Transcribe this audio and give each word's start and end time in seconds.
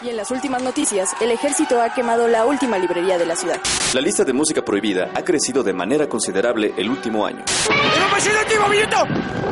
Y 0.00 0.10
en 0.10 0.16
las 0.16 0.30
últimas 0.30 0.62
noticias, 0.62 1.10
el 1.20 1.32
ejército 1.32 1.82
ha 1.82 1.92
quemado 1.92 2.28
la 2.28 2.46
última 2.46 2.78
librería 2.78 3.18
de 3.18 3.26
la 3.26 3.34
ciudad. 3.34 3.58
La 3.94 4.00
lista 4.00 4.24
de 4.24 4.32
música 4.32 4.64
prohibida 4.64 5.10
ha 5.12 5.24
crecido 5.24 5.64
de 5.64 5.72
manera 5.72 6.08
considerable 6.08 6.72
el 6.76 6.88
último 6.88 7.26
año. 7.26 7.44
¡Tenemos 7.66 8.26
el 8.26 8.36
último 8.36 8.68
minuto! 8.68 8.96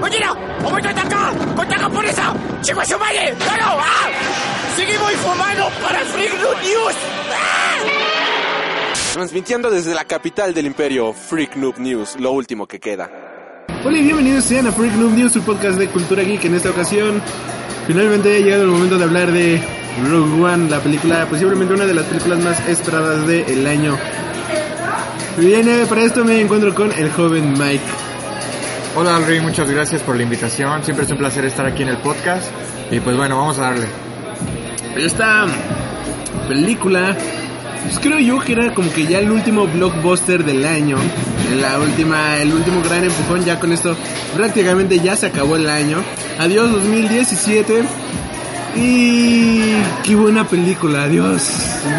¡Oye, 0.01 0.21
no! 0.21 0.35
¡Momento 0.62 0.88
de 0.88 1.01
atacar! 1.01 1.54
¡Contra 1.56 1.79
japonesa! 1.79 2.35
¡Chico 2.62 2.85
su 2.85 2.96
madre! 2.96 3.32
¡No, 3.32 3.56
no! 3.56 3.80
¡Ah! 3.80 4.09
¡Seguimos 4.77 5.12
informando 5.12 5.69
para 5.82 5.98
Freak 6.01 6.32
News! 6.32 6.94
¡Ah! 7.32 7.76
Transmitiendo 9.14 9.68
desde 9.68 9.94
la 9.94 10.04
capital 10.04 10.54
del 10.54 10.66
imperio, 10.66 11.12
Freak 11.12 11.56
Noob 11.56 11.78
News, 11.78 12.20
lo 12.20 12.30
último 12.30 12.68
que 12.68 12.78
queda. 12.78 13.10
Hola 13.84 13.98
y 13.98 14.02
bienvenidos 14.02 14.44
sean 14.44 14.68
a 14.68 14.72
Freak 14.72 14.92
Noob 14.92 15.12
News, 15.12 15.32
su 15.32 15.42
podcast 15.42 15.76
de 15.76 15.88
cultura 15.88 16.22
geek. 16.22 16.44
En 16.44 16.54
esta 16.54 16.70
ocasión, 16.70 17.20
finalmente 17.88 18.36
ha 18.36 18.38
llegado 18.38 18.62
el 18.62 18.68
momento 18.68 18.96
de 18.96 19.04
hablar 19.04 19.32
de 19.32 19.86
Rogue 20.04 20.42
One, 20.42 20.68
la 20.68 20.80
película, 20.80 21.26
posiblemente 21.26 21.74
una 21.74 21.86
de 21.86 21.94
las 21.94 22.04
películas 22.04 22.38
más 22.41 22.68
esperadas 22.68 23.27
del 23.27 23.66
año. 23.66 23.96
Bien, 25.38 25.68
eh, 25.68 25.87
para 25.88 26.02
esto 26.02 26.24
me 26.24 26.41
encuentro 26.41 26.74
con 26.74 26.92
el 26.92 27.10
joven 27.10 27.52
Mike. 27.52 27.84
Hola 28.95 29.16
Alri, 29.16 29.40
muchas 29.40 29.70
gracias 29.70 30.02
por 30.02 30.16
la 30.16 30.23
invitación. 30.23 30.82
Siempre 30.84 31.04
es 31.04 31.10
un 31.10 31.18
placer 31.18 31.45
estar 31.45 31.66
aquí 31.66 31.82
en 31.82 31.90
el 31.90 31.98
podcast. 31.98 32.46
Y 32.90 33.01
pues 33.01 33.16
bueno, 33.16 33.37
vamos 33.37 33.59
a 33.59 33.62
darle. 33.62 33.87
Esta 34.96 35.46
película, 36.48 37.16
pues 37.84 37.98
creo 37.98 38.18
yo 38.18 38.40
que 38.40 38.52
era 38.52 38.73
como 38.73 38.90
que 38.92 39.06
ya 39.06 39.18
el 39.18 39.30
último 39.30 39.66
blockbuster 39.66 40.45
del 40.45 40.65
año. 40.65 40.96
La 41.60 41.78
última, 41.78 42.38
el 42.38 42.52
último 42.52 42.82
gran 42.82 43.04
empujón. 43.04 43.45
Ya 43.45 43.60
con 43.60 43.73
esto 43.73 43.95
prácticamente 44.34 44.98
ya 45.01 45.16
se 45.16 45.26
acabó 45.26 45.56
el 45.56 45.68
año. 45.68 46.02
Adiós 46.38 46.73
2017. 46.73 47.82
Y 48.77 49.75
qué 50.05 50.15
buena 50.15 50.47
película, 50.47 51.05
adiós. 51.05 51.43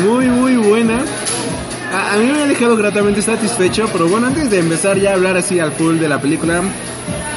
Muy, 0.03 0.27
muy 0.27 0.57
buena. 0.57 1.03
A, 1.93 2.17
mí 2.17 2.25
me 2.25 2.43
ha 2.43 2.47
dejado 2.47 2.75
gratamente 2.75 3.21
satisfecho, 3.21 3.89
pero 3.91 4.07
bueno, 4.07 4.27
antes 4.27 4.49
de 4.49 4.59
empezar 4.59 4.99
ya 4.99 5.11
a 5.11 5.13
hablar 5.13 5.37
así 5.37 5.59
al 5.59 5.71
full 5.71 5.97
de 5.97 6.09
la 6.09 6.19
película, 6.19 6.61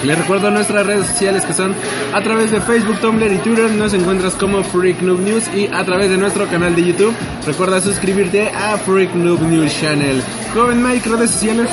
les 0.02 0.19
recuerdo 0.19 0.50
nuestras 0.50 0.84
redes 0.84 1.06
sociales 1.06 1.44
que 1.44 1.52
son 1.52 1.74
a 2.12 2.20
través 2.20 2.50
de 2.50 2.60
Facebook, 2.60 2.98
Tumblr 3.00 3.32
y 3.32 3.38
Twitter, 3.38 3.70
nos 3.70 3.94
encuentras 3.94 4.34
como 4.34 4.64
Freak 4.64 5.02
Noob 5.02 5.20
News 5.20 5.44
y 5.54 5.66
a 5.66 5.84
través 5.84 6.10
de 6.10 6.19
nuestro 6.19 6.48
canal 6.48 6.75
de 6.75 6.84
YouTube. 6.84 7.14
Recuerda 7.47 7.80
suscribirte 7.80 8.48
a 8.48 8.77
Freak 8.77 9.14
Noob 9.14 9.41
News 9.42 9.72
Channel. 9.80 10.22
Joven 10.52 10.82
Mike, 10.82 11.08
redes 11.08 11.30
sociales. 11.30 11.69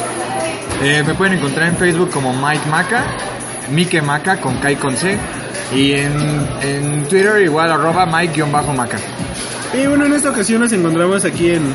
Eh, 0.84 1.04
me 1.06 1.16
pueden 1.16 1.40
encontrar 1.40 1.70
en 1.70 1.78
Facebook 1.78 2.12
como 2.12 2.32
Mike 2.34 2.70
Maca, 2.70 3.06
Mike 3.72 4.02
Maca 4.04 4.40
con 4.40 4.58
K 4.60 4.72
y 4.72 4.76
con 4.76 4.96
C. 4.96 5.18
Y 5.74 5.94
en, 5.94 6.48
en 6.62 7.08
Twitter 7.08 7.42
igual 7.44 7.72
arroba 7.72 8.06
Mike-Maca. 8.06 8.98
Y 9.74 9.86
bueno, 9.88 10.06
en 10.06 10.14
esta 10.14 10.30
ocasión 10.30 10.62
nos 10.62 10.72
encontramos 10.72 11.26
aquí 11.26 11.52
en, 11.52 11.74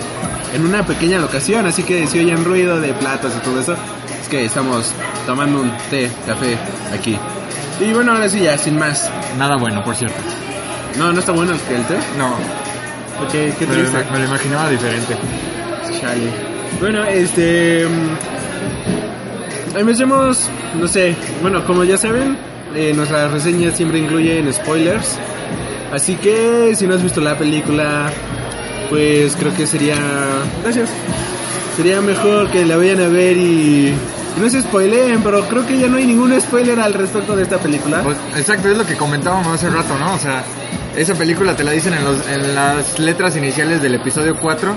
en 0.54 0.66
una 0.66 0.84
pequeña 0.84 1.18
locación, 1.18 1.66
así 1.66 1.82
que 1.82 2.06
si 2.06 2.18
oyen 2.18 2.44
ruido 2.44 2.80
de 2.80 2.94
platos 2.94 3.32
y 3.36 3.40
todo 3.44 3.60
eso, 3.60 3.76
es 4.20 4.28
que 4.28 4.44
estamos 4.46 4.92
tomando 5.26 5.60
un 5.60 5.70
té, 5.90 6.10
café 6.26 6.56
aquí. 6.92 7.18
Y 7.80 7.92
bueno, 7.92 8.12
ahora 8.12 8.28
sí 8.28 8.40
ya, 8.40 8.56
sin 8.56 8.78
más. 8.78 9.10
Nada 9.38 9.56
bueno, 9.56 9.84
por 9.84 9.94
cierto. 9.94 10.16
No, 10.98 11.12
no 11.12 11.20
está 11.20 11.32
bueno 11.32 11.52
el 11.52 11.58
té. 11.58 11.96
No. 12.16 12.34
Okay, 13.26 13.52
qué 13.58 13.66
me, 13.66 13.74
triste. 13.74 13.98
me, 13.98 14.10
me 14.10 14.18
lo 14.20 14.24
imaginaba 14.24 14.70
diferente. 14.70 15.16
Chale. 16.00 16.30
Bueno, 16.80 17.04
este... 17.04 17.86
Empecemos, 19.74 20.48
no 20.78 20.86
sé, 20.86 21.14
bueno, 21.40 21.64
como 21.64 21.82
ya 21.84 21.96
saben, 21.96 22.36
eh, 22.74 22.92
nuestras 22.94 23.30
reseñas 23.30 23.76
siempre 23.76 23.98
incluyen 23.98 24.52
spoilers. 24.52 25.18
Así 25.92 26.16
que 26.16 26.74
si 26.76 26.86
no 26.86 26.94
has 26.94 27.02
visto 27.02 27.20
la 27.20 27.36
película, 27.36 28.10
pues 28.88 29.36
creo 29.36 29.54
que 29.54 29.66
sería... 29.66 29.96
Gracias. 30.62 30.90
Sería 31.76 32.00
mejor 32.00 32.50
que 32.50 32.64
la 32.64 32.76
vayan 32.76 33.00
a 33.00 33.08
ver 33.08 33.36
y... 33.36 33.94
no 34.40 34.48
se 34.48 34.62
spoileen, 34.62 35.22
pero 35.22 35.46
creo 35.48 35.66
que 35.66 35.78
ya 35.78 35.88
no 35.88 35.98
hay 35.98 36.06
ningún 36.06 36.38
spoiler 36.40 36.80
al 36.80 36.94
respecto 36.94 37.36
de 37.36 37.42
esta 37.42 37.58
película. 37.58 38.02
Pues, 38.02 38.16
exacto, 38.36 38.68
es 38.68 38.76
lo 38.76 38.86
que 38.86 38.96
comentábamos 38.96 39.48
hace 39.48 39.68
rato, 39.70 39.98
¿no? 39.98 40.14
O 40.14 40.18
sea, 40.18 40.42
esa 40.96 41.14
película 41.14 41.54
te 41.54 41.64
la 41.64 41.72
dicen 41.72 41.94
en, 41.94 42.04
los, 42.04 42.26
en 42.28 42.54
las 42.54 42.98
letras 42.98 43.36
iniciales 43.36 43.82
del 43.82 43.94
episodio 43.94 44.36
4 44.38 44.74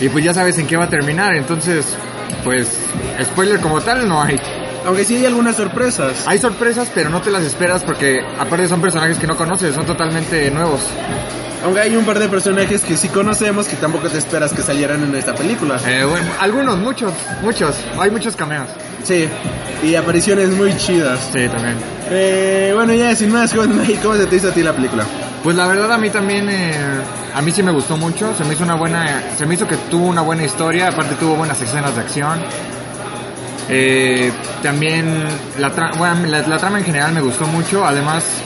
y 0.00 0.08
pues 0.08 0.24
ya 0.24 0.34
sabes 0.34 0.58
en 0.58 0.66
qué 0.66 0.76
va 0.76 0.84
a 0.84 0.90
terminar, 0.90 1.34
entonces, 1.34 1.96
pues, 2.42 2.78
spoiler 3.22 3.60
como 3.60 3.80
tal 3.80 4.08
no 4.08 4.22
hay. 4.22 4.36
Aunque 4.84 5.04
sí 5.04 5.16
hay 5.16 5.26
algunas 5.26 5.56
sorpresas. 5.56 6.26
Hay 6.26 6.38
sorpresas, 6.38 6.90
pero 6.94 7.10
no 7.10 7.22
te 7.22 7.30
las 7.30 7.42
esperas 7.42 7.82
porque 7.82 8.20
aparte 8.38 8.68
son 8.68 8.80
personajes 8.80 9.18
que 9.18 9.26
no 9.26 9.36
conoces, 9.36 9.74
son 9.74 9.86
totalmente 9.86 10.50
nuevos. 10.50 10.80
Aunque 11.64 11.80
hay 11.80 11.96
un 11.96 12.04
par 12.04 12.18
de 12.18 12.28
personajes 12.28 12.82
que 12.82 12.96
sí 12.98 13.08
conocemos 13.08 13.66
que 13.66 13.76
tampoco 13.76 14.10
te 14.10 14.18
esperas 14.18 14.52
que 14.52 14.60
salieran 14.60 15.02
en 15.02 15.14
esta 15.14 15.34
película. 15.34 15.80
Eh, 15.86 16.04
bueno, 16.04 16.30
algunos, 16.38 16.78
muchos, 16.78 17.14
muchos. 17.42 17.74
Hay 17.98 18.10
muchos 18.10 18.36
cameos. 18.36 18.68
Sí, 19.02 19.26
y 19.82 19.94
apariciones 19.94 20.50
muy 20.50 20.76
chidas. 20.76 21.30
Sí, 21.32 21.48
también. 21.48 21.76
Eh, 22.10 22.72
bueno, 22.74 22.92
ya 22.92 23.16
sin 23.16 23.32
más, 23.32 23.54
¿cómo 23.54 23.74
se 24.16 24.26
te 24.26 24.36
hizo 24.36 24.48
a 24.48 24.52
ti 24.52 24.62
la 24.62 24.74
película? 24.74 25.06
Pues 25.42 25.56
la 25.56 25.66
verdad 25.66 25.90
a 25.92 25.98
mí 25.98 26.10
también, 26.10 26.48
eh, 26.50 26.74
a 27.34 27.40
mí 27.40 27.50
sí 27.50 27.62
me 27.62 27.72
gustó 27.72 27.96
mucho, 27.96 28.34
se 28.34 28.44
me 28.44 28.52
hizo 28.52 28.64
una 28.64 28.74
buena, 28.74 29.22
se 29.36 29.46
me 29.46 29.54
hizo 29.54 29.66
que 29.66 29.76
tuvo 29.90 30.06
una 30.06 30.20
buena 30.20 30.44
historia, 30.44 30.88
aparte 30.88 31.14
tuvo 31.14 31.34
buenas 31.36 31.60
escenas 31.62 31.94
de 31.94 32.00
acción. 32.02 32.40
Eh, 33.68 34.30
también 34.62 35.24
la, 35.58 35.70
tra 35.70 35.92
bueno, 35.96 36.26
la, 36.26 36.46
la, 36.46 36.58
trama 36.58 36.78
en 36.78 36.84
general 36.84 37.12
me 37.12 37.20
gustó 37.22 37.46
mucho, 37.46 37.84
además 37.84 38.42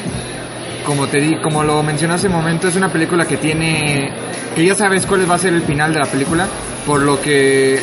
como 0.88 1.06
te 1.06 1.20
di, 1.20 1.40
como 1.42 1.62
lo 1.64 1.82
mencioné 1.82 2.14
hace 2.14 2.28
un 2.28 2.34
momento, 2.34 2.68
es 2.68 2.76
una 2.76 2.88
película 2.88 3.26
que 3.26 3.36
tiene, 3.36 4.10
que 4.54 4.64
ya 4.64 4.74
sabes 4.74 5.04
cuál 5.06 5.30
va 5.30 5.34
a 5.34 5.38
ser 5.38 5.52
el 5.52 5.62
final 5.62 5.92
de 5.92 5.98
la 5.98 6.06
película, 6.06 6.46
por 6.86 7.02
lo 7.02 7.20
que 7.20 7.78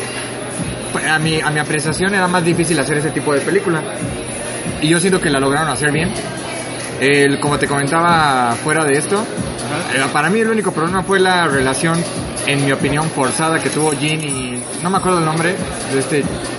a 1.08 1.18
mi, 1.18 1.40
a 1.40 1.50
mi 1.50 1.60
apreciación 1.60 2.14
era 2.14 2.26
más 2.26 2.44
difícil 2.44 2.78
hacer 2.80 2.98
ese 2.98 3.10
tipo 3.10 3.32
de 3.32 3.40
película. 3.40 3.80
Y 4.80 4.88
yo 4.88 4.98
siento 4.98 5.20
que 5.20 5.30
la 5.30 5.38
lograron 5.38 5.68
hacer 5.68 5.92
bien. 5.92 6.10
El, 7.00 7.38
como 7.38 7.58
te 7.58 7.66
comentaba 7.66 8.56
fuera 8.62 8.84
de 8.84 8.98
esto, 8.98 9.22
eh, 9.94 10.04
para 10.12 10.30
mí 10.30 10.40
el 10.40 10.48
único 10.48 10.72
problema 10.72 11.02
fue 11.02 11.20
la 11.20 11.46
relación, 11.46 12.02
en 12.46 12.64
mi 12.64 12.72
opinión, 12.72 13.08
forzada 13.10 13.60
que 13.60 13.70
tuvo 13.70 13.92
Jean 13.92 14.20
y 14.24 14.55
no 14.82 14.90
me 14.90 14.98
acuerdo 14.98 15.18
el 15.18 15.24
nombre 15.24 15.54
de 15.92 15.98
este, 15.98 16.16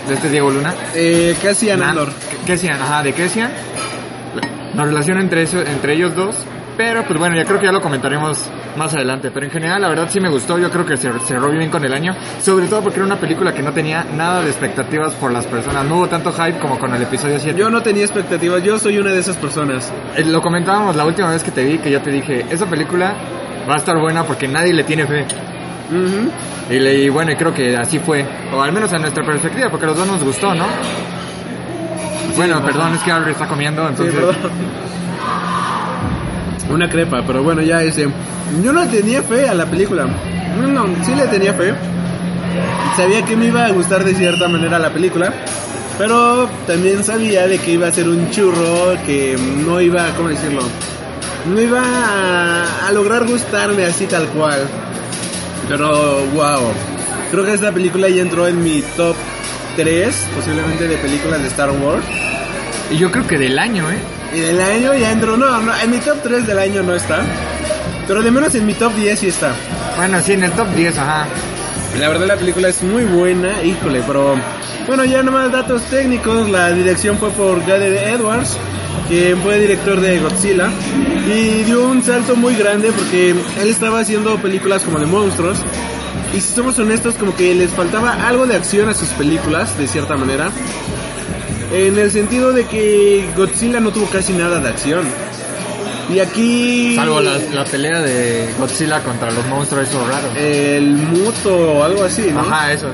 de 0.08 0.14
este 0.14 0.30
Diego 0.30 0.50
Luna. 0.50 0.74
Eh, 0.96 1.36
Cassian 1.42 1.82
Andor. 1.82 2.10
Cassian, 2.46 2.82
ajá, 2.82 3.04
de 3.04 3.14
Cassian. 3.14 3.52
La 4.76 4.86
relación 4.86 5.18
entre, 5.20 5.44
eso, 5.44 5.62
entre 5.62 5.94
ellos 5.94 6.16
dos. 6.16 6.36
Pero 6.78 7.04
pues 7.04 7.18
bueno, 7.18 7.36
ya 7.36 7.44
creo 7.44 7.60
que 7.60 7.66
ya 7.66 7.72
lo 7.72 7.82
comentaremos 7.82 8.46
más 8.78 8.94
adelante. 8.94 9.32
Pero 9.32 9.48
en 9.48 9.52
general, 9.52 9.82
la 9.82 9.90
verdad 9.90 10.08
sí 10.10 10.20
me 10.20 10.30
gustó. 10.30 10.60
Yo 10.60 10.70
creo 10.70 10.86
que 10.86 10.96
se 10.96 11.12
cerró 11.22 11.50
bien 11.50 11.72
con 11.72 11.84
el 11.84 11.92
año. 11.92 12.16
Sobre 12.40 12.68
todo 12.68 12.84
porque 12.84 13.00
era 13.00 13.06
una 13.06 13.20
película 13.20 13.52
que 13.52 13.64
no 13.64 13.72
tenía 13.74 14.04
nada 14.04 14.42
de 14.42 14.50
expectativas 14.50 15.16
por 15.16 15.32
las 15.32 15.48
personas. 15.48 15.86
No 15.86 15.98
hubo 15.98 16.08
tanto 16.08 16.32
hype 16.32 16.60
como 16.60 16.78
con 16.78 16.94
el 16.94 17.02
episodio 17.02 17.40
7. 17.40 17.60
Yo 17.60 17.72
no 17.72 17.82
tenía 17.82 18.04
expectativas. 18.04 18.64
Yo 18.64 18.78
soy 18.78 19.00
una 19.00 19.12
de 19.12 19.20
esas 19.20 19.38
personas. 19.38 19.92
Eh, 20.16 20.24
lo 20.26 20.42
comentábamos 20.42 20.96
la 20.96 21.06
última 21.06 21.32
vez 21.32 21.44
que 21.44 21.52
te 21.52 21.64
vi, 21.64 21.80
que 21.80 21.90
yo 21.90 22.02
te 22.02 22.12
dije, 22.12 22.46
esa 22.52 22.68
película 22.68 23.16
va 23.68 23.74
a 23.74 23.78
estar 23.78 24.00
buena 24.00 24.24
porque 24.24 24.48
nadie 24.48 24.74
le 24.74 24.84
tiene 24.84 25.08
fe. 25.08 25.26
Uh 25.90 25.96
-huh. 25.96 26.76
y, 26.76 26.80
le, 26.80 26.96
y, 27.04 27.10
bueno, 27.10 27.32
creo 27.38 27.54
que 27.54 27.76
así 27.78 28.00
fue. 28.00 28.26
O 28.54 28.62
al 28.62 28.72
menos 28.74 28.92
a 28.94 28.98
nuestra 28.98 29.26
perspectiva, 29.26 29.70
porque 29.70 29.86
a 29.86 29.90
los 29.90 29.98
dos 29.98 30.08
nos 30.08 30.24
gustó, 30.24 30.54
¿no? 30.54 30.66
Sí, 30.66 32.34
bueno, 32.36 32.62
perdón, 32.64 32.94
es 32.96 33.02
que 33.02 33.12
Albert 33.12 33.32
está 33.32 33.48
comiendo, 33.48 33.88
entonces... 33.88 34.16
Sí, 34.16 34.22
una 36.70 36.90
crepa, 36.90 37.24
pero 37.26 37.44
bueno, 37.44 37.62
ya 37.62 37.82
ese. 37.84 38.08
Yo 38.64 38.74
no 38.74 38.86
tenía 38.88 39.22
fe 39.24 39.48
a 39.48 39.54
la 39.54 39.66
película. 39.66 40.08
No, 40.60 40.68
no, 40.68 41.06
sí 41.06 41.14
le 41.16 41.28
tenía 41.28 41.54
fe. 41.54 41.74
Sabía 42.96 43.24
que 43.24 43.38
me 43.38 43.46
iba 43.46 43.66
a 43.66 43.72
gustar 43.72 44.04
de 44.04 44.14
cierta 44.14 44.48
manera 44.48 44.80
la 44.80 44.90
película. 44.90 45.32
Pero 45.98 46.48
también 46.68 47.04
sabía 47.04 47.48
de 47.48 47.58
que 47.58 47.72
iba 47.72 47.88
a 47.88 47.92
ser 47.92 48.08
un 48.08 48.30
churro 48.30 48.96
que 49.06 49.36
no 49.66 49.82
iba, 49.82 50.10
¿cómo 50.16 50.30
decirlo? 50.30 50.62
No 51.52 51.62
iba 51.62 51.82
a, 51.82 52.88
a 52.88 52.92
lograr 52.92 53.26
gustarme 53.26 53.86
así 53.86 54.06
tal 54.06 54.26
cual. 54.28 54.60
Pero, 55.68 56.26
wow. 56.34 56.72
Creo 57.32 57.46
que 57.46 57.54
esta 57.54 57.72
película 57.72 58.10
ya 58.10 58.22
entró 58.22 58.48
en 58.48 58.64
mi 58.64 58.82
top 58.96 59.16
3, 59.76 60.28
posiblemente 60.36 60.88
de 60.88 60.98
películas 60.98 61.42
de 61.42 61.48
Star 61.48 61.72
Wars. 61.72 62.06
Y 62.90 62.98
yo 62.98 63.12
creo 63.12 63.28
que 63.28 63.38
del 63.38 63.60
año, 63.60 63.90
¿eh? 63.92 63.98
Y 64.34 64.40
del 64.40 64.62
año 64.62 64.94
ya 64.94 65.12
entró, 65.12 65.36
no, 65.36 65.62
no, 65.62 65.72
en 65.78 65.92
mi 65.92 65.98
top 65.98 66.18
3 66.24 66.48
del 66.48 66.60
año 66.60 66.84
no 66.84 66.96
está. 66.96 67.22
Pero 68.08 68.22
de 68.22 68.32
menos 68.32 68.56
en 68.56 68.66
mi 68.66 68.74
top 68.74 68.94
10 68.96 69.20
sí 69.20 69.28
está. 69.28 69.54
Bueno, 69.98 70.22
sí, 70.22 70.34
en 70.34 70.46
el 70.46 70.52
top 70.52 70.68
10, 70.74 70.98
ajá. 70.98 71.28
La 72.00 72.10
verdad 72.10 72.28
la 72.28 72.36
película 72.38 72.70
es 72.70 72.82
muy 72.84 73.04
buena, 73.04 73.64
híjole, 73.64 74.04
pero... 74.06 74.36
Bueno, 74.86 75.04
ya 75.04 75.22
nomás 75.22 75.52
datos 75.52 75.82
técnicos, 75.84 76.50
la 76.50 76.72
dirección 76.72 77.18
fue 77.18 77.30
por 77.32 77.66
Gareth 77.66 78.08
Edwards, 78.08 78.58
quien 79.08 79.38
fue 79.42 79.60
director 79.60 80.00
de 80.00 80.20
Godzilla, 80.20 80.70
y 81.28 81.64
dio 81.64 81.88
un 81.88 82.04
salto 82.04 82.36
muy 82.36 82.56
grande 82.56 82.92
porque 82.92 83.32
él 83.32 83.70
estaba 83.70 84.00
haciendo 84.00 84.38
películas 84.38 84.84
como 84.84 85.00
de 85.00 85.06
monstruos, 85.06 85.58
y 86.36 86.42
si 86.42 86.54
somos 86.54 86.78
honestos, 86.80 87.16
como 87.16 87.36
que 87.36 87.56
les 87.56 87.72
faltaba 87.72 88.28
algo 88.28 88.46
de 88.46 88.56
acción 88.56 88.90
a 88.90 88.94
sus 88.94 89.10
películas, 89.10 89.78
de 89.78 89.88
cierta 89.88 90.18
manera. 90.18 90.52
En 91.74 91.98
el 91.98 92.12
sentido 92.12 92.54
de 92.54 92.66
que 92.66 93.26
Godzilla 93.36 93.80
no 93.80 93.92
tuvo 93.92 94.06
casi 94.08 94.34
nada 94.34 94.60
de 94.60 94.70
acción. 94.70 95.06
Y 96.14 96.20
aquí... 96.20 96.96
Salvo 96.96 97.20
la, 97.20 97.38
la 97.54 97.66
pelea 97.66 98.02
de 98.02 98.50
Godzilla 98.58 99.04
contra 99.04 99.32
los 99.32 99.46
monstruos 99.48 99.90
esos 99.90 100.08
raros. 100.08 100.32
El 100.38 100.94
muto 100.94 101.56
o 101.56 101.84
algo 101.84 102.04
así, 102.04 102.30
¿no? 102.34 102.40
Ajá, 102.40 102.72
eso. 102.72 102.88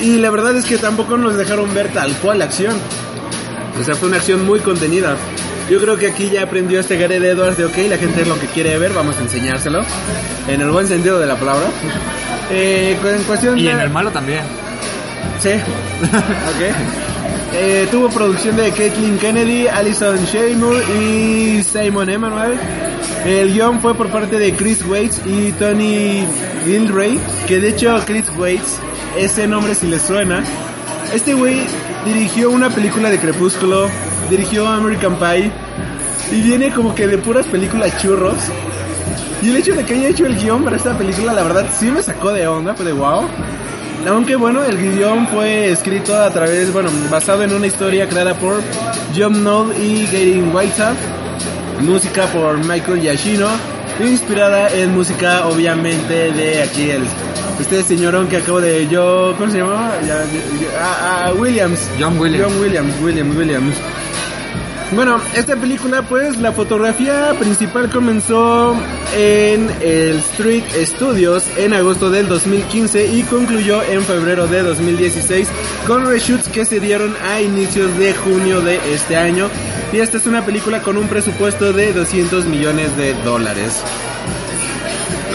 Y 0.00 0.18
la 0.18 0.30
verdad 0.30 0.56
es 0.56 0.64
que 0.64 0.76
tampoco 0.76 1.16
nos 1.16 1.36
dejaron 1.36 1.72
ver 1.74 1.88
tal 1.92 2.12
cual 2.16 2.40
la 2.40 2.44
acción. 2.44 2.76
O 3.80 3.84
sea, 3.84 3.94
fue 3.94 4.08
una 4.08 4.18
acción 4.18 4.44
muy 4.44 4.60
contenida. 4.60 5.16
Yo 5.70 5.80
creo 5.80 5.96
que 5.96 6.08
aquí 6.08 6.30
ya 6.30 6.44
aprendió 6.44 6.80
este 6.80 6.96
Gareth 6.96 7.22
Edwards 7.22 7.58
de, 7.58 7.66
ok, 7.66 7.76
la 7.88 7.98
gente 7.98 8.22
es 8.22 8.28
lo 8.28 8.38
que 8.38 8.46
quiere 8.46 8.78
ver, 8.78 8.92
vamos 8.92 9.16
a 9.18 9.22
enseñárselo. 9.22 9.80
En 10.48 10.60
el 10.60 10.70
buen 10.70 10.88
sentido 10.88 11.18
de 11.18 11.26
la 11.26 11.36
palabra. 11.36 11.66
Eh, 12.50 12.96
en 13.04 13.22
cuestión 13.24 13.58
Y 13.58 13.64
de... 13.64 13.72
en 13.72 13.80
el 13.80 13.90
malo 13.90 14.10
también. 14.10 14.40
Sí. 15.38 15.50
ok. 15.52 16.74
Eh, 17.54 17.86
tuvo 17.90 18.08
producción 18.08 18.56
de 18.56 18.70
Caitlin 18.70 19.18
Kennedy, 19.18 19.66
Alison 19.66 20.18
Seymour 20.26 20.82
y 20.98 21.62
Simon 21.62 22.08
Emanuel. 22.08 22.58
El 23.26 23.52
guion 23.52 23.80
fue 23.80 23.94
por 23.94 24.08
parte 24.08 24.38
de 24.38 24.54
Chris 24.54 24.82
Waits 24.86 25.20
y 25.26 25.52
Tony 25.52 26.24
Gilray, 26.64 27.18
que 27.46 27.58
de 27.58 27.68
hecho 27.70 28.00
Chris 28.06 28.24
Waits, 28.38 28.78
ese 29.18 29.46
nombre 29.46 29.74
si 29.74 29.86
le 29.86 29.98
suena. 29.98 30.42
Este 31.12 31.32
güey 31.32 31.60
dirigió 32.04 32.50
una 32.50 32.68
película 32.68 33.08
de 33.08 33.18
Crepúsculo, 33.18 33.88
dirigió 34.28 34.66
American 34.66 35.16
Pie 35.16 35.50
y 36.30 36.42
viene 36.42 36.70
como 36.70 36.94
que 36.94 37.06
de 37.06 37.16
puras 37.16 37.46
películas 37.46 37.96
churros. 38.00 38.36
Y 39.40 39.48
el 39.48 39.56
hecho 39.56 39.74
de 39.74 39.84
que 39.84 39.94
haya 39.94 40.08
hecho 40.08 40.26
el 40.26 40.36
guion 40.36 40.64
para 40.64 40.76
esta 40.76 40.96
película, 40.98 41.32
la 41.32 41.42
verdad 41.42 41.66
sí 41.78 41.90
me 41.90 42.02
sacó 42.02 42.32
de 42.32 42.46
onda, 42.46 42.74
fue 42.74 42.84
de 42.84 42.92
wow. 42.92 43.22
Aunque 44.06 44.36
bueno, 44.36 44.62
el 44.64 44.76
guion 44.76 45.26
fue 45.28 45.70
escrito 45.70 46.14
a 46.14 46.30
través, 46.30 46.72
bueno, 46.72 46.90
basado 47.10 47.42
en 47.42 47.52
una 47.54 47.66
historia 47.66 48.06
creada 48.06 48.34
por 48.34 48.60
John 49.16 49.32
Knoll 49.32 49.74
y 49.80 50.04
Gary 50.06 50.42
Whiteside, 50.42 50.96
música 51.80 52.26
por 52.26 52.58
Michael 52.58 53.00
Giacchino, 53.00 53.48
inspirada 54.00 54.68
en 54.70 54.94
música 54.94 55.48
obviamente 55.48 56.32
de 56.32 56.62
aquí 56.62 56.90
el 56.90 57.02
este 57.60 57.82
señorón 57.82 58.28
que 58.28 58.36
acabo 58.38 58.60
de 58.60 58.86
yo, 58.88 59.34
¿cómo 59.38 59.50
se 59.50 59.58
llamaba? 59.58 59.98
Ya, 60.02 60.24
ya- 60.24 60.78
ah, 60.80 61.24
ah, 61.26 61.32
Williams. 61.34 61.88
John 61.98 62.18
Williams. 62.18 62.44
John 62.52 62.60
Williams, 62.60 62.94
Williams, 63.02 63.36
Williams. 63.36 63.74
Bueno, 64.92 65.20
esta 65.36 65.54
película 65.54 66.00
pues 66.00 66.38
la 66.38 66.50
fotografía 66.52 67.34
principal 67.38 67.90
comenzó 67.90 68.74
en 69.14 69.68
el 69.82 70.16
Street 70.20 70.64
Studios 70.86 71.44
en 71.58 71.74
agosto 71.74 72.08
del 72.08 72.26
2015 72.26 73.06
y 73.06 73.22
concluyó 73.24 73.82
en 73.82 74.02
febrero 74.02 74.46
de 74.46 74.62
2016 74.62 75.46
con 75.86 76.06
reshoots 76.06 76.48
que 76.48 76.64
se 76.64 76.80
dieron 76.80 77.14
a 77.30 77.38
inicios 77.42 77.98
de 77.98 78.14
junio 78.14 78.62
de 78.62 78.80
este 78.94 79.16
año 79.18 79.50
y 79.92 79.98
esta 79.98 80.16
es 80.16 80.24
una 80.26 80.46
película 80.46 80.80
con 80.80 80.96
un 80.96 81.06
presupuesto 81.06 81.70
de 81.74 81.92
200 81.92 82.46
millones 82.46 82.96
de 82.96 83.12
dólares. 83.24 83.82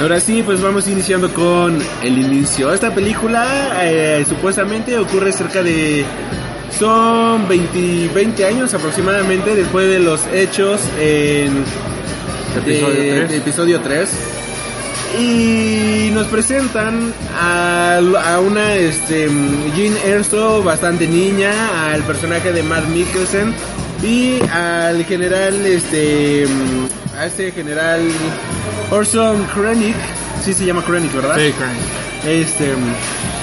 Ahora 0.04 0.20
sí, 0.20 0.44
pues 0.44 0.62
vamos 0.62 0.86
iniciando 0.88 1.34
con 1.34 1.80
el 2.02 2.18
inicio. 2.20 2.74
Esta 2.74 2.94
película 2.94 3.46
eh, 3.84 4.26
supuestamente 4.28 4.98
ocurre 4.98 5.32
cerca 5.32 5.64
de... 5.64 6.04
Son 6.78 7.48
20, 7.48 8.10
20 8.14 8.46
años 8.46 8.74
aproximadamente 8.74 9.56
después 9.56 9.88
de 9.88 10.00
los 10.00 10.20
hechos 10.34 10.82
en 11.00 11.64
Episodio 12.58 13.02
de- 13.02 13.12
tres. 13.12 13.30
de 13.30 13.38
episodio 13.38 13.80
3. 13.80 14.10
Y 15.22 16.10
nos 16.14 16.28
presentan 16.28 17.14
a, 17.40 18.00
a 18.26 18.40
una 18.42 18.74
este, 18.76 19.30
Jean 19.76 19.94
Erso 20.06 20.64
bastante 20.64 21.08
niña, 21.08 21.52
al 21.94 22.02
personaje 22.04 22.52
de 22.52 22.64
Matt 22.64 22.88
Mikkelsen 22.88 23.54
y 24.04 24.40
al 24.52 25.06
general, 25.06 25.64
este, 25.66 26.46
a 27.18 27.26
este 27.26 27.52
general 27.52 28.02
Orson 28.92 29.46
Krennic, 29.54 29.96
sí 30.44 30.54
se 30.54 30.66
llama 30.66 30.84
Krennic, 30.84 31.14
¿verdad? 31.14 31.36
Sí, 31.38 31.54
Crane. 31.54 32.40
este 32.42 32.74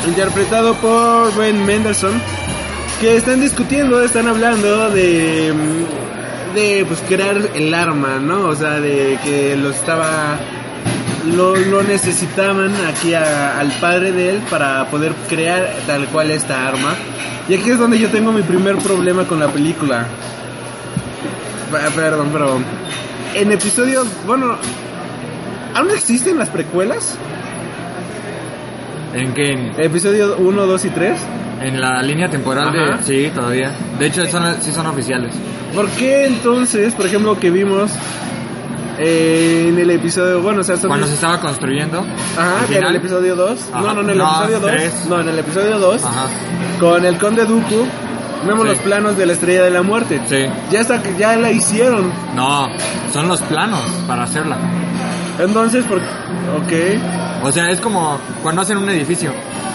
interpretado 0.06 0.74
por 0.74 1.34
Ben 1.36 1.64
Mendelssohn 1.64 2.20
que 3.00 3.16
están 3.16 3.40
discutiendo, 3.40 4.02
están 4.02 4.28
hablando 4.28 4.90
de 4.90 5.52
de 6.54 6.84
pues 6.86 7.00
crear 7.08 7.36
el 7.54 7.72
arma, 7.72 8.18
¿no? 8.18 8.46
O 8.48 8.56
sea, 8.56 8.80
de 8.80 9.18
que 9.22 9.56
lo 9.56 9.70
estaba 9.70 10.36
lo, 11.36 11.54
lo 11.54 11.82
necesitaban 11.84 12.72
aquí 12.88 13.14
a- 13.14 13.58
al 13.60 13.68
padre 13.72 14.10
de 14.10 14.30
él 14.30 14.42
para 14.50 14.84
poder 14.90 15.12
crear 15.28 15.72
tal 15.86 16.06
cual 16.06 16.30
esta 16.32 16.66
arma. 16.66 16.94
Y 17.48 17.54
aquí 17.54 17.70
es 17.70 17.78
donde 17.78 17.98
yo 18.00 18.08
tengo 18.08 18.32
mi 18.32 18.42
primer 18.42 18.76
problema 18.78 19.24
con 19.24 19.38
la 19.38 19.46
película. 19.48 20.06
Perdón, 21.94 22.30
pero 22.32 22.58
en 23.34 23.52
episodios, 23.52 24.06
bueno, 24.26 24.56
¿aún 25.74 25.90
existen 25.90 26.38
las 26.38 26.48
precuelas? 26.48 27.16
¿En 29.14 29.34
qué? 29.34 29.52
En, 29.52 29.80
Episodio 29.80 30.36
1, 30.38 30.66
2 30.66 30.84
y 30.84 30.88
3. 30.90 31.20
en 31.62 31.80
la 31.80 32.02
línea 32.02 32.28
temporal 32.30 32.68
Ajá. 32.68 32.98
de... 32.98 33.02
Sí, 33.02 33.30
todavía. 33.34 33.72
De 33.98 34.06
hecho, 34.06 34.24
son, 34.26 34.56
sí 34.62 34.72
son 34.72 34.86
oficiales. 34.86 35.32
¿Por 35.74 35.88
qué 35.90 36.26
entonces, 36.26 36.94
por 36.94 37.06
ejemplo, 37.06 37.38
que 37.38 37.50
vimos 37.50 37.90
en 38.98 39.78
el 39.78 39.90
episodio, 39.90 40.40
bueno, 40.42 40.60
o 40.60 40.64
sea, 40.64 40.76
son- 40.76 40.88
Cuando 40.88 41.06
se 41.06 41.14
estaba 41.14 41.40
construyendo... 41.40 42.04
Ajá, 42.36 42.66
en 42.72 42.84
el 42.84 42.96
episodio 42.96 43.34
2. 43.34 43.58
Ajá. 43.72 43.80
No, 43.82 43.94
no, 43.94 44.00
en 44.02 44.10
el 44.10 44.18
No, 44.18 44.28
episodio 44.44 44.60
2. 44.60 44.70
tres. 44.70 45.06
No, 45.08 45.20
en 45.20 45.28
el 45.28 45.38
episodio 45.38 45.78
2. 45.78 46.04
Ajá. 46.04 46.26
Con 46.78 47.04
el 47.04 47.18
Conde 47.18 47.44
Dooku, 47.46 47.86
vemos 48.46 48.62
Sí. 48.64 48.68
los 48.70 48.78
planos 48.78 49.16
de 49.16 49.26
la 49.26 49.32
Estrella 49.32 49.62
de 49.62 49.70
la 49.70 49.82
Muerte. 49.82 50.20
Sí. 50.28 50.46
Ya 50.70 50.80
está, 50.80 51.00
ya 51.18 51.36
la 51.36 51.50
hicieron. 51.50 52.12
No, 52.34 52.68
son 53.12 53.28
los 53.28 53.40
planos 53.42 53.80
para 54.06 54.24
hacerla. 54.24 54.56
Entonces, 55.38 55.84
por... 55.86 55.98
Ok. 55.98 56.72
O 57.44 57.52
sea, 57.52 57.70
es 57.70 57.80
como 57.80 58.18
cuando 58.42 58.62
hacen 58.62 58.76
un 58.78 58.88
edificio. 58.90 59.32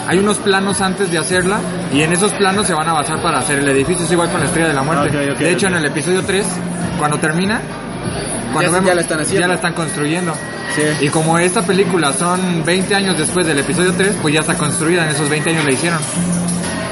Hay 0.08 0.20
unos 0.20 0.38
planos 0.38 0.82
antes 0.82 1.10
de 1.12 1.18
hacerla 1.18 1.58
y 1.92 2.02
en 2.04 2.14
esos 2.14 2.32
planos 2.34 2.68
se 2.68 2.74
van 2.76 2.88
a 2.88 2.94
basar 2.94 3.22
para 3.24 3.40
hacer 3.40 3.60
el 3.60 3.68
edificio. 3.70 4.06
Es 4.06 4.12
igual 4.12 4.30
con 4.30 4.40
la 4.40 4.46
Estrella 4.46 4.68
de 4.68 4.74
la 4.76 4.84
Muerte. 4.84 5.34
De 5.36 5.52
hecho, 5.52 5.66
en 5.68 5.76
el 5.76 5.86
episodio 5.86 6.22
3, 6.24 6.46
cuando 7.00 7.18
termina, 7.18 7.60
cuando 8.54 8.80
Ya- 8.82 8.86
ya 8.86 8.96
la 8.96 9.02
están 9.02 9.20
haciendo. 9.22 9.42
ya 9.42 9.48
la 9.48 9.56
están 9.56 9.74
construyendo. 9.74 10.34
Sí. 10.76 11.06
Y 11.06 11.10
como 11.10 11.40
esta 11.40 11.64
película 11.64 12.14
son 12.14 12.64
20 12.64 12.94
años 12.94 13.18
después 13.18 13.48
del 13.48 13.58
episodio 13.60 13.94
3, 13.98 14.16
pues 14.22 14.34
ya 14.34 14.42
está 14.42 14.56
construida. 14.56 15.04
En 15.06 15.10
esos 15.10 15.28
20 15.28 15.50
años 15.50 15.66
la 15.66 15.72
hicieron. 15.72 16.00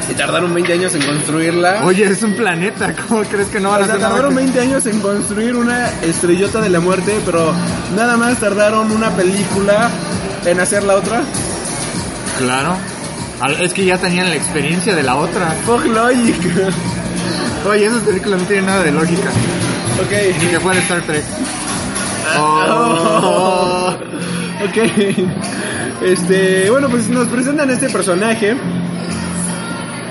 Y 0.09 0.13
tardaron 0.15 0.53
20 0.53 0.73
años 0.73 0.93
en 0.95 1.01
construirla. 1.01 1.81
Oye, 1.85 2.05
es 2.05 2.21
un 2.23 2.33
planeta. 2.33 2.93
¿Cómo 3.07 3.23
crees 3.23 3.47
que 3.47 3.59
no 3.59 3.69
van 3.71 3.81
O 3.81 3.83
a 3.83 3.85
sea, 3.87 3.95
hacer 3.95 4.07
tardaron 4.07 4.31
que- 4.31 4.41
20 4.41 4.59
años 4.59 4.85
en 4.85 4.99
construir 4.99 5.55
una 5.55 5.89
estrellota 6.01 6.59
de 6.61 6.69
la 6.69 6.79
muerte, 6.81 7.19
pero 7.25 7.53
nada 7.95 8.17
más 8.17 8.37
tardaron 8.39 8.91
una 8.91 9.09
película 9.11 9.89
en 10.45 10.59
hacer 10.59 10.83
la 10.83 10.95
otra. 10.95 11.21
Claro. 12.37 12.75
Es 13.59 13.73
que 13.73 13.85
ya 13.85 13.97
tenían 13.97 14.29
la 14.29 14.35
experiencia 14.35 14.95
de 14.95 15.03
la 15.03 15.15
otra. 15.15 15.51
Fuck 15.65 15.85
logic. 15.85 16.35
Oye, 17.69 17.85
esa 17.85 17.99
película 17.99 18.35
no 18.37 18.43
tiene 18.43 18.63
nada 18.63 18.83
de 18.83 18.91
lógica. 18.91 19.29
ok. 20.01 20.41
Ni 20.41 20.47
que 20.47 20.59
fuera 20.59 20.79
Star 20.81 21.01
Trek. 21.01 21.23
Oh. 22.37 23.95
Ok. 24.63 24.77
Este, 26.03 26.69
bueno, 26.69 26.87
pues 26.87 27.09
nos 27.09 27.27
presentan 27.27 27.69
este 27.69 27.89
personaje. 27.89 28.55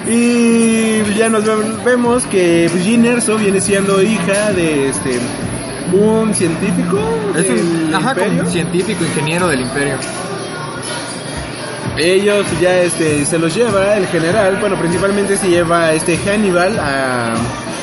Y 0.09 1.03
ya 1.17 1.29
nos 1.29 1.45
ve- 1.45 1.77
vemos 1.85 2.25
que 2.27 2.69
pues, 2.71 2.85
Jean 2.85 3.05
Erso 3.07 3.37
viene 3.37 3.61
siendo 3.61 4.03
hija 4.03 4.53
de 4.53 4.89
este 4.89 5.19
un 5.93 6.35
científico 6.35 6.99
Es 7.37 7.49
un 7.51 7.95
ajá, 7.95 8.15
como 8.15 8.47
científico, 8.47 9.05
ingeniero 9.05 9.47
del 9.49 9.61
imperio. 9.61 9.95
Ellos 11.99 12.47
ya 12.61 12.79
este 12.79 13.25
se 13.27 13.39
los 13.39 13.55
lleva 13.55 13.97
el 13.97 14.07
general, 14.07 14.57
bueno, 14.61 14.77
principalmente 14.77 15.37
se 15.37 15.49
lleva 15.49 15.93
este 15.93 16.17
Hannibal 16.17 16.79
a 16.81 17.35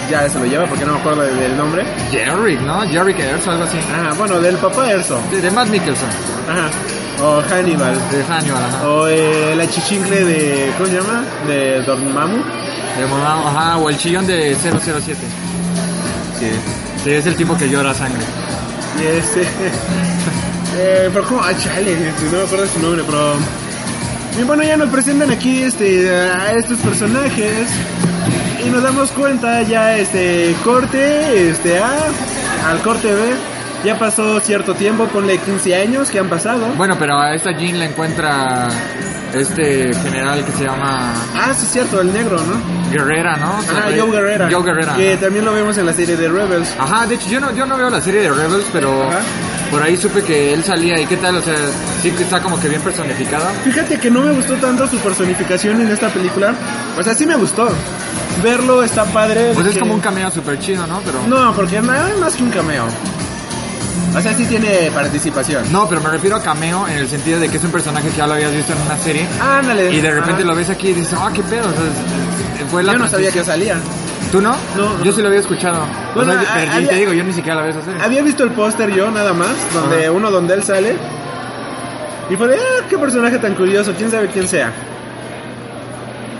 ya 0.09 0.27
se 0.27 0.39
lo 0.39 0.45
lleva 0.45 0.65
porque 0.65 0.83
no 0.85 0.93
me 0.93 0.99
acuerdo 0.99 1.21
de- 1.21 1.35
del 1.35 1.55
nombre. 1.55 1.83
Jerry, 2.11 2.55
¿no? 2.65 2.81
Jerry 2.89 3.13
Erso, 3.19 3.51
algo 3.51 3.65
así. 3.65 3.77
Ajá, 3.77 4.13
bueno, 4.17 4.39
del 4.39 4.57
papá 4.57 4.89
Erso. 4.91 5.21
De, 5.29 5.39
de 5.39 5.51
Matt 5.51 5.69
Mikkelsen. 5.69 6.09
Ajá. 6.49 6.69
O 7.21 7.41
Hannibal. 7.41 7.95
De 8.11 8.23
Hannibal, 8.23 8.63
ajá. 8.63 8.87
O 8.87 9.07
eh, 9.07 9.55
la 9.55 9.67
chichingle 9.69 10.23
de. 10.23 10.73
¿Cómo 10.77 10.89
se 10.89 10.95
llama? 10.95 11.23
De 11.47 11.81
Dormammu. 11.81 12.37
De 12.97 13.05
Mormao, 13.05 13.47
ajá, 13.47 13.77
o 13.77 13.89
el 13.89 13.97
chillón 13.97 14.25
de 14.25 14.55
007. 14.55 15.17
Sí. 16.39 16.45
Sí, 17.03 17.11
es 17.11 17.25
el 17.25 17.35
tipo 17.35 17.57
que 17.57 17.69
llora 17.69 17.93
sangre. 17.93 18.23
Y 18.99 19.17
este. 19.17 19.41
eh, 20.77 21.09
pero 21.13 21.25
como. 21.25 21.41
Ah, 21.41 21.53
chale, 21.57 21.95
no 22.31 22.37
me 22.37 22.43
acuerdo 22.43 22.67
su 22.67 22.79
nombre, 22.79 23.03
pero. 23.05 23.35
Y 24.39 24.43
bueno, 24.43 24.63
ya 24.63 24.77
nos 24.77 24.89
presentan 24.89 25.31
aquí 25.31 25.63
este, 25.63 26.09
a 26.09 26.53
estos 26.53 26.77
personajes. 26.79 27.67
Y 28.65 28.69
nos 28.69 28.83
damos 28.83 29.11
cuenta 29.11 29.61
ya, 29.63 29.97
este, 29.97 30.55
corte, 30.63 31.49
este, 31.49 31.79
A, 31.79 31.97
al 32.69 32.81
corte 32.81 33.11
B. 33.11 33.58
Ya 33.83 33.97
pasó 33.97 34.39
cierto 34.41 34.73
tiempo, 34.75 35.05
ponle 35.07 35.37
15 35.37 35.75
años 35.75 36.09
que 36.09 36.19
han 36.19 36.27
pasado. 36.27 36.67
Bueno, 36.77 36.95
pero 36.99 37.17
a 37.19 37.33
esta 37.33 37.51
Jean 37.51 37.79
la 37.79 37.85
encuentra 37.85 38.67
este 39.33 39.93
general 39.93 40.43
que 40.43 40.51
se 40.51 40.65
llama 40.65 41.13
Ah, 41.35 41.53
sí, 41.57 41.65
cierto, 41.65 42.01
el 42.01 42.11
negro, 42.11 42.37
¿no? 42.43 42.91
Guerrera, 42.91 43.37
¿no? 43.37 43.57
O 43.57 43.61
sea, 43.61 43.71
Ajá, 43.79 43.87
Joe 43.97 44.11
Guerrera. 44.11 44.49
Joe 44.51 44.63
Guerrera. 44.63 44.95
Que 44.95 45.15
también 45.17 45.45
lo 45.45 45.53
vemos 45.53 45.77
en 45.77 45.85
la 45.85 45.93
serie 45.93 46.17
de 46.17 46.27
Rebels. 46.27 46.69
Ajá, 46.77 47.05
de 47.07 47.15
hecho 47.15 47.29
yo 47.29 47.39
no, 47.39 47.53
yo 47.55 47.65
no 47.65 47.77
veo 47.77 47.89
la 47.89 48.01
serie 48.01 48.21
de 48.21 48.31
Rebels, 48.31 48.65
pero 48.73 49.03
Ajá. 49.03 49.19
por 49.71 49.81
ahí 49.81 49.95
supe 49.95 50.23
que 50.23 50.53
él 50.53 50.63
salía 50.63 50.99
y 50.99 51.05
qué 51.05 51.15
tal, 51.17 51.37
o 51.37 51.41
sea, 51.41 51.55
sí 52.01 52.11
que 52.11 52.23
está 52.23 52.41
como 52.41 52.59
que 52.59 52.67
bien 52.67 52.81
personificada. 52.81 53.49
Fíjate 53.63 53.97
que 53.97 54.09
no 54.11 54.21
me 54.21 54.31
gustó 54.33 54.55
tanto 54.55 54.87
su 54.87 54.97
personificación 54.97 55.79
en 55.79 55.89
esta 55.89 56.09
película. 56.09 56.53
O 56.97 57.03
sea, 57.03 57.13
sí 57.13 57.25
me 57.25 57.35
gustó. 57.35 57.69
Verlo 58.43 58.83
está 58.83 59.05
padre. 59.05 59.51
Pues 59.53 59.67
es 59.67 59.73
que- 59.75 59.79
como 59.79 59.93
un 59.93 59.99
cameo 60.01 60.29
súper 60.31 60.59
chido, 60.59 60.85
¿no? 60.87 61.01
Pero... 61.05 61.19
No, 61.27 61.53
porque 61.53 61.79
nada 61.81 62.09
más 62.19 62.35
que 62.35 62.43
un 62.43 62.49
cameo. 62.49 62.83
O 64.15 64.21
sea, 64.21 64.33
sí 64.33 64.45
tiene 64.45 64.89
participación. 64.93 65.71
No, 65.71 65.87
pero 65.87 66.01
me 66.01 66.09
refiero 66.09 66.35
a 66.35 66.41
cameo 66.41 66.87
en 66.87 66.97
el 66.97 67.07
sentido 67.07 67.39
de 67.39 67.47
que 67.49 67.57
es 67.57 67.63
un 67.63 67.71
personaje 67.71 68.09
que 68.09 68.17
ya 68.17 68.25
lo 68.27 68.33
habías 68.33 68.51
visto 68.53 68.73
en 68.73 68.81
una 68.81 68.97
serie 68.97 69.25
Ándale. 69.39 69.93
y 69.93 70.01
de 70.01 70.11
repente 70.11 70.41
Ajá. 70.41 70.51
lo 70.51 70.55
ves 70.55 70.69
aquí 70.69 70.89
y 70.89 70.93
dices, 70.93 71.17
ah, 71.19 71.29
qué 71.33 71.43
pedo, 71.43 71.67
o 71.67 71.71
sea, 71.71 71.81
es- 72.63 72.71
fue 72.71 72.83
la 72.83 72.93
Yo 72.93 72.99
no 72.99 73.07
sabía 73.07 73.31
que 73.31 73.43
salía. 73.43 73.77
¿Tú 74.31 74.41
no? 74.41 74.51
No, 74.77 74.97
no. 74.97 75.03
Yo 75.03 75.11
sí 75.11 75.21
lo 75.21 75.27
había 75.27 75.39
escuchado. 75.39 75.81
Bueno, 76.13 76.31
o 76.31 76.35
sea, 76.41 76.51
pero 76.55 76.71
había- 76.73 76.89
te 76.89 76.95
digo, 76.95 77.13
yo 77.13 77.23
ni 77.23 77.33
siquiera 77.33 77.61
la 77.61 77.69
esa 77.69 77.81
serie. 77.83 78.01
Había 78.01 78.21
visto 78.21 78.43
el 78.43 78.51
póster 78.51 78.93
yo 78.93 79.09
nada 79.11 79.33
más, 79.33 79.49
donde 79.73 80.03
Ajá. 80.05 80.11
uno 80.11 80.29
donde 80.31 80.53
él 80.55 80.63
sale. 80.63 80.95
Y 82.29 82.35
fue 82.35 82.47
de, 82.47 82.55
ah, 82.55 82.85
qué 82.89 82.97
personaje 82.97 83.39
tan 83.39 83.55
curioso, 83.55 83.93
quién 83.97 84.11
sabe 84.11 84.27
quién 84.27 84.47
sea. 84.47 84.71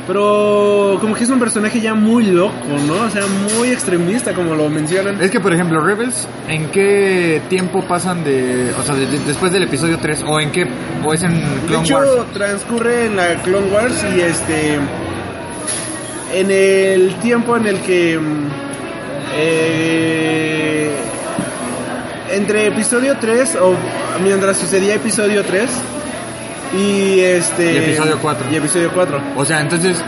Pero 0.10 0.98
como 1.00 1.14
que 1.14 1.24
es 1.24 1.30
un 1.30 1.38
personaje 1.40 1.80
ya 1.80 1.94
muy 1.94 2.26
loco, 2.26 2.54
¿no? 2.88 2.96
O 3.06 3.10
sea, 3.12 3.26
muy 3.56 3.70
extremista, 3.70 4.34
como 4.34 4.56
lo 4.56 4.68
mencionan. 4.68 5.22
Es 5.22 5.30
que, 5.30 5.40
por 5.40 5.54
ejemplo, 5.54 5.80
Rebels, 5.82 6.28
¿en 6.48 6.66
qué 6.72 7.40
tiempo 7.48 7.84
pasan 7.84 8.24
de... 8.24 8.74
O 8.80 8.82
sea, 8.82 8.96
de- 8.96 9.06
de- 9.06 9.20
después 9.20 9.52
del 9.54 9.62
episodio 9.64 10.00
3? 10.00 10.24
¿O 10.28 10.40
en 10.40 10.52
qué... 10.52 10.66
o 11.06 11.14
es 11.14 11.22
en 11.22 11.36
De 11.36 11.68
Clone 11.68 11.84
hecho, 11.86 11.96
Wars? 11.98 12.10
transcurre 12.34 13.06
en 13.06 13.18
la 13.18 13.36
Clone 13.44 13.68
Wars 13.72 14.04
y 14.16 14.22
este. 14.22 14.80
En 16.34 16.50
el 16.50 17.14
tiempo 17.22 17.56
en 17.56 17.68
el 17.68 17.80
que. 17.82 18.20
eh, 19.38 20.90
entre 22.32 22.66
episodio 22.68 23.16
3 23.22 23.58
o 23.62 23.76
mientras 24.24 24.58
sucedía 24.58 24.96
episodio 24.96 25.44
3 25.44 25.70
y 26.74 27.20
este. 27.20 27.74
Y 27.74 27.78
episodio 27.78 28.18
4. 28.22 28.48
Y 28.52 28.56
episodio 28.56 28.92
4. 28.94 29.22
O 29.36 29.46
sea, 29.46 29.62
entonces 29.62 30.04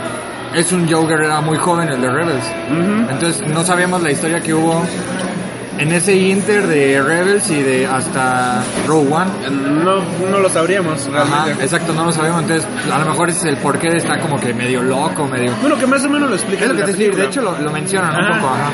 es 0.54 0.72
un 0.72 0.90
Joe 0.90 1.06
Guerrera 1.06 1.40
muy 1.40 1.58
joven, 1.58 1.88
el 1.88 2.00
de 2.00 2.10
Rebels. 2.10 2.44
Ujú. 2.70 3.10
Entonces 3.10 3.46
no 3.46 3.64
sabíamos 3.64 4.02
la 4.02 4.10
historia 4.10 4.40
que 4.40 4.54
hubo 4.54 4.84
en 5.78 5.90
ese 5.92 6.14
inter 6.14 6.66
de 6.66 7.02
Rebels 7.02 7.50
y 7.50 7.62
de 7.62 7.86
hasta 7.86 8.62
Rogue 8.86 9.12
One. 9.12 9.30
No, 9.84 10.02
no 10.30 10.38
lo 10.38 10.48
sabríamos 10.48 11.06
Ajá, 11.08 11.24
realmente. 11.44 11.64
exacto, 11.64 11.92
no 11.92 12.04
lo 12.04 12.12
sabemos. 12.12 12.42
Entonces, 12.42 12.68
a 12.92 12.98
lo 12.98 13.06
mejor 13.06 13.30
ese 13.30 13.38
es 13.40 13.44
el 13.46 13.56
porqué 13.56 13.90
de 13.90 13.98
estar 13.98 14.20
como 14.20 14.38
que 14.38 14.52
medio 14.54 14.82
loco, 14.82 15.26
medio... 15.26 15.52
Bueno, 15.60 15.78
que 15.78 15.86
más 15.86 16.04
o 16.04 16.08
menos 16.08 16.28
lo 16.28 16.36
explica. 16.36 16.64
Es 16.64 16.70
lo 16.70 16.76
que 16.76 16.82
te 16.82 16.92
decir, 16.92 17.14
de 17.16 17.24
hecho 17.24 17.42
lo, 17.42 17.58
lo 17.58 17.70
mencionan 17.72 18.10
un 18.14 18.24
Ajá. 18.24 18.40
poco, 18.40 18.54
ajá. 18.54 18.70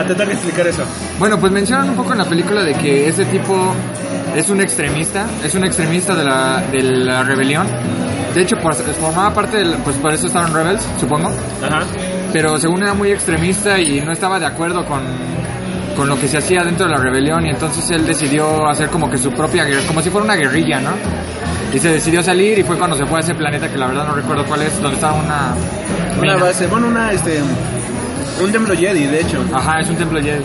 Ah, 0.00 0.04
te 0.06 0.14
tengo 0.14 0.28
que 0.30 0.34
explicar 0.36 0.66
eso. 0.66 0.82
Bueno, 1.18 1.38
pues 1.38 1.52
mencionan 1.52 1.90
un 1.90 1.96
poco 1.96 2.12
en 2.12 2.18
la 2.18 2.24
película 2.24 2.62
de 2.62 2.74
que 2.74 3.08
ese 3.08 3.24
tipo 3.26 3.74
es 4.34 4.48
un 4.48 4.60
extremista, 4.60 5.26
es 5.44 5.54
un 5.54 5.64
extremista 5.64 6.14
de 6.14 6.24
la, 6.24 6.62
de 6.72 6.82
la 6.82 7.22
rebelión. 7.24 7.66
De 8.34 8.42
hecho, 8.42 8.56
pues, 8.62 8.76
formaba 9.00 9.32
parte 9.34 9.56
del, 9.58 9.74
pues 9.84 9.96
por 9.96 10.12
eso 10.12 10.26
estaban 10.26 10.52
Rebels, 10.54 10.86
supongo. 11.00 11.28
Ajá. 11.62 11.80
Pero 12.32 12.58
según 12.58 12.82
era 12.82 12.94
muy 12.94 13.10
extremista 13.10 13.78
y 13.80 14.00
no 14.00 14.12
estaba 14.12 14.38
de 14.38 14.46
acuerdo 14.46 14.84
con, 14.84 15.00
con 15.98 16.08
lo 16.08 16.16
que 16.16 16.28
se 16.28 16.38
hacía 16.38 16.62
dentro 16.62 16.86
de 16.86 16.92
la 16.92 16.98
rebelión 16.98 17.44
y 17.44 17.50
entonces 17.50 17.90
él 17.90 18.06
decidió 18.06 18.68
hacer 18.68 18.88
como 18.88 19.10
que 19.10 19.18
su 19.18 19.32
propia 19.32 19.64
guerra, 19.64 19.82
como 19.84 20.00
si 20.00 20.10
fuera 20.10 20.24
una 20.24 20.36
guerrilla, 20.36 20.78
¿no? 20.78 20.90
Y 21.74 21.78
se 21.80 21.90
decidió 21.90 22.22
salir 22.22 22.56
y 22.56 22.62
fue 22.62 22.78
cuando 22.78 22.96
se 22.96 23.04
fue 23.04 23.18
a 23.18 23.20
ese 23.20 23.34
planeta 23.34 23.68
que 23.68 23.76
la 23.76 23.88
verdad 23.88 24.06
no 24.06 24.14
recuerdo 24.14 24.44
cuál 24.44 24.62
es, 24.62 24.80
donde 24.80 24.94
estaba 24.94 25.14
una... 25.14 25.56
Una 26.16 26.34
mina. 26.34 26.36
base, 26.36 26.68
bueno, 26.68 26.86
una, 26.86 27.10
este. 27.10 27.40
Un 28.40 28.52
templo 28.52 28.76
Jedi, 28.76 29.06
de 29.06 29.22
hecho. 29.22 29.44
Ajá, 29.52 29.80
es 29.80 29.90
un 29.90 29.96
templo 29.96 30.22
Jedi. 30.22 30.44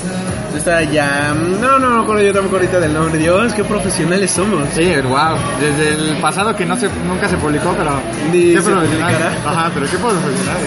Está 0.58 0.82
ya. 0.86 1.36
No, 1.36 1.78
no, 1.78 1.90
no 1.90 2.02
acuerdo 2.02 2.24
yo 2.24 2.34
tampoco 2.34 2.56
ahorita 2.56 2.80
del 2.80 2.94
nombre. 2.96 3.20
Dios, 3.20 3.54
qué 3.54 3.64
profesionales 3.64 4.32
somos. 4.32 4.68
Sí, 4.74 4.92
wow. 5.08 5.38
Desde 5.62 5.90
el 5.90 6.18
pasado 6.18 6.56
que 6.56 6.66
no 6.66 6.76
se, 6.78 6.90
nunca 7.08 7.30
se 7.30 7.38
publicó, 7.38 7.76
pero... 7.78 7.92
Ni 8.32 8.54
qué 8.54 8.62
se 8.62 8.72
profesional. 8.72 9.14
publicará. 9.14 9.52
Ajá, 9.52 9.72
pero 9.72 9.86
qué 9.86 9.98
profesional. 9.98 10.58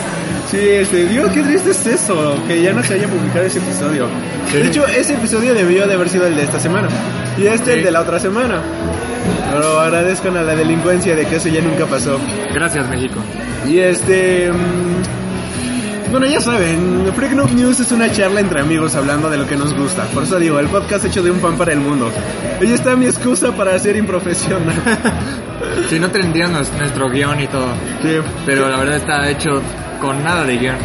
Sí, 0.50 0.58
este, 0.60 1.06
Dios, 1.06 1.30
qué 1.32 1.42
triste 1.42 1.70
es 1.70 1.86
eso, 1.86 2.36
que 2.46 2.62
ya 2.62 2.72
no 2.72 2.82
se 2.82 2.94
haya 2.94 3.08
publicado 3.08 3.44
ese 3.46 3.58
episodio. 3.58 4.06
Sí. 4.50 4.58
De 4.58 4.66
hecho, 4.68 4.86
ese 4.86 5.14
episodio 5.14 5.54
debió 5.54 5.86
de 5.86 5.94
haber 5.94 6.08
sido 6.08 6.26
el 6.26 6.36
de 6.36 6.42
esta 6.42 6.60
semana. 6.60 6.88
Y 7.36 7.46
este 7.46 7.72
Sí. 7.72 7.78
el 7.78 7.84
de 7.84 7.90
la 7.90 8.00
otra 8.02 8.18
semana. 8.20 8.60
Pero 9.52 9.80
agradezcan 9.80 10.36
a 10.36 10.42
la 10.42 10.54
delincuencia 10.54 11.16
de 11.16 11.26
que 11.26 11.36
eso 11.36 11.48
ya 11.48 11.60
nunca 11.60 11.86
pasó. 11.86 12.18
Gracias, 12.54 12.88
México. 12.88 13.16
Y 13.66 13.78
este. 13.78 14.50
mm, 14.52 16.10
Bueno, 16.12 16.26
ya 16.26 16.40
saben, 16.40 17.10
Freak 17.16 17.32
Noob 17.32 17.50
News 17.52 17.80
es 17.80 17.90
una 17.90 18.10
charla 18.12 18.38
entre 18.40 18.60
amigos 18.60 18.94
hablando 18.94 19.28
de 19.28 19.38
lo 19.38 19.46
que 19.48 19.56
nos 19.56 19.74
gusta. 19.76 20.04
Por 20.14 20.22
eso 20.22 20.38
digo, 20.38 20.60
el 20.60 20.68
podcast 20.68 21.04
hecho 21.04 21.20
de 21.22 21.32
un 21.32 21.40
fan 21.40 21.56
para 21.58 21.72
el 21.72 21.80
mundo. 21.80 22.10
Ahí 22.60 22.72
está 22.72 22.94
mi 22.94 23.06
excusa 23.06 23.50
para 23.52 23.76
ser 23.80 23.96
improfesional. 23.96 24.76
Si 25.90 25.98
no 25.98 26.08
tendrían 26.10 26.52
nues- 26.52 26.70
nuestro 26.78 27.08
guion 27.10 27.40
y 27.40 27.46
todo. 27.48 27.66
Sí. 28.02 28.16
Pero 28.44 28.68
la 28.68 28.76
verdad 28.78 28.96
está 28.96 29.28
hecho 29.28 29.60
con 30.00 30.22
nada 30.24 30.44
de 30.44 30.56
guion. 30.58 30.76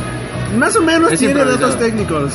Más 0.58 0.76
o 0.76 0.82
menos 0.82 1.12
Es 1.12 1.20
tiene 1.20 1.44
datos 1.46 1.78
técnicos. 1.80 2.34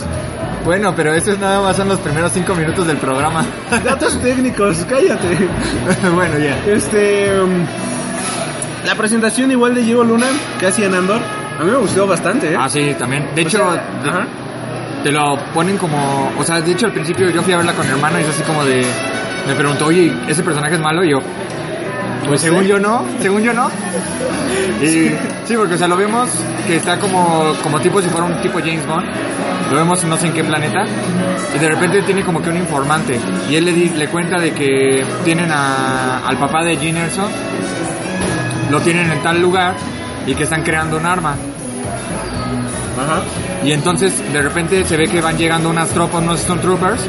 Bueno, 0.64 0.94
pero 0.96 1.12
eso 1.14 1.32
es 1.32 1.38
nada 1.38 1.60
más 1.62 1.76
son 1.76 1.88
los 1.88 1.98
primeros 2.00 2.32
cinco 2.32 2.54
minutos 2.54 2.86
del 2.86 2.96
programa. 2.96 3.44
Datos 3.84 4.20
técnicos, 4.20 4.84
cállate. 4.88 5.48
bueno, 6.14 6.38
ya. 6.38 6.58
Este. 6.66 7.30
mm, 7.30 8.86
La 8.86 8.94
presentación 8.96 9.50
igual 9.52 9.74
de 9.74 9.82
Diego 9.82 10.02
Luna, 10.02 10.26
casi 10.60 10.82
en 10.82 10.94
Andor, 10.94 11.20
a 11.60 11.62
mí 11.64 11.70
me 11.70 11.76
gustó 11.76 12.06
bastante, 12.06 12.52
¿eh? 12.52 12.56
Ah, 12.58 12.68
sí, 12.68 12.94
también. 12.98 13.26
De 13.34 13.42
O 13.42 13.46
hecho, 13.46 13.58
sea, 13.58 13.72
de- 14.02 14.08
ajá. 14.10 14.26
te 15.04 15.12
lo 15.12 15.36
ponen 15.54 15.76
como... 15.78 16.32
O 16.38 16.42
sea, 16.44 16.60
de 16.60 16.72
hecho 16.72 16.86
al 16.86 16.92
principio 16.92 17.30
yo 17.30 17.42
fui 17.42 17.52
a 17.52 17.58
verla 17.58 17.72
con 17.74 17.86
mi 17.86 17.92
hermano 17.92 18.18
y 18.18 18.22
es 18.22 18.28
así 18.28 18.42
como 18.42 18.64
de... 18.64 18.84
Me 19.46 19.54
preguntó, 19.54 19.86
oye, 19.86 20.12
¿ese 20.26 20.42
personaje 20.42 20.74
es 20.74 20.80
malo? 20.80 21.04
Y 21.04 21.10
yo... 21.12 21.18
Pues 22.28 22.40
sé. 22.40 22.48
según 22.48 22.64
yo 22.64 22.78
no, 22.78 23.04
según 23.20 23.42
yo 23.42 23.52
no. 23.52 23.68
Y 24.82 24.86
sí, 25.46 25.54
porque 25.56 25.74
o 25.74 25.78
sea, 25.78 25.88
lo 25.88 25.96
vemos 25.96 26.28
que 26.66 26.76
está 26.76 26.98
como, 26.98 27.52
como 27.62 27.78
tipo 27.80 28.00
si 28.02 28.08
fuera 28.08 28.26
un 28.26 28.40
tipo 28.42 28.58
James 28.58 28.86
Bond. 28.86 29.06
Lo 29.70 29.76
vemos 29.76 30.02
no 30.04 30.16
sé 30.16 30.28
en 30.28 30.32
qué 30.32 30.44
planeta. 30.44 30.84
Y 31.54 31.58
de 31.58 31.68
repente 31.68 32.02
tiene 32.02 32.22
como 32.22 32.40
que 32.42 32.50
un 32.50 32.56
informante. 32.56 33.18
Y 33.50 33.56
él 33.56 33.64
le, 33.64 33.72
di- 33.72 33.90
le 33.90 34.08
cuenta 34.08 34.38
de 34.38 34.52
que 34.52 35.04
tienen 35.24 35.50
a- 35.50 36.26
al 36.26 36.36
papá 36.36 36.62
de 36.64 36.76
Gene 36.76 37.00
Erso. 37.04 37.28
Lo 38.70 38.80
tienen 38.80 39.10
en 39.10 39.22
tal 39.22 39.40
lugar 39.40 39.74
y 40.26 40.34
que 40.34 40.44
están 40.44 40.62
creando 40.62 40.96
un 40.96 41.06
arma. 41.06 41.34
Ajá. 42.98 43.22
Y 43.64 43.72
entonces 43.72 44.12
de 44.32 44.42
repente 44.42 44.84
se 44.84 44.96
ve 44.96 45.08
que 45.08 45.20
van 45.20 45.36
llegando 45.36 45.68
unas 45.68 45.88
tropas, 45.90 46.22
unos 46.22 46.40
Stormtroopers. 46.40 47.00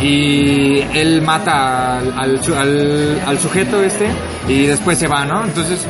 Y 0.00 0.80
él 0.94 1.20
mata 1.22 1.98
al, 1.98 2.14
al, 2.16 2.42
su- 2.44 2.54
al- 2.56 3.20
al 3.26 3.38
sujeto 3.38 3.82
este 3.82 4.08
y 4.48 4.66
después 4.66 4.98
se 4.98 5.06
va, 5.08 5.24
¿no? 5.26 5.44
Entonces 5.44 5.86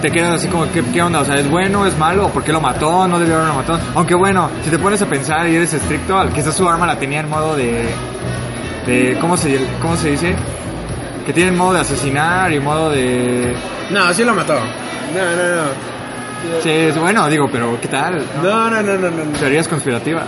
te 0.00 0.10
quedas 0.10 0.32
así 0.32 0.48
como, 0.48 0.70
¿qué, 0.72 0.82
qué 0.92 1.00
onda? 1.00 1.20
O 1.20 1.24
sea, 1.24 1.36
¿es 1.36 1.48
bueno, 1.48 1.86
es 1.86 1.96
malo? 1.96 2.26
¿O 2.26 2.28
por 2.30 2.42
qué 2.42 2.52
lo 2.52 2.60
mató? 2.60 3.06
¿No 3.06 3.20
debió 3.20 3.36
haberlo 3.36 3.54
matado? 3.54 3.78
Aunque 3.94 4.14
bueno, 4.16 4.50
si 4.64 4.70
te 4.70 4.78
pones 4.78 5.00
a 5.02 5.06
pensar 5.06 5.48
y 5.48 5.54
eres 5.56 5.72
estricto, 5.74 6.18
al- 6.18 6.30
quizás 6.32 6.56
su 6.56 6.68
arma 6.68 6.86
la 6.86 6.96
tenía 6.98 7.20
en 7.20 7.28
modo 7.28 7.54
de... 7.56 7.88
de 8.86 9.16
¿cómo, 9.20 9.36
se, 9.36 9.60
¿Cómo 9.80 9.96
se 9.96 10.10
dice? 10.10 10.34
Que 11.24 11.32
tiene 11.32 11.52
modo 11.52 11.74
de 11.74 11.80
asesinar 11.82 12.52
y 12.52 12.58
modo 12.58 12.90
de... 12.90 13.54
No, 13.90 14.12
sí 14.12 14.24
lo 14.24 14.34
mató. 14.34 14.54
No, 14.54 15.20
no, 15.20 15.56
no. 15.56 15.91
Sí, 16.62 16.70
es 16.70 16.98
bueno, 16.98 17.28
digo, 17.28 17.48
pero 17.50 17.78
¿qué 17.80 17.88
tal? 17.88 18.22
No, 18.42 18.70
no, 18.70 18.82
no, 18.82 18.98
no, 18.98 19.10
no. 19.10 19.24
no. 19.24 19.38
Teorías 19.38 19.68
conspirativas. 19.68 20.26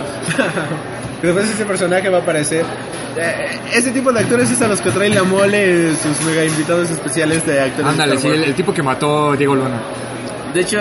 Después 1.21 1.49
ese 1.49 1.65
personaje 1.65 2.09
va 2.09 2.19
a 2.19 2.21
aparecer. 2.21 2.65
Eh, 3.17 3.59
ese 3.73 3.91
tipo 3.91 4.11
de 4.11 4.19
actores 4.19 4.51
es 4.51 4.61
a 4.61 4.67
los 4.67 4.81
que 4.81 4.91
trae 4.91 5.09
la 5.09 5.23
mole 5.23 5.91
sus 5.95 6.21
mega 6.25 6.45
invitados 6.45 6.89
especiales 6.89 7.45
de 7.45 7.61
actores. 7.61 7.87
Ándale, 7.91 8.17
sí, 8.17 8.27
el, 8.27 8.43
el 8.43 8.53
tipo 8.53 8.73
que 8.73 8.83
mató 8.83 9.31
a 9.31 9.35
Diego 9.37 9.55
Luna. 9.55 9.79
De 10.53 10.61
hecho, 10.61 10.79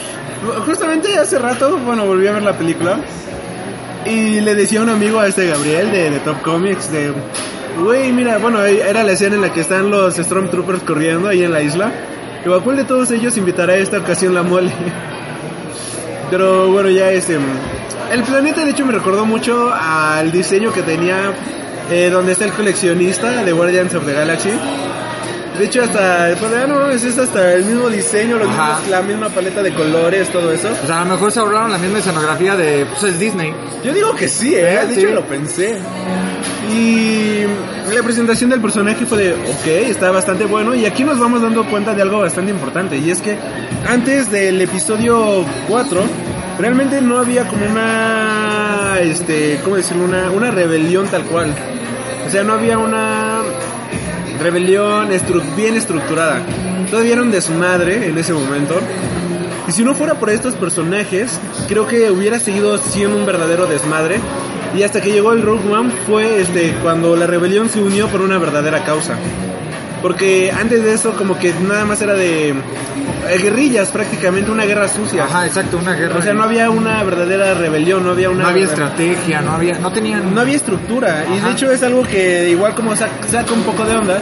justamente 0.66 1.18
hace 1.18 1.38
rato, 1.38 1.78
bueno, 1.78 2.04
volví 2.06 2.26
a 2.26 2.32
ver 2.32 2.42
la 2.42 2.56
película. 2.56 2.98
Y 4.04 4.40
le 4.40 4.54
decía 4.54 4.80
a 4.80 4.82
un 4.82 4.88
amigo 4.88 5.20
a 5.20 5.28
este 5.28 5.46
Gabriel 5.46 5.90
de, 5.92 6.10
de 6.10 6.18
Top 6.20 6.42
Comics 6.42 6.90
de... 6.90 7.12
Güey, 7.78 8.12
mira, 8.12 8.38
bueno, 8.38 8.62
era 8.64 9.02
la 9.04 9.12
escena 9.12 9.36
en 9.36 9.42
la 9.42 9.52
que 9.52 9.60
están 9.60 9.90
los 9.90 10.16
Stormtroopers 10.16 10.82
corriendo 10.82 11.28
ahí 11.28 11.42
en 11.42 11.52
la 11.52 11.62
isla. 11.62 11.92
Digo, 12.44 12.56
¿a 12.56 12.62
cuál 12.62 12.76
de 12.76 12.84
todos 12.84 13.10
ellos 13.12 13.36
invitará 13.36 13.74
a 13.74 13.76
esta 13.76 13.98
ocasión 13.98 14.34
la 14.34 14.42
mole? 14.42 14.70
Pero 16.30 16.68
bueno, 16.72 16.88
ya 16.90 17.10
este... 17.10 17.38
El 18.10 18.22
planeta 18.24 18.64
de 18.64 18.72
hecho 18.72 18.84
me 18.84 18.92
recordó 18.92 19.24
mucho 19.24 19.72
al 19.72 20.30
diseño 20.32 20.72
que 20.72 20.82
tenía 20.82 21.32
eh, 21.90 22.10
donde 22.10 22.32
está 22.32 22.44
el 22.44 22.52
coleccionista 22.52 23.42
de 23.44 23.52
Guardians 23.52 23.94
of 23.94 24.04
the 24.04 24.12
Galaxy. 24.12 24.50
De 25.58 25.64
hecho 25.66 25.82
hasta, 25.82 26.34
pues, 26.38 26.50
ah, 26.54 26.66
no, 26.66 26.90
es 26.90 27.04
hasta 27.18 27.54
el 27.54 27.64
mismo 27.64 27.88
diseño, 27.90 28.38
los 28.38 28.48
Ajá. 28.48 28.78
mismos- 28.80 28.88
la 28.90 29.02
misma 29.02 29.28
paleta 29.28 29.62
de 29.62 29.72
colores, 29.72 30.28
todo 30.30 30.50
eso. 30.52 30.68
O 30.82 30.86
sea, 30.86 31.02
a 31.02 31.04
lo 31.04 31.12
mejor 31.12 31.30
se 31.32 31.40
ahorraron 31.40 31.70
la 31.70 31.78
misma 31.78 31.98
escenografía 31.98 32.56
de, 32.56 32.86
pues 32.86 33.02
es 33.04 33.18
Disney. 33.18 33.54
Yo 33.84 33.92
digo 33.94 34.14
que 34.14 34.28
sí, 34.28 34.54
eh, 34.54 34.80
de 34.88 34.94
Sí. 34.94 35.00
hecho 35.00 35.10
lo 35.14 35.22
pensé. 35.24 35.78
Y 36.70 37.44
la 37.92 38.02
presentación 38.02 38.50
del 38.50 38.60
personaje 38.60 39.04
fue 39.06 39.18
de, 39.18 39.32
ok, 39.34 39.66
está 39.88 40.10
bastante 40.10 40.44
bueno. 40.44 40.74
Y 40.74 40.86
aquí 40.86 41.04
nos 41.04 41.18
vamos 41.18 41.42
dando 41.42 41.64
cuenta 41.66 41.94
de 41.94 42.02
algo 42.02 42.20
bastante 42.20 42.50
importante. 42.50 42.96
Y 42.98 43.10
es 43.10 43.20
que 43.20 43.36
antes 43.88 44.30
del 44.30 44.60
episodio 44.62 45.44
4, 45.68 46.00
realmente 46.58 47.00
no 47.02 47.18
había 47.18 47.46
como 47.46 47.64
una, 47.66 48.96
este, 49.00 49.60
¿cómo 49.64 49.76
decirlo? 49.76 50.04
Una, 50.04 50.30
una 50.30 50.50
rebelión 50.50 51.06
tal 51.08 51.24
cual. 51.24 51.54
O 52.26 52.30
sea, 52.30 52.42
no 52.44 52.54
había 52.54 52.78
una 52.78 53.40
rebelión 54.40 55.10
estru- 55.10 55.42
bien 55.56 55.76
estructurada. 55.76 56.40
Todavía 56.90 57.12
era 57.14 57.22
un 57.22 57.30
desmadre 57.30 58.06
en 58.06 58.16
ese 58.18 58.32
momento. 58.32 58.74
Y 59.68 59.72
si 59.72 59.84
no 59.84 59.94
fuera 59.94 60.14
por 60.14 60.30
estos 60.30 60.54
personajes, 60.54 61.38
creo 61.68 61.86
que 61.86 62.10
hubiera 62.10 62.38
seguido 62.40 62.78
siendo 62.78 63.16
un 63.16 63.26
verdadero 63.26 63.66
desmadre. 63.66 64.18
Y 64.74 64.82
hasta 64.82 65.00
que 65.00 65.12
llegó 65.12 65.32
el 65.32 65.42
Rogue 65.42 65.70
One 65.72 65.90
fue 66.06 66.40
este, 66.40 66.72
cuando 66.82 67.14
la 67.16 67.26
rebelión 67.26 67.68
se 67.68 67.82
unió 67.82 68.08
por 68.08 68.20
una 68.22 68.38
verdadera 68.38 68.84
causa. 68.84 69.16
Porque 70.00 70.50
antes 70.50 70.82
de 70.82 70.94
eso 70.94 71.12
como 71.12 71.38
que 71.38 71.52
nada 71.68 71.84
más 71.84 72.00
era 72.02 72.14
de 72.14 72.48
eh, 72.50 72.54
guerrillas 73.40 73.90
prácticamente, 73.90 74.50
una 74.50 74.64
guerra 74.64 74.88
sucia. 74.88 75.24
Ajá, 75.24 75.46
exacto, 75.46 75.76
una 75.78 75.94
guerra. 75.94 76.18
O 76.18 76.22
sea, 76.22 76.32
no 76.34 76.42
había 76.42 76.70
una 76.70 77.02
verdadera 77.04 77.54
rebelión, 77.54 78.02
no 78.04 78.10
había 78.10 78.28
una... 78.30 78.42
no 78.44 78.48
había 78.48 78.64
estrategia, 78.64 79.40
no 79.42 79.52
había, 79.52 79.78
no 79.78 79.92
tenían... 79.92 80.34
no 80.34 80.40
había 80.40 80.56
estructura. 80.56 81.24
Y 81.32 81.38
de 81.38 81.50
hecho 81.52 81.70
es 81.70 81.82
algo 81.84 82.02
que 82.02 82.48
igual 82.50 82.74
como 82.74 82.94
sac- 82.94 83.26
saca 83.30 83.52
un 83.52 83.62
poco 83.62 83.84
de 83.84 83.94
onda. 83.96 84.20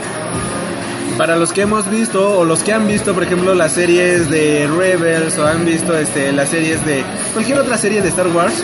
Para 1.16 1.36
los 1.36 1.52
que 1.52 1.62
hemos 1.62 1.88
visto 1.90 2.38
o 2.40 2.44
los 2.44 2.62
que 2.62 2.72
han 2.72 2.86
visto, 2.86 3.14
por 3.14 3.22
ejemplo, 3.22 3.54
las 3.54 3.72
series 3.72 4.28
de 4.30 4.66
Rebels 4.68 5.38
o 5.38 5.46
han 5.46 5.64
visto 5.64 5.96
este, 5.96 6.32
las 6.32 6.48
series 6.48 6.84
de 6.84 7.04
cualquier 7.34 7.58
otra 7.58 7.76
serie 7.78 8.00
de 8.02 8.08
Star 8.08 8.28
Wars 8.28 8.54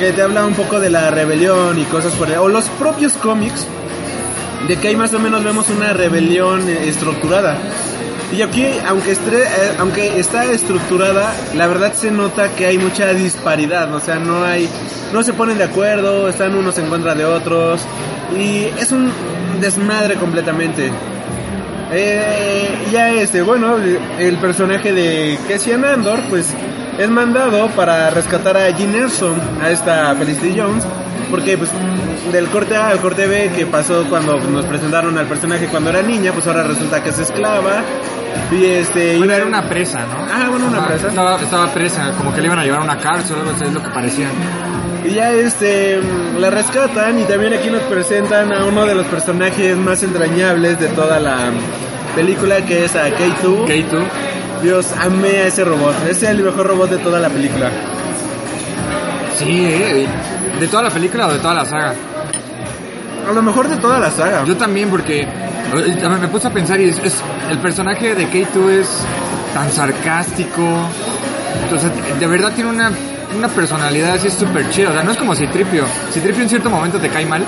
que 0.00 0.12
te 0.12 0.22
habla 0.22 0.46
un 0.46 0.54
poco 0.54 0.80
de 0.80 0.90
la 0.90 1.10
rebelión 1.10 1.78
y 1.78 1.84
cosas 1.84 2.12
por 2.14 2.28
ahí, 2.28 2.36
o 2.36 2.48
los 2.48 2.64
propios 2.70 3.12
cómics 3.14 3.66
de 4.66 4.76
que 4.76 4.88
ahí 4.88 4.96
más 4.96 5.12
o 5.14 5.18
menos 5.18 5.44
vemos 5.44 5.68
una 5.68 5.92
rebelión 5.92 6.68
eh, 6.68 6.88
estructurada. 6.88 7.56
Y 8.36 8.42
aquí, 8.42 8.64
aunque, 8.86 9.12
estre- 9.12 9.42
eh, 9.44 9.72
aunque 9.78 10.18
está 10.18 10.44
estructurada, 10.44 11.32
la 11.54 11.66
verdad 11.66 11.92
se 11.94 12.10
nota 12.10 12.48
que 12.56 12.66
hay 12.66 12.78
mucha 12.78 13.12
disparidad, 13.12 13.92
o 13.92 14.00
sea, 14.00 14.18
no 14.18 14.44
hay, 14.44 14.68
no 15.12 15.22
se 15.22 15.32
ponen 15.32 15.58
de 15.58 15.64
acuerdo, 15.64 16.28
están 16.28 16.54
unos 16.54 16.78
en 16.78 16.86
contra 16.86 17.14
de 17.14 17.24
otros, 17.24 17.80
y 18.38 18.66
es 18.80 18.92
un 18.92 19.10
desmadre 19.60 20.14
completamente. 20.14 20.90
Eh, 21.92 22.68
ya 22.92 23.10
este, 23.12 23.42
bueno, 23.42 23.76
el 24.18 24.36
personaje 24.36 24.92
de 24.92 25.38
Cassian 25.48 25.84
Andor, 25.84 26.20
pues 26.30 26.46
es 27.00 27.08
mandado 27.10 27.68
para 27.70 28.10
rescatar 28.10 28.56
a 28.56 28.70
Jean 28.70 28.94
Erso, 28.94 29.34
a 29.62 29.70
esta 29.70 30.14
Felicity 30.14 30.58
Jones, 30.58 30.84
porque 31.30 31.56
pues 31.58 31.70
del 32.32 32.46
corte 32.48 32.76
A 32.76 32.88
al 32.88 32.98
corte 33.00 33.26
B 33.26 33.50
que 33.56 33.66
pasó 33.66 34.04
cuando 34.08 34.38
nos 34.38 34.64
presentaron 34.66 35.16
al 35.18 35.26
personaje 35.26 35.66
cuando 35.66 35.90
era 35.90 36.02
niña, 36.02 36.32
pues 36.32 36.46
ahora 36.46 36.62
resulta 36.62 37.02
que 37.02 37.10
es 37.10 37.18
esclava. 37.18 37.82
Y 38.52 38.64
este. 38.64 39.16
Bueno, 39.18 39.24
iba- 39.32 39.36
era 39.36 39.46
una 39.46 39.62
presa, 39.62 40.00
¿no? 40.00 40.26
Ah, 40.32 40.46
bueno, 40.50 40.66
una 40.66 40.86
presa. 40.86 41.08
Estaba, 41.08 41.40
estaba 41.40 41.66
presa, 41.72 42.12
como 42.16 42.32
que 42.32 42.40
le 42.40 42.46
iban 42.46 42.58
a 42.58 42.64
llevar 42.64 42.80
a 42.80 42.84
una 42.84 42.98
cárcel 42.98 43.36
o 43.36 43.40
algo 43.40 43.50
así, 43.52 43.64
es 43.64 43.72
lo 43.72 43.82
que 43.82 43.90
parecían. 43.90 44.30
Y 45.04 45.10
ya 45.14 45.32
este 45.32 46.00
la 46.38 46.50
rescatan 46.50 47.18
y 47.18 47.24
también 47.24 47.54
aquí 47.54 47.70
nos 47.70 47.82
presentan 47.84 48.52
a 48.52 48.64
uno 48.66 48.84
de 48.86 48.94
los 48.94 49.06
personajes 49.06 49.76
más 49.76 50.02
entrañables 50.02 50.78
de 50.78 50.88
toda 50.88 51.18
la 51.18 51.36
película 52.14 52.60
que 52.64 52.84
es 52.84 52.94
a 52.96 53.08
K2. 53.08 53.66
K2. 53.66 54.02
Dios, 54.62 54.86
amé 55.00 55.28
a 55.38 55.46
ese 55.46 55.64
robot. 55.64 55.94
Ese 56.08 56.26
es 56.26 56.30
el 56.30 56.42
mejor 56.42 56.66
robot 56.66 56.90
de 56.90 56.98
toda 56.98 57.18
la 57.18 57.28
película. 57.28 57.70
Sí, 59.38 59.64
eh, 59.64 60.06
¿de 60.58 60.68
toda 60.68 60.82
la 60.84 60.90
película 60.90 61.26
o 61.28 61.32
de 61.32 61.38
toda 61.38 61.54
la 61.54 61.64
saga? 61.64 61.94
A 63.28 63.32
lo 63.32 63.42
mejor 63.42 63.68
de 63.68 63.76
toda 63.76 63.98
la 63.98 64.10
saga. 64.10 64.44
Yo 64.44 64.56
también, 64.56 64.90
porque 64.90 65.22
eh, 65.22 66.08
me 66.20 66.28
puse 66.28 66.48
a 66.48 66.50
pensar 66.50 66.80
y 66.80 66.90
es, 66.90 66.98
es- 67.02 67.22
el 67.48 67.58
personaje 67.58 68.14
de 68.14 68.28
K2 68.28 68.68
es 68.70 68.88
tan 69.54 69.70
sarcástico. 69.70 70.62
Entonces, 71.64 71.90
de 72.18 72.26
verdad 72.26 72.52
tiene 72.54 72.70
una, 72.70 72.90
una 73.36 73.48
personalidad 73.48 74.12
así 74.14 74.28
súper 74.30 74.68
chida. 74.70 74.90
O 74.90 74.92
sea, 74.92 75.02
no 75.02 75.12
es 75.12 75.16
como 75.16 75.34
Citripio. 75.34 75.84
Citripio 76.12 76.42
en 76.42 76.48
cierto 76.50 76.68
momento 76.68 76.98
te 76.98 77.08
cae 77.08 77.24
mal. 77.24 77.42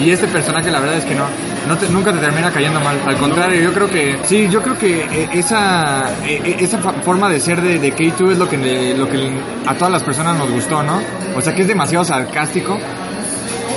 Y 0.00 0.10
este 0.10 0.26
personaje, 0.28 0.70
la 0.70 0.80
verdad 0.80 0.96
es 0.96 1.04
que 1.04 1.14
no. 1.14 1.24
No 1.70 1.78
te- 1.78 1.88
nunca 1.88 2.12
te 2.12 2.18
termina 2.18 2.50
cayendo 2.50 2.80
mal. 2.80 3.00
Al 3.06 3.16
contrario, 3.16 3.60
yo 3.62 3.72
creo 3.72 3.88
que. 3.88 4.18
Sí, 4.24 4.48
yo 4.50 4.62
creo 4.62 4.76
que 4.76 5.00
eh, 5.04 5.28
esa, 5.32 6.10
eh, 6.26 6.42
eh, 6.44 6.56
esa 6.60 6.78
forma 6.78 7.28
de 7.30 7.40
ser 7.40 7.60
de, 7.62 7.78
de 7.78 7.94
K2 7.94 8.32
es 8.32 8.38
lo 8.38 8.48
que, 8.48 8.94
lo 8.98 9.08
que 9.08 9.30
a 9.66 9.74
todas 9.74 9.92
las 9.92 10.02
personas 10.02 10.36
nos 10.36 10.50
gustó, 10.50 10.82
¿no? 10.82 11.00
O 11.36 11.40
sea, 11.40 11.54
que 11.54 11.62
es 11.62 11.68
demasiado 11.68 12.04
sarcástico. 12.04 12.78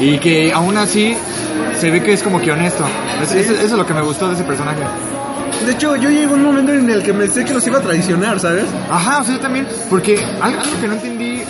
Y 0.01 0.17
que 0.17 0.51
aún 0.51 0.75
así 0.75 1.15
se 1.79 1.89
ve 1.91 2.01
que 2.03 2.13
es 2.13 2.23
como 2.23 2.41
que 2.41 2.51
honesto. 2.51 2.83
Es- 3.21 3.31
es- 3.33 3.49
eso 3.49 3.61
es 3.63 3.71
lo 3.71 3.85
que 3.85 3.93
me 3.93 4.01
gustó 4.01 4.27
de 4.27 4.33
ese 4.35 4.43
personaje. 4.43 4.81
De 5.65 5.71
hecho, 5.71 5.95
yo 5.95 6.09
llegué 6.09 6.25
a 6.25 6.29
un 6.29 6.43
momento 6.43 6.73
en 6.73 6.89
el 6.89 7.03
que 7.03 7.13
pensé 7.13 7.45
que 7.45 7.53
los 7.53 7.65
iba 7.67 7.77
a 7.77 7.81
traicionar, 7.81 8.39
¿sabes? 8.39 8.65
Ajá, 8.89 9.21
o 9.21 9.23
sea, 9.23 9.35
yo 9.35 9.39
también, 9.39 9.67
porque 9.89 10.19
algo, 10.41 10.59
que 10.81 10.87
no 10.87 10.93
entendí, 10.95 11.41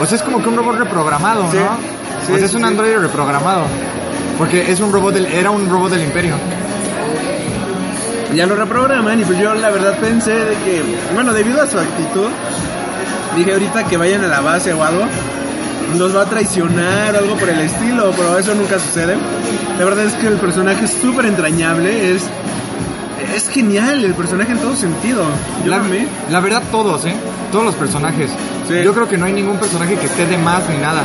o 0.00 0.06
sea, 0.06 0.16
es 0.16 0.22
como 0.22 0.40
que 0.40 0.48
un 0.48 0.56
robot 0.56 0.78
reprogramado, 0.78 1.42
¿no? 1.42 1.50
Sí, 1.50 2.32
o 2.32 2.36
sea, 2.36 2.46
es 2.46 2.54
un 2.54 2.60
sí. 2.62 2.66
androide 2.66 2.98
reprogramado. 2.98 3.62
Porque 4.38 4.70
es 4.70 4.80
un 4.80 4.92
robot 4.92 5.14
del, 5.14 5.26
era 5.26 5.50
un 5.50 5.68
robot 5.68 5.90
del 5.90 6.02
imperio. 6.02 6.34
Ya 8.34 8.46
lo 8.46 8.56
reprograman 8.56 9.20
y 9.20 9.24
pues 9.24 9.38
yo 9.38 9.54
la 9.54 9.70
verdad 9.70 9.98
pensé 9.98 10.32
de 10.32 10.54
que, 10.64 10.82
bueno, 11.14 11.32
debido 11.32 11.62
a 11.62 11.66
su 11.66 11.78
actitud, 11.78 12.28
dije 13.36 13.52
ahorita 13.52 13.84
que 13.84 13.96
vayan 13.96 14.22
a 14.24 14.28
la 14.28 14.40
base 14.40 14.72
o 14.74 14.84
algo, 14.84 15.04
nos 15.96 16.14
va 16.14 16.22
a 16.22 16.26
traicionar 16.26 17.14
o 17.14 17.18
algo 17.18 17.36
por 17.36 17.48
el 17.48 17.60
estilo, 17.60 18.12
pero 18.16 18.38
eso 18.38 18.54
nunca 18.54 18.78
sucede. 18.78 19.16
La 19.78 19.84
verdad 19.84 20.04
es 20.04 20.12
que 20.14 20.26
el 20.26 20.34
personaje 20.36 20.84
es 20.84 20.90
súper 21.00 21.24
entrañable, 21.26 22.14
es, 22.14 22.22
es 23.34 23.48
genial 23.48 24.04
el 24.04 24.14
personaje 24.14 24.52
en 24.52 24.58
todo 24.58 24.76
sentido. 24.76 25.22
Yo 25.64 25.70
La, 25.70 25.78
lo 25.78 25.84
amé. 25.84 26.06
la 26.30 26.40
verdad, 26.40 26.62
todos, 26.70 27.06
¿eh? 27.06 27.14
Todos 27.50 27.64
los 27.64 27.74
personajes. 27.76 28.30
Sí. 28.68 28.74
Yo 28.84 28.92
creo 28.92 29.08
que 29.08 29.16
no 29.16 29.24
hay 29.24 29.32
ningún 29.32 29.56
personaje 29.56 29.96
que 29.96 30.04
esté 30.06 30.26
de 30.26 30.36
más 30.36 30.68
ni 30.68 30.76
nada. 30.76 31.02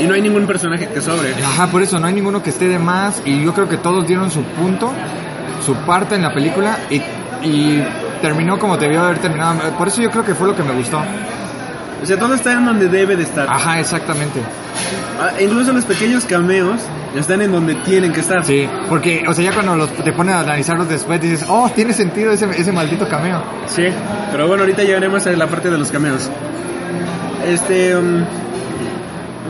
Y 0.00 0.06
no 0.06 0.14
hay 0.14 0.22
ningún 0.22 0.46
personaje 0.46 0.88
que 0.88 1.00
sobre. 1.00 1.32
Ajá, 1.34 1.66
por 1.68 1.82
eso 1.82 1.98
no 1.98 2.06
hay 2.06 2.14
ninguno 2.14 2.42
que 2.42 2.50
esté 2.50 2.68
de 2.68 2.78
más 2.78 3.22
y 3.24 3.44
yo 3.44 3.54
creo 3.54 3.68
que 3.68 3.76
todos 3.76 4.06
dieron 4.06 4.30
su 4.30 4.42
punto, 4.42 4.92
su 5.64 5.74
parte 5.74 6.14
en 6.14 6.22
la 6.22 6.32
película 6.32 6.78
y, 6.90 6.96
y 7.46 7.84
terminó 8.20 8.58
como 8.58 8.76
debió 8.76 9.02
haber 9.02 9.18
terminado. 9.18 9.58
Por 9.78 9.88
eso 9.88 10.02
yo 10.02 10.10
creo 10.10 10.24
que 10.24 10.34
fue 10.34 10.46
lo 10.46 10.56
que 10.56 10.62
me 10.62 10.74
gustó. 10.74 11.00
O 12.02 12.04
sea, 12.04 12.18
todo 12.18 12.34
está 12.34 12.52
en 12.52 12.64
donde 12.66 12.88
debe 12.88 13.16
de 13.16 13.22
estar. 13.22 13.48
Ajá, 13.48 13.80
exactamente. 13.80 14.40
Ah, 15.18 15.30
incluso 15.40 15.72
los 15.72 15.84
pequeños 15.86 16.24
cameos 16.26 16.80
están 17.16 17.40
en 17.40 17.50
donde 17.50 17.74
tienen 17.76 18.12
que 18.12 18.20
estar. 18.20 18.44
Sí, 18.44 18.68
porque, 18.88 19.24
o 19.26 19.32
sea, 19.32 19.44
ya 19.44 19.52
cuando 19.52 19.76
los, 19.76 19.90
te 19.90 20.12
ponen 20.12 20.34
a 20.34 20.40
analizarlos 20.40 20.88
después 20.88 21.20
dices, 21.20 21.46
oh, 21.48 21.70
tiene 21.74 21.94
sentido 21.94 22.32
ese, 22.32 22.48
ese 22.50 22.70
maldito 22.70 23.08
cameo. 23.08 23.42
Sí, 23.66 23.86
pero 24.30 24.46
bueno, 24.46 24.64
ahorita 24.64 24.82
llegaremos 24.84 25.26
a 25.26 25.30
la 25.32 25.46
parte 25.46 25.70
de 25.70 25.78
los 25.78 25.90
cameos. 25.90 26.28
Este. 27.46 27.96
um, 27.96 28.24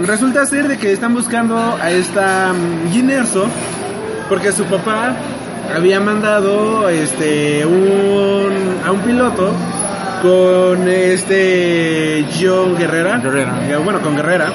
resulta 0.05 0.45
ser 0.47 0.69
de 0.69 0.79
que 0.79 0.93
están 0.93 1.15
buscando 1.15 1.57
a 1.57 1.91
esta 1.91 2.53
um, 2.53 2.91
Jean 2.93 3.11
Erso 3.11 3.47
porque 4.29 4.53
su 4.53 4.65
papá 4.65 5.15
había 5.75 6.01
mandado 6.01 6.89
este 6.89 7.65
un 7.65 8.79
a 8.85 8.93
un 8.93 9.01
piloto 9.01 9.53
con 10.23 10.89
este 10.89 12.27
John 12.39 12.77
Guerrera. 12.77 13.19
Guerrera. 13.19 13.79
Bueno, 13.85 14.01
con 14.01 14.17
Guerrera. 14.17 14.53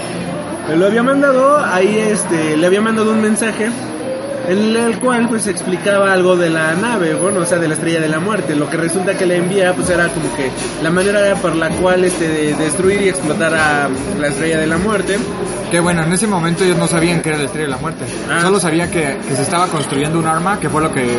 Lo 0.76 0.86
había 0.86 1.04
mandado, 1.04 1.58
ahí 1.58 1.98
este, 1.98 2.56
le 2.56 2.66
había 2.66 2.82
mandado 2.82 3.12
un 3.12 3.22
mensaje 3.22 3.70
en 4.48 4.76
el 4.76 5.00
cual 5.00 5.28
pues 5.30 5.48
explicaba 5.48 6.12
algo 6.12 6.36
de 6.36 6.50
la 6.50 6.74
nave, 6.74 7.14
bueno, 7.14 7.42
o 7.42 7.46
sea, 7.46 7.60
de 7.60 7.68
la 7.68 7.76
estrella 7.76 8.00
de 8.00 8.10
la 8.10 8.20
muerte. 8.20 8.56
Lo 8.56 8.70
que 8.70 8.78
resulta 8.78 9.18
que 9.18 9.26
le 9.26 9.38
envía 9.38 9.74
pues 9.74 9.90
era 9.90 10.08
como 10.10 10.34
que 10.36 10.50
la 10.82 10.90
manera 10.90 11.36
por 11.36 11.56
la 11.56 11.70
cual 11.70 12.04
este 12.06 12.28
de 12.28 12.54
destruir 12.56 13.02
y 13.02 13.10
explotar 13.10 13.54
a 13.54 13.90
la 14.20 14.28
estrella 14.28 14.60
de 14.60 14.68
la 14.68 14.78
muerte. 14.78 15.18
Que 15.70 15.80
bueno, 15.80 16.04
en 16.04 16.12
ese 16.12 16.28
momento 16.28 16.64
ellos 16.64 16.78
no 16.78 16.88
sabían 16.88 17.22
que 17.22 17.30
era 17.30 17.38
la 17.38 17.46
estrella 17.46 17.68
de 17.68 17.72
la 17.72 17.78
muerte. 17.78 18.06
Ah. 18.30 18.42
Solo 18.42 18.60
sabía 18.60 18.90
que, 18.90 19.18
que 19.28 19.36
se 19.36 19.42
estaba 19.42 19.68
construyendo 19.68 20.20
un 20.20 20.28
arma, 20.28 20.60
que 20.60 20.70
fue 20.70 20.82
lo 20.82 20.92
que 20.92 21.18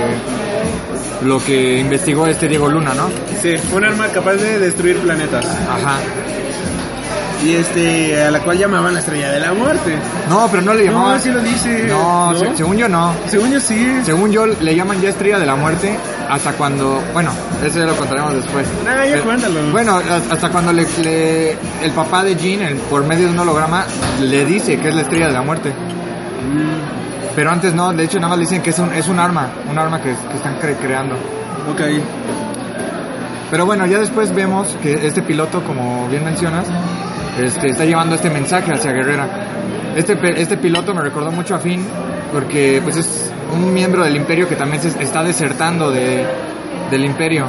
lo 1.24 1.42
que 1.42 1.78
investigó 1.78 2.26
este 2.26 2.48
Diego 2.48 2.68
Luna, 2.68 2.94
¿no? 2.94 3.08
Sí, 3.40 3.54
un 3.72 3.84
arma 3.84 4.08
capaz 4.08 4.34
de 4.34 4.58
destruir 4.58 4.98
planetas. 4.98 5.46
Ajá. 5.46 5.98
Y 7.44 7.54
este 7.54 8.22
a 8.22 8.30
la 8.30 8.38
cual 8.40 8.56
llamaban 8.56 8.94
la 8.94 9.00
estrella 9.00 9.32
de 9.32 9.40
la 9.40 9.52
muerte. 9.52 9.96
No, 10.28 10.46
pero 10.50 10.62
no 10.62 10.74
le 10.74 10.84
No, 10.86 10.92
llamaban. 10.92 11.16
así 11.16 11.30
lo 11.30 11.40
dice. 11.40 11.86
No, 11.88 12.32
se- 12.36 12.56
según 12.56 12.76
yo 12.76 12.88
no. 12.88 13.12
Según 13.28 13.50
yo 13.50 13.58
sí. 13.60 13.98
Según 14.04 14.30
yo 14.30 14.46
le 14.46 14.76
llaman 14.76 15.00
ya 15.00 15.08
estrella 15.08 15.38
de 15.40 15.46
la 15.46 15.56
muerte 15.56 15.98
hasta 16.30 16.52
cuando, 16.52 17.02
bueno, 17.12 17.30
eso 17.66 17.80
ya 17.80 17.86
lo 17.86 17.96
contaremos 17.96 18.34
después. 18.34 18.66
Ah, 18.88 19.04
ya 19.04 19.20
cuéntalo. 19.22 19.60
Bueno, 19.72 20.00
hasta 20.30 20.48
cuando 20.50 20.72
le, 20.72 20.86
le- 21.02 21.50
el 21.82 21.90
papá 21.94 22.22
de 22.22 22.36
Jean, 22.36 22.62
el- 22.62 22.76
por 22.76 23.04
medio 23.04 23.26
de 23.26 23.32
un 23.32 23.38
holograma, 23.40 23.84
le 24.20 24.44
dice 24.44 24.78
que 24.78 24.88
es 24.90 24.94
la 24.94 25.02
estrella 25.02 25.26
de 25.26 25.32
la 25.32 25.42
muerte. 25.42 25.70
Mm, 25.70 27.34
Pero 27.34 27.50
antes 27.50 27.74
no, 27.74 27.92
de 27.92 28.04
hecho 28.04 28.18
nada 28.18 28.28
más 28.28 28.38
le 28.38 28.42
dicen 28.44 28.62
que 28.62 28.70
es 28.70 28.78
un, 28.78 28.92
es 28.92 29.08
un 29.08 29.18
arma, 29.18 29.48
un 29.70 29.78
arma 29.78 29.98
que, 30.00 30.10
que 30.10 30.36
están 30.36 30.60
cre- 30.60 30.76
creando. 30.76 31.14
ok. 31.70 31.80
Pero 33.50 33.66
bueno, 33.66 33.84
ya 33.86 33.98
después 33.98 34.34
vemos 34.34 34.76
que 34.82 35.06
este 35.06 35.20
piloto, 35.22 35.62
como 35.62 36.08
bien 36.08 36.24
mencionas, 36.24 36.66
este, 37.38 37.68
está 37.68 37.84
llevando 37.84 38.14
este 38.14 38.30
mensaje 38.30 38.72
hacia 38.72 38.92
Guerrera. 38.92 39.28
este, 39.96 40.16
este 40.40 40.56
piloto 40.56 40.94
me 40.94 41.02
recordó 41.02 41.30
mucho 41.30 41.54
a 41.54 41.58
Finn 41.58 41.84
porque 42.32 42.80
pues 42.82 42.96
es 42.96 43.30
un 43.52 43.72
miembro 43.72 44.04
del 44.04 44.16
imperio 44.16 44.48
que 44.48 44.56
también 44.56 44.82
se 44.82 45.02
está 45.02 45.22
desertando 45.22 45.90
de, 45.90 46.24
del 46.90 47.04
imperio. 47.04 47.48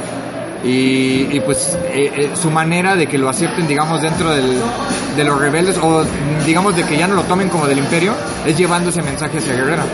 Y, 0.62 1.28
y, 1.30 1.40
pues 1.40 1.76
eh, 1.92 2.10
eh, 2.16 2.30
su 2.34 2.50
manera 2.50 2.96
de 2.96 3.06
que 3.06 3.18
lo 3.18 3.28
acepten, 3.28 3.66
digamos, 3.66 4.00
dentro 4.00 4.30
del, 4.30 4.58
de 5.14 5.24
los 5.24 5.38
rebeldes 5.38 5.76
o 5.76 6.06
digamos 6.46 6.74
de 6.74 6.84
que 6.84 6.96
ya 6.96 7.06
no 7.06 7.16
lo 7.16 7.22
tomen 7.24 7.50
como 7.50 7.66
del 7.66 7.78
imperio, 7.78 8.14
es 8.46 8.56
llevando 8.56 8.88
ese 8.88 9.02
mensaje 9.02 9.38
hacia 9.38 9.54
Guerrera. 9.54 9.84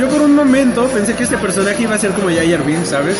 Yo 0.00 0.08
por 0.08 0.22
un 0.22 0.34
momento 0.34 0.86
pensé 0.88 1.14
que 1.14 1.24
este 1.24 1.36
personaje 1.36 1.82
iba 1.82 1.94
a 1.94 1.98
ser 1.98 2.12
como 2.12 2.28
Jar 2.28 2.64
Binks, 2.64 2.88
¿sabes? 2.88 3.18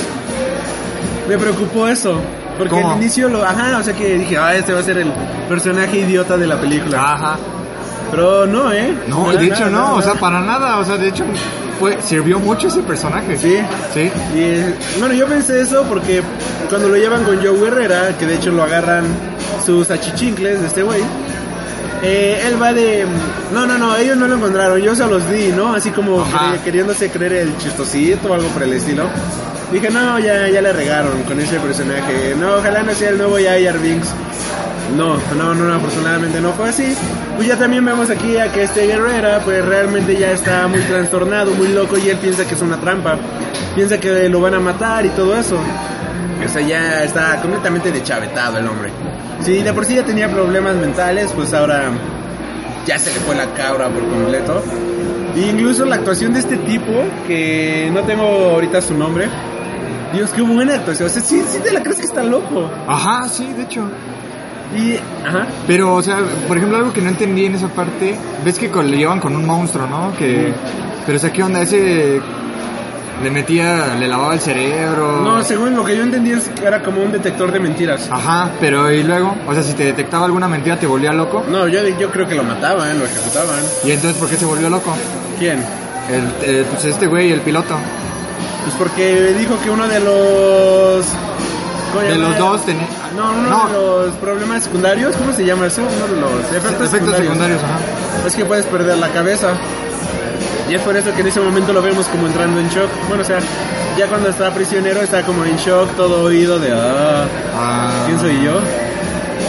Me 1.28 1.36
preocupó 1.36 1.86
eso. 1.86 2.18
Porque 2.58 2.74
¿Cómo? 2.74 2.92
al 2.92 2.96
inicio 2.98 3.28
lo... 3.28 3.44
Ajá, 3.44 3.78
o 3.78 3.82
sea 3.82 3.94
que 3.94 4.18
dije, 4.18 4.38
ah, 4.38 4.54
este 4.54 4.72
va 4.72 4.80
a 4.80 4.82
ser 4.82 4.98
el 4.98 5.12
personaje 5.48 5.98
idiota 5.98 6.36
de 6.36 6.46
la 6.46 6.56
película. 6.56 7.02
Ajá. 7.02 7.36
Pero 8.10 8.46
no, 8.46 8.72
¿eh? 8.72 8.94
No, 9.08 9.26
Nada, 9.26 9.40
de 9.40 9.46
hecho 9.46 9.58
nada, 9.60 9.70
no, 9.70 9.80
nada. 9.80 9.92
o 9.94 10.02
sea, 10.02 10.14
para 10.14 10.40
nada, 10.40 10.78
o 10.78 10.84
sea, 10.84 10.96
de 10.96 11.08
hecho 11.08 11.24
fue, 11.80 12.00
sirvió 12.02 12.38
mucho 12.38 12.68
ese 12.68 12.80
personaje. 12.82 13.36
Sí. 13.36 13.56
Sí. 13.92 14.10
Y 14.38 14.98
bueno, 15.00 15.14
yo 15.14 15.26
pensé 15.26 15.60
eso 15.62 15.82
porque 15.88 16.22
cuando 16.68 16.88
lo 16.88 16.96
llevan 16.96 17.24
con 17.24 17.36
Joe 17.44 17.66
Herrera, 17.66 18.16
que 18.18 18.26
de 18.26 18.36
hecho 18.36 18.52
lo 18.52 18.62
agarran 18.62 19.04
sus 19.64 19.90
achichincles 19.90 20.60
de 20.60 20.66
este 20.66 20.82
güey, 20.82 21.00
eh, 22.04 22.42
él 22.46 22.60
va 22.60 22.72
de... 22.72 23.04
No, 23.52 23.66
no, 23.66 23.78
no, 23.78 23.96
ellos 23.96 24.16
no 24.16 24.28
lo 24.28 24.36
encontraron, 24.36 24.78
yo 24.80 24.94
se 24.94 25.06
los 25.06 25.28
di, 25.30 25.48
¿no? 25.48 25.74
Así 25.74 25.90
como 25.90 26.24
cre- 26.26 26.60
queriéndose 26.62 27.08
creer 27.10 27.32
el 27.32 27.56
chistosito 27.58 28.28
o 28.30 28.34
algo 28.34 28.48
por 28.48 28.62
el 28.62 28.72
estilo. 28.74 29.04
Dije, 29.72 29.90
no, 29.90 30.18
ya, 30.18 30.48
ya 30.48 30.60
le 30.60 30.72
regaron 30.72 31.22
con 31.22 31.40
ese 31.40 31.58
personaje. 31.58 32.34
No, 32.38 32.56
ojalá 32.56 32.82
no 32.82 32.92
sea 32.94 33.08
el 33.10 33.18
nuevo 33.18 33.36
Jar 33.36 33.78
Binks. 33.80 34.08
No, 34.96 35.16
no, 35.36 35.54
no, 35.54 35.64
no, 35.64 35.74
afortunadamente 35.74 36.40
no 36.40 36.52
fue 36.52 36.68
así. 36.68 36.94
Pues 37.36 37.48
ya 37.48 37.56
también 37.56 37.84
vemos 37.84 38.10
aquí 38.10 38.36
a 38.36 38.52
que 38.52 38.64
este 38.64 38.86
Guerrera, 38.86 39.40
pues 39.40 39.64
realmente 39.64 40.16
ya 40.16 40.30
está 40.30 40.68
muy 40.68 40.80
trastornado, 40.80 41.50
muy 41.52 41.68
loco 41.68 41.96
y 41.98 42.10
él 42.10 42.18
piensa 42.18 42.44
que 42.46 42.54
es 42.54 42.60
una 42.62 42.78
trampa. 42.78 43.16
Piensa 43.74 43.98
que 43.98 44.28
lo 44.28 44.40
van 44.40 44.54
a 44.54 44.60
matar 44.60 45.04
y 45.06 45.08
todo 45.08 45.34
eso. 45.34 45.58
O 46.44 46.48
sea, 46.48 46.62
ya 46.62 47.04
está 47.04 47.40
completamente 47.40 47.90
deschavetado 47.90 48.58
el 48.58 48.66
hombre. 48.66 48.90
Si 49.42 49.62
de 49.62 49.72
por 49.72 49.84
sí 49.84 49.94
ya 49.94 50.04
tenía 50.04 50.30
problemas 50.30 50.76
mentales, 50.76 51.32
pues 51.32 51.52
ahora 51.52 51.90
ya 52.86 52.98
se 52.98 53.12
le 53.12 53.20
fue 53.20 53.34
la 53.34 53.46
cabra 53.52 53.88
por 53.88 54.06
completo. 54.08 54.62
E 55.36 55.40
incluso 55.50 55.84
la 55.84 55.96
actuación 55.96 56.32
de 56.32 56.40
este 56.40 56.56
tipo, 56.58 56.92
que 57.26 57.90
no 57.92 58.02
tengo 58.02 58.24
ahorita 58.24 58.80
su 58.80 58.94
nombre. 58.94 59.28
Dios, 60.12 60.30
qué 60.30 60.42
buena 60.42 60.74
actuación. 60.74 61.08
O 61.08 61.10
sea, 61.10 61.22
sí, 61.22 61.42
sí 61.48 61.58
te 61.58 61.72
la 61.72 61.82
crees 61.82 61.98
que 61.98 62.06
está 62.06 62.22
loco. 62.22 62.70
Ajá, 62.86 63.28
sí, 63.28 63.52
de 63.52 63.62
hecho. 63.64 63.88
Y, 64.76 64.96
ajá. 65.26 65.46
Pero, 65.66 65.94
o 65.94 66.02
sea, 66.02 66.18
por 66.46 66.56
ejemplo, 66.56 66.78
algo 66.78 66.92
que 66.92 67.00
no 67.00 67.08
entendí 67.08 67.46
en 67.46 67.54
esa 67.56 67.68
parte, 67.68 68.14
ves 68.44 68.58
que 68.58 68.68
le 68.68 68.96
llevan 68.96 69.20
con 69.20 69.34
un 69.34 69.44
monstruo, 69.44 69.86
¿no? 69.86 70.16
Que, 70.16 70.52
pero, 71.04 71.16
o 71.16 71.20
sea, 71.20 71.32
¿qué 71.32 71.42
onda? 71.42 71.62
Ese 71.62 72.20
le 73.22 73.30
metía, 73.30 73.94
le 73.98 74.08
lavaba 74.08 74.34
el 74.34 74.40
cerebro. 74.40 75.20
No, 75.22 75.42
según 75.44 75.74
lo 75.76 75.84
que 75.84 75.96
yo 75.96 76.02
entendí 76.02 76.32
es 76.32 76.48
que 76.48 76.64
era 76.66 76.82
como 76.82 77.02
un 77.02 77.12
detector 77.12 77.52
de 77.52 77.60
mentiras. 77.60 78.08
Ajá, 78.10 78.50
pero 78.60 78.90
y 78.90 79.02
luego, 79.02 79.34
o 79.46 79.54
sea, 79.54 79.62
si 79.62 79.72
te 79.74 79.84
detectaba 79.84 80.26
alguna 80.26 80.48
mentira 80.48 80.78
te 80.78 80.86
volvía 80.86 81.12
loco. 81.12 81.44
No, 81.48 81.68
yo, 81.68 81.80
yo 81.98 82.10
creo 82.10 82.26
que 82.26 82.34
lo 82.34 82.42
mataban, 82.42 82.98
lo 82.98 83.04
ejecutaban. 83.04 83.60
Y 83.84 83.92
entonces, 83.92 84.18
¿por 84.20 84.28
qué 84.28 84.36
se 84.36 84.44
volvió 84.44 84.68
loco? 84.68 84.94
¿Quién? 85.38 85.58
El, 86.10 86.32
eh, 86.42 86.64
pues 86.70 86.84
este 86.84 87.06
güey, 87.06 87.32
el 87.32 87.40
piloto. 87.40 87.76
Pues 88.64 88.74
porque 88.78 89.34
dijo 89.38 89.58
que 89.62 89.70
uno 89.70 89.86
de 89.88 90.00
los... 90.00 91.06
¿cómo 91.92 92.04
De 92.06 92.16
los 92.16 92.36
dos 92.38 92.64
tenía... 92.66 92.86
No, 93.16 93.30
uno 93.30 93.48
No. 93.48 93.68
de 93.68 94.06
los 94.08 94.14
problemas 94.16 94.64
secundarios, 94.64 95.14
¿cómo 95.16 95.32
se 95.32 95.44
llama 95.46 95.66
eso? 95.66 95.82
Uno 95.82 96.14
de 96.14 96.20
los 96.20 96.40
efectos, 96.52 96.88
Efectos 96.88 97.16
secundarios, 97.16 97.62
ajá. 97.62 97.78
Es 98.26 98.34
que 98.34 98.44
puedes 98.44 98.66
perder 98.66 98.98
la 98.98 99.08
cabeza. 99.10 99.52
Y 100.70 100.74
es 100.74 100.80
por 100.80 100.96
eso 100.96 101.14
que 101.14 101.20
en 101.20 101.26
ese 101.28 101.40
momento 101.40 101.72
lo 101.72 101.82
vemos 101.82 102.06
como 102.06 102.26
entrando 102.26 102.58
en 102.58 102.68
shock. 102.68 102.88
Bueno, 103.08 103.22
o 103.22 103.26
sea, 103.26 103.38
ya 103.98 104.06
cuando 104.06 104.30
está 104.30 104.52
prisionero 104.52 105.00
está 105.02 105.22
como 105.22 105.44
en 105.44 105.56
shock, 105.56 105.94
todo 105.96 106.24
oído 106.24 106.58
de, 106.58 106.72
ah, 106.72 107.26
Ah, 107.54 108.04
¿quién 108.06 108.18
soy 108.18 108.42
yo? 108.42 108.58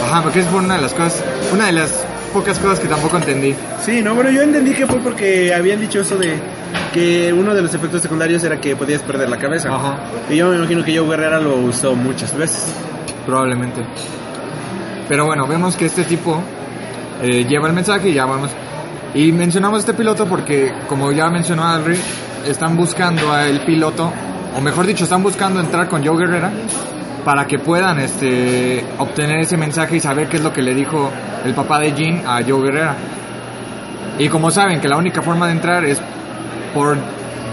Ajá, 0.04 0.22
porque 0.22 0.40
es 0.40 0.46
una 0.52 0.76
de 0.76 0.82
las 0.82 0.92
cosas, 0.92 1.24
una 1.52 1.66
de 1.66 1.72
las 1.72 2.04
pocas 2.32 2.58
cosas 2.58 2.80
que 2.80 2.88
tampoco 2.88 3.16
entendí. 3.16 3.54
Sí, 3.84 4.02
no, 4.02 4.14
bueno, 4.14 4.30
yo 4.30 4.42
entendí 4.42 4.72
que 4.74 4.86
fue 4.86 4.98
porque 4.98 5.54
habían 5.54 5.80
dicho 5.80 6.00
eso 6.00 6.16
de 6.16 6.38
que 6.92 7.32
uno 7.32 7.54
de 7.54 7.62
los 7.62 7.72
efectos 7.72 8.02
secundarios 8.02 8.44
era 8.44 8.60
que 8.60 8.76
podías 8.76 9.00
perder 9.00 9.28
la 9.30 9.38
cabeza. 9.38 9.74
Ajá. 9.74 9.98
Y 10.28 10.36
yo 10.36 10.48
me 10.50 10.56
imagino 10.56 10.84
que 10.84 10.96
Joe 10.96 11.08
Guerrera 11.08 11.40
lo 11.40 11.56
usó 11.56 11.94
muchas 11.94 12.36
veces. 12.36 12.66
Probablemente. 13.24 13.80
Pero 15.08 15.24
bueno, 15.24 15.46
vemos 15.46 15.76
que 15.76 15.86
este 15.86 16.04
tipo 16.04 16.42
eh, 17.22 17.44
lleva 17.48 17.68
el 17.68 17.74
mensaje 17.74 18.10
y 18.10 18.14
ya 18.14 18.26
vamos. 18.26 18.50
Y 19.14 19.32
mencionamos 19.32 19.80
este 19.80 19.94
piloto 19.94 20.26
porque, 20.26 20.72
como 20.88 21.10
ya 21.12 21.30
mencionó 21.30 21.64
Alri, 21.66 21.98
están 22.46 22.76
buscando 22.76 23.32
al 23.32 23.64
piloto, 23.64 24.12
o 24.56 24.60
mejor 24.60 24.86
dicho, 24.86 25.04
están 25.04 25.22
buscando 25.22 25.60
entrar 25.60 25.88
con 25.88 26.04
Joe 26.04 26.16
Guerrera 26.18 26.50
para 27.24 27.46
que 27.46 27.58
puedan 27.58 27.98
este, 27.98 28.84
obtener 28.98 29.40
ese 29.40 29.56
mensaje 29.56 29.96
y 29.96 30.00
saber 30.00 30.28
qué 30.28 30.36
es 30.36 30.42
lo 30.42 30.52
que 30.52 30.62
le 30.62 30.74
dijo 30.74 31.10
el 31.44 31.54
papá 31.54 31.80
de 31.80 31.92
Jean 31.92 32.22
a 32.26 32.42
Joe 32.46 32.62
Guerrera. 32.62 32.94
Y 34.18 34.28
como 34.28 34.50
saben 34.50 34.80
que 34.80 34.88
la 34.88 34.96
única 34.96 35.22
forma 35.22 35.46
de 35.46 35.52
entrar 35.52 35.84
es 35.84 36.00
por 36.72 36.96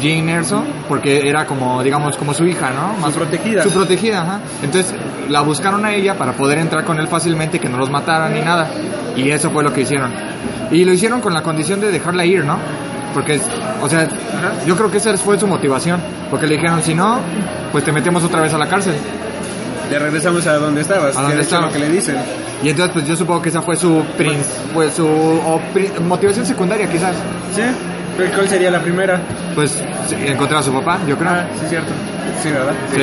Jean 0.01 0.27
Erso, 0.29 0.63
porque 0.87 1.27
era 1.27 1.45
como, 1.45 1.81
digamos, 1.83 2.17
como 2.17 2.33
su 2.33 2.45
hija, 2.45 2.71
¿no? 2.71 3.05
Su 3.07 3.13
protegida. 3.13 3.63
Su 3.63 3.69
protegida, 3.71 4.21
ajá. 4.21 4.39
Entonces 4.61 4.93
la 5.29 5.41
buscaron 5.41 5.85
a 5.85 5.93
ella 5.93 6.17
para 6.17 6.33
poder 6.33 6.57
entrar 6.57 6.83
con 6.83 6.99
él 6.99 7.07
fácilmente, 7.07 7.59
que 7.59 7.69
no 7.69 7.77
los 7.77 7.89
mataran 7.89 8.33
ni 8.33 8.41
nada. 8.41 8.69
Y 9.15 9.29
eso 9.29 9.49
fue 9.51 9.63
lo 9.63 9.71
que 9.73 9.81
hicieron. 9.81 10.11
Y 10.71 10.83
lo 10.85 10.93
hicieron 10.93 11.21
con 11.21 11.33
la 11.33 11.43
condición 11.43 11.79
de 11.79 11.91
dejarla 11.91 12.25
ir, 12.25 12.43
¿no? 12.43 12.57
Porque, 13.13 13.39
o 13.81 13.87
sea, 13.87 14.07
yo 14.65 14.75
creo 14.75 14.89
que 14.89 14.97
esa 14.97 15.15
fue 15.17 15.39
su 15.39 15.47
motivación. 15.47 16.01
Porque 16.29 16.47
le 16.47 16.55
dijeron, 16.55 16.81
si 16.81 16.95
no, 16.95 17.19
pues 17.71 17.83
te 17.83 17.91
metemos 17.91 18.23
otra 18.23 18.41
vez 18.41 18.53
a 18.53 18.57
la 18.57 18.67
cárcel. 18.67 18.95
Ya 19.91 19.99
regresamos 19.99 20.47
a 20.47 20.53
donde 20.57 20.81
estabas, 20.81 21.15
¿A 21.15 21.19
que 21.19 21.21
dónde 21.21 21.35
de 21.35 21.41
hecho 21.43 21.49
estaba? 21.55 21.67
lo 21.67 21.71
que 21.73 21.79
le 21.79 21.89
dicen. 21.89 22.15
Y 22.63 22.69
entonces, 22.69 22.93
pues 22.93 23.05
yo 23.07 23.15
supongo 23.15 23.41
que 23.41 23.49
esa 23.49 23.61
fue 23.61 23.75
su, 23.75 24.01
fue 24.73 24.89
su 24.89 25.07
motivación 26.01 26.45
secundaria, 26.45 26.89
quizás. 26.89 27.15
¿Sí? 27.53 27.61
¿Pero 28.17 28.31
¿Cuál 28.35 28.47
sería 28.47 28.71
la 28.71 28.81
primera? 28.81 29.19
Pues 29.55 29.81
encontrar 30.25 30.59
a 30.59 30.63
su 30.63 30.71
papá, 30.71 30.99
yo 31.07 31.17
creo. 31.17 31.31
Ah, 31.31 31.45
sí, 31.59 31.65
cierto. 31.69 31.91
Sí, 32.41 32.49
¿verdad? 32.49 32.73
Sí. 32.93 33.01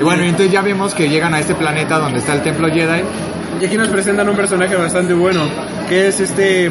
Y 0.00 0.02
bueno, 0.02 0.24
y 0.24 0.28
entonces 0.28 0.52
ya 0.52 0.62
vimos 0.62 0.94
que 0.94 1.08
llegan 1.08 1.34
a 1.34 1.40
este 1.40 1.54
planeta 1.54 1.98
donde 1.98 2.18
está 2.18 2.34
el 2.34 2.42
templo 2.42 2.68
Jedi. 2.68 3.02
Y 3.60 3.64
aquí 3.64 3.76
nos 3.76 3.88
presentan 3.88 4.28
un 4.28 4.36
personaje 4.36 4.74
bastante 4.74 5.14
bueno, 5.14 5.42
que 5.88 6.08
es 6.08 6.18
este 6.18 6.70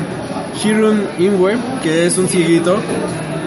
Shirun 0.58 1.08
Ingwe, 1.18 1.56
que 1.82 2.06
es 2.06 2.18
un 2.18 2.28
cieguito, 2.28 2.78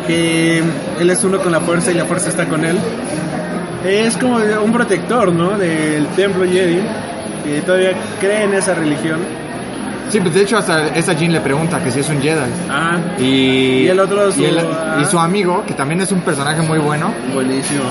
que 0.07 0.63
él 0.99 1.11
es 1.11 1.23
uno 1.25 1.39
con 1.39 1.53
la 1.53 1.61
fuerza 1.61 1.91
y 1.91 1.95
la 1.95 2.07
fuerza 2.07 2.31
está 2.31 2.47
con 2.47 2.65
él. 2.65 2.79
Es 3.85 4.17
como 4.17 4.37
un 4.37 4.73
protector, 4.73 5.33
¿no? 5.33 5.59
Del 5.59 6.07
templo 6.09 6.45
Jedi, 6.45 6.81
que 7.45 7.61
todavía 7.61 7.93
cree 8.19 8.45
en 8.45 8.55
esa 8.55 8.75
religión. 8.75 9.21
Sí, 10.09 10.21
pues 10.21 10.35
de 10.35 10.43
hecho 10.43 10.57
hasta 10.59 10.89
esta 10.89 11.13
Jean 11.15 11.33
le 11.33 11.41
pregunta 11.41 11.83
que 11.83 11.91
si 11.91 12.01
es 12.01 12.09
un 12.09 12.21
Jedi. 12.21 12.41
Ah, 12.71 12.99
Y, 13.19 13.25
Y 13.85 13.89
el 13.89 13.99
otro, 14.01 14.31
su- 14.33 14.41
y, 14.41 14.45
el- 14.47 14.59
ah. 14.59 14.99
y 15.03 15.05
su 15.05 15.19
amigo, 15.19 15.65
que 15.67 15.75
también 15.75 16.01
es 16.01 16.13
un 16.13 16.21
personaje 16.21 16.63
muy 16.63 16.79
bueno, 16.79 17.13
buenísimo. 17.35 17.83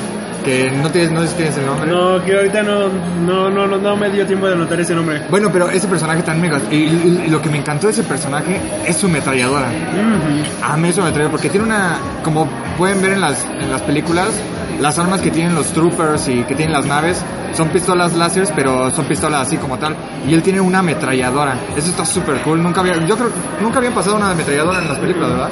que 0.44 0.70
no, 0.72 0.90
tienes, 0.92 1.12
no 1.12 1.22
sé 1.24 1.28
si 1.30 1.34
tienes 1.36 1.58
el 1.58 1.66
nombre. 1.66 1.90
No, 1.90 2.24
que 2.24 2.36
ahorita 2.38 2.62
no, 2.62 2.88
no, 3.26 3.50
no, 3.50 3.66
no, 3.68 3.78
no 3.78 3.96
me 3.98 4.10
dio 4.12 4.26
tiempo 4.28 4.46
de 4.46 4.54
anotar 4.54 4.80
ese 4.80 4.94
nombre. 4.94 5.22
Bueno, 5.30 5.50
pero 5.52 5.70
ese 5.72 5.88
personaje 5.88 6.22
tan 6.22 6.40
mega. 6.40 6.60
Y, 6.70 6.76
y- 6.76 7.28
lo 7.30 7.42
que 7.42 7.50
me 7.50 7.58
encantó 7.58 7.88
de 7.88 7.94
ese 7.94 8.04
personaje 8.04 8.62
es 8.88 8.96
su 8.96 9.10
metralladora. 9.10 9.68
Ujú. 9.70 10.72
A 10.72 10.78
mí 10.78 10.90
eso 10.90 11.02
me 11.04 11.30
porque 11.30 11.50
tiene 11.50 11.66
una. 11.66 11.98
Como 12.24 12.48
pueden 12.78 13.02
ver 13.02 13.14
en 13.14 13.22
las, 13.22 13.44
en 13.60 13.72
las 13.72 13.82
películas, 13.82 14.30
las 14.80 15.00
armas 15.00 15.22
que 15.22 15.32
tienen 15.32 15.56
los 15.56 15.68
troopers 15.68 16.28
y 16.28 16.44
que 16.44 16.56
tienen 16.56 16.74
las 16.74 16.86
naves 16.86 17.24
son 17.54 17.70
pistolas 17.70 18.14
láseres, 18.14 18.52
pero 18.56 18.92
son 18.92 19.06
pistolas 19.06 19.48
así 19.48 19.58
como 19.58 19.78
tal. 19.78 19.96
Y 20.28 20.34
él 20.34 20.44
tiene 20.44 20.62
una 20.62 20.80
ametralladora. 20.80 21.56
Eso 21.76 21.90
está 21.90 22.06
súper 22.06 22.42
cool. 22.42 22.62
Nunca 22.62 22.82
había. 22.82 22.94
Yo 23.06 23.16
creo 23.16 23.30
nunca 23.62 23.78
habían 23.78 23.94
pasado 23.94 24.18
una 24.18 24.32
ametralladora 24.32 24.80
en 24.80 24.88
las 24.88 24.98
películas, 25.00 25.30
¿verdad? 25.30 25.50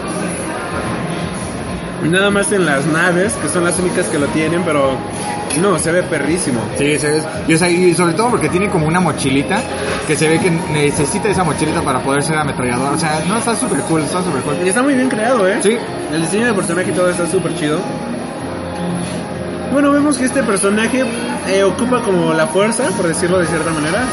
Nada 2.03 2.29
más 2.31 2.51
en 2.51 2.65
las 2.65 2.86
naves, 2.86 3.31
que 3.33 3.47
son 3.47 3.63
las 3.63 3.79
únicas 3.79 4.07
que 4.07 4.19
lo 4.19 4.27
tienen, 4.27 4.63
pero 4.63 4.97
no, 5.62 5.79
se 5.79 5.91
ve 5.91 6.03
perrísimo. 6.03 6.62
Sí, 6.77 6.97
se 6.99 7.12
ve. 7.12 7.23
Y, 7.47 7.53
o 7.53 7.57
sea, 7.57 7.69
y 7.69 7.93
sobre 7.93 8.13
todo 8.13 8.29
porque 8.31 8.49
tiene 8.49 8.69
como 8.69 8.88
una 8.88 8.99
mochilita 8.99 9.62
que 10.05 10.15
se 10.15 10.27
ve 10.27 10.39
que 10.39 10.51
necesita 10.51 11.29
esa 11.29 11.43
mochilita 11.43 11.81
para 11.81 11.99
poder 11.99 12.23
ser 12.23 12.38
ametralladora. 12.38 12.91
O 12.91 12.97
sea, 12.97 13.23
no, 13.27 13.38
está 13.38 13.55
súper 13.55 13.79
cool, 13.81 14.01
está 14.01 14.21
súper 14.21 14.41
cool. 14.41 14.55
Y 14.65 14.69
está 14.69 14.81
muy 14.81 14.95
bien 14.95 15.09
creado, 15.09 15.47
¿eh? 15.47 15.59
Sí. 15.62 15.77
El 16.12 16.21
diseño 16.21 16.47
del 16.47 16.55
personaje 16.55 16.91
y 16.91 16.93
todo 16.93 17.09
está 17.09 17.25
súper 17.27 17.55
chido. 17.55 17.79
Bueno, 19.72 19.91
vemos 19.91 20.17
que 20.17 20.26
este 20.26 20.43
personaje 20.43 21.04
eh, 21.48 21.63
ocupa 21.63 22.02
como 22.02 22.34
la 22.34 22.48
fuerza, 22.48 22.84
por 22.96 23.08
decirlo 23.08 23.39
de 23.39 23.48
cierta 23.48 23.72
manera. 23.72 24.04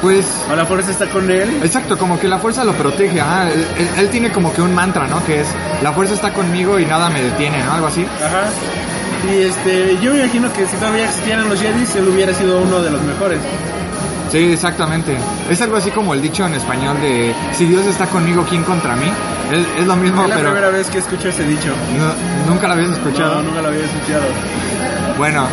Pues 0.00 0.26
O 0.50 0.56
la 0.56 0.66
fuerza 0.66 0.90
está 0.90 1.06
con 1.08 1.30
él. 1.30 1.60
Exacto, 1.62 1.96
como 1.96 2.18
que 2.18 2.26
la 2.26 2.38
fuerza 2.38 2.64
lo 2.64 2.72
protege, 2.72 3.20
ajá. 3.20 3.48
Él, 3.52 3.64
él- 3.78 3.88
él 3.98 4.08
tiene 4.08 4.32
como 4.32 4.52
que 4.52 4.60
un 4.60 4.74
mantra, 4.74 5.06
¿no? 5.06 5.24
Que 5.24 5.42
es, 5.42 5.46
la 5.80 5.92
fuerza 5.92 6.14
está 6.14 6.32
conmigo 6.32 6.80
y 6.80 6.86
nada 6.86 7.08
me 7.08 7.22
detiene, 7.22 7.62
¿no? 7.64 7.72
Algo 7.72 7.86
así. 7.86 8.04
Ajá. 8.24 8.50
Y 9.30 9.42
este, 9.42 9.96
yo 10.02 10.12
me 10.12 10.18
imagino 10.18 10.52
que 10.52 10.66
si 10.66 10.76
todavía 10.76 11.04
existieran 11.04 11.48
los 11.48 11.60
Jedi, 11.60 11.86
él 11.96 12.08
hubiera 12.08 12.34
sido 12.34 12.60
uno 12.62 12.82
de 12.82 12.90
los 12.90 13.00
mejores. 13.02 13.38
Sí, 14.32 14.52
exactamente. 14.52 15.14
Es 15.50 15.60
algo 15.60 15.76
así 15.76 15.90
como 15.90 16.14
el 16.14 16.22
dicho 16.22 16.46
en 16.46 16.54
español 16.54 16.98
de 17.02 17.34
si 17.56 17.66
Dios 17.66 17.84
está 17.86 18.06
conmigo, 18.06 18.44
¿quién 18.48 18.62
contra 18.64 18.96
mí? 18.96 19.06
Es, 19.52 19.82
es 19.82 19.86
lo 19.86 19.94
mismo, 19.94 20.22
Es 20.22 20.30
la 20.30 20.36
pero 20.36 20.48
primera 20.48 20.70
vez 20.70 20.88
que 20.88 20.98
escucho 20.98 21.28
ese 21.28 21.44
dicho. 21.44 21.68
no- 21.98 22.50
nunca 22.52 22.66
lo 22.66 22.72
habías 22.74 22.90
escuchado. 22.92 23.34
No, 23.36 23.42
nunca 23.42 23.60
lo 23.62 23.68
había 23.68 23.84
escuchado. 23.84 24.24
Bueno, 25.18 25.46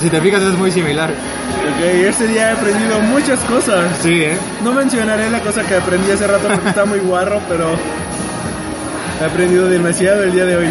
si 0.00 0.08
te 0.08 0.20
fijas 0.20 0.42
es 0.42 0.54
muy 0.56 0.70
similar. 0.70 1.10
Ok, 1.10 1.84
este 2.08 2.28
día 2.28 2.50
he 2.50 2.52
aprendido 2.52 3.00
muchas 3.00 3.40
cosas. 3.40 3.90
Sí, 4.00 4.22
¿eh? 4.22 4.38
No 4.62 4.72
mencionaré 4.72 5.28
la 5.28 5.40
cosa 5.40 5.62
que 5.64 5.74
aprendí 5.74 6.10
hace 6.12 6.26
rato 6.28 6.46
porque 6.48 6.68
está 6.68 6.84
muy 6.84 7.00
guarro, 7.00 7.40
pero 7.48 7.66
he 9.20 9.24
aprendido 9.24 9.68
demasiado 9.68 10.22
el 10.22 10.32
día 10.32 10.44
de 10.44 10.56
hoy. 10.56 10.68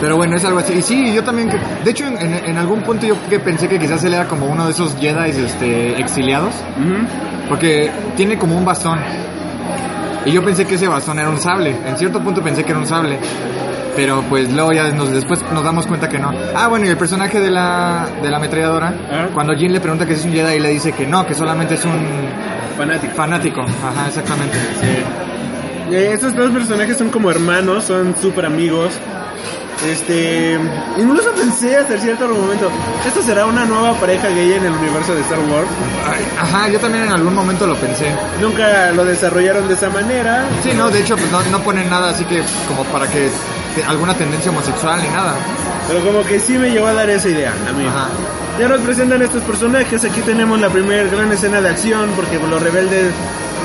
Pero 0.00 0.16
bueno, 0.16 0.36
es 0.36 0.44
algo 0.44 0.58
así. 0.60 0.74
Y 0.74 0.82
sí, 0.82 1.12
yo 1.12 1.24
también... 1.24 1.48
que- 1.48 1.58
De 1.84 1.90
hecho, 1.90 2.06
en, 2.06 2.16
en- 2.18 2.44
en 2.44 2.58
algún 2.58 2.82
punto 2.82 3.06
yo 3.06 3.16
que 3.28 3.40
pensé 3.40 3.68
que 3.68 3.78
quizás 3.78 4.02
él 4.04 4.14
era 4.14 4.26
como 4.26 4.46
uno 4.46 4.66
de 4.66 4.72
esos 4.72 4.96
Jedi 4.96 5.30
este, 5.30 6.00
exiliados. 6.00 6.54
Porque 7.48 7.90
tiene 8.16 8.38
como 8.38 8.56
un 8.56 8.64
bastón. 8.64 8.98
Y 10.24 10.32
yo 10.32 10.44
pensé 10.44 10.66
que 10.66 10.74
ese 10.76 10.86
bastón 10.88 11.18
era 11.18 11.30
un 11.30 11.38
sable. 11.38 11.74
En 11.86 11.96
cierto 11.96 12.20
punto 12.20 12.42
pensé 12.42 12.62
que 12.64 12.70
era 12.70 12.78
un 12.80 12.86
sable. 12.86 13.18
Pero 13.96 14.22
pues 14.28 14.52
luego 14.52 14.72
ya 14.72 14.92
nos, 14.92 15.10
después 15.10 15.40
nos 15.52 15.64
damos 15.64 15.86
cuenta 15.86 16.08
que 16.08 16.18
no. 16.20 16.32
Ah, 16.54 16.68
bueno, 16.68 16.86
y 16.86 16.88
el 16.90 16.96
personaje 16.96 17.40
de 17.40 17.50
la, 17.50 18.06
de 18.22 18.30
la 18.30 18.36
ametralladora, 18.36 18.94
Ah. 19.10 19.26
cuando 19.34 19.54
Jin 19.56 19.72
le 19.72 19.80
pregunta 19.80 20.06
que 20.06 20.14
si 20.14 20.20
es 20.20 20.26
un 20.26 20.32
Jedi, 20.32 20.60
le 20.60 20.68
dice 20.68 20.92
que 20.92 21.04
no, 21.06 21.26
que 21.26 21.34
solamente 21.34 21.74
es 21.74 21.84
un 21.84 21.98
Fanático. 22.76 23.12
fanático. 23.16 23.60
Ajá, 23.62 24.06
exactamente. 24.06 24.56
Eh, 25.90 26.10
estos 26.12 26.36
dos 26.36 26.50
personajes 26.52 26.96
son 26.96 27.08
como 27.10 27.30
hermanos, 27.30 27.84
son 27.84 28.14
súper 28.20 28.46
amigos. 28.46 28.92
Este, 29.86 30.58
incluso 30.96 31.30
pensé 31.32 31.76
hasta 31.76 31.98
cierto 31.98 32.28
momento, 32.28 32.70
esto 33.06 33.22
será 33.22 33.46
una 33.46 33.64
nueva 33.64 33.94
pareja 33.94 34.28
gay 34.28 34.54
en 34.54 34.64
el 34.64 34.72
universo 34.72 35.14
de 35.14 35.20
Star 35.20 35.38
Wars. 35.38 35.68
Ajá, 36.38 36.68
yo 36.68 36.80
también 36.80 37.04
en 37.04 37.12
algún 37.12 37.34
momento 37.34 37.66
lo 37.66 37.76
pensé. 37.76 38.12
Nunca 38.40 38.90
lo 38.92 39.04
desarrollaron 39.04 39.68
de 39.68 39.74
esa 39.74 39.88
manera. 39.90 40.46
Sí, 40.62 40.72
no, 40.74 40.90
de 40.90 41.00
hecho, 41.00 41.16
pues 41.16 41.30
no, 41.30 41.42
no 41.44 41.60
ponen 41.62 41.88
nada 41.88 42.10
así 42.10 42.24
que 42.24 42.42
como 42.66 42.84
para 42.84 43.06
que 43.08 43.30
te- 43.80 43.84
alguna 43.84 44.14
tendencia 44.14 44.50
homosexual 44.50 45.00
ni 45.02 45.08
nada. 45.08 45.34
Pero 45.86 46.00
como 46.04 46.22
que 46.24 46.38
sí 46.40 46.58
me 46.58 46.70
llegó 46.70 46.86
a 46.86 46.92
dar 46.92 47.08
esa 47.10 47.28
idea 47.28 47.52
a 47.68 47.72
mí. 47.72 47.84
Ajá. 47.86 48.08
Ya 48.58 48.68
nos 48.68 48.80
presentan 48.80 49.22
estos 49.22 49.42
personajes. 49.44 50.04
Aquí 50.04 50.20
tenemos 50.22 50.60
la 50.60 50.68
primera 50.68 51.04
gran 51.04 51.30
escena 51.32 51.60
de 51.60 51.68
acción 51.70 52.10
porque 52.16 52.38
los 52.38 52.60
rebeldes 52.62 53.12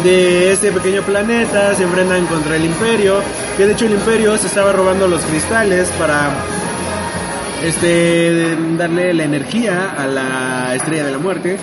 de 0.03 0.51
este 0.53 0.71
pequeño 0.71 1.01
planeta 1.03 1.73
se 1.75 1.83
enfrentan 1.83 2.25
contra 2.27 2.55
el 2.55 2.65
imperio. 2.65 3.15
Que 3.57 3.65
de 3.65 3.73
hecho 3.73 3.85
el 3.85 3.93
imperio 3.93 4.37
se 4.37 4.47
estaba 4.47 4.71
robando 4.71 5.07
los 5.07 5.21
cristales 5.23 5.89
para 5.99 6.29
este 7.63 8.55
darle 8.77 9.13
la 9.13 9.23
energía 9.23 9.95
a 9.97 10.05
la 10.07 10.75
estrella 10.75 11.05
de 11.05 11.11
la 11.11 11.17
muerte. 11.17 11.57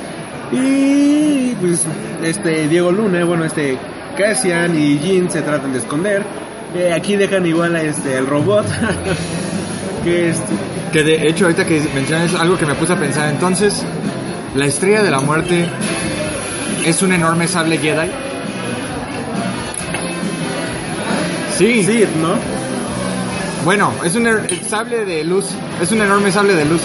Y 0.53 1.55
pues 1.61 1.85
este 2.25 2.69
Diego 2.69 2.91
Luna, 2.91 3.25
bueno 3.25 3.45
este 3.45 3.79
Cassian 4.19 4.77
y 4.79 4.99
Jin 4.99 5.31
se 5.31 5.43
tratan 5.43 5.73
de 5.73 5.79
esconder. 5.79 6.23
Eh, 6.75 6.93
aquí 6.93 7.17
dejan 7.17 7.45
igual 7.47 7.75
a 7.77 7.83
este 7.83 8.17
el 8.17 8.27
robot. 8.27 8.65
que 10.05 10.31
este, 10.31 10.45
Que 10.93 11.03
de 11.03 11.29
hecho, 11.29 11.45
ahorita 11.47 11.65
que 11.67 11.81
mencionas 11.95 12.35
algo 12.35 12.57
que 12.57 12.67
me 12.67 12.75
puse 12.75 12.93
a 12.93 12.97
pensar, 12.97 13.29
entonces, 13.29 13.83
la 14.55 14.67
estrella 14.67 15.03
de 15.03 15.11
la 15.11 15.21
muerte 15.21 15.67
es 16.87 17.03
un 17.03 17.13
enorme 17.13 17.47
sable 17.49 17.79
Jedi. 17.79 18.09
Sí, 21.59 21.85
Sith, 21.85 22.09
¿no? 22.23 22.35
bueno, 23.65 23.93
es 24.03 24.15
un 24.17 24.25
er- 24.25 24.49
sable 24.67 25.05
de 25.05 25.23
luz, 25.25 25.45
es 25.83 25.93
un 25.93 26.01
enorme 26.01 26.33
sable 26.33 26.55
de 26.55 26.65
luz, 26.65 26.81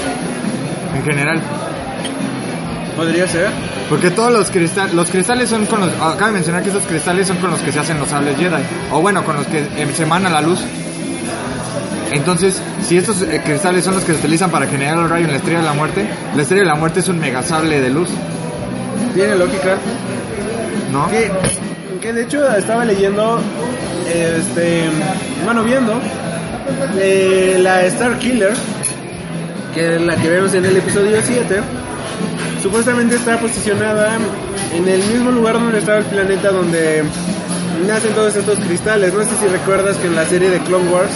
en 0.94 1.04
general. 1.04 1.40
Podría 2.96 3.28
ser. 3.28 3.50
Porque 3.90 4.10
todos 4.10 4.32
los 4.32 4.50
cristales, 4.50 4.94
los 4.94 5.10
cristales 5.10 5.50
son 5.50 5.66
con 5.66 5.82
los, 5.82 5.90
acabo 5.96 6.28
de 6.28 6.32
mencionar 6.32 6.64
que 6.64 6.70
esos 6.70 6.84
cristales 6.84 7.28
son 7.28 7.38
con 7.38 7.52
los 7.52 7.60
que 7.60 7.72
se 7.72 7.80
hacen 7.80 8.00
los 8.00 8.08
sables 8.08 8.38
Jedi, 8.38 8.64
o 8.92 9.02
bueno, 9.02 9.24
con 9.24 9.36
los 9.36 9.46
que 9.48 9.60
eh, 9.60 9.88
se 9.94 10.04
emana 10.04 10.30
la 10.30 10.42
luz. 10.42 10.60
Entonces, 12.12 12.62
si 12.88 12.98
estos 12.98 13.22
eh, 13.24 13.42
cristales 13.44 13.84
son 13.84 13.96
los 13.96 14.04
que 14.04 14.14
se 14.14 14.20
utilizan 14.20 14.50
para 14.50 14.68
generar 14.68 14.98
el 15.00 15.10
rayo 15.10 15.26
en 15.26 15.32
la 15.32 15.38
estrella 15.38 15.60
de 15.60 15.66
la 15.66 15.74
muerte, 15.74 16.08
la 16.36 16.42
estrella 16.42 16.64
de 16.64 16.70
la 16.70 16.76
muerte 16.76 17.00
es 17.02 17.08
un 17.10 17.20
mega 17.20 17.44
sable 17.44 17.82
de 17.82 17.90
luz, 17.90 18.10
Tiene 19.14 19.36
lógica. 19.36 19.78
¿no? 20.92 21.10
Que, 21.10 21.30
que 22.02 22.14
de 22.14 22.24
hecho 22.24 22.48
estaba 22.56 22.86
leyendo, 22.86 23.40
este, 24.08 24.84
bueno, 25.44 25.64
viendo 25.64 26.00
eh, 26.98 27.58
la 27.60 27.84
Star 27.86 28.18
Killer, 28.20 28.54
que 29.74 29.96
es 29.96 30.02
la 30.02 30.16
que 30.16 30.30
vemos 30.30 30.54
en 30.54 30.66
el 30.66 30.78
episodio 30.78 31.18
7, 31.22 31.62
supuestamente 32.66 33.16
está 33.16 33.38
posicionada 33.38 34.18
en 34.74 34.88
el 34.88 34.98
mismo 34.98 35.30
lugar 35.30 35.54
donde 35.54 35.78
estaba 35.78 36.00
el 36.00 36.06
planeta 36.06 36.50
donde 36.50 37.04
nacen 37.86 38.12
todos 38.14 38.36
estos 38.36 38.58
cristales. 38.58 39.14
No 39.14 39.22
sé 39.22 39.30
si 39.40 39.46
recuerdas 39.46 39.98
que 39.98 40.08
en 40.08 40.16
la 40.16 40.26
serie 40.26 40.50
de 40.50 40.58
Clone 40.62 40.90
Wars 40.90 41.12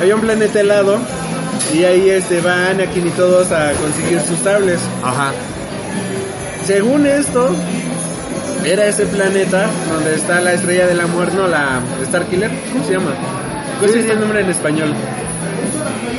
había 0.00 0.16
un 0.16 0.22
planeta 0.22 0.58
helado 0.58 0.98
y 1.72 1.84
ahí 1.84 2.10
este, 2.10 2.40
va 2.40 2.70
Anakin 2.70 3.06
y 3.06 3.10
todos 3.10 3.52
a 3.52 3.70
conseguir 3.74 4.20
sus 4.22 4.40
sables. 4.40 4.80
Ajá. 5.04 5.30
Según 6.66 7.06
esto, 7.06 7.50
era 8.64 8.86
ese 8.86 9.06
planeta 9.06 9.68
donde 9.88 10.16
está 10.16 10.40
la 10.40 10.54
estrella 10.54 10.88
de 10.88 10.96
la 10.96 11.06
muerte, 11.06 11.36
no, 11.36 11.46
la 11.46 11.80
Star 12.02 12.26
Killer, 12.26 12.50
¿cómo 12.72 12.84
se 12.84 12.94
llama? 12.94 13.12
¿Cuál 13.78 13.92
sería 13.92 14.14
el 14.14 14.20
nombre 14.20 14.40
en 14.40 14.50
español? 14.50 14.92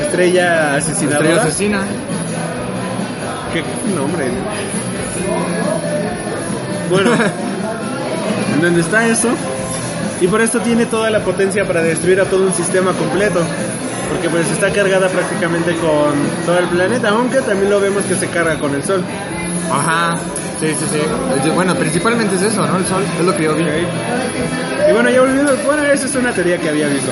Estrella 0.04 0.76
asesinadora. 0.76 1.20
Estrella 1.20 1.42
asesina. 1.42 1.88
¿Qué 3.54 3.64
nombre? 3.96 4.26
Bueno, 6.90 7.12
en 8.56 8.62
donde 8.62 8.82
está 8.82 9.08
eso, 9.08 9.30
y 10.22 10.28
por 10.28 10.40
esto 10.42 10.60
tiene 10.60 10.86
toda 10.86 11.10
la 11.10 11.20
potencia 11.20 11.66
para 11.66 11.82
destruir 11.82 12.22
a 12.22 12.26
todo 12.26 12.44
un 12.46 12.54
sistema 12.54 12.94
completo. 12.94 13.42
Porque 14.10 14.30
pues 14.30 14.50
está 14.52 14.70
cargada 14.72 15.08
prácticamente 15.08 15.74
con 15.78 16.14
todo 16.46 16.60
el 16.60 16.68
planeta, 16.68 17.10
aunque 17.10 17.40
también 17.42 17.70
lo 17.70 17.80
vemos 17.80 18.04
que 18.04 18.16
se 18.16 18.28
carga 18.28 18.60
con 18.60 18.76
el 18.76 18.84
sol. 18.84 19.04
Ajá. 19.72 20.18
Sí, 20.60 20.68
sí, 20.68 20.86
sí. 20.92 21.50
Bueno, 21.56 21.74
principalmente 21.76 22.36
es 22.36 22.42
eso, 22.44 22.68
¿no? 22.68 22.78
El 22.78 22.86
sol, 22.86 23.04
es 23.20 23.26
lo 23.26 23.36
que 23.36 23.44
yo 23.44 23.56
vi. 23.56 23.64
Y 23.64 24.94
bueno, 24.94 25.10
ya 25.10 25.22
volviendo, 25.22 25.56
bueno, 25.66 25.84
esa 25.84 26.06
es 26.06 26.16
una 26.16 26.32
teoría 26.34 26.58
que 26.58 26.70
había 26.70 26.88
visto. 26.88 27.12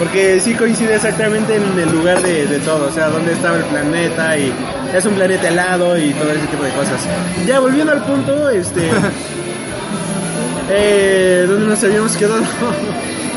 Porque 0.00 0.40
sí 0.40 0.54
coincide 0.54 0.94
exactamente 0.96 1.56
en 1.56 1.78
el 1.78 1.92
lugar 1.92 2.22
de, 2.22 2.46
de 2.46 2.58
todo, 2.60 2.88
o 2.88 2.90
sea, 2.90 3.08
dónde 3.10 3.34
estaba 3.34 3.58
el 3.58 3.64
planeta 3.64 4.34
y 4.38 4.50
es 4.94 5.04
un 5.04 5.12
planeta 5.12 5.46
helado 5.48 5.96
y 5.98 6.10
todo 6.14 6.32
ese 6.32 6.46
tipo 6.46 6.64
de 6.64 6.70
cosas. 6.70 6.98
Ya 7.46 7.60
volviendo 7.60 7.92
al 7.92 8.02
punto, 8.02 8.48
este... 8.48 8.80
eh, 10.70 11.44
¿Dónde 11.46 11.66
nos 11.66 11.84
habíamos 11.84 12.16
quedado? 12.16 12.42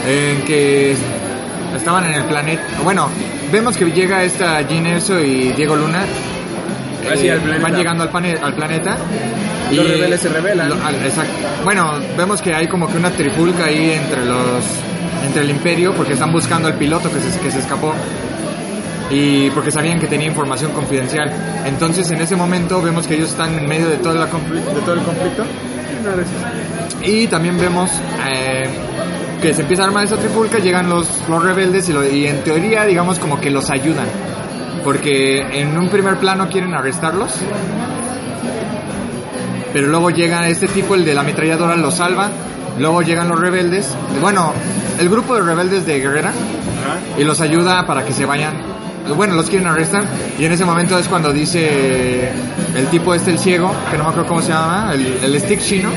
En 0.08 0.42
que 0.44 0.96
estaban 1.76 2.06
en 2.06 2.14
el 2.14 2.24
planeta. 2.26 2.64
Bueno, 2.82 3.10
vemos 3.52 3.76
que 3.76 3.86
llega 3.92 4.24
esta 4.24 4.62
Jean 4.62 4.86
Erso 4.86 5.20
y 5.20 5.52
Diego 5.52 5.76
Luna. 5.76 6.06
Así, 7.12 7.28
eh. 7.28 7.38
Van 7.62 7.76
llegando 7.76 8.04
al, 8.04 8.10
planeta. 8.10 8.98
Los 9.70 9.86
rebeldes 9.90 10.22
se 10.22 10.30
rebelan. 10.30 10.70
lo- 10.70 10.86
al- 10.86 10.96
exacto. 10.96 11.34
Bueno, 11.66 12.00
vemos 12.18 12.42
que 12.42 12.54
hay 12.54 12.68
como 12.68 12.88
que 12.90 12.96
una 12.98 13.12
trifulca 13.12 13.66
ahí 13.66 13.92
entre 13.92 14.26
los 14.26 14.64
entre 15.24 15.44
el 15.44 15.50
imperio 15.50 15.94
porque 15.94 16.14
están 16.14 16.32
buscando 16.32 16.68
al 16.68 16.76
piloto 16.76 17.12
que 17.12 17.20
se, 17.20 17.40
que 17.40 17.52
se 17.52 17.60
escapó 17.60 17.94
y 19.10 19.50
porque 19.52 19.72
sabían 19.72 20.00
que 20.00 20.08
tenía 20.08 20.28
información 20.28 20.72
confidencial. 20.72 21.32
Entonces 21.66 22.10
en 22.12 22.22
ese 22.22 22.36
momento 22.36 22.82
vemos 22.82 23.08
que 23.08 23.16
ellos 23.16 23.30
están 23.30 23.58
en 23.58 23.68
medio 23.68 23.90
de, 23.90 23.98
todo 23.98 24.14
el 24.14 24.28
conflicto 24.28 25.46
y 27.04 27.28
también 27.28 27.58
vemos 27.58 27.92
eh, 28.28 28.64
que 29.42 29.54
se 29.54 29.62
empieza 29.62 29.84
a 29.84 29.88
armar 29.88 30.06
esa 30.06 30.18
trifulca, 30.18 30.60
llegan 30.60 30.90
los, 30.90 31.08
los 31.30 31.44
rebeldes 31.44 31.90
y, 31.90 31.94
y 32.16 32.28
en 32.28 32.44
teoría 32.44 32.86
digamos 32.86 33.20
como 33.20 33.40
que 33.40 33.50
los 33.50 33.70
ayudan. 33.70 34.08
Porque 34.84 35.40
en 35.40 35.78
un 35.78 35.88
primer 35.88 36.18
plano 36.18 36.50
quieren 36.50 36.74
arrestarlos. 36.74 37.32
Pero 39.72 39.88
luego 39.88 40.10
llega 40.10 40.48
este 40.50 40.68
tipo, 40.68 40.94
el 40.94 41.06
de 41.06 41.14
la 41.14 41.22
ametralladora, 41.22 41.76
los 41.78 41.96
salva. 41.96 42.30
Luego 42.80 43.02
llegan 43.02 43.28
los 43.30 43.40
rebeldes. 43.40 43.88
Bueno, 44.22 44.54
el 45.00 45.10
grupo 45.10 45.36
de 45.36 45.42
rebeldes 45.42 45.86
de 45.86 46.00
Guerrera. 46.00 46.32
Y 47.18 47.24
los 47.24 47.42
ayuda 47.42 47.86
para 47.86 48.04
que 48.06 48.14
se 48.14 48.26
vayan. 48.26 48.54
Bueno, 49.16 49.36
los 49.36 49.50
quieren 49.50 49.68
arrestar. 49.68 50.06
Y 50.40 50.46
en 50.46 50.52
ese 50.52 50.66
momento 50.66 50.98
es 50.98 51.08
cuando 51.08 51.32
dice 51.32 52.32
el 52.76 52.88
tipo 52.88 53.14
este, 53.14 53.32
el 53.32 53.40
ciego, 53.40 53.72
que 53.92 53.98
no 53.98 54.06
me 54.06 54.10
acuerdo 54.10 54.28
cómo 54.30 54.42
se 54.42 54.50
llama, 54.50 54.92
el, 54.94 55.20
el 55.24 55.40
stick 55.40 55.62
chino. 55.62 55.90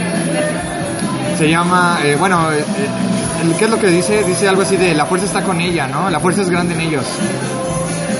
Se 1.38 1.48
llama, 1.48 1.98
eh, 2.02 2.16
bueno, 2.18 2.50
eh, 2.52 2.58
eh, 2.60 3.54
¿qué 3.58 3.66
es 3.66 3.70
lo 3.70 3.78
que 3.78 3.88
dice? 3.88 4.24
Dice 4.24 4.48
algo 4.48 4.62
así 4.62 4.76
de 4.76 4.94
la 4.94 5.06
fuerza 5.06 5.26
está 5.26 5.42
con 5.42 5.60
ella, 5.60 5.86
¿no? 5.86 6.08
La 6.10 6.18
fuerza 6.18 6.42
es 6.42 6.50
grande 6.50 6.74
en 6.74 6.80
ellos. 6.80 7.04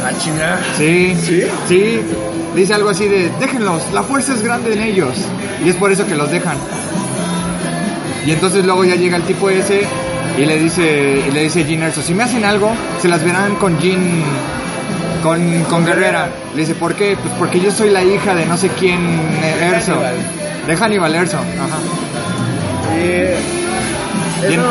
A 0.05 0.17
chingar. 0.19 0.59
Sí, 0.77 1.17
¿Sí? 1.23 1.43
sí. 1.69 2.01
Dice 2.55 2.75
algo 2.75 2.91
así 2.91 3.07
de, 3.07 3.31
déjenlos, 3.41 3.83
la 3.93 4.03
fuerza 4.03 4.35
es 4.35 4.43
grande 4.43 4.73
en 4.75 4.83
ellos. 4.83 5.15
Y 5.65 5.69
es 5.69 5.77
por 5.77 5.91
eso 5.91 6.07
que 6.07 6.15
los 6.15 6.31
dejan. 6.31 6.57
Y 8.27 8.33
entonces 8.33 8.65
luego 8.65 8.85
ya 8.85 8.97
llega 8.97 9.17
el 9.17 9.23
tipo 9.23 9.49
ese 9.49 9.87
y 10.37 10.45
le 10.45 10.59
dice, 10.59 11.23
y 11.27 11.31
le 11.31 11.43
dice 11.45 11.65
Jean 11.65 11.83
Erso, 11.83 12.03
si 12.03 12.13
me 12.13 12.25
hacen 12.25 12.45
algo, 12.45 12.73
se 13.01 13.09
las 13.09 13.25
verán 13.25 13.55
con 13.57 13.79
Jean, 13.79 14.23
con, 15.23 15.63
con 15.65 15.87
Guerrera. 15.87 16.29
Le 16.55 16.61
dice, 16.61 16.75
¿por 16.75 16.95
qué? 16.95 17.17
Pues 17.21 17.33
porque 17.39 17.61
yo 17.61 17.71
soy 17.71 17.91
la 17.91 18.03
hija 18.03 18.35
de 18.35 18.45
no 18.45 18.57
sé 18.57 18.69
quién, 18.71 18.99
eh, 19.43 19.73
Erso. 19.75 19.95
De 20.67 20.77
Hannibal 20.77 21.15
Erso. 21.15 21.39
Ajá. 21.39 21.79
Y 22.97 24.53
eso, 24.53 24.63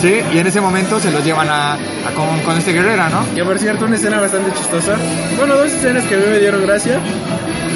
Sí, 0.00 0.20
y 0.32 0.38
en 0.38 0.46
ese 0.46 0.60
momento 0.60 0.98
se 0.98 1.10
los 1.10 1.24
llevan 1.24 1.48
a, 1.48 1.74
a 1.74 1.78
con, 2.16 2.40
con 2.40 2.56
este 2.56 2.72
Guerrera, 2.72 3.08
¿no? 3.08 3.24
que 3.34 3.44
por 3.44 3.58
cierto, 3.58 3.84
una 3.84 3.96
escena 3.96 4.20
bastante 4.20 4.52
chistosa. 4.58 4.96
Bueno, 5.36 5.54
dos 5.54 5.68
escenas 5.68 6.04
que 6.04 6.14
a 6.16 6.18
mí 6.18 6.24
me 6.30 6.38
dieron 6.38 6.62
gracia. 6.62 6.98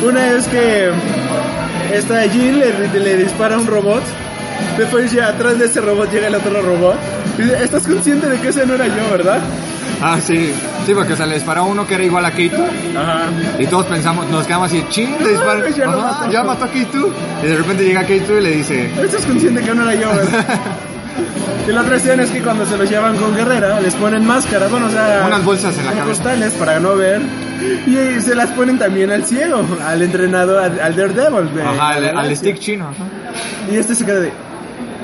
Una 0.03 0.31
es 0.33 0.49
que 0.49 0.91
esta 1.93 2.23
Jill 2.23 2.59
le, 2.59 3.01
le 3.01 3.17
dispara 3.17 3.55
a 3.55 3.59
un 3.59 3.67
robot. 3.67 4.03
Después 4.79 5.13
ya 5.13 5.29
atrás 5.29 5.59
de 5.59 5.67
ese 5.67 5.81
robot 5.81 6.11
llega 6.13 6.27
el 6.29 6.35
otro 6.35 6.61
robot. 6.63 6.97
Y 7.39 7.43
dice, 7.43 7.65
¿estás 7.65 7.87
consciente 7.87 8.29
de 8.29 8.39
que 8.41 8.49
ese 8.49 8.67
no 8.67 8.75
era 8.75 8.87
yo, 8.87 9.11
verdad? 9.11 9.39
Ah, 10.03 10.19
sí. 10.23 10.53
Sí, 10.87 10.93
porque 10.95 11.17
se 11.17 11.27
le 11.27 11.35
disparó 11.35 11.65
uno 11.65 11.87
que 11.87 11.95
era 11.95 12.05
igual 12.05 12.25
a 12.25 12.31
Keito. 12.33 12.63
Ajá. 12.97 13.23
Y 13.59 13.67
todos 13.67 13.87
pensamos, 13.87 14.29
nos 14.29 14.47
quedamos 14.47 14.71
así, 14.71 14.85
ching, 14.91 15.17
le 15.23 15.31
disparan. 15.31 15.73
Ya 15.75 15.85
Ajá, 15.87 15.97
mató. 15.97 16.31
ya 16.31 16.45
mató 16.45 16.65
a 16.65 16.69
Keito. 16.69 17.11
Y 17.43 17.47
de 17.47 17.57
repente 17.57 17.85
llega 17.85 18.05
Keito 18.05 18.39
y 18.39 18.43
le 18.43 18.51
dice, 18.51 18.91
¿Estás 19.03 19.25
consciente 19.25 19.63
que 19.63 19.75
no 19.75 19.83
era 19.91 19.95
yo, 20.01 20.09
verdad? 20.15 20.45
Y 21.67 21.73
la 21.73 21.81
otra 21.81 21.97
escena 21.97 22.25
es 22.25 22.31
que 22.31 22.43
cuando 22.43 22.67
se 22.67 22.77
los 22.77 22.91
llevan 22.91 23.17
con 23.17 23.35
Guerrera, 23.35 23.81
les 23.81 23.95
ponen 23.95 24.27
máscaras, 24.27 24.71
bueno, 24.71 24.87
o 24.87 24.91
sea... 24.91 25.23
Unas 25.27 25.43
bolsas 25.45 25.79
en 25.79 25.87
la 25.87 25.93
cabeza. 25.93 26.09
costales 26.09 26.53
para 26.55 26.79
no 26.81 26.95
ver. 26.97 27.23
Y 27.87 28.21
se 28.21 28.35
las 28.35 28.51
ponen 28.51 28.79
también 28.79 29.11
al 29.11 29.25
ciego, 29.25 29.65
al 29.87 30.03
entrenador, 30.03 30.59
al, 30.63 30.79
al 30.79 30.95
Daredevil. 30.97 31.55
de- 31.55 31.63
ajá, 31.63 31.89
al, 32.19 32.29
de 32.29 32.37
stick 32.37 32.59
chino. 32.59 32.85
ajá. 32.89 33.05
Y 33.73 33.77
este 33.77 33.95
se 33.95 34.05
queda 34.05 34.21
de... 34.21 34.33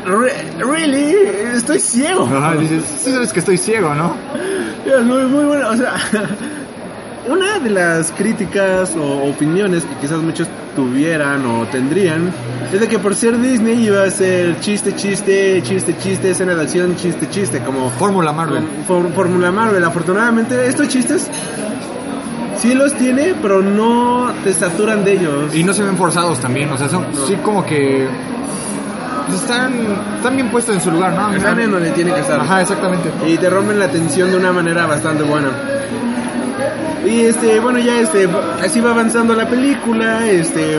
"Re- 0.04 0.32
¿Really? 0.58 1.14
Estoy 1.56 1.78
ciego. 1.80 2.24
Ajá, 2.26 2.54
dices, 2.56 2.82
sí 3.02 3.12
sabes 3.12 3.32
que 3.32 3.40
estoy 3.40 3.58
ciego, 3.58 3.94
¿no? 3.94 4.14
Es 4.86 5.02
muy, 5.04 5.22
muy 5.24 5.44
bueno, 5.44 5.68
o 5.70 5.76
sea... 5.76 5.94
Una 7.28 7.58
de 7.58 7.68
las 7.70 8.10
críticas 8.12 8.96
o 8.96 9.28
opiniones 9.28 9.84
que 9.84 9.94
quizás 10.00 10.18
muchos 10.22 10.48
tuvieran 10.74 11.44
o 11.44 11.66
tendrían 11.66 12.32
es 12.72 12.80
de 12.80 12.88
que 12.88 12.98
por 12.98 13.14
ser 13.14 13.38
Disney 13.38 13.84
iba 13.84 14.02
a 14.04 14.10
ser 14.10 14.58
chiste, 14.60 14.96
chiste, 14.96 15.62
chiste, 15.62 15.94
chiste, 16.02 16.30
escena 16.30 16.54
de 16.54 16.62
acción, 16.62 16.96
chiste, 16.96 17.28
chiste, 17.28 17.60
como 17.60 17.90
Fórmula 17.90 18.32
Marvel. 18.32 18.62
Fór- 18.88 19.12
Fórmula 19.12 19.52
Marvel. 19.52 19.84
Afortunadamente, 19.84 20.66
estos 20.66 20.88
chistes 20.88 21.28
sí 22.58 22.74
los 22.74 22.94
tiene, 22.94 23.34
pero 23.40 23.60
no 23.60 24.32
te 24.42 24.52
saturan 24.54 25.04
de 25.04 25.12
ellos. 25.12 25.54
Y 25.54 25.62
no 25.62 25.74
se 25.74 25.82
ven 25.82 25.98
forzados 25.98 26.40
también, 26.40 26.70
o 26.72 26.78
sea, 26.78 26.88
son 26.88 27.04
sí 27.26 27.36
como 27.44 27.64
que 27.66 28.08
están, 29.34 29.72
están 30.16 30.34
bien 30.34 30.50
puestos 30.50 30.74
en 30.74 30.80
su 30.80 30.90
lugar, 30.90 31.12
¿no? 31.12 31.32
Están 31.32 31.60
en 31.60 31.70
donde 31.70 31.90
tiene 31.90 32.12
que 32.12 32.20
estar. 32.20 32.40
Ajá, 32.40 32.62
exactamente. 32.62 33.10
Y 33.26 33.36
te 33.36 33.50
rompen 33.50 33.78
la 33.78 33.88
tensión 33.88 34.30
de 34.30 34.36
una 34.36 34.52
manera 34.52 34.86
bastante 34.86 35.22
buena. 35.22 35.48
Y 37.04 37.20
este, 37.22 37.60
bueno, 37.60 37.78
ya 37.78 37.98
este, 38.00 38.28
así 38.62 38.80
va 38.80 38.90
avanzando 38.90 39.34
la 39.34 39.48
película, 39.48 40.28
este, 40.28 40.78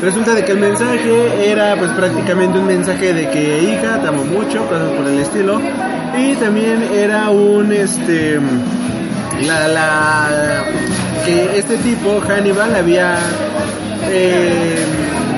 resulta 0.00 0.34
de 0.34 0.44
que 0.44 0.52
el 0.52 0.58
mensaje 0.58 1.50
era 1.50 1.76
pues 1.76 1.90
prácticamente 1.92 2.58
un 2.58 2.66
mensaje 2.66 3.12
de 3.12 3.28
que 3.28 3.62
hija, 3.62 4.00
te 4.00 4.08
amo 4.08 4.24
mucho, 4.24 4.66
cosas 4.66 4.88
por 4.90 5.06
el 5.06 5.18
estilo, 5.18 5.60
y 6.18 6.34
también 6.36 6.82
era 6.94 7.28
un, 7.28 7.70
este, 7.70 8.40
la, 9.46 9.68
la, 9.68 10.64
que 11.26 11.58
este 11.58 11.76
tipo, 11.78 12.20
Hannibal, 12.26 12.74
había 12.74 13.18
eh, 14.08 14.86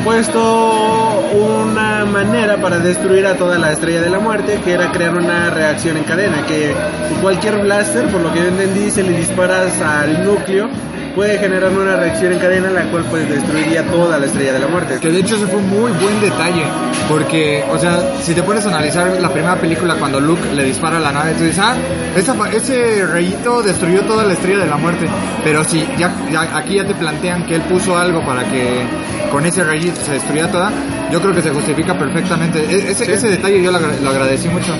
puesto 0.04 1.22
una 1.32 2.04
manera 2.04 2.56
para 2.60 2.78
destruir 2.78 3.26
a 3.26 3.36
toda 3.36 3.58
la 3.58 3.72
estrella 3.72 4.00
de 4.00 4.10
la 4.10 4.18
muerte, 4.18 4.60
que 4.64 4.72
era 4.72 4.90
crear 4.90 5.14
una 5.14 5.50
reacción 5.50 5.96
en 5.96 6.04
cadena, 6.04 6.44
que 6.46 6.74
cualquier 7.20 7.58
blaster, 7.58 8.06
por 8.08 8.20
lo 8.20 8.32
que 8.32 8.40
yo 8.40 8.46
entendí, 8.46 8.90
si 8.90 9.02
le 9.02 9.12
disparas 9.16 9.80
al 9.80 10.24
núcleo, 10.24 10.68
puede 11.14 11.38
generar 11.38 11.70
una 11.70 11.96
reacción 11.96 12.32
en 12.32 12.38
cadena, 12.38 12.70
la 12.70 12.82
cual 12.90 13.04
pues 13.10 13.28
destruiría 13.28 13.84
toda 13.84 14.18
la 14.18 14.26
estrella 14.26 14.52
de 14.54 14.58
la 14.60 14.68
muerte. 14.68 14.98
Que 15.00 15.10
de 15.10 15.20
hecho 15.20 15.36
ese 15.36 15.46
fue 15.46 15.56
un 15.58 15.68
muy 15.68 15.92
buen 15.92 16.20
detalle, 16.20 16.64
porque, 17.08 17.64
o 17.70 17.78
sea, 17.78 17.98
si 18.22 18.34
te 18.34 18.42
pones 18.42 18.64
a 18.66 18.68
analizar 18.68 19.20
la 19.20 19.28
primera 19.30 19.56
película 19.56 19.94
cuando 19.96 20.20
Luke 20.20 20.42
le 20.54 20.64
dispara 20.64 20.96
a 20.96 21.00
la 21.00 21.12
nave, 21.12 21.32
tú 21.34 21.44
dices, 21.44 21.58
ah, 21.62 21.74
esa, 22.16 22.34
ese 22.52 23.06
rayito 23.06 23.62
destruyó 23.62 24.02
toda 24.02 24.24
la 24.24 24.32
estrella 24.32 24.58
de 24.64 24.66
la 24.70 24.76
muerte, 24.76 25.06
pero 25.44 25.64
si 25.64 25.86
ya, 25.98 26.12
ya- 26.30 26.56
aquí 26.56 26.76
ya 26.76 26.86
te 26.86 26.94
plantean 26.94 27.44
que 27.46 27.56
él 27.56 27.62
puso 27.62 27.96
algo 27.96 28.24
para 28.24 28.44
que 28.44 28.82
con 29.30 29.44
ese 29.46 29.64
rayito 29.64 30.00
se 30.04 30.12
destruyera 30.12 30.50
toda, 30.50 30.70
yo 31.10 31.20
creo 31.20 31.34
que 31.34 31.42
se 31.42 31.50
justifica 31.50 31.98
perfectamente. 31.98 32.60
E- 32.64 32.90
ese, 32.90 33.12
ese 33.12 33.28
detalle 33.28 33.62
yo 33.62 33.70
lo, 33.72 33.78
lo 33.80 34.10
agradecí 34.10 34.48
mucho. 34.48 34.72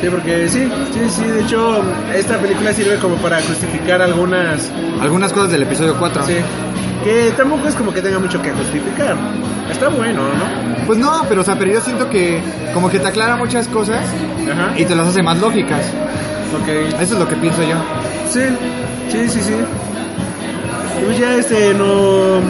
Sí, 0.00 0.06
porque 0.10 0.48
sí, 0.48 0.68
sí, 0.94 1.00
sí, 1.10 1.24
de 1.24 1.40
hecho 1.40 1.82
esta 2.14 2.38
película 2.38 2.72
sirve 2.72 2.96
como 2.98 3.16
para 3.16 3.40
justificar 3.42 4.00
algunas... 4.00 4.70
Algunas 5.00 5.32
cosas 5.32 5.50
del 5.50 5.62
episodio 5.68 5.96
4. 5.98 6.26
Sí. 6.26 6.34
Que 7.04 7.32
tampoco 7.36 7.68
es 7.68 7.74
como 7.74 7.92
que 7.92 8.02
tenga 8.02 8.18
mucho 8.18 8.40
que 8.42 8.50
justificar. 8.50 9.16
Está 9.70 9.88
bueno, 9.88 10.22
¿no? 10.22 10.86
Pues 10.86 10.98
no, 10.98 11.24
pero 11.28 11.42
o 11.42 11.44
sea, 11.44 11.56
pero 11.56 11.72
yo 11.72 11.80
siento 11.80 12.08
que 12.08 12.40
como 12.74 12.90
que 12.90 12.98
te 12.98 13.06
aclara 13.06 13.36
muchas 13.36 13.68
cosas 13.68 14.00
Ajá. 14.50 14.72
y 14.76 14.84
te 14.84 14.94
las 14.94 15.08
hace 15.08 15.22
más 15.22 15.38
lógicas. 15.38 15.84
Ok. 16.60 16.68
Eso 17.00 17.14
es 17.14 17.18
lo 17.18 17.28
que 17.28 17.36
pienso 17.36 17.62
yo. 17.62 17.76
Sí, 18.30 18.40
sí, 19.10 19.28
sí, 19.28 19.40
sí. 19.40 19.54
Pues 21.04 21.18
ya 21.18 21.34
este 21.36 21.74
no. 21.74 22.40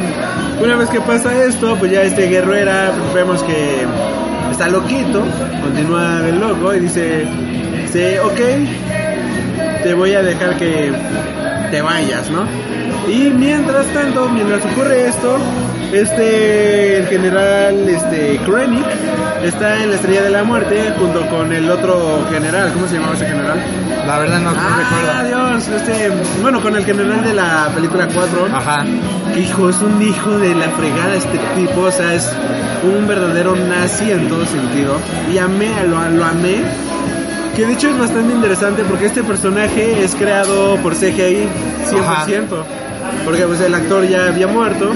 Una 0.62 0.76
vez 0.76 0.88
que 0.88 1.00
pasa 1.00 1.44
esto, 1.44 1.76
pues 1.76 1.92
ya 1.92 2.02
este 2.02 2.28
Guerrera 2.28 2.92
pues, 2.98 3.14
vemos 3.14 3.42
que 3.42 3.86
está 4.50 4.68
loquito, 4.68 5.22
continúa 5.62 6.20
el 6.26 6.40
loco 6.40 6.74
y 6.74 6.80
dice, 6.80 7.28
dice, 7.82 8.18
ok, 8.18 8.40
te 9.84 9.94
voy 9.94 10.14
a 10.14 10.22
dejar 10.22 10.56
que 10.56 10.90
te 11.70 11.82
vayas, 11.82 12.30
¿no? 12.30 12.44
Y 13.08 13.30
mientras 13.30 13.86
tanto, 13.86 14.28
mientras 14.28 14.64
ocurre 14.66 15.08
esto, 15.08 15.38
este 15.92 16.98
el 16.98 17.06
general 17.06 17.88
este 17.88 18.38
Krennic 18.44 18.84
está 19.42 19.82
en 19.82 19.90
la 19.90 19.96
estrella 19.96 20.22
de 20.22 20.30
la 20.30 20.44
muerte 20.44 20.92
junto 20.98 21.26
con 21.28 21.52
el 21.52 21.70
otro 21.70 22.26
general, 22.30 22.70
¿cómo 22.72 22.86
se 22.86 22.94
llamaba 22.96 23.14
ese 23.14 23.26
general? 23.26 23.58
La 24.06 24.18
verdad 24.18 24.40
no, 24.40 24.50
no 24.52 24.58
Ah, 24.60 24.78
recuerdo. 24.78 25.28
Dios, 25.54 25.68
este, 25.68 26.10
bueno, 26.42 26.60
con 26.60 26.76
el 26.76 26.84
general 26.84 27.22
de 27.24 27.34
la 27.34 27.68
película 27.74 28.08
4, 28.12 28.48
Ajá. 28.54 28.84
hijo, 29.36 29.68
es 29.70 29.80
un 29.82 30.02
hijo 30.02 30.38
de 30.38 30.54
la 30.54 30.68
fregada 30.70 31.14
este 31.14 31.38
tipo, 31.56 31.82
o 31.82 31.90
sea, 31.92 32.14
es 32.14 32.30
un 32.82 33.06
verdadero 33.06 33.54
nazi 33.56 34.10
en 34.10 34.28
todo 34.28 34.44
sentido. 34.46 34.96
Y 35.32 35.38
amé, 35.38 35.70
lo, 35.86 36.08
lo 36.10 36.24
amé. 36.24 36.56
Que 37.58 37.66
de 37.66 37.72
hecho 37.72 37.88
es 37.88 37.98
bastante 37.98 38.32
interesante 38.32 38.84
porque 38.84 39.06
este 39.06 39.24
personaje 39.24 40.04
es 40.04 40.14
creado 40.14 40.76
por 40.76 40.94
CGI 40.94 41.48
100%. 41.90 42.64
Porque 43.24 43.42
pues 43.46 43.60
el 43.62 43.74
actor 43.74 44.06
ya 44.06 44.28
había 44.28 44.46
muerto. 44.46 44.92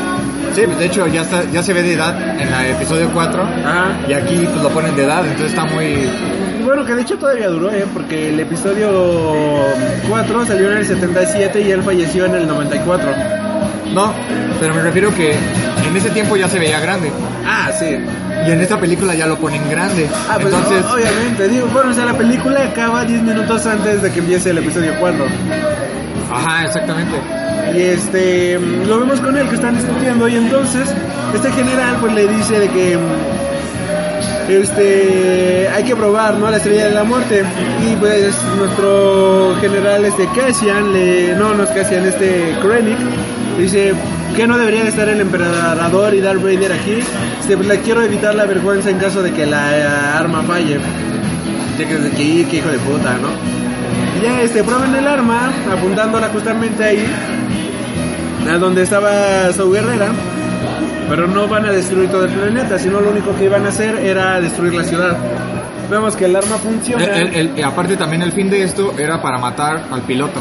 Sí, 0.54 0.62
pues, 0.66 0.78
de 0.78 0.86
hecho 0.86 1.08
ya 1.08 1.22
está, 1.22 1.42
ya 1.50 1.60
se 1.64 1.72
ve 1.72 1.82
de 1.82 1.94
edad 1.94 2.40
en 2.40 2.46
el 2.46 2.70
episodio 2.76 3.10
4 3.12 3.42
Ajá. 3.42 3.96
y 4.08 4.12
aquí 4.12 4.46
pues 4.48 4.62
lo 4.62 4.68
ponen 4.68 4.94
de 4.94 5.02
edad, 5.02 5.24
entonces 5.26 5.48
está 5.48 5.64
muy 5.64 6.08
bueno, 6.64 6.84
que 6.84 6.94
de 6.94 7.02
hecho 7.02 7.18
todavía 7.18 7.48
duró, 7.48 7.68
¿eh? 7.72 7.84
Porque 7.92 8.28
el 8.28 8.38
episodio 8.38 9.64
4 10.08 10.46
salió 10.46 10.70
en 10.70 10.78
el 10.78 10.86
77 10.86 11.62
y 11.62 11.70
él 11.72 11.82
falleció 11.82 12.26
en 12.26 12.36
el 12.36 12.46
94. 12.46 13.10
no, 13.92 14.14
pero 14.60 14.72
me 14.72 14.82
refiero 14.82 15.12
que 15.12 15.32
en 15.32 15.96
ese 15.96 16.10
tiempo 16.10 16.36
ya 16.36 16.48
se 16.48 16.60
veía 16.60 16.78
grande 16.78 17.10
Ah, 17.44 17.70
sí. 17.76 17.96
Y 18.46 18.50
en 18.50 18.60
esta 18.60 18.78
película 18.78 19.14
ya 19.14 19.26
lo 19.26 19.38
ponen 19.38 19.68
grande. 19.70 20.08
Ah, 20.28 20.38
pues 20.40 20.54
entonces, 20.54 20.84
obviamente, 20.84 21.48
digo, 21.48 21.66
bueno, 21.72 21.90
o 21.90 21.94
sea, 21.94 22.06
la 22.06 22.16
película 22.16 22.64
acaba 22.64 23.04
10 23.04 23.22
minutos 23.22 23.66
antes 23.66 24.02
de 24.02 24.10
que 24.10 24.18
empiece 24.20 24.50
el 24.50 24.58
episodio 24.58 24.94
4. 24.98 25.24
ajá, 26.32 26.64
exactamente. 26.64 27.16
Y 27.74 27.80
este, 27.80 28.58
lo 28.86 29.00
vemos 29.00 29.20
con 29.20 29.36
él 29.36 29.48
que 29.48 29.54
están 29.54 29.76
discutiendo 29.76 30.28
y 30.28 30.36
entonces 30.36 30.92
este 31.34 31.50
general 31.52 31.96
pues 32.00 32.12
le 32.12 32.26
dice 32.26 32.58
de 32.58 32.68
que 32.68 32.98
este 34.48 35.68
hay 35.68 35.84
que 35.84 35.96
probar, 35.96 36.34
¿no? 36.34 36.50
La 36.50 36.56
estrella 36.58 36.86
de 36.86 36.94
la 36.94 37.04
muerte. 37.04 37.44
Y 37.88 37.96
pues 37.96 38.36
nuestro 38.58 39.56
general 39.60 40.04
este 40.04 40.28
Cassian 40.36 40.92
le 40.92 41.34
no, 41.36 41.54
no 41.54 41.64
es 41.64 41.70
Cassian, 41.70 42.04
este 42.04 42.54
Krennic 42.60 42.98
dice 43.58 43.94
que 44.36 44.46
no 44.46 44.56
debería 44.58 44.82
de 44.82 44.88
estar 44.88 45.08
el 45.08 45.20
emperador 45.20 46.14
y 46.14 46.20
Darth 46.20 46.42
Vader 46.42 46.72
aquí. 46.72 46.98
Este, 47.40 47.56
pues, 47.56 47.68
le 47.68 47.80
quiero 47.80 48.02
evitar 48.02 48.34
la 48.34 48.46
vergüenza 48.46 48.90
en 48.90 48.98
caso 48.98 49.22
de 49.22 49.32
que 49.32 49.46
la 49.46 49.78
eh, 49.78 49.84
arma 50.16 50.42
falle. 50.42 50.78
Ya 51.78 51.86
que, 51.88 52.10
que, 52.10 52.46
que 52.48 52.56
hijo 52.56 52.68
de 52.68 52.78
puta, 52.78 53.14
¿no? 53.20 53.28
Y 54.18 54.24
ya 54.24 54.40
este, 54.42 54.62
prueban 54.62 54.94
el 54.94 55.06
arma, 55.06 55.50
apuntándola 55.72 56.28
justamente 56.28 56.84
ahí, 56.84 57.04
a 58.50 58.58
donde 58.58 58.82
estaba 58.82 59.52
su 59.52 59.70
guerrera. 59.70 60.08
Pero 61.08 61.26
no 61.26 61.46
van 61.48 61.66
a 61.66 61.70
destruir 61.72 62.08
todo 62.10 62.24
el 62.24 62.30
planeta, 62.30 62.78
sino 62.78 63.00
lo 63.00 63.10
único 63.10 63.34
que 63.36 63.44
iban 63.44 63.66
a 63.66 63.68
hacer 63.68 63.96
era 63.96 64.40
destruir 64.40 64.74
la 64.74 64.84
ciudad. 64.84 65.16
Vemos 65.90 66.16
que 66.16 66.24
el 66.24 66.36
arma 66.36 66.56
funciona. 66.56 67.04
El- 67.04 67.34
el- 67.58 67.64
aparte 67.64 67.96
también 67.96 68.22
el 68.22 68.32
fin 68.32 68.48
de 68.48 68.62
esto 68.62 68.94
era 68.98 69.20
para 69.20 69.38
matar 69.38 69.82
al 69.90 70.00
piloto. 70.02 70.40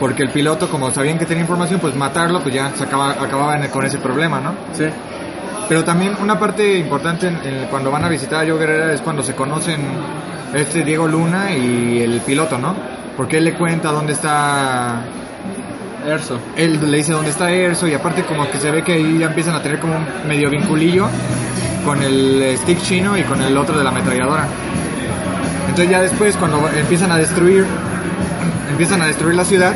Porque 0.00 0.22
el 0.22 0.30
piloto, 0.30 0.68
como 0.68 0.90
sabían 0.90 1.18
que 1.18 1.26
tenía 1.26 1.42
información, 1.42 1.78
pues 1.80 1.94
matarlo, 1.94 2.40
pues 2.40 2.54
ya 2.54 2.70
se 2.74 2.84
acaba, 2.84 3.10
acababan 3.12 3.66
con 3.68 3.84
ese 3.84 3.98
problema, 3.98 4.40
¿no? 4.40 4.52
Sí. 4.72 4.84
Pero 5.68 5.84
también 5.84 6.16
una 6.20 6.38
parte 6.38 6.78
importante 6.78 7.28
en- 7.28 7.38
en- 7.44 7.66
cuando 7.68 7.90
van 7.90 8.04
a 8.04 8.08
visitar 8.08 8.44
a 8.44 8.48
Joe 8.48 8.58
Guerrera 8.58 8.92
es 8.92 9.00
cuando 9.00 9.22
se 9.22 9.34
conocen 9.34 9.80
este 10.54 10.82
Diego 10.84 11.06
Luna 11.06 11.50
y 11.52 12.00
el 12.00 12.20
piloto, 12.20 12.58
¿no? 12.58 12.74
porque 13.16 13.36
él 13.36 13.44
le 13.44 13.52
cuenta 13.54 13.92
dónde 13.92 14.14
está 14.14 15.02
Erso. 16.06 16.38
él 16.56 16.78
le 16.90 16.96
dice 16.96 17.12
dónde 17.12 17.30
está 17.30 17.50
Erso 17.52 17.86
y 17.86 17.92
aparte 17.92 18.22
como 18.24 18.50
que 18.50 18.58
se 18.58 18.70
ve 18.70 18.82
que 18.82 18.94
ahí 18.94 19.18
ya 19.18 19.26
empiezan 19.26 19.54
a 19.54 19.62
tener 19.62 19.78
como 19.78 19.96
un 19.96 20.04
medio 20.26 20.48
vinculillo 20.48 21.06
con 21.84 22.02
el 22.02 22.54
stick 22.56 22.80
chino 22.80 23.16
y 23.18 23.22
con 23.22 23.40
el 23.42 23.54
otro 23.56 23.76
de 23.76 23.84
la 23.84 23.90
ametralladora. 23.90 24.46
Entonces 25.68 25.90
ya 25.90 26.00
después 26.00 26.36
cuando 26.38 26.68
empiezan 26.74 27.12
a 27.12 27.16
destruir 27.18 27.66
empiezan 28.72 29.00
a 29.02 29.06
destruir 29.06 29.36
la 29.36 29.44
ciudad, 29.44 29.72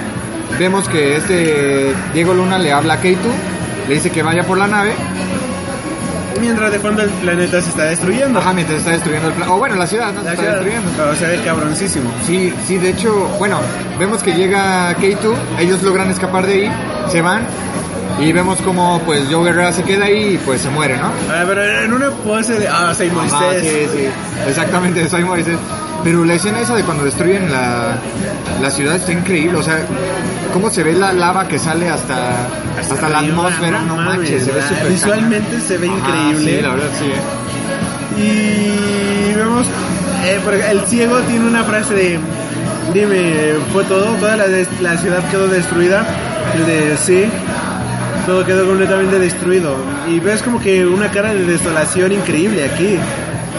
vemos 0.58 0.88
que 0.88 1.16
este 1.16 1.92
Diego 2.12 2.34
Luna 2.34 2.58
le 2.58 2.72
habla 2.72 2.94
a 2.94 3.00
Keitu, 3.00 3.28
le 3.88 3.94
dice 3.94 4.10
que 4.10 4.22
vaya 4.22 4.42
por 4.42 4.58
la 4.58 4.66
nave, 4.66 4.92
Mientras 6.38 6.70
de 6.70 6.78
fondo 6.78 7.00
el 7.02 7.08
planeta 7.08 7.62
se 7.62 7.70
está 7.70 7.84
destruyendo. 7.84 8.38
ajá, 8.38 8.52
mientras 8.52 8.78
está 8.80 8.90
destruyendo 8.90 9.28
el 9.28 9.34
plan, 9.34 9.48
o 9.48 9.56
bueno, 9.56 9.74
la 9.76 9.86
ciudad, 9.86 10.12
¿no? 10.12 10.20
Se 10.20 10.26
La 10.26 10.30
está 10.32 10.42
ciudad, 10.42 10.54
destruyendo. 10.60 10.90
pero 10.94 11.14
se 11.16 11.26
ve 11.28 11.40
cabroncísimo. 11.42 12.10
Sí, 12.26 12.52
sí, 12.66 12.76
de 12.76 12.90
hecho, 12.90 13.26
bueno, 13.38 13.58
vemos 13.98 14.22
que 14.22 14.32
llega 14.34 14.94
Keitu, 14.96 15.34
ellos 15.58 15.82
logran 15.82 16.10
escapar 16.10 16.46
de 16.46 16.52
ahí, 16.52 16.72
se 17.10 17.22
van 17.22 17.46
y 18.20 18.32
vemos 18.32 18.60
como 18.60 19.00
pues 19.06 19.22
Joe 19.30 19.44
Guerrera 19.44 19.72
se 19.72 19.82
queda 19.82 20.04
ahí 20.06 20.34
y 20.34 20.38
pues 20.38 20.60
se 20.60 20.68
muere, 20.68 20.98
¿no? 20.98 21.06
Ah, 21.30 21.44
pero 21.46 21.64
en 21.84 21.92
una 21.94 22.10
pose 22.10 22.58
de. 22.58 22.68
Ah, 22.68 22.92
soy 22.94 23.10
Moisés. 23.10 23.32
Ah, 23.40 23.52
sí, 23.58 23.68
sí, 23.96 24.06
exactamente, 24.46 25.08
soy 25.08 25.24
Moisés. 25.24 25.56
Pero 26.06 26.24
la 26.24 26.34
escena 26.34 26.60
esa 26.60 26.76
de 26.76 26.84
cuando 26.84 27.02
destruyen 27.02 27.50
la, 27.50 27.96
la 28.62 28.70
ciudad 28.70 28.94
está 28.94 29.10
increíble, 29.10 29.58
o 29.58 29.62
sea, 29.64 29.84
cómo 30.52 30.70
se 30.70 30.84
ve 30.84 30.92
la 30.92 31.12
lava 31.12 31.48
que 31.48 31.58
sale 31.58 31.88
hasta, 31.88 32.46
hasta, 32.78 33.08
la 33.08 33.18
atmósfera, 33.18 33.82
no, 33.82 33.96
mames, 33.96 34.18
manches, 34.18 34.44
se 34.44 34.52
ve 34.52 34.62
súper 34.62 34.88
Visualmente 34.88 35.60
se 35.60 35.78
ve. 35.78 35.88
Ajá, 35.88 36.30
increíble. 36.30 36.56
sí, 36.58 36.62
la 36.62 36.68
verdad, 36.68 36.88
sí. 36.96 37.06
eh. 38.20 39.32
Y 39.32 39.34
vemos, 39.34 39.66
eh, 40.26 40.40
porque 40.44 40.70
el 40.70 40.80
ciego 40.82 41.18
tiene 41.22 41.44
una 41.44 41.64
frase 41.64 41.92
de, 41.92 42.20
dime, 42.94 43.54
fue 43.72 43.82
todo, 43.82 44.04
toda 44.14 44.36
la, 44.36 44.44
la 44.82 44.96
ciudad 44.98 45.28
quedó 45.28 45.48
destruida. 45.48 46.06
El 46.54 46.66
de, 46.66 46.96
sí, 46.98 47.24
todo 48.26 48.44
quedó 48.44 48.64
completamente 48.64 49.18
destruido. 49.18 49.74
Y 50.08 50.20
ves 50.20 50.40
como 50.40 50.60
que 50.60 50.86
una 50.86 51.10
cara 51.10 51.34
de 51.34 51.42
desolación 51.46 52.12
increíble 52.12 52.64
aquí. 52.64 52.96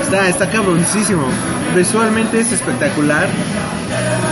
Está, 0.01 0.29
está 0.29 0.49
cabroncísimo. 0.49 1.27
Visualmente 1.75 2.39
es 2.39 2.51
espectacular. 2.51 3.27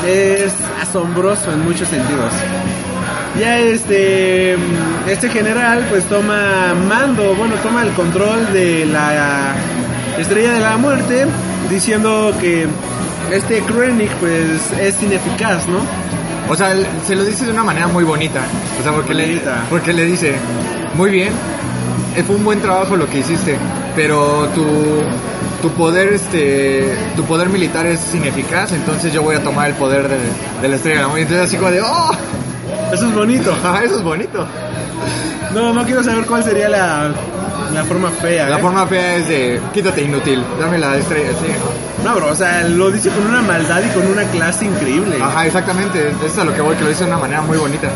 Es 0.08 0.54
asombroso 0.82 1.52
en 1.52 1.64
muchos 1.64 1.88
sentidos. 1.88 2.32
Ya 3.40 3.60
este 3.60 4.56
este 5.08 5.30
general 5.30 5.86
pues 5.90 6.06
toma 6.06 6.74
mando, 6.88 7.36
bueno, 7.36 7.56
toma 7.56 7.84
el 7.84 7.92
control 7.92 8.54
de 8.54 8.86
la 8.86 9.54
Estrella 10.18 10.54
de 10.54 10.60
la 10.62 10.78
Muerte 10.78 11.26
diciendo 11.70 12.34
que 12.40 12.68
este 13.32 13.62
Krennic 13.62 14.12
pues 14.16 14.72
es 14.80 15.02
ineficaz, 15.04 15.68
¿no? 15.68 15.80
O 16.50 16.56
sea, 16.56 16.76
se 17.06 17.16
lo 17.16 17.24
dice 17.24 17.46
de 17.46 17.52
una 17.52 17.64
manera 17.64 17.88
muy 17.88 18.04
bonita. 18.04 18.42
O 18.80 18.84
sea, 18.84 18.92
porque, 18.92 19.14
le, 19.14 19.42
porque 19.70 19.94
le 19.94 20.06
dice, 20.06 20.36
muy 20.94 21.10
bien, 21.10 21.34
eh, 22.16 22.24
fue 22.24 22.36
un 22.36 22.44
buen 22.44 22.62
trabajo 22.62 22.96
lo 22.96 23.10
que 23.10 23.20
hiciste, 23.20 23.58
pero 23.96 24.48
tu, 24.54 24.64
tu 25.66 25.72
poder 25.72 26.14
este 26.14 26.96
tu 27.16 27.24
poder 27.24 27.50
militar 27.50 27.88
es 27.88 28.14
ineficaz, 28.14 28.72
entonces 28.72 29.12
yo 29.12 29.24
voy 29.24 29.36
a 29.36 29.42
tomar 29.42 29.68
el 29.68 29.74
poder 29.74 30.08
de, 30.08 30.18
de 30.62 30.68
la 30.68 30.76
estrella 30.76 30.98
de 30.98 31.02
la 31.02 31.08
muerte. 31.08 31.24
Entonces 31.24 31.48
así 31.48 31.58
como 31.58 31.72
de, 31.72 31.82
¡oh! 31.82 32.12
Eso 32.94 33.08
es 33.08 33.16
bonito. 33.16 33.52
Ajá, 33.52 33.84
eso 33.84 33.96
es 33.96 34.04
bonito. 34.04 34.46
No, 35.56 35.74
no 35.74 35.84
quiero 35.84 36.04
saber 36.04 36.24
cuál 36.26 36.44
sería 36.44 36.70
la, 36.70 37.12
la 37.74 37.84
forma 37.84 38.12
fea. 38.12 38.48
La 38.48 38.60
¿eh? 38.60 38.62
forma 38.62 38.86
fea 38.86 39.16
es 39.16 39.28
de, 39.28 39.60
quítate 39.74 40.04
inútil, 40.04 40.44
dame 40.60 40.78
la 40.78 40.98
estrella, 40.98 41.32
sí. 41.32 41.48
¿no? 42.04 42.14
Bro, 42.14 42.28
o 42.28 42.36
sea, 42.36 42.62
lo 42.68 42.92
dice 42.92 43.10
con 43.10 43.26
una 43.26 43.42
maldad 43.42 43.82
y 43.84 43.90
con 43.96 44.06
una 44.06 44.24
clase 44.26 44.66
increíble. 44.66 45.18
Ajá, 45.20 45.48
exactamente, 45.48 46.10
eso 46.10 46.28
es 46.28 46.38
a 46.38 46.44
lo 46.44 46.54
que 46.54 46.62
voy, 46.62 46.76
que 46.76 46.84
lo 46.84 46.90
dice 46.90 47.06
de 47.06 47.10
una 47.10 47.20
manera 47.20 47.42
muy 47.42 47.58
bonita. 47.58 47.90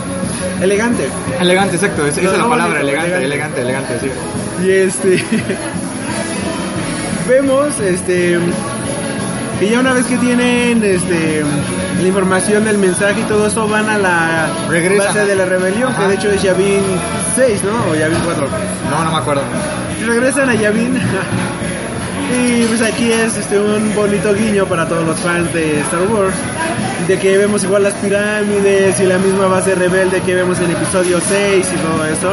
Elegante. 0.59 1.07
Elegante, 1.39 1.75
exacto, 1.75 2.07
esa 2.07 2.19
es 2.19 2.25
la 2.25 2.49
palabra, 2.49 2.79
bonito, 2.79 2.79
elegante, 2.79 3.25
elegante. 3.25 3.61
elegante, 3.61 3.91
elegante, 3.91 3.99
sí. 4.57 4.65
Y 4.65 4.71
este. 4.71 5.23
vemos, 7.29 7.79
este. 7.79 8.37
Que 9.59 9.69
ya 9.69 9.79
una 9.81 9.91
vez 9.93 10.05
que 10.05 10.17
tienen 10.17 10.81
este 10.83 11.43
la 12.01 12.07
información 12.07 12.63
del 12.63 12.77
mensaje 12.77 13.19
y 13.19 13.23
todo 13.23 13.45
eso 13.47 13.67
van 13.67 13.89
a 13.89 13.97
la 13.97 14.47
Regresan. 14.69 15.07
base 15.07 15.25
de 15.25 15.35
la 15.35 15.43
rebelión, 15.45 15.91
Ajá. 15.91 16.03
que 16.03 16.07
de 16.07 16.15
hecho 16.15 16.31
es 16.31 16.41
Yavin 16.41 16.79
6, 17.35 17.63
¿no? 17.65 17.91
O 17.91 17.95
Yavin 17.95 18.19
4. 18.23 18.47
No, 18.89 19.03
no 19.03 19.11
me 19.11 19.17
acuerdo. 19.17 19.41
Y 20.01 20.05
regresan 20.05 20.49
a 20.49 20.55
Yavin. 20.55 20.95
y 22.37 22.63
pues 22.67 22.81
aquí 22.81 23.11
es 23.11 23.35
este 23.35 23.59
un 23.59 23.93
bonito 23.95 24.33
guiño 24.33 24.65
para 24.65 24.87
todos 24.87 25.05
los 25.05 25.19
fans 25.19 25.53
de 25.53 25.81
Star 25.81 26.03
Wars. 26.03 26.35
De 27.05 27.17
que 27.19 27.37
vemos 27.37 27.61
igual 27.65 27.83
las 27.83 27.93
pirámides 27.95 28.97
y 29.01 29.03
la 29.03 29.17
misma 29.17 29.47
base 29.47 29.75
rebelde 29.75 30.21
que 30.21 30.35
vemos 30.35 30.57
en 30.59 30.71
episodio 30.71 31.19
6 31.19 31.67
y 31.73 31.77
todo 31.79 32.05
eso. 32.05 32.31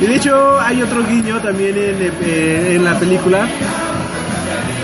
Y 0.00 0.06
de 0.06 0.16
hecho 0.16 0.58
hay 0.60 0.82
otro 0.82 1.04
guiño 1.06 1.38
también 1.40 1.76
en, 1.76 2.10
eh, 2.24 2.72
en 2.74 2.82
la 2.84 2.98
película. 2.98 3.46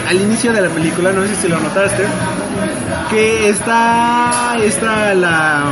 Al 0.09 0.21
inicio 0.21 0.53
de 0.53 0.63
la 0.63 0.69
película, 0.71 1.13
no 1.13 1.23
sé 1.27 1.35
si 1.37 1.49
lo 1.49 1.61
notaste, 1.61 2.05
que 3.11 3.51
está 3.51 4.57
esta 4.63 5.13
la, 5.15 5.65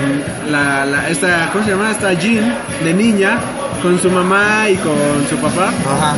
la, 0.50 0.84
la- 0.84 1.08
esta 1.08 1.48
¿cómo 1.52 1.64
se 1.64 1.70
llama? 1.70 1.90
Esta 1.90 2.12
Jean 2.12 2.54
de 2.84 2.92
niña 2.92 3.38
con 3.82 3.98
su 4.00 4.10
mamá 4.10 4.68
y 4.68 4.76
con 4.76 4.94
su 5.30 5.36
papá. 5.36 5.68
Ajá. 5.90 6.14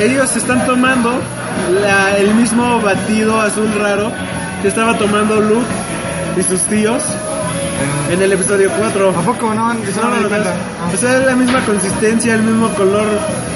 Ellos 0.00 0.34
están 0.36 0.64
tomando 0.66 1.20
la- 1.82 2.16
el 2.18 2.34
mismo 2.34 2.80
batido 2.80 3.40
azul 3.40 3.72
raro 3.78 4.12
que 4.62 4.68
estaba 4.68 4.96
tomando 4.96 5.40
Luke 5.40 5.66
y 6.38 6.42
sus 6.44 6.60
tíos 6.62 7.02
en 8.10 8.22
el 8.22 8.32
episodio 8.32 8.70
4. 8.78 9.10
¿A 9.10 9.22
poco 9.22 9.54
no? 9.54 9.72
Eso 9.72 10.02
no 10.02 10.10
me 10.10 10.18
di 10.18 10.24
cuenta. 10.24 10.54
O 10.92 10.96
sea, 10.96 11.18
es 11.18 11.26
la 11.26 11.36
misma 11.36 11.60
consistencia, 11.64 12.34
el 12.34 12.42
mismo 12.42 12.68
color 12.70 13.06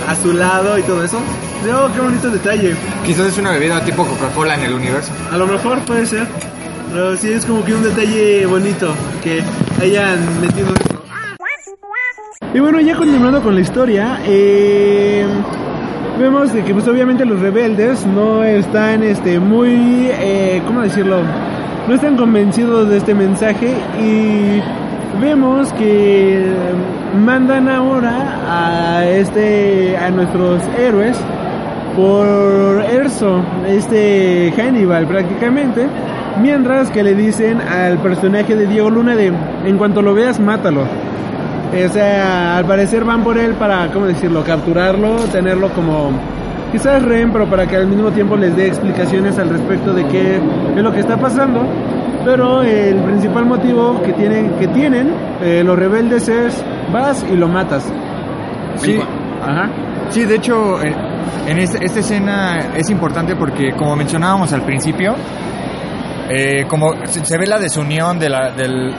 azulado 0.09 0.79
y 0.79 0.83
todo 0.83 1.05
eso. 1.05 1.19
Oh, 1.19 1.89
qué 1.93 2.01
bonito 2.01 2.31
detalle. 2.31 2.75
Quizás 3.05 3.27
es 3.27 3.39
una 3.39 3.51
bebida 3.51 3.85
tipo 3.85 4.07
Coca-Cola 4.07 4.55
en 4.55 4.63
el 4.63 4.75
universo. 4.75 5.11
A 5.33 5.37
lo 5.37 5.47
mejor 5.47 5.81
puede 5.81 6.07
ser. 6.07 6.27
Pero 6.93 7.17
sí 7.17 7.33
es 7.33 7.45
como 7.45 7.65
que 7.65 7.75
un 7.75 7.83
detalle 7.83 8.47
bonito 8.47 8.95
que 9.23 9.43
hayan 9.83 10.41
metido 10.41 10.69
eso. 10.69 10.97
Y 12.55 12.61
bueno, 12.61 12.81
ya 12.81 12.97
continuando 12.97 13.43
con 13.43 13.55
la 13.55 13.61
historia, 13.61 14.21
eh, 14.25 15.27
vemos 16.19 16.51
que 16.53 16.73
pues 16.73 16.87
obviamente 16.89 17.25
los 17.25 17.41
rebeldes 17.41 18.07
no 18.07 18.45
están 18.45 19.03
este 19.03 19.39
muy, 19.39 20.09
eh, 20.13 20.63
¿cómo 20.67 20.81
decirlo? 20.81 21.23
No 21.89 21.95
están 21.95 22.17
convencidos 22.17 22.89
de 22.89 22.97
este 22.97 23.15
mensaje 23.15 23.73
y 24.03 24.61
vemos 25.21 25.73
que 25.75 26.45
mandan 27.25 27.69
ahora 27.69 28.41
a 28.49 29.07
este 29.07 29.97
a 29.97 30.11
nuestros 30.11 30.63
héroes 30.77 31.17
por 31.95 32.85
Erso, 32.91 33.41
este 33.69 34.53
Hannibal 34.57 35.07
prácticamente, 35.07 35.87
mientras 36.43 36.91
que 36.91 37.05
le 37.05 37.15
dicen 37.15 37.61
al 37.61 37.99
personaje 37.99 38.57
de 38.57 38.67
Diego 38.67 38.91
Luna 38.91 39.15
de 39.15 39.33
en 39.65 39.79
cuanto 39.79 40.03
lo 40.03 40.13
veas 40.13 40.41
mátalo. 40.41 40.83
O 40.83 41.93
sea, 41.93 42.59
al 42.59 42.65
parecer 42.65 43.05
van 43.05 43.23
por 43.23 43.39
él 43.39 43.55
para, 43.55 43.93
¿cómo 43.93 44.07
decirlo? 44.07 44.43
Capturarlo, 44.43 45.19
tenerlo 45.31 45.69
como 45.71 46.11
quizás 46.73 47.03
rehén, 47.03 47.33
pero 47.33 47.49
para 47.49 47.67
que 47.67 47.77
al 47.77 47.87
mismo 47.87 48.11
tiempo 48.11 48.37
les 48.37 48.55
dé 48.57 48.67
explicaciones 48.67 49.39
al 49.39 49.51
respecto 49.51 49.93
de 49.93 50.07
qué 50.07 50.37
es 50.37 50.83
lo 50.83 50.93
que 50.93 51.01
está 51.01 51.17
pasando. 51.17 51.67
Pero 52.25 52.63
el 52.63 52.97
principal 53.05 53.47
motivo 53.47 54.03
que 54.03 54.13
tienen, 54.13 54.51
que 54.59 54.67
tienen 54.69 55.15
eh, 55.41 55.63
los 55.65 55.79
rebeldes 55.79 56.29
es 56.29 56.65
vas 56.93 57.25
y 57.31 57.37
lo 57.37 57.47
matas. 57.47 57.91
Sí. 58.77 58.99
Ajá. 59.41 59.71
Sí, 60.11 60.25
de 60.25 60.35
hecho, 60.35 60.83
en, 60.83 60.95
en 61.47 61.59
esta, 61.59 61.79
esta 61.79 62.01
escena 62.01 62.73
es 62.77 62.91
importante 62.91 63.37
porque, 63.37 63.73
como 63.77 63.95
mencionábamos 63.95 64.53
al 64.53 64.63
principio, 64.63 65.15
eh, 66.29 66.65
como 66.67 66.95
se, 67.07 67.25
se 67.25 67.39
ve 67.39 67.47
la 67.47 67.59
desunión 67.59 68.19
de 68.19 68.29
la, 68.29 68.51
del, 68.51 68.93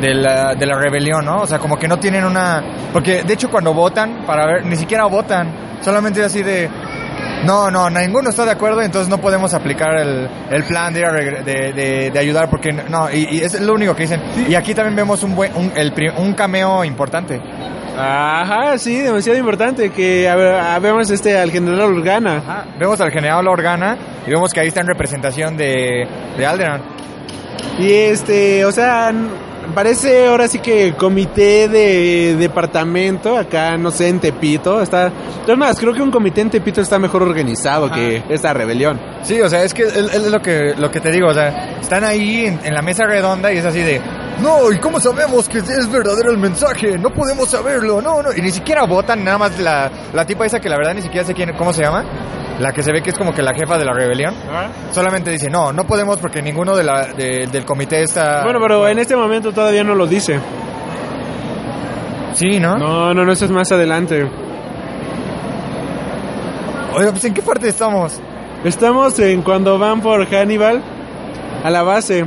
de, 0.00 0.14
la, 0.14 0.54
de 0.54 0.66
la 0.66 0.78
rebelión, 0.78 1.24
¿no? 1.24 1.42
O 1.42 1.46
sea, 1.46 1.58
como 1.58 1.78
que 1.78 1.86
no 1.86 1.98
tienen 1.98 2.24
una... 2.24 2.62
Porque, 2.92 3.22
de 3.22 3.34
hecho, 3.34 3.50
cuando 3.50 3.74
votan, 3.74 4.22
para 4.26 4.46
ver, 4.46 4.66
ni 4.66 4.76
siquiera 4.76 5.04
votan, 5.04 5.50
solamente 5.82 6.24
así 6.24 6.42
de... 6.42 6.68
No, 7.44 7.70
no, 7.70 7.88
ninguno 7.88 8.28
está 8.30 8.44
de 8.44 8.50
acuerdo, 8.50 8.82
entonces 8.82 9.08
no 9.08 9.18
podemos 9.18 9.54
aplicar 9.54 9.96
el, 9.98 10.28
el 10.50 10.64
plan 10.64 10.92
de, 10.92 11.00
de, 11.44 11.72
de- 11.72 12.10
de 12.10 12.18
ayudar, 12.18 12.50
porque 12.50 12.70
no, 12.72 13.10
y, 13.10 13.28
y 13.30 13.40
es 13.40 13.58
lo 13.60 13.72
único 13.74 13.94
que 13.96 14.02
dicen. 14.02 14.20
Y 14.48 14.54
aquí 14.54 14.74
también 14.74 14.94
vemos 14.96 15.22
un, 15.22 15.34
buen, 15.34 15.54
un, 15.56 15.72
el, 15.74 15.92
un 16.18 16.34
cameo 16.34 16.84
importante. 16.84 17.40
Ajá, 17.96 18.78
sí, 18.78 18.98
demasiado 18.98 19.38
importante 19.38 19.90
que 19.90 20.28
a 20.28 20.74
a- 20.74 20.78
vemos 20.78 21.10
este 21.10 21.36
al 21.38 21.50
general 21.50 21.80
Organa. 21.80 22.36
Ajá, 22.36 22.64
Vemos 22.78 23.00
al 23.00 23.10
general 23.10 23.46
Organa 23.48 23.96
y 24.26 24.30
vemos 24.30 24.52
que 24.52 24.60
ahí 24.60 24.68
está 24.68 24.80
en 24.82 24.86
representación 24.88 25.56
de, 25.56 26.06
de 26.36 26.46
Alderan. 26.46 26.82
Y 27.78 27.90
este, 27.92 28.64
o 28.66 28.72
sea, 28.72 29.12
parece 29.74 30.26
ahora 30.26 30.48
sí 30.48 30.58
que 30.58 30.94
comité 30.94 31.68
de 31.68 32.36
departamento 32.36 33.36
acá, 33.36 33.76
no 33.76 33.90
sé, 33.90 34.08
en 34.08 34.20
Tepito. 34.20 34.80
Está, 34.80 35.12
es 35.46 35.56
más, 35.56 35.78
creo 35.78 35.92
que 35.92 36.02
un 36.02 36.10
comité 36.10 36.40
en 36.40 36.50
Tepito 36.50 36.80
está 36.80 36.98
mejor 36.98 37.22
organizado 37.22 37.90
que 37.90 38.22
esta 38.28 38.52
rebelión. 38.52 39.00
Sí, 39.22 39.40
o 39.40 39.48
sea, 39.48 39.62
es 39.64 39.74
que 39.74 39.82
es, 39.82 39.96
es 39.96 40.30
lo 40.30 40.40
que 40.40 40.74
lo 40.76 40.90
que 40.90 41.00
te 41.00 41.10
digo, 41.10 41.28
o 41.28 41.34
sea, 41.34 41.78
están 41.80 42.04
ahí 42.04 42.46
en, 42.46 42.60
en 42.64 42.74
la 42.74 42.82
mesa 42.82 43.04
redonda 43.04 43.52
y 43.52 43.58
es 43.58 43.64
así 43.64 43.80
de, 43.80 44.00
no, 44.42 44.72
¿y 44.72 44.78
cómo 44.78 44.98
sabemos 45.00 45.48
que 45.48 45.58
es 45.58 45.90
verdadero 45.90 46.30
el 46.30 46.38
mensaje? 46.38 46.96
No 46.98 47.10
podemos 47.10 47.48
saberlo, 47.50 48.00
no, 48.00 48.22
no. 48.22 48.32
Y 48.34 48.40
ni 48.40 48.50
siquiera 48.50 48.84
votan, 48.86 49.22
nada 49.24 49.38
más 49.38 49.58
la, 49.58 49.90
la 50.14 50.24
tipa 50.24 50.46
esa 50.46 50.60
que 50.60 50.68
la 50.68 50.76
verdad 50.76 50.94
ni 50.94 51.02
siquiera 51.02 51.26
sé 51.26 51.34
quién, 51.34 51.52
cómo 51.58 51.72
se 51.72 51.82
llama, 51.82 52.04
la 52.58 52.72
que 52.72 52.82
se 52.82 52.90
ve 52.92 53.02
que 53.02 53.10
es 53.10 53.18
como 53.18 53.32
que 53.32 53.42
la 53.42 53.52
jefa 53.54 53.76
de 53.78 53.84
la 53.84 53.92
rebelión. 53.92 54.34
Solamente 54.92 55.30
dice, 55.30 55.48
no, 55.50 55.72
no 55.72 55.84
podemos 55.84 56.18
porque 56.18 56.40
ninguno 56.42 56.74
de 56.76 56.84
la, 56.84 57.06
de- 57.08 57.48
del 57.52 57.64
comité 57.66 58.02
está... 58.02 58.42
Bueno, 58.44 58.58
pero 58.62 58.88
en 58.88 58.98
este 58.98 59.14
momento 59.16 59.52
todavía 59.52 59.84
no 59.84 59.94
lo 59.94 60.06
dice. 60.06 60.40
Sí, 62.34 62.58
¿no? 62.60 62.78
No, 62.78 63.12
no, 63.12 63.24
no, 63.24 63.32
eso 63.32 63.44
es 63.44 63.50
más 63.50 63.70
adelante. 63.72 64.26
Oiga, 66.94 67.10
pues 67.12 67.24
¿en 67.24 67.34
qué 67.34 67.42
parte 67.42 67.68
estamos? 67.68 68.18
Estamos 68.64 69.18
en 69.18 69.42
cuando 69.42 69.78
van 69.78 70.00
por 70.00 70.26
Hannibal 70.26 70.82
a 71.62 71.70
la 71.70 71.82
base. 71.82 72.26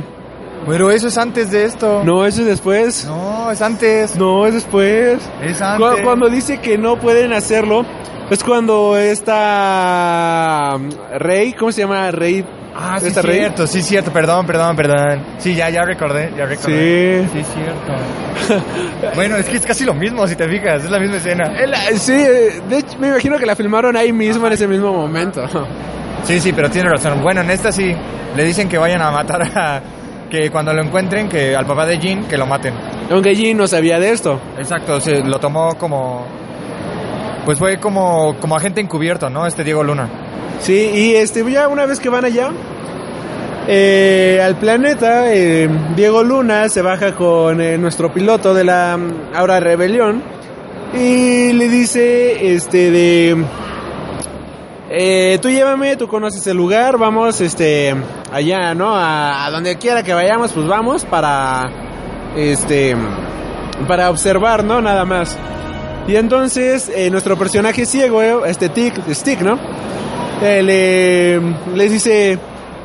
Pero 0.66 0.90
eso 0.90 1.08
es 1.08 1.18
antes 1.18 1.50
de 1.50 1.64
esto. 1.64 2.02
No, 2.04 2.24
eso 2.26 2.40
es 2.42 2.46
después. 2.46 3.04
No, 3.06 3.50
es 3.50 3.60
antes. 3.62 4.16
No, 4.16 4.46
es 4.46 4.54
después. 4.54 5.18
Es 5.42 5.60
antes. 5.60 6.00
Cuando 6.02 6.28
dice 6.28 6.58
que 6.58 6.78
no 6.78 6.96
pueden 6.98 7.32
hacerlo, 7.32 7.84
es 8.30 8.42
cuando 8.42 8.96
esta 8.96 10.72
um, 10.76 10.90
Rey, 11.18 11.52
¿cómo 11.52 11.70
se 11.72 11.82
llama? 11.82 12.10
Rey. 12.10 12.44
Ah, 12.76 12.98
sí, 12.98 13.06
¿Esta 13.06 13.22
Rey? 13.22 13.38
cierto, 13.38 13.66
sí, 13.68 13.82
cierto, 13.82 14.10
perdón, 14.12 14.46
perdón, 14.46 14.74
perdón. 14.74 15.22
Sí, 15.38 15.54
ya, 15.54 15.70
ya 15.70 15.82
recordé, 15.82 16.32
ya 16.36 16.44
recordé. 16.46 17.24
Sí. 17.24 17.28
Sí, 17.32 17.44
cierto. 17.54 18.64
bueno, 19.14 19.36
es 19.36 19.46
que 19.48 19.58
es 19.58 19.66
casi 19.66 19.84
lo 19.84 19.94
mismo, 19.94 20.26
si 20.26 20.34
te 20.34 20.48
fijas, 20.48 20.82
es 20.82 20.90
la 20.90 20.98
misma 20.98 21.16
escena. 21.18 21.52
El- 21.56 21.98
sí, 21.98 22.12
de 22.14 22.78
hecho, 22.78 22.98
me 22.98 23.08
imagino 23.08 23.38
que 23.38 23.46
la 23.46 23.54
filmaron 23.54 23.96
ahí 23.96 24.12
mismo 24.12 24.46
en 24.48 24.54
ese 24.54 24.66
mismo 24.66 24.92
momento. 24.92 25.44
Sí, 26.24 26.40
sí, 26.40 26.52
pero 26.52 26.68
tienes 26.68 26.90
razón. 26.90 27.22
Bueno, 27.22 27.42
en 27.42 27.50
esta 27.50 27.70
sí, 27.70 27.94
le 28.34 28.44
dicen 28.44 28.68
que 28.68 28.76
vayan 28.78 29.02
a 29.02 29.10
matar 29.12 29.42
a... 29.56 29.80
Que 30.30 30.50
cuando 30.50 30.72
lo 30.72 30.82
encuentren, 30.82 31.28
que 31.28 31.54
al 31.54 31.66
papá 31.66 31.86
de 31.86 31.98
Jean, 31.98 32.24
que 32.24 32.36
lo 32.36 32.46
maten. 32.46 32.74
Aunque 33.10 33.34
Jin 33.34 33.56
no 33.56 33.66
sabía 33.66 33.98
de 33.98 34.10
esto. 34.10 34.40
Exacto, 34.58 35.00
se 35.00 35.22
lo 35.22 35.38
tomó 35.38 35.76
como... 35.76 36.26
Pues 37.44 37.58
fue 37.58 37.78
como, 37.78 38.36
como 38.40 38.56
agente 38.56 38.80
encubierto, 38.80 39.28
¿no? 39.28 39.46
Este 39.46 39.64
Diego 39.64 39.84
Luna. 39.84 40.08
Sí, 40.60 40.90
y 40.94 41.14
este, 41.14 41.48
ya 41.50 41.68
una 41.68 41.84
vez 41.84 42.00
que 42.00 42.08
van 42.08 42.24
allá, 42.24 42.50
eh, 43.68 44.40
al 44.42 44.56
planeta, 44.56 45.32
eh, 45.32 45.68
Diego 45.94 46.22
Luna 46.22 46.68
se 46.70 46.80
baja 46.80 47.14
con 47.14 47.60
eh, 47.60 47.76
nuestro 47.76 48.12
piloto 48.12 48.54
de 48.54 48.64
la 48.64 48.98
ahora 49.34 49.60
rebelión 49.60 50.22
y 50.94 51.52
le 51.52 51.68
dice, 51.68 52.54
este, 52.54 52.90
de, 52.90 53.44
eh, 54.90 55.38
tú 55.42 55.50
llévame, 55.50 55.96
tú 55.96 56.06
conoces 56.06 56.46
el 56.46 56.56
lugar, 56.56 56.98
vamos, 56.98 57.40
este, 57.40 57.94
allá, 58.34 58.74
¿no? 58.74 58.92
A, 58.96 59.48
donde 59.50 59.76
quiera 59.76 60.02
que 60.02 60.12
vayamos, 60.12 60.50
pues 60.52 60.66
vamos 60.66 61.04
para, 61.04 61.70
este, 62.36 62.96
para 63.86 64.10
observar, 64.10 64.64
¿no? 64.64 64.80
Nada 64.80 65.04
más. 65.04 65.38
Y 66.08 66.16
entonces 66.16 66.90
eh, 66.94 67.10
nuestro 67.10 67.38
personaje 67.38 67.86
ciego, 67.86 68.20
eh, 68.22 68.34
este 68.46 68.68
Tic, 68.68 68.94
Stick, 69.12 69.40
¿no? 69.40 69.58
Eh, 70.42 70.62
le, 70.62 71.76
les 71.76 71.92
dice, 71.92 72.38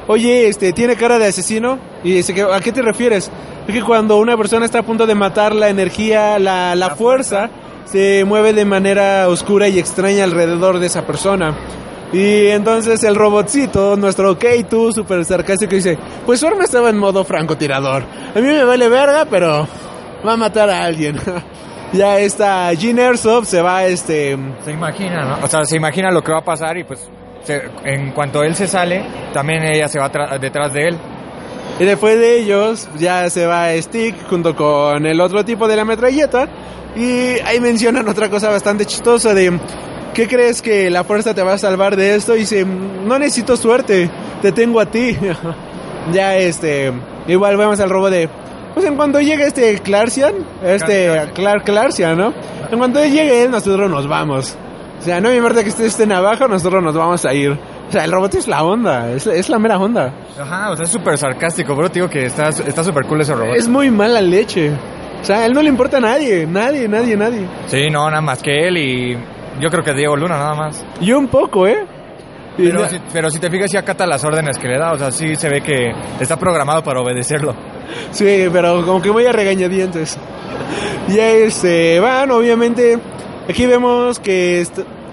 oye, 0.08 0.48
este, 0.48 0.72
¿tiene 0.72 0.96
cara 0.96 1.18
de 1.18 1.26
asesino? 1.26 1.80
Y 2.04 2.14
dice, 2.14 2.36
¿a 2.44 2.60
qué 2.60 2.72
te 2.72 2.84
refieres? 2.84 3.32
Es 3.68 3.74
que 3.74 3.82
cuando 3.82 4.18
una 4.18 4.38
persona 4.38 4.66
está 4.66 4.80
a 4.80 4.84
punto 4.84 5.08
de 5.08 5.16
matar, 5.16 5.56
la 5.56 5.70
energía, 5.70 6.38
la, 6.38 6.76
la 6.76 6.92
fuerza, 6.92 7.50
se 7.86 8.24
mueve 8.24 8.54
de 8.54 8.66
manera 8.66 9.28
oscura 9.28 9.68
y 9.68 9.80
extraña 9.80 10.26
alrededor 10.26 10.80
de 10.80 10.86
esa 10.86 11.08
persona. 11.08 11.56
Y 12.12 12.48
entonces 12.48 13.04
el 13.04 13.16
robotcito, 13.16 13.96
nuestro 13.96 14.38
K2, 14.38 14.94
súper 14.94 15.24
sarcástico, 15.26 15.76
dice, 15.76 15.98
pues 16.26 16.40
su 16.40 16.48
arma 16.48 16.64
estaba 16.64 16.90
en 16.90 16.98
modo 16.98 17.24
francotirador. 17.24 18.04
A 18.36 18.40
mí 18.40 18.48
me 18.48 18.64
vale 18.64 18.90
verga, 18.90 19.26
pero 19.30 19.68
va 20.26 20.34
a 20.34 20.38
matar 20.38 20.70
a 20.72 20.84
alguien. 20.84 21.18
ya 21.94 22.18
está 22.20 22.74
Jean 22.74 22.98
Airsoft 23.00 23.48
se 23.48 23.62
va, 23.62 23.86
este... 23.86 24.36
Se 24.66 24.72
imagina, 24.72 25.24
¿no? 25.26 25.46
O 25.46 25.48
sea, 25.48 25.66
se 25.66 25.76
imagina 25.78 26.10
lo 26.12 26.24
que 26.24 26.32
va 26.32 26.40
a 26.40 26.44
pasar 26.44 26.78
y 26.78 26.84
pues 26.84 27.08
se- 27.44 27.70
en 27.84 28.12
cuanto 28.12 28.44
él 28.44 28.56
se 28.56 28.68
sale, 28.68 29.04
también 29.34 29.64
ella 29.64 29.88
se 29.88 30.00
va 30.00 30.12
tra- 30.12 30.40
detrás 30.40 30.74
de 30.74 30.88
él. 30.88 30.98
Y 31.80 31.86
después 31.86 32.18
de 32.20 32.40
ellos 32.40 32.90
ya 32.98 33.30
se 33.30 33.46
va 33.46 33.70
Stick 33.80 34.28
junto 34.28 34.56
con 34.56 35.06
el 35.06 35.22
otro 35.22 35.46
tipo 35.46 35.68
de 35.68 35.76
la 35.76 35.86
metralleta. 35.86 36.48
Y 36.96 37.40
ahí 37.46 37.60
mencionan 37.62 38.08
otra 38.10 38.30
cosa 38.32 38.50
bastante 38.50 38.86
chistosa 38.88 39.34
de... 39.36 39.58
¿Qué 40.14 40.28
crees 40.28 40.62
que 40.62 40.90
la 40.90 41.04
fuerza 41.04 41.34
te 41.34 41.44
va 41.44 41.54
a 41.54 41.58
salvar 41.58 41.96
de 41.96 42.16
esto? 42.16 42.36
Y 42.36 42.40
dice, 42.40 42.66
no 42.66 43.20
necesito 43.20 43.56
suerte, 43.58 44.10
te 44.42 44.52
tengo 44.52 44.80
a 44.80 44.86
ti. 44.86 45.18
ya 46.14 46.38
este... 46.38 46.92
Igual 47.28 47.58
vemos 47.58 47.80
al 47.80 47.90
robo 47.90 48.10
de... 48.10 48.30
Pues 48.74 48.86
en 48.86 48.96
cuanto 48.96 49.20
llegue 49.20 49.46
este 49.46 49.80
Clarcian, 49.80 50.34
este 50.64 51.30
Clark 51.34 51.64
Clarcian, 51.64 52.18
¿no? 52.18 52.34
En 52.72 52.78
cuanto 52.78 53.04
llegue 53.04 53.44
él, 53.44 53.52
nosotros 53.52 53.90
nos 53.90 54.08
vamos. 54.08 54.56
O 55.00 55.02
sea, 55.02 55.22
no 55.22 55.30
me 55.30 55.36
importa 55.36 55.64
que 55.64 55.70
ustedes 55.70 55.92
estén 55.92 56.12
abajo, 56.12 56.48
nosotros 56.48 56.84
nos 56.84 56.96
vamos 56.96 57.26
a 57.26 57.34
ir. 57.34 57.52
O 57.52 57.92
sea, 57.92 58.04
el 58.06 58.12
robot 58.12 58.36
es 58.36 58.48
la 58.48 58.64
onda, 58.64 59.12
es, 59.12 59.26
es 59.28 59.50
la 59.50 59.58
mera 59.58 59.78
onda. 59.80 60.14
Ajá, 60.40 60.72
o 60.72 60.76
sea, 60.76 60.86
es 60.86 60.92
súper 60.92 61.18
sarcástico, 61.18 61.76
bro. 61.76 61.90
Te 61.90 61.96
digo 61.96 62.10
que 62.10 62.26
está 62.26 62.50
está 62.50 62.84
súper 62.84 63.06
cool 63.06 63.22
ese 63.22 63.34
robot. 63.34 63.56
Es 63.56 63.68
muy 63.68 63.90
mala 63.90 64.22
leche. 64.22 64.72
O 65.22 65.26
sea, 65.26 65.40
a 65.40 65.46
él 65.46 65.54
no 65.54 65.62
le 65.62 65.70
importa 65.70 65.98
a 65.98 66.02
nadie, 66.02 66.46
nadie, 66.46 66.88
nadie, 66.88 67.18
nadie. 67.18 67.48
Sí, 67.68 67.90
no, 67.90 68.10
nada 68.10 68.22
más 68.22 68.42
que 68.42 68.68
él 68.68 68.78
y 68.78 69.18
yo 69.60 69.70
creo 69.70 69.84
que 69.84 69.94
Diego 69.94 70.16
Luna, 70.16 70.38
nada 70.38 70.56
más. 70.56 70.86
Yo 71.02 71.18
un 71.20 71.28
poco, 71.28 71.68
¿eh? 71.68 71.86
Y 72.58 72.64
Pero, 72.68 72.90
si, 72.90 73.00
pero 73.14 73.30
si 73.30 73.40
te 73.40 73.50
fijas, 73.50 73.72
sí 73.72 73.78
acata 73.78 74.06
las 74.06 74.24
órdenes 74.26 74.58
que 74.58 74.68
le 74.68 74.78
da. 74.78 74.92
O 74.92 74.98
sea, 74.98 75.12
sí 75.12 75.36
se 75.36 75.48
ve 75.50 75.62
que 75.62 75.92
está 76.20 76.36
programado 76.38 76.84
para 76.84 77.00
obedecerlo. 77.02 77.56
Sí, 78.12 78.48
pero 78.52 78.86
como 78.86 79.02
que 79.02 79.12
muy 79.12 79.26
a 79.26 79.32
regañadientes. 79.32 80.18
Y 81.08 81.18
este, 81.18 82.00
van, 82.00 82.30
obviamente, 82.30 83.00
aquí 83.50 83.66
vemos 83.66 84.20
que 84.20 84.64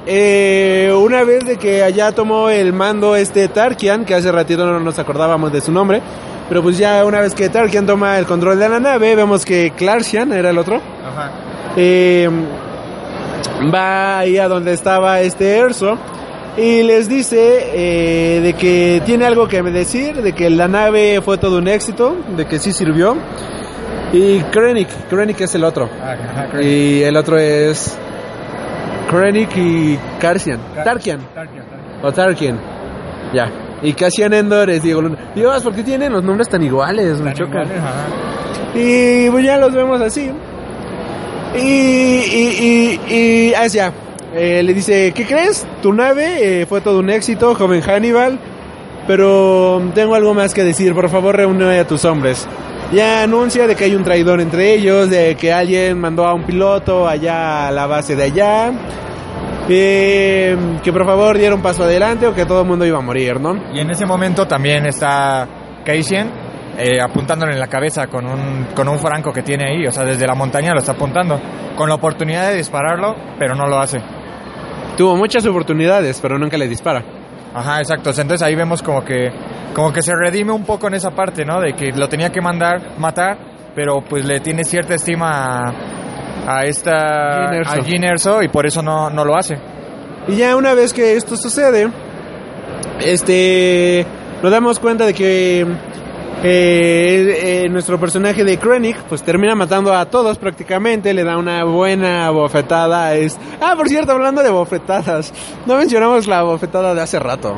eh, 0.04 0.92
una 0.94 1.24
vez 1.24 1.46
de 1.46 1.56
que 1.56 1.82
allá 1.82 2.12
tomó 2.12 2.50
el 2.50 2.74
mando 2.74 3.16
este 3.16 3.48
Tarkian, 3.48 4.04
que 4.04 4.14
hace 4.14 4.30
ratito 4.30 4.66
no 4.66 4.78
nos 4.78 4.98
acordábamos 4.98 5.50
de 5.52 5.62
su 5.62 5.72
nombre, 5.72 6.02
pero 6.50 6.62
pues 6.62 6.76
ya 6.76 7.02
una 7.06 7.20
vez 7.20 7.34
que 7.34 7.48
Tarkian 7.48 7.86
toma 7.86 8.18
el 8.18 8.26
control 8.26 8.58
de 8.58 8.68
la 8.68 8.78
nave, 8.78 9.16
vemos 9.16 9.46
que 9.46 9.72
Clarcian 9.74 10.32
era 10.34 10.50
el 10.50 10.58
otro. 10.58 10.76
Ajá. 10.76 11.30
eh, 11.76 12.28
va 13.72 14.18
ahí 14.18 14.38
a 14.38 14.48
donde 14.48 14.72
estaba 14.72 15.20
este 15.20 15.56
Erso 15.56 15.98
y 16.56 16.82
les 16.82 17.08
dice 17.08 17.38
eh, 17.74 18.40
de 18.40 18.54
que 18.54 19.02
tiene 19.04 19.26
algo 19.26 19.46
que 19.46 19.62
decir, 19.62 20.22
de 20.22 20.32
que 20.32 20.48
la 20.48 20.68
nave 20.68 21.20
fue 21.20 21.36
todo 21.38 21.58
un 21.58 21.68
éxito, 21.68 22.16
de 22.36 22.46
que 22.46 22.58
sí 22.58 22.72
sirvió. 22.72 23.16
Y 24.12 24.40
Krennic, 24.40 24.88
Krennic 25.10 25.40
es 25.42 25.54
el 25.54 25.64
otro. 25.64 25.90
Ajá, 26.02 26.48
creo. 26.50 26.62
Y 26.62 27.02
el 27.02 27.16
otro 27.16 27.38
es 27.38 27.98
Krennic 29.10 29.54
y 29.56 29.98
Karsian. 30.18 30.60
Tarkian. 30.82 31.20
O 32.02 32.12
Tarkian. 32.12 32.58
Ya. 33.34 33.50
Y 33.82 33.92
Cassian 33.92 34.32
Endor 34.32 34.70
es 34.70 34.82
Diego 34.82 35.02
Luna. 35.02 35.32
Dios, 35.34 35.62
¿por 35.62 35.74
qué 35.74 35.82
tienen 35.82 36.12
los 36.12 36.24
nombres 36.24 36.48
tan 36.48 36.62
iguales? 36.62 37.20
Me 37.20 37.34
chocan. 37.34 37.64
Ajá. 37.70 38.06
Y 38.74 39.28
pues 39.30 39.44
ya 39.44 39.58
los 39.58 39.74
vemos 39.74 40.00
así. 40.00 40.30
Y, 41.56 41.60
y, 41.60 43.00
y, 43.08 43.14
y 43.14 43.54
ah. 43.54 43.92
Eh, 44.34 44.62
le 44.62 44.74
dice, 44.74 45.12
¿qué 45.14 45.24
crees? 45.24 45.66
Tu 45.80 45.92
nave 45.92 46.60
eh, 46.60 46.66
fue 46.66 46.82
todo 46.82 46.98
un 46.98 47.08
éxito, 47.08 47.54
joven 47.54 47.80
Hannibal. 47.80 48.38
Pero 49.06 49.80
tengo 49.94 50.14
algo 50.14 50.34
más 50.34 50.52
que 50.52 50.64
decir. 50.64 50.94
Por 50.94 51.08
favor, 51.08 51.36
reúne 51.36 51.78
a 51.78 51.86
tus 51.86 52.04
hombres. 52.04 52.46
Ya 52.92 53.22
anuncia 53.22 53.66
de 53.66 53.74
que 53.74 53.84
hay 53.84 53.94
un 53.94 54.04
traidor 54.04 54.40
entre 54.40 54.74
ellos, 54.74 55.08
de 55.10 55.36
que 55.36 55.52
alguien 55.52 55.98
mandó 55.98 56.26
a 56.26 56.34
un 56.34 56.44
piloto 56.44 57.08
allá 57.08 57.68
a 57.68 57.72
la 57.72 57.86
base 57.86 58.14
de 58.14 58.24
allá. 58.24 58.72
Eh, 59.68 60.56
que 60.84 60.92
por 60.92 61.04
favor 61.04 61.38
diera 61.38 61.54
un 61.54 61.62
paso 61.62 61.84
adelante 61.84 62.26
o 62.26 62.34
que 62.34 62.44
todo 62.44 62.60
el 62.60 62.68
mundo 62.68 62.84
iba 62.84 62.98
a 62.98 63.02
morir, 63.02 63.40
¿no? 63.40 63.74
Y 63.74 63.80
en 63.80 63.90
ese 63.90 64.06
momento 64.06 64.46
también 64.46 64.86
está 64.86 65.48
Cassian 65.84 66.45
eh, 66.78 67.00
apuntándole 67.00 67.52
en 67.52 67.60
la 67.60 67.68
cabeza 67.68 68.06
con 68.06 68.26
un, 68.26 68.68
con 68.74 68.88
un 68.88 68.98
franco 68.98 69.32
que 69.32 69.42
tiene 69.42 69.64
ahí. 69.64 69.86
O 69.86 69.92
sea, 69.92 70.04
desde 70.04 70.26
la 70.26 70.34
montaña 70.34 70.72
lo 70.72 70.78
está 70.78 70.92
apuntando. 70.92 71.40
Con 71.76 71.88
la 71.88 71.94
oportunidad 71.96 72.50
de 72.50 72.56
dispararlo, 72.56 73.14
pero 73.38 73.54
no 73.54 73.66
lo 73.66 73.78
hace. 73.78 74.00
Tuvo 74.96 75.16
muchas 75.16 75.46
oportunidades, 75.46 76.18
pero 76.20 76.38
nunca 76.38 76.56
le 76.56 76.68
dispara. 76.68 77.02
Ajá, 77.54 77.80
exacto. 77.80 78.10
Entonces 78.10 78.42
ahí 78.42 78.54
vemos 78.54 78.82
como 78.82 79.04
que 79.04 79.30
como 79.74 79.92
que 79.92 80.00
se 80.00 80.12
redime 80.14 80.52
un 80.52 80.64
poco 80.64 80.88
en 80.88 80.94
esa 80.94 81.10
parte, 81.10 81.44
¿no? 81.44 81.60
De 81.60 81.74
que 81.74 81.92
lo 81.92 82.08
tenía 82.08 82.32
que 82.32 82.40
mandar 82.40 82.98
matar, 82.98 83.36
pero 83.74 84.00
pues 84.00 84.24
le 84.24 84.40
tiene 84.40 84.64
cierta 84.64 84.94
estima 84.94 85.68
a, 85.68 85.74
a 86.46 86.64
esta 86.64 87.50
Jyn 87.50 87.54
Erso. 87.60 87.72
a 87.72 87.84
Jyn 87.84 88.04
Erso 88.04 88.42
y 88.42 88.48
por 88.48 88.64
eso 88.64 88.80
no, 88.80 89.10
no 89.10 89.24
lo 89.24 89.36
hace. 89.36 89.58
Y 90.28 90.36
ya 90.36 90.56
una 90.56 90.72
vez 90.72 90.94
que 90.94 91.14
esto 91.14 91.36
sucede, 91.36 91.90
este, 93.00 94.06
nos 94.42 94.50
damos 94.50 94.78
cuenta 94.78 95.04
de 95.04 95.12
que 95.12 95.66
eh, 96.42 97.64
eh, 97.64 97.68
nuestro 97.68 97.98
personaje 97.98 98.44
de 98.44 98.58
Krennic 98.58 98.96
pues 99.04 99.22
termina 99.22 99.54
matando 99.54 99.92
a 99.92 100.04
todos 100.06 100.38
prácticamente, 100.38 101.14
le 101.14 101.24
da 101.24 101.38
una 101.38 101.64
buena 101.64 102.30
bofetada. 102.30 103.14
Es... 103.14 103.38
Ah, 103.60 103.74
por 103.76 103.88
cierto, 103.88 104.12
hablando 104.12 104.42
de 104.42 104.50
bofetadas, 104.50 105.32
no 105.66 105.76
mencionamos 105.76 106.26
la 106.26 106.42
bofetada 106.42 106.94
de 106.94 107.00
hace 107.00 107.18
rato. 107.18 107.56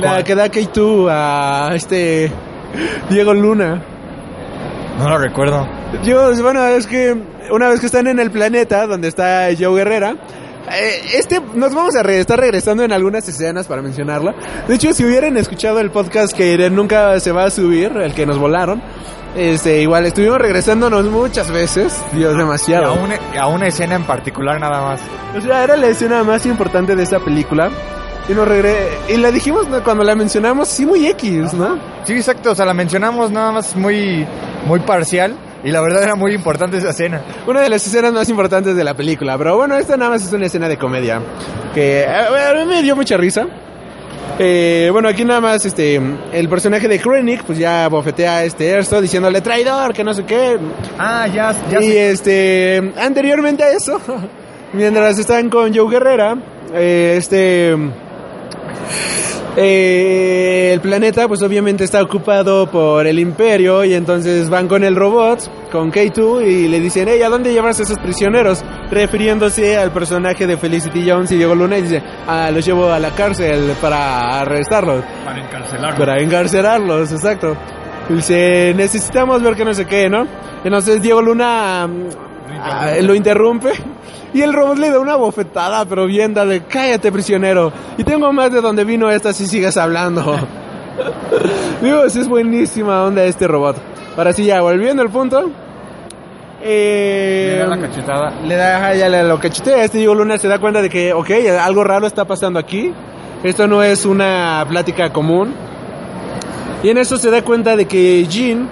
La 0.00 0.22
que 0.22 0.34
da 0.34 0.46
K2 0.46 1.08
a 1.10 1.74
este 1.74 2.30
Diego 3.08 3.34
Luna. 3.34 3.82
No 4.98 5.08
lo 5.08 5.18
recuerdo. 5.18 5.66
Yo, 6.04 6.32
bueno, 6.42 6.66
es 6.66 6.86
que 6.86 7.16
una 7.50 7.68
vez 7.68 7.80
que 7.80 7.86
están 7.86 8.06
en 8.06 8.18
el 8.18 8.30
planeta 8.30 8.86
donde 8.86 9.08
está 9.08 9.48
Joe 9.58 9.74
Guerrera, 9.74 10.16
este, 10.70 11.40
nos 11.54 11.74
vamos 11.74 11.94
a 11.96 12.02
re- 12.02 12.20
estar 12.20 12.38
regresando 12.38 12.82
en 12.84 12.92
algunas 12.92 13.26
escenas 13.28 13.66
para 13.66 13.82
mencionarla. 13.82 14.34
De 14.66 14.74
hecho, 14.74 14.92
si 14.92 15.04
hubieran 15.04 15.36
escuchado 15.36 15.80
el 15.80 15.90
podcast 15.90 16.32
que 16.36 16.68
nunca 16.70 17.18
se 17.20 17.32
va 17.32 17.44
a 17.44 17.50
subir, 17.50 17.92
el 17.96 18.14
que 18.14 18.26
nos 18.26 18.38
volaron, 18.38 18.82
este, 19.36 19.80
igual 19.82 20.06
estuvimos 20.06 20.38
regresándonos 20.38 21.04
muchas 21.06 21.50
veces, 21.50 21.94
Dios, 22.12 22.34
A, 22.34 22.38
demasiado. 22.38 22.94
una, 22.94 23.18
a 23.40 23.46
una 23.48 23.66
escena 23.68 23.94
en 23.96 24.04
particular 24.04 24.58
nada 24.60 24.80
más. 24.82 25.00
O 25.36 25.40
sea, 25.40 25.62
era 25.64 25.76
la 25.76 25.88
escena 25.88 26.24
más 26.24 26.46
importante 26.46 26.96
de 26.96 27.02
esa 27.02 27.20
película. 27.20 27.70
Y 28.28 28.32
nos 28.32 28.48
regre 28.48 28.74
y 29.08 29.16
la 29.18 29.30
dijimos 29.30 29.68
¿no? 29.68 29.84
cuando 29.84 30.02
la 30.02 30.16
mencionamos, 30.16 30.66
sí, 30.66 30.84
muy 30.84 31.06
X, 31.06 31.54
¿no? 31.54 31.78
Sí, 32.04 32.14
exacto, 32.14 32.50
o 32.50 32.54
sea, 32.56 32.64
la 32.66 32.74
mencionamos 32.74 33.30
nada 33.30 33.52
más 33.52 33.76
muy, 33.76 34.26
muy 34.66 34.80
parcial 34.80 35.36
y 35.66 35.72
la 35.72 35.80
verdad 35.80 36.04
era 36.04 36.14
muy 36.14 36.32
importante 36.32 36.76
esa 36.76 36.90
escena. 36.90 37.20
Una 37.44 37.60
de 37.60 37.68
las 37.68 37.84
escenas 37.84 38.12
más 38.12 38.28
importantes 38.28 38.76
de 38.76 38.84
la 38.84 38.94
película. 38.94 39.36
Pero 39.36 39.56
bueno, 39.56 39.76
esta 39.76 39.96
nada 39.96 40.12
más 40.12 40.24
es 40.24 40.32
una 40.32 40.46
escena 40.46 40.68
de 40.68 40.78
comedia. 40.78 41.20
Que 41.74 42.02
eh, 42.02 42.06
a 42.06 42.54
mí 42.54 42.64
me 42.64 42.84
dio 42.84 42.94
mucha 42.94 43.16
risa. 43.16 43.48
Eh, 44.38 44.90
bueno, 44.92 45.08
aquí 45.08 45.24
nada 45.24 45.40
más 45.40 45.66
este 45.66 46.00
el 46.32 46.48
personaje 46.48 46.86
de 46.86 47.00
Krennic 47.00 47.42
pues 47.42 47.58
ya 47.58 47.88
bofetea 47.88 48.36
a 48.36 48.44
este 48.44 48.68
Erso 48.68 49.00
diciéndole 49.00 49.40
traidor, 49.40 49.92
que 49.92 50.04
no 50.04 50.14
sé 50.14 50.24
qué. 50.24 50.56
Ah, 50.98 51.26
ya, 51.26 51.52
ya 51.68 51.80
y 51.80 51.88
sé. 51.88 52.10
este 52.10 52.92
anteriormente 52.98 53.64
a 53.64 53.70
eso, 53.70 54.00
mientras 54.72 55.18
están 55.18 55.50
con 55.50 55.74
Joe 55.74 55.90
Guerrera, 55.90 56.36
eh, 56.74 57.14
este 57.16 57.74
eh, 59.56 60.70
el 60.74 60.80
planeta 60.80 61.26
pues 61.28 61.42
obviamente 61.42 61.84
está 61.84 62.02
ocupado 62.02 62.70
por 62.70 63.06
el 63.06 63.18
imperio 63.18 63.84
y 63.84 63.94
entonces 63.94 64.50
van 64.50 64.68
con 64.68 64.84
el 64.84 64.94
robot, 64.94 65.70
con 65.72 65.90
K2 65.90 66.46
y 66.46 66.68
le 66.68 66.78
dicen, 66.78 67.08
hey, 67.08 67.22
¿a 67.22 67.30
dónde 67.30 67.52
llevas 67.52 67.80
a 67.80 67.84
esos 67.84 67.98
prisioneros? 67.98 68.62
Refiriéndose 68.90 69.76
al 69.78 69.92
personaje 69.92 70.46
de 70.46 70.58
Felicity 70.58 71.08
Jones 71.08 71.32
y 71.32 71.36
Diego 71.36 71.54
Luna 71.54 71.78
y 71.78 71.82
dice, 71.82 72.02
ah, 72.26 72.50
los 72.50 72.66
llevo 72.66 72.90
a 72.90 72.98
la 72.98 73.10
cárcel 73.14 73.72
para 73.80 74.40
arrestarlos. 74.40 75.02
Para 75.24 75.42
encarcelarlo. 75.42 75.98
Para 75.98 76.20
encarcelarlos, 76.20 77.12
exacto. 77.12 77.56
Y 78.10 78.14
Dice, 78.14 78.74
necesitamos 78.76 79.42
ver 79.42 79.54
que 79.54 79.64
no 79.64 79.72
sé 79.72 79.86
qué, 79.86 80.08
¿no? 80.08 80.26
Entonces 80.64 81.00
Diego 81.00 81.22
Luna 81.22 81.88
ah, 82.60 82.92
lo 83.00 83.14
interrumpe 83.14 83.72
y 84.34 84.42
el 84.42 84.52
robot 84.52 84.78
le 84.78 84.90
da 84.90 84.98
una 84.98 85.16
bofetada, 85.16 85.84
pero 85.86 86.06
bien 86.06 86.34
dale, 86.34 86.62
cállate 86.68 87.10
prisionero. 87.10 87.72
Y 87.96 88.04
tengo 88.04 88.32
más 88.32 88.52
de 88.52 88.60
donde 88.60 88.84
vino 88.84 89.10
esta 89.10 89.32
si 89.32 89.46
sigues 89.46 89.76
hablando. 89.76 90.36
Dios, 91.82 92.16
es 92.16 92.28
buenísima 92.28 93.04
onda 93.04 93.24
este 93.24 93.46
robot. 93.46 93.76
Ahora 94.16 94.32
sí, 94.32 94.44
ya, 94.44 94.60
volviendo 94.60 95.02
al 95.02 95.10
punto. 95.10 95.50
Eh, 96.62 97.52
Le 97.52 97.58
da 97.58 97.66
la 97.66 97.78
cachetada. 97.78 98.30
le 98.44 98.56
da, 98.56 98.94
ya 98.94 99.08
le 99.08 99.22
lo 99.22 99.38
cachetea. 99.38 99.84
Este 99.84 99.98
Diego 99.98 100.14
Luna 100.14 100.38
se 100.38 100.48
da 100.48 100.58
cuenta 100.58 100.82
de 100.82 100.90
que, 100.90 101.12
ok, 101.12 101.30
algo 101.60 101.84
raro 101.84 102.06
está 102.06 102.24
pasando 102.24 102.58
aquí. 102.58 102.92
Esto 103.42 103.66
no 103.66 103.82
es 103.82 104.04
una 104.04 104.64
plática 104.68 105.12
común. 105.12 105.54
Y 106.82 106.90
en 106.90 106.98
eso 106.98 107.16
se 107.16 107.30
da 107.30 107.42
cuenta 107.42 107.76
de 107.76 107.86
que 107.86 108.26
Jean 108.26 108.68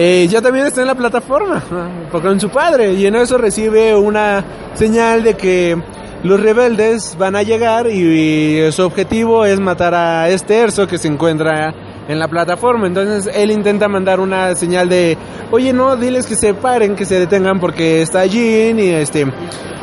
eh, 0.00 0.28
ya 0.28 0.40
también 0.40 0.64
está 0.64 0.80
en 0.80 0.86
la 0.86 0.94
plataforma, 0.94 1.60
con 2.12 2.38
su 2.38 2.48
padre. 2.50 2.92
Y 2.94 3.06
en 3.06 3.16
eso 3.16 3.36
recibe 3.36 3.96
una 3.96 4.44
señal 4.74 5.24
de 5.24 5.34
que 5.34 5.76
los 6.22 6.40
rebeldes 6.40 7.16
van 7.18 7.34
a 7.34 7.42
llegar 7.42 7.88
y, 7.88 8.70
su 8.70 8.82
objetivo 8.82 9.44
es 9.44 9.58
matar 9.58 9.94
a 9.94 10.28
este 10.28 10.56
Erso 10.56 10.86
que 10.86 10.98
se 10.98 11.08
encuentra 11.08 11.74
en 12.06 12.16
la 12.16 12.28
plataforma. 12.28 12.86
Entonces 12.86 13.28
él 13.34 13.50
intenta 13.50 13.88
mandar 13.88 14.20
una 14.20 14.54
señal 14.54 14.88
de, 14.88 15.18
oye 15.50 15.72
no, 15.72 15.96
diles 15.96 16.26
que 16.26 16.36
se 16.36 16.54
paren, 16.54 16.94
que 16.94 17.04
se 17.04 17.18
detengan 17.18 17.58
porque 17.58 18.00
está 18.00 18.24
Jean 18.24 18.78
y 18.78 18.90
este... 18.90 19.26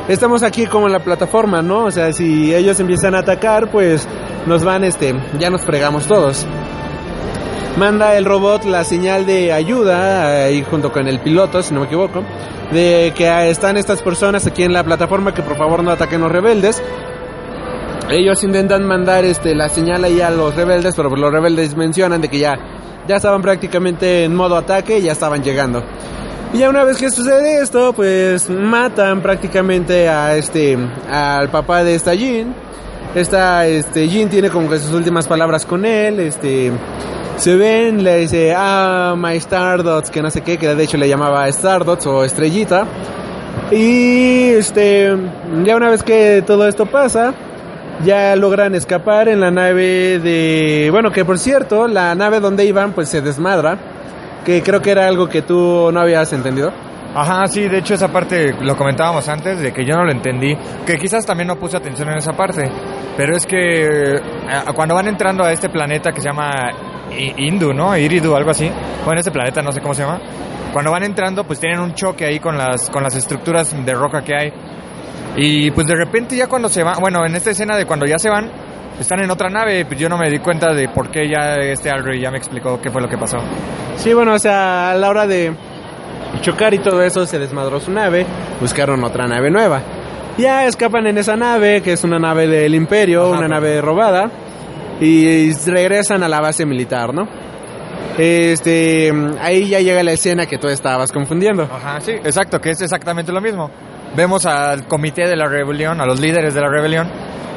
Estamos 0.07 0.43
aquí 0.43 0.67
como 0.67 0.85
en 0.85 0.93
la 0.93 0.99
plataforma, 0.99 1.63
¿no? 1.63 1.85
O 1.85 1.91
sea, 1.91 2.13
si 2.13 2.53
ellos 2.53 2.79
empiezan 2.79 3.15
a 3.15 3.19
atacar, 3.21 3.71
pues 3.71 4.07
nos 4.45 4.63
van, 4.63 4.83
este, 4.83 5.15
ya 5.39 5.49
nos 5.49 5.63
fregamos 5.63 6.05
todos 6.05 6.45
manda 7.77 8.15
el 8.15 8.25
robot 8.25 8.65
la 8.65 8.83
señal 8.83 9.25
de 9.25 9.51
ayuda 9.51 10.45
ahí 10.45 10.63
junto 10.69 10.91
con 10.91 11.07
el 11.07 11.19
piloto, 11.19 11.61
si 11.61 11.73
no 11.73 11.81
me 11.81 11.85
equivoco, 11.87 12.23
de 12.71 13.13
que 13.15 13.49
están 13.49 13.77
estas 13.77 14.01
personas 14.01 14.45
aquí 14.47 14.63
en 14.63 14.73
la 14.73 14.83
plataforma 14.83 15.33
que 15.33 15.41
por 15.41 15.57
favor 15.57 15.83
no 15.83 15.91
ataquen 15.91 16.21
los 16.21 16.31
rebeldes. 16.31 16.81
Ellos 18.09 18.43
intentan 18.43 18.85
mandar 18.85 19.25
este 19.25 19.55
la 19.55 19.67
señal 19.67 20.03
ahí 20.03 20.21
a 20.21 20.29
los 20.29 20.55
rebeldes, 20.55 20.95
pero 20.95 21.09
los 21.09 21.31
rebeldes 21.31 21.75
mencionan 21.75 22.21
de 22.21 22.29
que 22.29 22.39
ya 22.39 22.57
ya 23.07 23.17
estaban 23.17 23.41
prácticamente 23.41 24.23
en 24.23 24.35
modo 24.35 24.55
ataque 24.55 24.99
y 24.99 25.03
ya 25.03 25.11
estaban 25.11 25.43
llegando. 25.43 25.83
Y 26.53 26.59
ya 26.59 26.69
una 26.69 26.83
vez 26.83 26.97
que 26.97 27.09
sucede 27.09 27.61
esto, 27.61 27.93
pues 27.93 28.49
matan 28.49 29.21
prácticamente 29.21 30.07
a 30.07 30.35
este 30.35 30.77
al 31.09 31.49
papá 31.49 31.83
de 31.83 31.95
esta 31.95 32.13
Jean. 32.13 32.55
Esta 33.13 33.65
este 33.67 34.09
Jean 34.09 34.29
tiene 34.29 34.49
como 34.49 34.69
que 34.69 34.79
sus 34.79 34.93
últimas 34.93 35.27
palabras 35.27 35.65
con 35.65 35.85
él, 35.85 36.19
este 36.19 36.71
se 37.37 37.55
ven, 37.55 38.03
le 38.03 38.19
dice, 38.19 38.53
ah, 38.55 39.13
my 39.17 39.39
Stardots, 39.39 40.09
que 40.09 40.21
no 40.21 40.29
sé 40.29 40.41
qué, 40.41 40.57
que 40.57 40.73
de 40.73 40.83
hecho 40.83 40.97
le 40.97 41.07
llamaba 41.07 41.51
Stardots 41.51 42.07
o 42.07 42.23
Estrellita. 42.23 42.85
Y 43.71 44.49
este, 44.49 45.15
ya 45.63 45.75
una 45.75 45.89
vez 45.89 46.03
que 46.03 46.43
todo 46.45 46.67
esto 46.67 46.85
pasa, 46.85 47.33
ya 48.05 48.35
logran 48.35 48.75
escapar 48.75 49.27
en 49.27 49.41
la 49.41 49.51
nave 49.51 50.19
de, 50.19 50.89
bueno, 50.91 51.11
que 51.11 51.25
por 51.25 51.37
cierto, 51.39 51.87
la 51.87 52.15
nave 52.15 52.39
donde 52.39 52.65
iban 52.65 52.93
pues 52.93 53.09
se 53.09 53.21
desmadra, 53.21 53.77
que 54.45 54.61
creo 54.63 54.81
que 54.81 54.91
era 54.91 55.07
algo 55.07 55.27
que 55.27 55.41
tú 55.41 55.89
no 55.91 55.99
habías 55.99 56.31
entendido. 56.31 56.71
Ajá, 57.15 57.47
sí, 57.47 57.69
de 57.69 57.77
hecho 57.77 57.93
esa 57.93 58.09
parte 58.09 58.53
lo 58.59 58.75
comentábamos 58.75 59.29
antes, 59.29 59.61
de 59.61 59.71
que 59.71 59.85
yo 59.85 59.95
no 59.95 60.03
lo 60.03 60.11
entendí, 60.11 60.53
que 60.85 60.97
quizás 60.97 61.25
también 61.25 61.47
no 61.47 61.55
puse 61.55 61.77
atención 61.77 62.09
en 62.09 62.17
esa 62.17 62.33
parte, 62.33 62.69
pero 63.15 63.37
es 63.37 63.45
que 63.45 64.15
eh, 64.15 64.21
cuando 64.75 64.95
van 64.95 65.07
entrando 65.07 65.45
a 65.45 65.53
este 65.53 65.69
planeta 65.69 66.11
que 66.11 66.19
se 66.19 66.27
llama 66.27 66.51
Indu, 67.37 67.73
¿no? 67.73 67.95
Iridu, 67.95 68.35
algo 68.35 68.51
así, 68.51 68.69
bueno, 69.05 69.19
este 69.19 69.31
planeta 69.31 69.61
no 69.61 69.71
sé 69.71 69.79
cómo 69.79 69.93
se 69.93 70.03
llama, 70.03 70.19
cuando 70.73 70.91
van 70.91 71.03
entrando 71.03 71.45
pues 71.45 71.57
tienen 71.57 71.79
un 71.79 71.93
choque 71.93 72.25
ahí 72.25 72.41
con 72.41 72.57
las, 72.57 72.89
con 72.89 73.01
las 73.01 73.15
estructuras 73.15 73.73
de 73.73 73.93
roca 73.93 74.21
que 74.21 74.35
hay, 74.35 74.53
y 75.37 75.71
pues 75.71 75.87
de 75.87 75.95
repente 75.95 76.35
ya 76.35 76.47
cuando 76.47 76.67
se 76.67 76.83
van, 76.83 76.99
bueno, 76.99 77.25
en 77.25 77.33
esta 77.33 77.51
escena 77.51 77.77
de 77.77 77.85
cuando 77.85 78.05
ya 78.05 78.17
se 78.17 78.29
van, 78.29 78.51
están 78.99 79.21
en 79.21 79.31
otra 79.31 79.49
nave, 79.49 79.85
pues 79.85 79.97
yo 79.97 80.09
no 80.09 80.17
me 80.17 80.29
di 80.29 80.39
cuenta 80.39 80.73
de 80.73 80.89
por 80.89 81.09
qué 81.09 81.29
ya 81.29 81.55
este 81.61 81.89
Alry 81.89 82.19
ya 82.19 82.29
me 82.29 82.37
explicó 82.37 82.81
qué 82.81 82.89
fue 82.89 83.01
lo 83.01 83.07
que 83.07 83.17
pasó. 83.17 83.37
Sí, 83.95 84.13
bueno, 84.13 84.33
o 84.33 84.39
sea, 84.39 84.91
a 84.91 84.95
la 84.95 85.09
hora 85.09 85.27
de 85.27 85.53
chocar 86.41 86.73
y 86.73 86.79
todo 86.79 87.01
eso 87.01 87.25
se 87.25 87.39
desmadró 87.39 87.79
su 87.79 87.91
nave, 87.91 88.25
buscaron 88.59 89.03
otra 89.03 89.27
nave 89.27 89.49
nueva. 89.49 89.81
Ya 90.37 90.65
escapan 90.65 91.07
en 91.07 91.17
esa 91.17 91.35
nave, 91.35 91.81
que 91.81 91.93
es 91.93 92.03
una 92.03 92.19
nave 92.19 92.47
del 92.47 92.75
imperio, 92.75 93.27
Ajá, 93.27 93.39
una 93.39 93.47
nave 93.47 93.81
robada, 93.81 94.29
y 94.99 95.53
regresan 95.65 96.23
a 96.23 96.27
la 96.27 96.41
base 96.41 96.65
militar, 96.65 97.13
¿no? 97.13 97.27
Este, 98.17 99.11
ahí 99.41 99.67
ya 99.67 99.79
llega 99.79 100.03
la 100.03 100.11
escena 100.11 100.45
que 100.45 100.57
tú 100.57 100.67
estabas 100.67 101.11
confundiendo. 101.11 101.63
Ajá, 101.63 101.99
sí, 102.01 102.11
exacto, 102.11 102.59
que 102.59 102.71
es 102.71 102.81
exactamente 102.81 103.31
lo 103.31 103.41
mismo. 103.41 103.69
Vemos 104.15 104.45
al 104.45 104.87
comité 104.87 105.27
de 105.27 105.35
la 105.35 105.47
rebelión, 105.47 105.99
a 105.99 106.05
los 106.05 106.19
líderes 106.19 106.53
de 106.53 106.61
la 106.61 106.69
rebelión, 106.69 107.09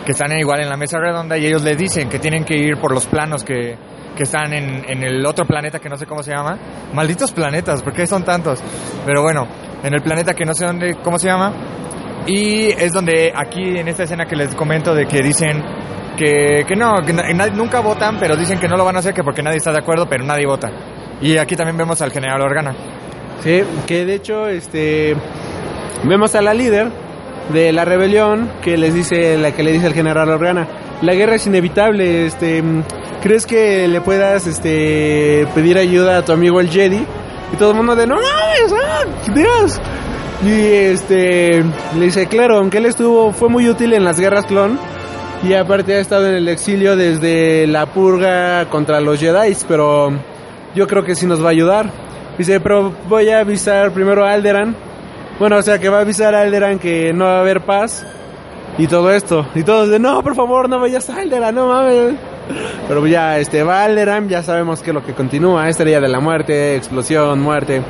que 0.04 0.12
están 0.12 0.32
igual 0.38 0.60
en 0.60 0.68
la 0.68 0.76
mesa 0.76 0.98
redonda 0.98 1.36
y 1.36 1.46
ellos 1.46 1.62
le 1.62 1.76
dicen 1.76 2.08
que 2.08 2.18
tienen 2.18 2.44
que 2.44 2.56
ir 2.56 2.76
por 2.78 2.92
los 2.92 3.06
planos 3.06 3.44
que, 3.44 3.76
que 4.18 4.24
están 4.24 4.52
en, 4.52 4.84
en 4.90 5.04
el 5.04 5.24
otro 5.24 5.46
planeta 5.46 5.78
que 5.78 5.88
no 5.88 5.96
sé 5.96 6.04
cómo 6.04 6.24
se 6.24 6.32
llama. 6.32 6.58
Malditos 6.92 7.30
planetas, 7.30 7.84
¿por 7.84 7.92
qué 7.92 8.04
son 8.04 8.24
tantos? 8.24 8.60
Pero 9.06 9.22
bueno, 9.22 9.46
en 9.84 9.94
el 9.94 10.02
planeta 10.02 10.34
que 10.34 10.44
no 10.44 10.54
sé 10.54 10.66
dónde, 10.66 10.96
cómo 11.04 11.20
se 11.20 11.28
llama. 11.28 11.52
Y 12.26 12.66
es 12.66 12.92
donde 12.92 13.32
aquí 13.32 13.78
en 13.78 13.86
esta 13.86 14.02
escena 14.02 14.26
que 14.26 14.34
les 14.34 14.56
comento 14.56 14.92
de 14.92 15.06
que 15.06 15.22
dicen 15.22 15.62
que, 16.16 16.64
que 16.66 16.74
no, 16.74 17.00
que 17.06 17.12
nunca 17.52 17.78
votan, 17.78 18.18
pero 18.18 18.34
dicen 18.34 18.58
que 18.58 18.66
no 18.66 18.76
lo 18.76 18.84
van 18.84 18.96
a 18.96 18.98
hacer, 18.98 19.14
que 19.14 19.22
porque 19.22 19.40
nadie 19.40 19.58
está 19.58 19.70
de 19.70 19.78
acuerdo, 19.78 20.08
pero 20.08 20.24
nadie 20.24 20.46
vota. 20.46 20.68
Y 21.20 21.36
aquí 21.36 21.54
también 21.54 21.76
vemos 21.76 22.02
al 22.02 22.10
general 22.10 22.42
Organa. 22.42 22.74
Sí, 23.44 23.62
que 23.86 24.04
de 24.04 24.14
hecho, 24.14 24.48
este, 24.48 25.14
vemos 26.02 26.34
a 26.34 26.42
la 26.42 26.54
líder 26.54 26.90
de 27.52 27.72
la 27.72 27.84
rebelión 27.84 28.50
que 28.62 28.76
les 28.76 28.94
dice, 28.94 29.38
la 29.38 29.52
que 29.52 29.62
le 29.62 29.70
dice 29.70 29.86
al 29.86 29.94
general 29.94 30.28
Organa, 30.28 30.66
la 31.02 31.14
guerra 31.14 31.36
es 31.36 31.46
inevitable, 31.46 32.26
este, 32.26 32.62
¿crees 33.22 33.46
que 33.46 33.86
le 33.88 34.00
puedas, 34.00 34.46
este, 34.46 35.46
pedir 35.54 35.78
ayuda 35.78 36.18
a 36.18 36.24
tu 36.24 36.32
amigo 36.32 36.60
el 36.60 36.70
Jedi? 36.70 37.04
Y 37.52 37.56
todo 37.56 37.70
el 37.70 37.76
mundo 37.76 37.94
de, 37.94 38.06
no 38.06 38.16
mames, 38.16 38.72
ah, 38.72 39.04
Dios. 39.34 39.80
Y 40.44 40.50
este, 40.50 41.64
le 41.96 42.04
dice, 42.04 42.26
claro, 42.26 42.58
aunque 42.58 42.78
él 42.78 42.86
estuvo, 42.86 43.32
fue 43.32 43.48
muy 43.48 43.68
útil 43.68 43.92
en 43.92 44.04
las 44.04 44.20
guerras 44.20 44.46
clon, 44.46 44.78
Y 45.42 45.54
aparte 45.54 45.94
ha 45.94 46.00
estado 46.00 46.28
en 46.28 46.34
el 46.34 46.48
exilio 46.48 46.96
desde 46.96 47.66
la 47.66 47.86
purga 47.86 48.68
contra 48.68 49.00
los 49.00 49.20
Jedi, 49.20 49.56
pero 49.66 50.10
yo 50.74 50.86
creo 50.86 51.04
que 51.04 51.14
sí 51.14 51.26
nos 51.26 51.42
va 51.42 51.48
a 51.48 51.52
ayudar. 51.52 51.90
Dice, 52.36 52.60
pero 52.60 52.92
voy 53.08 53.30
a 53.30 53.40
avisar 53.40 53.92
primero 53.92 54.24
a 54.24 54.32
Alderan. 54.32 54.76
Bueno, 55.38 55.56
o 55.56 55.62
sea, 55.62 55.78
que 55.78 55.88
va 55.88 55.98
a 55.98 56.00
avisar 56.02 56.34
a 56.34 56.42
Alderan 56.42 56.78
que 56.78 57.12
no 57.12 57.24
va 57.24 57.38
a 57.38 57.40
haber 57.40 57.62
paz. 57.62 58.04
Y 58.78 58.86
todo 58.86 59.12
esto. 59.12 59.44
Y 59.56 59.64
todos 59.64 59.88
de, 59.88 59.98
no, 59.98 60.22
por 60.22 60.36
favor, 60.36 60.68
no 60.68 60.78
vayas 60.78 61.10
a 61.10 61.16
Alderan, 61.16 61.54
no 61.54 61.66
mames. 61.66 62.14
Pero 62.86 63.06
ya, 63.06 63.38
este, 63.38 63.64
va 63.64 63.88
ya 64.28 64.42
sabemos 64.42 64.80
que 64.80 64.90
es 64.90 64.94
lo 64.94 65.04
que 65.04 65.12
continúa. 65.12 65.68
Estrella 65.68 66.00
de 66.00 66.08
la 66.08 66.20
muerte, 66.20 66.76
explosión, 66.76 67.40
muerte. 67.40 67.82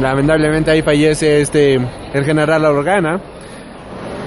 Lamentablemente 0.00 0.72
ahí 0.72 0.82
fallece 0.82 1.40
este, 1.40 1.74
el 1.74 2.24
general 2.24 2.64
Organa. 2.64 3.20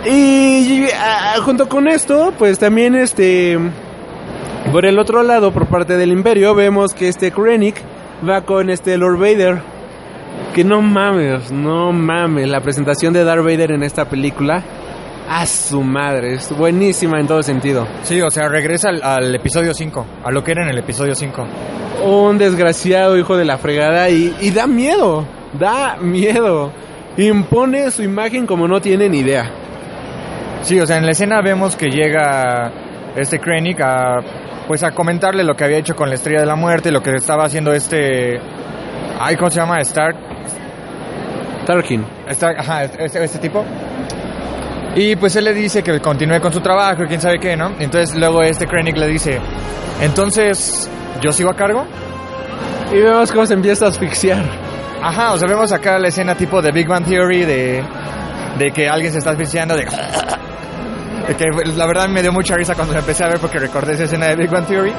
Y 0.09 0.85
ah, 0.97 1.35
junto 1.43 1.67
con 1.67 1.87
esto, 1.87 2.33
pues 2.37 2.57
también 2.57 2.95
este... 2.95 3.59
Por 4.71 4.85
el 4.85 4.97
otro 4.97 5.23
lado, 5.23 5.51
por 5.51 5.67
parte 5.67 5.97
del 5.97 6.11
Imperio, 6.11 6.55
vemos 6.55 6.93
que 6.93 7.09
este 7.09 7.31
Krennic 7.31 7.81
va 8.27 8.41
con 8.41 8.69
este 8.69 8.97
Lord 8.97 9.17
Vader. 9.17 9.61
Que 10.55 10.63
no 10.63 10.81
mames, 10.81 11.51
no 11.51 11.91
mames. 11.91 12.47
La 12.47 12.61
presentación 12.61 13.13
de 13.13 13.23
Darth 13.23 13.43
Vader 13.43 13.71
en 13.71 13.83
esta 13.83 14.05
película. 14.05 14.63
A 15.31 15.45
su 15.45 15.83
madre, 15.83 16.33
es 16.33 16.51
buenísima 16.57 17.19
en 17.19 17.27
todo 17.27 17.43
sentido. 17.43 17.87
Sí, 18.01 18.19
o 18.19 18.31
sea, 18.31 18.49
regresa 18.49 18.89
al, 18.89 19.03
al 19.03 19.35
episodio 19.35 19.75
5, 19.75 20.05
a 20.23 20.31
lo 20.31 20.43
que 20.43 20.53
era 20.53 20.63
en 20.63 20.69
el 20.69 20.79
episodio 20.79 21.13
5. 21.13 21.45
Un 22.03 22.39
desgraciado 22.39 23.15
hijo 23.15 23.37
de 23.37 23.45
la 23.45 23.59
fregada 23.59 24.09
y, 24.09 24.35
y 24.41 24.49
da 24.49 24.65
miedo, 24.65 25.25
da 25.53 25.97
miedo. 25.97 26.71
Impone 27.15 27.91
su 27.91 28.01
imagen 28.01 28.47
como 28.47 28.67
no 28.67 28.81
tiene 28.81 29.07
ni 29.07 29.19
idea. 29.19 29.51
Sí, 30.63 30.79
o 30.79 30.87
sea, 30.87 30.97
en 30.97 31.05
la 31.05 31.11
escena 31.11 31.41
vemos 31.41 31.75
que 31.75 31.89
llega 31.89 32.71
este 33.15 33.39
Krennic 33.39 33.81
a 33.81 34.15
pues 34.67 34.83
a 34.83 34.91
comentarle 34.91 35.43
lo 35.43 35.55
que 35.55 35.63
había 35.63 35.77
hecho 35.77 35.95
con 35.95 36.09
la 36.09 36.15
Estrella 36.15 36.41
de 36.41 36.45
la 36.45 36.55
Muerte, 36.55 36.91
lo 36.91 37.03
que 37.03 37.15
estaba 37.15 37.45
haciendo 37.45 37.71
este 37.71 38.39
ay, 39.19 39.35
¿cómo 39.35 39.51
se 39.51 39.59
llama? 39.59 39.79
Stark 39.81 40.15
Tarkin. 41.65 42.03
Stark, 42.29 42.59
ajá, 42.59 42.83
este, 42.83 43.23
este 43.23 43.37
tipo. 43.39 43.63
Y 44.99 45.15
pues 45.15 45.33
él 45.37 45.45
le 45.45 45.53
dice 45.53 45.81
que 45.81 45.97
continúe 46.01 46.41
con 46.41 46.51
su 46.51 46.59
trabajo, 46.59 47.05
y 47.05 47.07
quién 47.07 47.21
sabe 47.21 47.39
qué, 47.39 47.55
¿no? 47.55 47.71
Entonces 47.79 48.13
luego 48.17 48.43
este 48.43 48.67
Krennic 48.67 48.97
le 48.97 49.07
dice, 49.07 49.39
"Entonces, 50.01 50.89
¿yo 51.21 51.31
sigo 51.31 51.49
a 51.49 51.55
cargo?" 51.55 51.85
Y 52.91 52.99
vemos 52.99 53.31
cómo 53.31 53.45
se 53.45 53.53
empieza 53.53 53.85
a 53.85 53.89
asfixiar. 53.89 54.43
Ajá, 55.01 55.31
o 55.31 55.37
sea, 55.37 55.47
vemos 55.47 55.71
acá 55.71 55.97
la 55.99 56.09
escena 56.09 56.35
tipo 56.35 56.61
de 56.61 56.73
Big 56.73 56.85
Bang 56.85 57.05
Theory 57.05 57.45
de, 57.45 57.81
de 58.57 58.71
que 58.71 58.89
alguien 58.89 59.13
se 59.13 59.19
está 59.19 59.29
asfixiando, 59.29 59.77
de, 59.77 59.85
de 59.85 61.35
que 61.37 61.45
la 61.77 61.87
verdad 61.87 62.09
me 62.09 62.21
dio 62.21 62.33
mucha 62.33 62.57
risa 62.57 62.75
cuando 62.75 62.93
la 62.93 62.99
empecé 62.99 63.23
a 63.23 63.29
ver 63.29 63.39
porque 63.39 63.57
recordé 63.57 63.93
esa 63.93 64.03
escena 64.03 64.25
de 64.25 64.35
Big 64.35 64.49
Bang 64.49 64.65
Theory. 64.65 64.91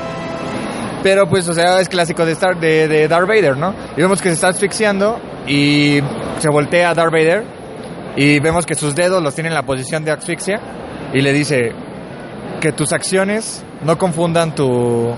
Pero 1.02 1.28
pues, 1.28 1.46
o 1.46 1.52
sea, 1.52 1.78
es 1.78 1.90
clásico 1.90 2.24
de, 2.24 2.32
Star, 2.32 2.58
de, 2.58 2.88
de 2.88 3.06
Darth 3.06 3.28
Vader, 3.28 3.58
¿no? 3.58 3.74
Y 3.98 4.00
vemos 4.00 4.22
que 4.22 4.30
se 4.30 4.36
está 4.36 4.48
asfixiando 4.48 5.20
y 5.46 6.00
se 6.38 6.48
voltea 6.48 6.88
a 6.88 6.94
Darth 6.94 7.12
Vader 7.12 7.59
y 8.16 8.40
vemos 8.40 8.66
que 8.66 8.74
sus 8.74 8.94
dedos 8.94 9.22
los 9.22 9.34
tiene 9.34 9.48
en 9.48 9.54
la 9.54 9.62
posición 9.62 10.04
de 10.04 10.10
asfixia 10.10 10.60
y 11.12 11.20
le 11.20 11.32
dice 11.32 11.72
que 12.60 12.72
tus 12.72 12.92
acciones 12.92 13.64
no 13.84 13.96
confundan 13.96 14.54
tu, 14.54 15.14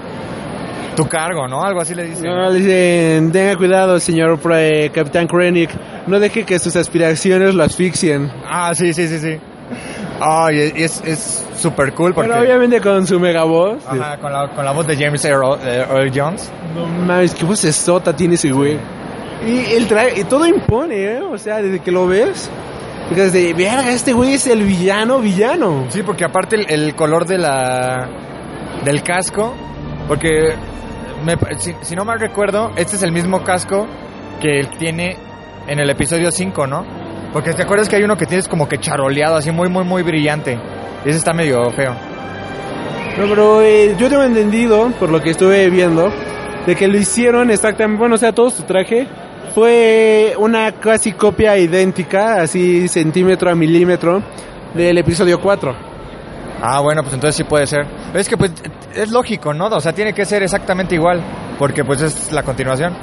tu 0.97 1.07
cargo, 1.07 1.49
¿no? 1.49 1.62
Algo 1.62 1.80
así 1.80 1.95
le 1.95 2.05
dice. 2.05 2.26
No, 2.26 2.51
le 2.51 2.59
dicen, 2.59 3.32
tenga 3.32 3.57
cuidado, 3.57 3.99
señor 3.99 4.38
eh, 4.55 4.90
Capitán 4.95 5.26
Krennic. 5.26 5.70
No 6.07 6.20
deje 6.20 6.45
que 6.45 6.59
sus 6.59 6.76
aspiraciones 6.76 7.55
lo 7.55 7.62
asfixien. 7.62 8.30
Ah, 8.45 8.72
sí, 8.74 8.93
sí, 8.93 9.09
sí, 9.09 9.18
sí. 9.18 9.38
Ay, 10.20 10.72
es 10.76 11.03
es 11.05 11.45
súper 11.57 11.93
cool 11.95 12.14
porque... 12.14 12.30
Pero 12.30 12.43
obviamente 12.43 12.80
con 12.80 13.07
su 13.07 13.18
mega 13.18 13.45
voz. 13.45 13.84
Ajá, 13.86 14.18
con 14.18 14.32
la, 14.32 14.49
con 14.55 14.64
la 14.64 14.72
voz 14.72 14.86
de 14.86 14.97
James 14.97 15.24
Earl, 15.24 15.59
Earl 15.64 16.12
Jones. 16.14 16.51
No 16.74 16.86
mames, 16.86 17.34
qué 17.34 17.45
voz 17.45 17.61
sota 17.61 18.14
tiene 18.14 18.34
ese 18.34 18.53
güey. 18.53 18.78
Y 19.47 19.72
el 19.74 19.88
trae, 19.88 20.20
y 20.20 20.24
todo 20.24 20.47
impone, 20.47 21.16
¿eh? 21.16 21.20
O 21.20 21.36
sea, 21.36 21.61
desde 21.61 21.80
que 21.80 21.90
lo 21.90 22.07
ves, 22.07 22.49
dices 23.15 23.33
de, 23.33 23.53
verga, 23.55 23.91
este 23.91 24.13
güey 24.13 24.35
es 24.35 24.47
el 24.47 24.63
villano, 24.65 25.19
villano. 25.21 25.87
Sí, 25.91 26.03
porque 26.03 26.25
aparte 26.25 26.57
el, 26.57 26.71
el 26.71 26.95
color 26.95 27.27
de 27.27 27.39
la 27.39 28.09
del 28.85 29.03
casco, 29.03 29.55
porque 30.09 30.55
me 31.25 31.37
pa- 31.37 31.55
si, 31.59 31.75
si 31.83 31.95
no 31.95 32.05
mal 32.05 32.19
recuerdo, 32.21 32.73
este 32.77 32.97
es 32.97 33.03
el 33.03 33.13
mismo 33.13 33.43
casco 33.45 33.87
que 34.41 34.59
él 34.61 34.69
tiene 34.79 35.17
en 35.69 35.79
el 35.79 35.89
episodio 35.91 36.31
5, 36.31 36.67
¿no? 36.67 36.85
Porque 37.33 37.53
te 37.55 37.63
acuerdas 37.63 37.89
que 37.89 37.97
hay 37.97 38.03
uno 38.03 38.17
que 38.17 38.27
tienes 38.27 38.49
como 38.49 38.69
que 38.69 38.79
charoleado, 38.79 39.37
así 39.37 39.51
muy, 39.53 39.69
muy, 39.69 39.85
muy 39.85 40.03
brillante. 40.03 40.59
Y 41.05 41.09
ese 41.09 41.19
está 41.19 41.33
medio 41.33 41.71
feo. 41.73 41.95
No, 43.19 43.29
pero 43.29 43.63
eh, 43.63 43.95
yo 43.99 44.09
tengo 44.09 44.23
entendido, 44.25 44.91
por 44.99 45.11
lo 45.11 45.21
que 45.21 45.31
estuve 45.31 45.69
viendo, 45.71 46.11
de 46.67 46.75
que 46.77 46.89
lo 46.89 46.97
hicieron 46.99 47.51
exactamente, 47.51 47.99
bueno, 47.99 48.15
o 48.15 48.19
sea, 48.19 48.33
todo 48.33 48.51
su 48.51 48.63
traje 48.65 49.07
fue 49.55 50.34
una 50.38 50.72
casi 50.72 51.12
copia 51.12 51.57
idéntica, 51.59 52.43
así 52.43 52.88
centímetro 52.88 53.51
a 53.51 53.55
milímetro, 53.55 54.22
del 54.74 54.99
episodio 54.99 55.40
4. 55.40 55.74
Ah, 56.62 56.80
bueno, 56.80 57.03
pues 57.03 57.14
entonces 57.14 57.36
sí 57.36 57.45
puede 57.45 57.66
ser. 57.66 57.86
Es 58.14 58.28
que 58.28 58.36
pues 58.36 58.53
es 58.95 59.11
lógico, 59.11 59.53
¿no? 59.53 59.66
O 59.66 59.80
sea, 59.80 59.93
tiene 59.93 60.12
que 60.12 60.24
ser 60.24 60.43
exactamente 60.43 60.95
igual, 60.95 61.20
porque 61.59 61.84
pues 61.84 62.01
es 62.03 62.32
la 62.32 62.43
continuación. 62.43 62.95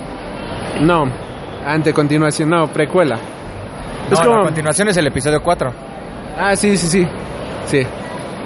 No, 0.81 1.03
ante 1.65 1.93
continuación, 1.93 2.49
no, 2.49 2.67
precuela. 2.67 3.17
No, 4.09 4.13
es 4.13 4.19
como... 4.19 4.37
la 4.37 4.43
continuación 4.45 4.87
es 4.87 4.97
el 4.97 5.07
episodio 5.07 5.41
4. 5.43 5.73
Ah, 6.37 6.55
sí, 6.55 6.77
sí, 6.77 6.87
sí. 6.87 7.07
Sí. 7.65 7.77
Eh, 7.77 7.87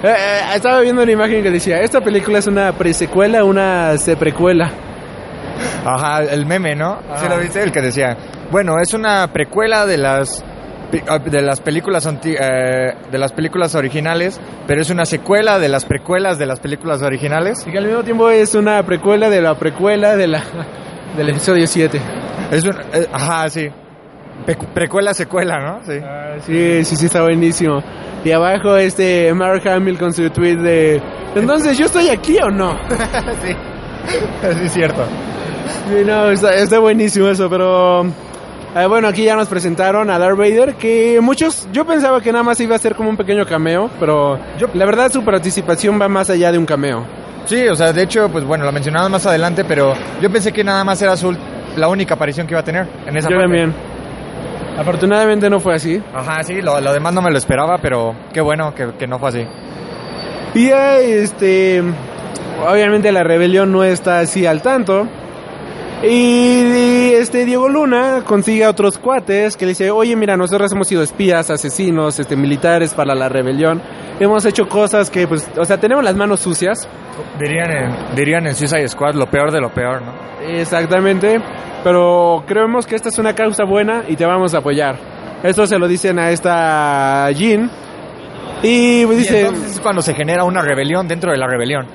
eh, 0.04 0.40
estaba 0.54 0.80
viendo 0.80 1.02
una 1.02 1.12
imagen 1.12 1.42
que 1.42 1.50
decía, 1.50 1.80
esta 1.80 2.00
película 2.00 2.38
es 2.38 2.46
una 2.46 2.72
presecuela, 2.72 3.44
una 3.44 3.96
seprecuela. 3.96 4.70
Ajá, 5.84 6.22
el 6.22 6.46
meme, 6.46 6.74
¿no? 6.74 6.98
¿Sí 7.16 7.26
lo 7.28 7.38
viste? 7.38 7.62
El 7.62 7.70
que 7.72 7.80
decía, 7.82 8.16
bueno, 8.50 8.74
es 8.80 8.94
una 8.94 9.26
precuela 9.32 9.84
de 9.86 9.98
las 9.98 10.42
ah, 11.08 11.18
de 11.18 11.42
las 11.42 11.60
películas 11.60 12.06
anti- 12.06 12.34
eh, 12.38 12.94
de 13.10 13.18
las 13.18 13.32
películas 13.32 13.74
originales, 13.74 14.40
pero 14.66 14.80
es 14.80 14.90
una 14.90 15.04
secuela 15.04 15.58
de 15.58 15.68
las 15.68 15.84
precuelas 15.84 16.38
de 16.38 16.46
las 16.46 16.60
películas 16.60 17.02
originales. 17.02 17.66
Y 17.66 17.70
que 17.72 17.78
al 17.78 17.86
mismo 17.86 18.02
tiempo 18.02 18.30
es 18.30 18.54
una 18.54 18.82
precuela 18.84 19.28
de 19.28 19.42
la 19.42 19.54
precuela 19.56 20.16
de 20.16 20.26
la, 20.28 20.42
del 21.16 21.28
episodio 21.30 21.66
7. 21.66 22.00
Es 22.50 22.64
un, 22.64 22.74
eh, 22.92 23.06
ajá, 23.12 23.48
sí. 23.50 23.68
Pe- 24.46 24.56
precuela 24.74 25.12
secuela, 25.14 25.58
¿no? 25.58 25.80
Sí. 25.84 26.00
Sí, 26.46 26.84
sí, 26.84 26.96
sí, 26.96 27.06
está 27.06 27.22
buenísimo. 27.22 27.82
Y 28.24 28.32
abajo 28.32 28.76
este 28.76 29.32
Mark 29.34 29.66
Hamill 29.68 29.98
con 29.98 30.12
su 30.14 30.28
tweet 30.30 30.56
de... 30.56 31.02
Entonces, 31.34 31.76
¿yo 31.78 31.84
estoy 31.86 32.08
aquí 32.08 32.38
o 32.42 32.48
no? 32.50 32.72
sí. 33.44 33.54
Sí, 34.06 34.64
es 34.66 34.72
cierto. 34.72 35.02
Sí, 35.88 36.04
no, 36.04 36.30
está, 36.30 36.54
está 36.54 36.78
buenísimo 36.78 37.28
eso, 37.28 37.48
pero... 37.50 38.04
eh, 38.04 38.86
bueno, 38.88 39.08
aquí 39.08 39.24
ya 39.24 39.36
nos 39.36 39.48
presentaron 39.48 40.10
a 40.10 40.18
Darth 40.18 40.36
Vader, 40.38 40.74
que 40.74 41.20
muchos... 41.22 41.68
Yo 41.72 41.84
pensaba 41.84 42.20
que 42.20 42.32
nada 42.32 42.44
más 42.44 42.60
iba 42.60 42.74
a 42.76 42.78
ser 42.78 42.94
como 42.94 43.10
un 43.10 43.16
pequeño 43.16 43.46
cameo, 43.46 43.90
pero 44.00 44.38
la 44.74 44.84
verdad 44.86 45.10
su 45.12 45.24
participación 45.24 46.00
va 46.00 46.08
más 46.08 46.30
allá 46.30 46.52
de 46.52 46.58
un 46.58 46.66
cameo. 46.66 47.04
Sí, 47.46 47.66
o 47.68 47.74
sea, 47.76 47.92
de 47.92 48.02
hecho, 48.02 48.28
pues 48.30 48.44
bueno, 48.44 48.64
lo 48.64 48.72
mencionamos 48.72 49.10
más 49.10 49.26
adelante, 49.26 49.64
pero 49.64 49.94
yo 50.20 50.30
pensé 50.30 50.52
que 50.52 50.64
nada 50.64 50.82
más 50.84 51.00
era 51.02 51.12
ult- 51.14 51.36
la 51.76 51.88
única 51.88 52.14
aparición 52.14 52.46
que 52.46 52.54
iba 52.54 52.60
a 52.60 52.64
tener 52.64 52.86
en 53.06 53.16
esa 53.16 53.28
Yo 53.28 53.36
parte. 53.36 53.42
también. 53.44 53.74
Afortunadamente 54.78 55.48
no 55.50 55.60
fue 55.60 55.74
así. 55.74 56.02
Ajá, 56.14 56.42
sí, 56.42 56.60
lo, 56.60 56.80
lo 56.80 56.92
demás 56.92 57.12
no 57.14 57.22
me 57.22 57.30
lo 57.30 57.38
esperaba, 57.38 57.78
pero 57.78 58.14
qué 58.32 58.40
bueno 58.40 58.74
que, 58.74 58.88
que 58.98 59.06
no 59.06 59.18
fue 59.18 59.28
así. 59.28 59.46
Y 60.54 60.68
ya, 60.68 60.98
este, 60.98 61.82
obviamente 62.66 63.12
la 63.12 63.22
rebelión 63.22 63.70
no 63.72 63.84
está 63.84 64.20
así 64.20 64.46
al 64.46 64.62
tanto. 64.62 65.06
Y, 66.06 67.12
este 67.14 67.46
Diego 67.46 67.68
Luna 67.68 68.22
consigue 68.26 68.64
a 68.64 68.70
otros 68.70 68.98
cuates 68.98 69.56
que 69.56 69.64
le 69.64 69.70
dice, 69.70 69.90
oye 69.90 70.14
mira, 70.16 70.36
nosotros 70.36 70.70
hemos 70.72 70.86
sido 70.88 71.02
espías, 71.02 71.48
asesinos, 71.50 72.18
este, 72.18 72.36
militares 72.36 72.92
para 72.92 73.14
la 73.14 73.28
rebelión. 73.28 73.80
Hemos 74.20 74.44
hecho 74.44 74.68
cosas 74.68 75.10
que, 75.10 75.26
pues, 75.26 75.48
o 75.56 75.64
sea, 75.64 75.78
tenemos 75.78 76.04
las 76.04 76.14
manos 76.14 76.40
sucias. 76.40 76.86
Dirían 77.40 77.70
en, 77.70 78.14
dirían 78.14 78.46
en 78.46 78.54
Suicide 78.54 78.88
Squad 78.88 79.14
lo 79.14 79.26
peor 79.26 79.50
de 79.50 79.60
lo 79.60 79.72
peor, 79.72 80.02
¿no? 80.02 80.12
Exactamente. 80.46 81.40
Pero 81.82 82.44
creemos 82.46 82.86
que 82.86 82.96
esta 82.96 83.08
es 83.08 83.18
una 83.18 83.34
causa 83.34 83.64
buena 83.64 84.04
y 84.06 84.16
te 84.16 84.26
vamos 84.26 84.54
a 84.54 84.58
apoyar. 84.58 84.96
Esto 85.42 85.66
se 85.66 85.78
lo 85.78 85.88
dicen 85.88 86.18
a 86.18 86.30
esta 86.30 87.30
Jean. 87.30 87.70
Y 88.62 89.06
pues, 89.06 89.18
Y 89.18 89.20
dice, 89.22 89.40
entonces 89.40 89.72
es 89.72 89.80
cuando 89.80 90.02
se 90.02 90.14
genera 90.14 90.44
una 90.44 90.60
rebelión 90.60 91.08
dentro 91.08 91.32
de 91.32 91.38
la 91.38 91.46
rebelión. 91.46 91.86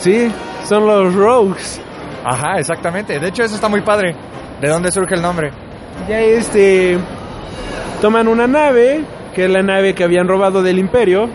sí, 0.00 0.32
son 0.64 0.86
los 0.86 1.14
rogues. 1.14 1.80
Ajá, 2.26 2.58
exactamente. 2.58 3.18
De 3.20 3.28
hecho, 3.28 3.42
eso 3.44 3.54
está 3.54 3.68
muy 3.68 3.80
padre. 3.82 4.14
¿De 4.60 4.68
dónde 4.68 4.90
surge 4.90 5.14
el 5.14 5.22
nombre? 5.22 5.50
Ya 6.08 6.20
este 6.20 6.98
toman 8.00 8.28
una 8.28 8.46
nave, 8.46 9.02
que 9.34 9.44
es 9.44 9.50
la 9.50 9.62
nave 9.62 9.94
que 9.94 10.04
habían 10.04 10.26
robado 10.28 10.62
del 10.62 10.78
imperio, 10.78 11.28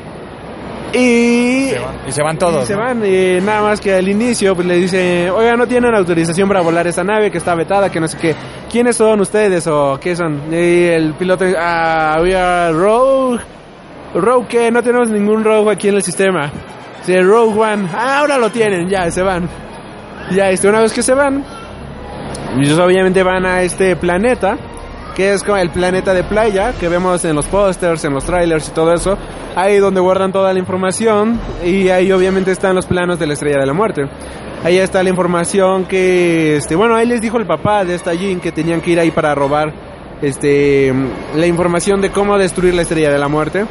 y, 0.93 1.69
Se 1.69 1.79
van- 1.79 1.95
y 2.07 2.11
se 2.11 2.21
van 2.23 2.37
todos. 2.37 2.63
y 2.63 2.67
se 2.67 2.73
¿no? 2.73 2.79
van. 2.81 3.05
y 3.05 3.39
nada 3.41 3.61
más 3.61 3.79
que 3.79 3.93
al 3.95 4.07
inicio 4.09 4.53
pues 4.55 4.67
le 4.67 4.75
dicen, 4.75 5.29
oiga, 5.29 5.55
no 5.55 5.65
tienen 5.65 5.95
autorización 5.95 6.49
para 6.49 6.59
volar 6.61 6.85
esa 6.87 7.03
nave 7.03 7.31
que 7.31 7.37
está 7.37 7.55
vetada, 7.55 7.89
que 7.89 7.99
no 8.01 8.07
sé 8.09 8.17
qué. 8.17 8.35
¿Quiénes 8.69 8.97
son 8.97 9.21
ustedes 9.21 9.65
o 9.67 9.97
qué 10.01 10.15
son? 10.15 10.41
Y 10.53 10.83
el 10.87 11.13
piloto 11.13 11.45
dice, 11.45 11.57
ah, 11.59 12.17
we 12.21 12.35
are 12.35 12.73
rogue. 12.73 13.39
Rogue 14.13 14.47
que 14.49 14.69
no 14.71 14.83
tenemos 14.83 15.09
ningún 15.09 15.43
Rogue 15.45 15.71
aquí 15.71 15.87
en 15.87 15.95
el 15.95 16.03
sistema. 16.03 16.51
Sí, 17.03 17.15
Rogue 17.21 17.57
One, 17.59 17.87
ah, 17.95 18.19
ahora 18.19 18.37
lo 18.37 18.49
tienen, 18.49 18.89
ya, 18.89 19.09
se 19.09 19.21
van. 19.23 19.47
Ya, 20.33 20.49
este, 20.49 20.69
una 20.69 20.79
vez 20.79 20.93
que 20.93 21.03
se 21.03 21.13
van, 21.13 21.43
ellos 22.57 22.79
obviamente 22.79 23.21
van 23.21 23.45
a 23.45 23.63
este 23.63 23.97
planeta, 23.97 24.57
que 25.13 25.33
es 25.33 25.43
como 25.43 25.57
el 25.57 25.69
planeta 25.71 26.13
de 26.13 26.23
playa, 26.23 26.73
que 26.79 26.87
vemos 26.87 27.25
en 27.25 27.35
los 27.35 27.47
pósters, 27.47 28.05
en 28.05 28.13
los 28.13 28.23
trailers 28.23 28.69
y 28.69 28.71
todo 28.71 28.93
eso. 28.93 29.17
Ahí 29.55 29.77
donde 29.79 29.99
guardan 29.99 30.31
toda 30.31 30.53
la 30.53 30.59
información, 30.59 31.37
y 31.65 31.89
ahí 31.89 32.11
obviamente 32.13 32.51
están 32.51 32.75
los 32.75 32.85
planos 32.85 33.19
de 33.19 33.27
la 33.27 33.33
Estrella 33.33 33.59
de 33.59 33.65
la 33.65 33.73
Muerte. 33.73 34.07
Ahí 34.63 34.77
está 34.77 35.03
la 35.03 35.09
información 35.09 35.83
que, 35.83 36.55
este, 36.55 36.75
bueno, 36.75 36.95
ahí 36.95 37.07
les 37.07 37.19
dijo 37.19 37.37
el 37.37 37.45
papá 37.45 37.83
de 37.83 37.95
esta 37.95 38.13
Jean 38.13 38.39
que 38.39 38.53
tenían 38.53 38.79
que 38.79 38.91
ir 38.91 38.99
ahí 38.99 39.11
para 39.11 39.35
robar, 39.35 39.73
este, 40.21 40.93
la 41.35 41.47
información 41.47 41.99
de 41.99 42.11
cómo 42.11 42.37
destruir 42.37 42.73
la 42.73 42.83
Estrella 42.83 43.11
de 43.11 43.19
la 43.19 43.27
Muerte. 43.27 43.65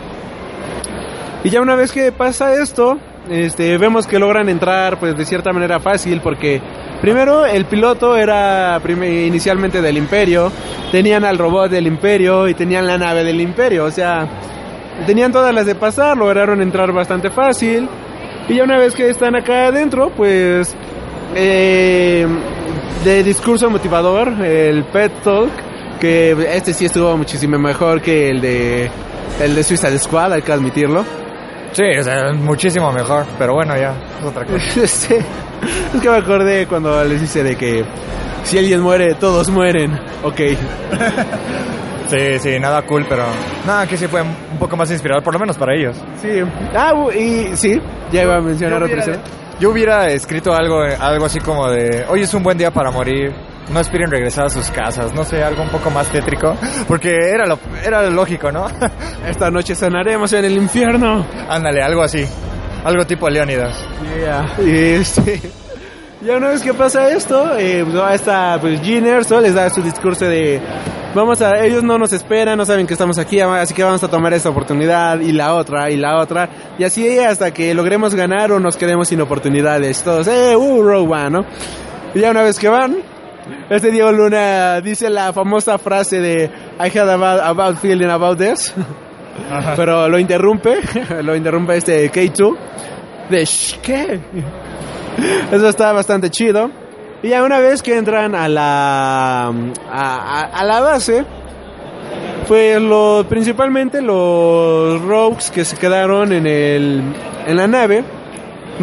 Y 1.43 1.49
ya 1.49 1.63
una 1.63 1.75
vez 1.75 1.91
que 1.93 2.13
pasa 2.13 2.53
esto, 2.55 2.99
este, 3.31 3.79
vemos 3.79 4.09
que 4.09 4.19
logran 4.19 4.49
entrar 4.49 4.99
pues 4.99 5.17
de 5.17 5.25
cierta 5.25 5.53
manera 5.53 5.79
fácil 5.79 6.21
porque 6.21 6.61
primero 7.01 7.47
el 7.47 7.65
piloto 7.65 8.17
era 8.17 8.81
inicialmente 8.85 9.81
del 9.81 9.97
imperio, 9.97 10.51
tenían 10.91 11.25
al 11.25 11.39
robot 11.39 11.71
del 11.71 11.87
imperio 11.87 12.49
y 12.49 12.55
tenían 12.55 12.89
la 12.89 12.99
nave 12.99 13.23
del 13.23 13.41
imperio, 13.41 13.85
o 13.85 13.91
sea, 13.91 14.29
tenían 15.07 15.31
todas 15.31 15.55
las 15.55 15.65
de 15.65 15.77
pasar, 15.77 16.17
lograron 16.17 16.61
entrar 16.61 16.93
bastante 16.93 17.31
fácil 17.31 17.89
y 18.49 18.55
ya 18.55 18.65
una 18.65 18.79
vez 18.79 18.95
que 18.95 19.09
están 19.09 19.37
acá 19.37 19.69
adentro 19.69 20.11
pues 20.11 20.75
eh, 21.37 22.27
de 23.05 23.23
discurso 23.23 23.71
motivador, 23.71 24.29
el 24.45 24.83
pet 24.85 25.13
talk, 25.23 25.51
que 26.01 26.33
este 26.53 26.75
sí 26.75 26.87
estuvo 26.87 27.17
muchísimo 27.17 27.59
mejor 27.59 28.03
que 28.03 28.31
el 28.31 28.41
de 28.41 28.91
el 29.41 29.55
de 29.55 29.63
Suicide 29.63 29.99
Squad, 29.99 30.33
hay 30.33 30.43
que 30.43 30.53
admitirlo. 30.53 31.05
Sí, 31.73 31.83
o 31.99 32.03
sea, 32.03 32.33
muchísimo 32.33 32.91
mejor, 32.93 33.25
pero 33.39 33.55
bueno, 33.55 33.77
ya, 33.77 33.95
es 34.21 34.27
otra 34.27 34.45
cosa. 34.45 34.57
Este, 34.83 35.19
es 35.19 36.01
que 36.03 36.09
me 36.11 36.17
acordé 36.17 36.67
cuando 36.67 37.03
les 37.05 37.21
dice 37.21 37.43
de 37.45 37.57
que 37.57 37.85
si 38.45 38.59
alguien 38.59 38.81
muere, 38.81 39.15
todos 39.15 39.49
mueren. 39.51 39.93
Ok. 40.25 40.41
Sí, 42.09 42.39
sí, 42.41 42.59
nada 42.59 42.83
cool, 42.83 43.07
pero 43.09 43.23
nada, 43.67 43.87
que 43.87 43.97
sí 43.97 44.09
fue 44.09 44.21
un 44.23 44.59
poco 44.59 44.77
más 44.77 44.91
inspirador, 44.91 45.23
por 45.23 45.33
lo 45.33 45.39
menos 45.39 45.57
para 45.57 45.75
ellos. 45.77 45.97
Sí. 46.21 46.41
Ah, 46.75 46.93
u- 46.93 47.11
y 47.13 47.57
sí, 47.57 47.81
ya 48.11 48.23
iba 48.25 48.37
a 48.37 48.41
mencionar 48.41 48.81
Yo 48.81 48.85
otra 48.87 48.97
hubiera, 48.97 49.13
escena. 49.13 49.19
yo 49.61 49.71
hubiera 49.71 50.11
escrito 50.11 50.53
algo, 50.53 50.81
algo 50.83 51.25
así 51.27 51.39
como 51.39 51.69
de, 51.71 52.05
hoy 52.09 52.23
es 52.23 52.35
un 52.35 52.43
buen 52.43 52.59
día 52.59 52.73
para 52.73 52.91
morir, 52.91 53.33
no 53.71 53.79
aspiren 53.79 54.11
regresar 54.11 54.47
a 54.47 54.51
sus 54.51 54.71
casas, 54.71 55.15
no 55.15 55.25
sé, 55.25 55.43
algo 55.43 55.63
un 55.63 55.69
poco 55.69 55.91
más 55.91 56.09
tétrico, 56.09 56.57
porque 56.89 57.15
era 57.15 57.47
lo, 57.47 57.59
era 57.85 58.03
lo 58.03 58.11
lógico, 58.11 58.51
¿no? 58.51 58.67
Esta 59.27 59.51
noche 59.51 59.75
sanaremos 59.75 60.33
en 60.33 60.45
el 60.45 60.57
infierno. 60.57 61.27
Ándale, 61.49 61.83
algo 61.83 62.03
así, 62.03 62.27
algo 62.85 63.07
tipo 63.07 63.29
Leónidas. 63.29 63.85
Yeah. 64.19 64.47
Y 64.65 64.71
este. 64.95 65.41
Ya 66.23 66.37
una 66.37 66.49
vez 66.49 66.61
que 66.61 66.75
pasa 66.75 67.09
esto, 67.09 67.57
eh, 67.57 67.81
pues 67.83 67.97
va 67.97 68.15
esta 68.15 68.59
pues 68.61 68.83
Jean 68.83 69.07
Erso 69.07 69.41
les 69.41 69.55
da 69.55 69.71
su 69.71 69.81
discurso 69.81 70.27
de 70.27 70.61
vamos 71.15 71.41
a, 71.41 71.65
ellos 71.65 71.83
no 71.83 71.97
nos 71.97 72.13
esperan, 72.13 72.59
no 72.59 72.67
saben 72.67 72.87
que 72.87 72.93
estamos 72.93 73.17
aquí, 73.17 73.41
así 73.41 73.73
que 73.73 73.83
vamos 73.83 74.05
a 74.05 74.09
tomar 74.09 74.35
esta 74.35 74.51
oportunidad 74.51 75.19
y 75.21 75.33
la 75.33 75.55
otra 75.55 75.91
y 75.91 75.97
la 75.97 76.19
otra 76.19 76.75
y 76.79 76.85
así 76.85 77.19
hasta 77.19 77.55
que 77.55 77.73
logremos 77.73 78.15
ganar 78.15 78.53
o 78.53 78.61
nos 78.61 78.77
quedemos 78.77 79.09
sin 79.09 79.23
oportunidades. 79.23 80.03
Todos, 80.03 80.29
eh, 80.29 80.55
uh, 80.55 81.11
One, 81.11 81.31
¿no? 81.31 81.47
Y 82.15 82.21
ya 82.21 82.31
una 82.31 82.43
vez 82.43 82.59
que 82.59 82.69
van, 82.69 82.99
este 83.69 83.91
Diego 83.91 84.13
Luna 84.13 84.81
dice 84.81 85.11
la 85.11 85.33
famosa 85.33 85.79
frase 85.79 86.21
de 86.21 86.45
I 86.79 86.99
had 86.99 87.09
about, 87.09 87.41
about 87.43 87.77
feeling 87.79 88.09
about 88.11 88.39
this, 88.39 88.73
pero 89.77 90.09
lo 90.09 90.19
interrumpe, 90.19 90.79
lo 91.23 91.35
interrumpe 91.37 91.77
este 91.77 92.11
K2 92.11 92.57
de 93.31 93.45
"Shh, 93.45 93.79
¿qué? 93.83 94.21
Eso 95.53 95.69
está 95.69 95.93
bastante 95.93 96.31
chido. 96.31 96.71
Y 97.23 97.29
ya 97.29 97.43
una 97.43 97.59
vez 97.61 97.83
que 97.83 97.97
entran 97.97 98.35
a 98.35 98.49
la 98.49 99.47
a, 99.49 99.53
a- 99.91 100.51
a 100.61 100.65
la 100.65 100.81
base, 100.81 101.25
pues 102.49 102.81
lo, 102.81 103.27
principalmente 103.29 104.01
los 104.01 105.01
rogues 105.03 105.51
que 105.51 105.65
se 105.65 105.77
quedaron 105.77 106.33
en 106.33 106.47
el 106.47 107.03
en 107.47 107.57
la 107.57 107.67
nave 107.67 108.05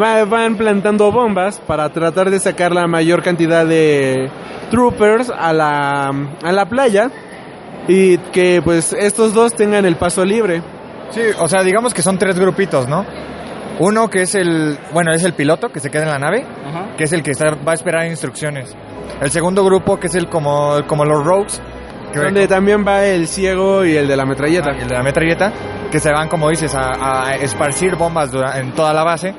va- 0.02 0.26
van 0.26 0.56
plantando 0.56 1.12
bombas 1.12 1.60
para 1.60 1.90
tratar 1.90 2.30
de 2.30 2.40
sacar 2.40 2.72
la 2.74 2.88
mayor 2.88 3.22
cantidad 3.24 3.66
de 3.66 4.30
troopers 4.72 5.30
a 5.30 5.54
la 5.54 6.08
a 6.44 6.52
la 6.52 6.66
playa 6.66 7.10
y 7.88 8.18
que 8.18 8.62
pues 8.64 8.94
estos 8.94 9.34
dos 9.34 9.54
tengan 9.54 9.86
el 9.86 9.96
paso 9.96 10.26
libre. 10.26 10.62
Sí, 11.12 11.22
o 11.40 11.48
sea, 11.48 11.64
digamos 11.64 11.94
que 11.94 12.02
son 12.02 12.18
tres 12.18 12.38
grupitos, 12.38 12.88
¿no? 12.88 13.06
Uno 13.80 14.10
que 14.10 14.24
es 14.24 14.34
el, 14.36 14.78
bueno, 14.92 15.12
es 15.14 15.24
el 15.24 15.34
piloto 15.34 15.70
que 15.70 15.80
se 15.80 15.90
queda 15.92 16.04
en 16.04 16.10
la 16.10 16.20
nave, 16.20 16.46
que 16.98 17.04
es 17.06 17.14
el 17.14 17.22
que 17.24 17.32
está- 17.32 17.56
va 17.66 17.72
a 17.72 17.76
esperar 17.76 18.06
instrucciones. 18.08 18.76
El 19.22 19.30
segundo 19.32 19.64
grupo 19.64 20.00
que 20.00 20.08
es 20.08 20.16
el 20.16 20.28
como, 20.28 20.82
como 20.88 21.06
los 21.06 21.24
rogues, 21.24 21.62
Donde 22.14 22.48
también 22.48 22.86
va 22.88 23.06
el 23.06 23.28
ciego 23.28 23.86
y 23.86 23.96
el 23.96 24.08
de 24.08 24.16
la 24.18 24.26
metralleta. 24.26 24.72
Ah, 24.72 24.78
el 24.82 24.88
de 24.88 24.94
la 24.96 25.04
metralleta, 25.04 25.52
que 25.92 26.00
se 26.00 26.12
van, 26.12 26.28
como 26.30 26.50
dices, 26.50 26.74
a, 26.74 27.26
a 27.28 27.36
esparcir 27.36 27.96
bombas 27.96 28.32
en 28.56 28.72
toda 28.72 28.94
la 28.94 29.04
base. 29.04 29.36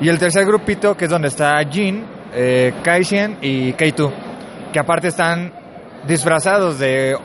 Y 0.00 0.08
el 0.08 0.18
tercer 0.18 0.44
grupito, 0.44 0.96
que 0.96 1.06
es 1.06 1.10
donde 1.10 1.28
está 1.28 1.58
Jin, 1.68 2.04
eh, 2.32 2.74
Kaishen 2.82 3.38
y 3.42 3.72
K2, 3.72 4.12
que 4.72 4.78
aparte 4.78 5.08
están 5.08 5.52
disfrazados 6.06 6.78
de... 6.78 7.16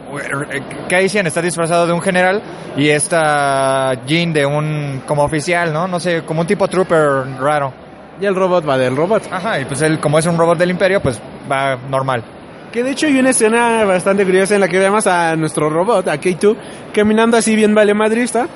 Kaishen 0.90 1.28
está 1.28 1.42
disfrazado 1.42 1.86
de 1.86 1.94
un 1.94 2.02
general 2.02 2.42
y 2.76 2.90
esta 2.90 3.94
Jin 4.08 4.34
de 4.34 4.46
un... 4.46 5.04
como 5.06 5.24
oficial, 5.24 5.72
¿no? 5.72 5.88
No 5.88 6.00
sé, 6.00 6.24
como 6.24 6.42
un 6.42 6.48
tipo 6.48 6.68
trooper 6.68 7.40
raro. 7.40 7.74
Y 8.20 8.26
el 8.26 8.36
robot 8.36 8.68
va 8.68 8.78
del 8.78 8.96
robot. 8.96 9.24
Ajá, 9.32 9.60
y 9.60 9.66
pues 9.66 9.82
él, 9.82 10.00
como 10.00 10.18
es 10.18 10.26
un 10.26 10.38
robot 10.38 10.58
del 10.58 10.72
imperio, 10.72 11.02
pues 11.02 11.22
va 11.52 11.76
normal. 11.76 12.24
Que 12.72 12.84
de 12.84 12.92
hecho 12.92 13.06
hay 13.06 13.18
una 13.20 13.30
escena 13.30 13.86
bastante 13.86 14.26
curiosa 14.26 14.56
en 14.56 14.62
la 14.62 14.68
que 14.68 14.80
vemos 14.80 15.06
a 15.06 15.36
nuestro 15.36 15.70
robot, 15.70 16.08
a 16.08 16.20
K2, 16.20 16.56
caminando 16.92 17.38
así 17.38 17.56
bien 17.56 17.76
vale 17.76 17.94
madrista. 17.94 18.48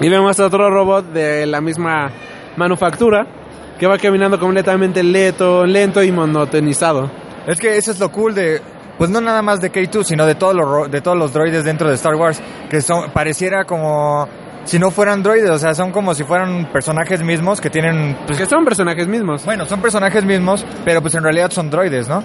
Y 0.00 0.08
vemos 0.08 0.38
a 0.40 0.46
otro 0.46 0.70
robot 0.70 1.12
de 1.12 1.46
la 1.46 1.60
misma 1.60 2.10
manufactura 2.58 3.26
que 3.78 3.86
va 3.86 3.96
caminando 3.96 4.38
completamente 4.38 5.02
lento, 5.02 5.64
lento 5.64 6.02
y 6.02 6.10
monotonizado. 6.10 7.10
Es 7.46 7.58
que 7.58 7.76
eso 7.76 7.92
es 7.92 8.00
lo 8.00 8.10
cool 8.10 8.34
de, 8.34 8.60
pues 8.98 9.08
no 9.08 9.20
nada 9.20 9.40
más 9.40 9.60
de 9.60 9.72
K2, 9.72 10.04
sino 10.04 10.26
de 10.26 10.34
todos 10.34 10.54
los 10.54 10.90
de 10.90 11.00
todos 11.00 11.16
los 11.16 11.32
droides 11.32 11.64
dentro 11.64 11.88
de 11.88 11.94
Star 11.94 12.14
Wars, 12.16 12.42
que 12.68 12.82
son 12.82 13.10
pareciera 13.10 13.64
como 13.64 14.28
si 14.64 14.78
no 14.78 14.90
fueran 14.90 15.22
droides, 15.22 15.48
o 15.48 15.58
sea, 15.58 15.74
son 15.74 15.92
como 15.92 16.12
si 16.14 16.24
fueran 16.24 16.70
personajes 16.70 17.22
mismos 17.22 17.58
que 17.58 17.70
tienen, 17.70 18.18
pues, 18.26 18.36
Que 18.36 18.44
son 18.44 18.64
personajes 18.66 19.08
mismos. 19.08 19.46
bueno, 19.46 19.64
son 19.64 19.80
personajes 19.80 20.24
mismos, 20.24 20.66
pero 20.84 21.00
pues 21.00 21.14
en 21.14 21.22
realidad 21.22 21.50
son 21.50 21.70
droides, 21.70 22.06
¿no? 22.06 22.22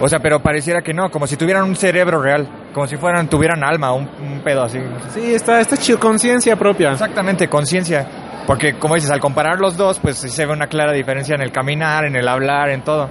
O 0.00 0.08
sea, 0.08 0.18
pero 0.20 0.40
pareciera 0.40 0.80
que 0.80 0.94
no, 0.94 1.10
como 1.10 1.26
si 1.26 1.36
tuvieran 1.36 1.64
un 1.64 1.76
cerebro 1.76 2.22
real, 2.22 2.48
como 2.74 2.86
si 2.86 2.96
fueran 2.96 3.28
tuvieran 3.28 3.64
alma, 3.64 3.92
un, 3.92 4.08
un 4.20 4.40
pedo 4.40 4.64
así. 4.64 4.78
Sí, 5.14 5.32
está, 5.32 5.60
está 5.60 5.76
chido, 5.76 5.98
conciencia 5.98 6.56
propia. 6.56 6.92
Exactamente, 6.92 7.48
conciencia. 7.48 8.06
Porque 8.46 8.74
como 8.74 8.96
dices, 8.96 9.10
al 9.10 9.20
comparar 9.20 9.58
los 9.58 9.76
dos, 9.76 9.98
pues 9.98 10.18
sí 10.18 10.28
se 10.28 10.44
ve 10.44 10.52
una 10.52 10.66
clara 10.66 10.92
diferencia 10.92 11.34
en 11.34 11.40
el 11.40 11.50
caminar, 11.50 12.04
en 12.04 12.16
el 12.16 12.28
hablar, 12.28 12.68
en 12.68 12.82
todo. 12.82 13.08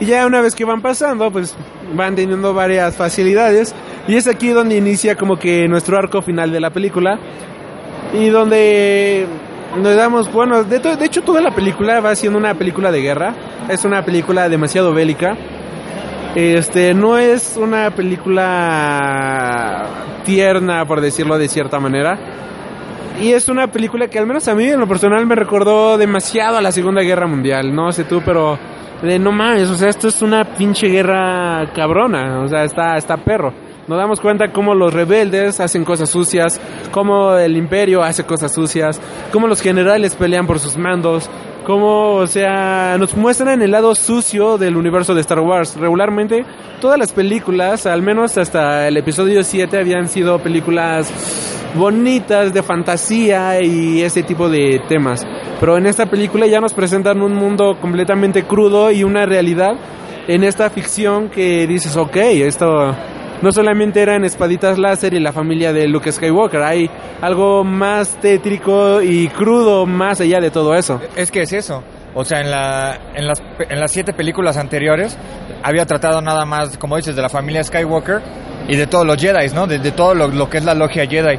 Y 0.00 0.06
ya 0.06 0.26
una 0.26 0.40
vez 0.40 0.54
que 0.54 0.64
van 0.64 0.82
pasando, 0.82 1.30
pues 1.30 1.56
van 1.94 2.14
teniendo 2.14 2.52
varias 2.52 2.96
facilidades. 2.96 3.74
Y 4.06 4.16
es 4.16 4.26
aquí 4.26 4.48
donde 4.48 4.76
inicia 4.76 5.16
como 5.16 5.36
que 5.38 5.66
nuestro 5.68 5.96
arco 5.96 6.20
final 6.20 6.52
de 6.52 6.60
la 6.60 6.70
película. 6.70 7.18
Y 8.12 8.28
donde 8.28 9.26
nos 9.76 9.96
damos, 9.96 10.30
bueno, 10.32 10.64
de, 10.64 10.78
de 10.78 11.04
hecho 11.04 11.22
toda 11.22 11.40
la 11.40 11.50
película 11.50 12.00
va 12.00 12.14
siendo 12.14 12.38
una 12.38 12.54
película 12.54 12.92
de 12.92 13.00
guerra. 13.00 13.34
Es 13.68 13.84
una 13.84 14.04
película 14.04 14.48
demasiado 14.48 14.92
bélica. 14.92 15.36
Este, 16.38 16.94
no 16.94 17.18
es 17.18 17.56
una 17.60 17.90
película 17.90 19.82
tierna, 20.24 20.84
por 20.86 21.00
decirlo 21.00 21.36
de 21.36 21.48
cierta 21.48 21.80
manera. 21.80 22.16
Y 23.20 23.32
es 23.32 23.48
una 23.48 23.66
película 23.66 24.06
que 24.06 24.20
al 24.20 24.26
menos 24.28 24.46
a 24.46 24.54
mí 24.54 24.66
en 24.66 24.78
lo 24.78 24.86
personal 24.86 25.26
me 25.26 25.34
recordó 25.34 25.98
demasiado 25.98 26.56
a 26.56 26.62
la 26.62 26.70
Segunda 26.70 27.02
Guerra 27.02 27.26
Mundial. 27.26 27.74
No 27.74 27.90
sé 27.90 28.04
tú, 28.04 28.22
pero 28.24 28.56
de 29.02 29.18
no 29.18 29.32
mames, 29.32 29.68
o 29.68 29.74
sea, 29.74 29.88
esto 29.88 30.06
es 30.06 30.22
una 30.22 30.44
pinche 30.44 30.86
guerra 30.86 31.72
cabrona, 31.74 32.40
o 32.42 32.46
sea, 32.46 32.62
está, 32.62 32.96
está 32.96 33.16
perro. 33.16 33.52
Nos 33.88 33.98
damos 33.98 34.20
cuenta 34.20 34.52
cómo 34.52 34.76
los 34.76 34.94
rebeldes 34.94 35.58
hacen 35.58 35.84
cosas 35.84 36.08
sucias, 36.08 36.60
cómo 36.92 37.34
el 37.34 37.56
imperio 37.56 38.04
hace 38.04 38.22
cosas 38.24 38.54
sucias, 38.54 39.00
cómo 39.32 39.48
los 39.48 39.60
generales 39.60 40.14
pelean 40.14 40.46
por 40.46 40.60
sus 40.60 40.76
mandos, 40.76 41.28
cómo, 41.68 42.14
o 42.14 42.26
sea, 42.26 42.96
nos 42.98 43.14
muestran 43.14 43.60
el 43.60 43.70
lado 43.70 43.94
sucio 43.94 44.56
del 44.56 44.74
universo 44.74 45.14
de 45.14 45.20
Star 45.20 45.40
Wars. 45.40 45.76
Regularmente, 45.76 46.46
todas 46.80 46.98
las 46.98 47.12
películas, 47.12 47.84
al 47.84 48.00
menos 48.00 48.38
hasta 48.38 48.88
el 48.88 48.96
episodio 48.96 49.44
7, 49.44 49.78
habían 49.78 50.08
sido 50.08 50.38
películas 50.38 51.12
bonitas 51.74 52.54
de 52.54 52.62
fantasía 52.62 53.60
y 53.60 54.00
ese 54.00 54.22
tipo 54.22 54.48
de 54.48 54.80
temas. 54.88 55.26
Pero 55.60 55.76
en 55.76 55.84
esta 55.84 56.06
película 56.06 56.46
ya 56.46 56.58
nos 56.58 56.72
presentan 56.72 57.20
un 57.20 57.34
mundo 57.34 57.76
completamente 57.78 58.44
crudo 58.44 58.90
y 58.90 59.04
una 59.04 59.26
realidad 59.26 59.72
en 60.26 60.44
esta 60.44 60.70
ficción 60.70 61.28
que 61.28 61.66
dices, 61.66 61.98
ok, 61.98 62.16
esto, 62.16 62.96
no 63.42 63.52
solamente 63.52 64.02
eran 64.02 64.24
espaditas 64.24 64.78
láser 64.78 65.14
y 65.14 65.20
la 65.20 65.32
familia 65.32 65.72
de 65.72 65.86
Luke 65.86 66.10
Skywalker, 66.10 66.62
hay 66.62 66.90
algo 67.20 67.64
más 67.64 68.16
tétrico 68.20 69.00
y 69.00 69.28
crudo 69.28 69.86
más 69.86 70.20
allá 70.20 70.40
de 70.40 70.50
todo 70.50 70.74
eso. 70.74 71.00
Es 71.16 71.30
que 71.30 71.42
es 71.42 71.52
eso. 71.52 71.82
O 72.14 72.24
sea, 72.24 72.40
en, 72.40 72.50
la, 72.50 72.98
en, 73.14 73.26
las, 73.80 73.92
siete 73.92 74.12
películas 74.12 74.56
anteriores 74.56 75.16
había 75.62 75.86
tratado 75.86 76.20
nada 76.20 76.44
más, 76.44 76.76
como 76.76 76.96
dices, 76.96 77.14
de 77.14 77.22
la 77.22 77.28
familia 77.28 77.62
Skywalker 77.62 78.22
y 78.66 78.76
de 78.76 78.86
todos 78.86 79.06
los 79.06 79.16
Jedi, 79.16 79.54
¿no? 79.54 79.66
De 79.66 79.78
todo 79.92 80.14
lo, 80.14 80.28
lo 80.28 80.48
que 80.50 80.58
es 80.58 80.64
la 80.64 80.74
logia 80.74 81.06
Jedi. 81.06 81.38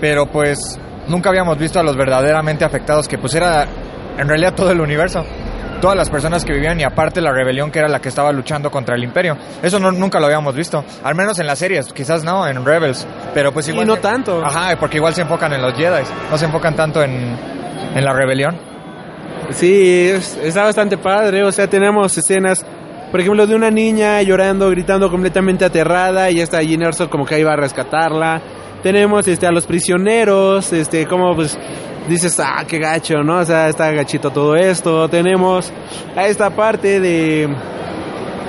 Pero 0.00 0.26
pues 0.26 0.78
nunca 1.08 1.30
habíamos 1.30 1.56
visto 1.56 1.80
a 1.80 1.82
los 1.82 1.96
verdaderamente 1.96 2.64
afectados, 2.64 3.08
que 3.08 3.16
pues 3.16 3.34
era 3.34 3.66
en 4.18 4.28
realidad 4.28 4.54
todo 4.54 4.70
el 4.70 4.80
universo. 4.80 5.24
Todas 5.80 5.96
las 5.96 6.10
personas 6.10 6.44
que 6.44 6.52
vivían 6.52 6.80
y 6.80 6.82
aparte 6.84 7.20
la 7.20 7.30
rebelión 7.32 7.70
que 7.70 7.78
era 7.78 7.88
la 7.88 8.00
que 8.00 8.08
estaba 8.08 8.32
luchando 8.32 8.68
contra 8.70 8.96
el 8.96 9.04
imperio. 9.04 9.36
Eso 9.62 9.78
no, 9.78 9.92
nunca 9.92 10.18
lo 10.18 10.26
habíamos 10.26 10.54
visto. 10.54 10.84
Al 11.04 11.14
menos 11.14 11.38
en 11.38 11.46
las 11.46 11.58
series, 11.60 11.92
quizás 11.92 12.24
no, 12.24 12.46
en 12.48 12.64
Rebels. 12.64 13.06
Pero 13.32 13.52
pues 13.52 13.68
igual... 13.68 13.86
no 13.86 13.96
tanto. 13.98 14.44
Ajá, 14.44 14.76
porque 14.80 14.96
igual 14.96 15.14
se 15.14 15.22
enfocan 15.22 15.52
en 15.52 15.62
los 15.62 15.74
Jedi. 15.74 16.02
No 16.30 16.36
se 16.36 16.46
enfocan 16.46 16.74
tanto 16.74 17.00
en, 17.02 17.36
en 17.94 18.04
la 18.04 18.12
rebelión. 18.12 18.56
Sí, 19.50 20.08
es- 20.10 20.36
está 20.42 20.64
bastante 20.64 20.98
padre. 20.98 21.44
O 21.44 21.52
sea, 21.52 21.68
tenemos 21.68 22.16
escenas, 22.18 22.64
por 23.10 23.20
ejemplo, 23.20 23.46
de 23.46 23.54
una 23.54 23.70
niña 23.70 24.20
llorando, 24.22 24.68
gritando 24.70 25.08
completamente 25.10 25.64
aterrada 25.64 26.30
y 26.30 26.40
está 26.40 26.58
Jyn 26.60 26.82
Erso 26.82 27.08
como 27.08 27.24
que 27.24 27.36
ahí 27.36 27.44
va 27.44 27.52
a 27.52 27.56
rescatarla. 27.56 28.40
Tenemos 28.82 29.26
este 29.26 29.46
a 29.46 29.52
los 29.52 29.66
prisioneros, 29.66 30.72
este 30.72 31.06
como 31.06 31.34
pues 31.34 31.58
dices, 32.08 32.38
ah, 32.40 32.64
qué 32.66 32.78
gacho, 32.78 33.22
¿no? 33.22 33.38
O 33.38 33.44
sea, 33.44 33.68
está 33.68 33.90
gachito 33.90 34.30
todo 34.30 34.56
esto. 34.56 35.08
Tenemos 35.08 35.72
a 36.16 36.26
esta 36.26 36.50
parte 36.50 37.00
de 37.00 37.48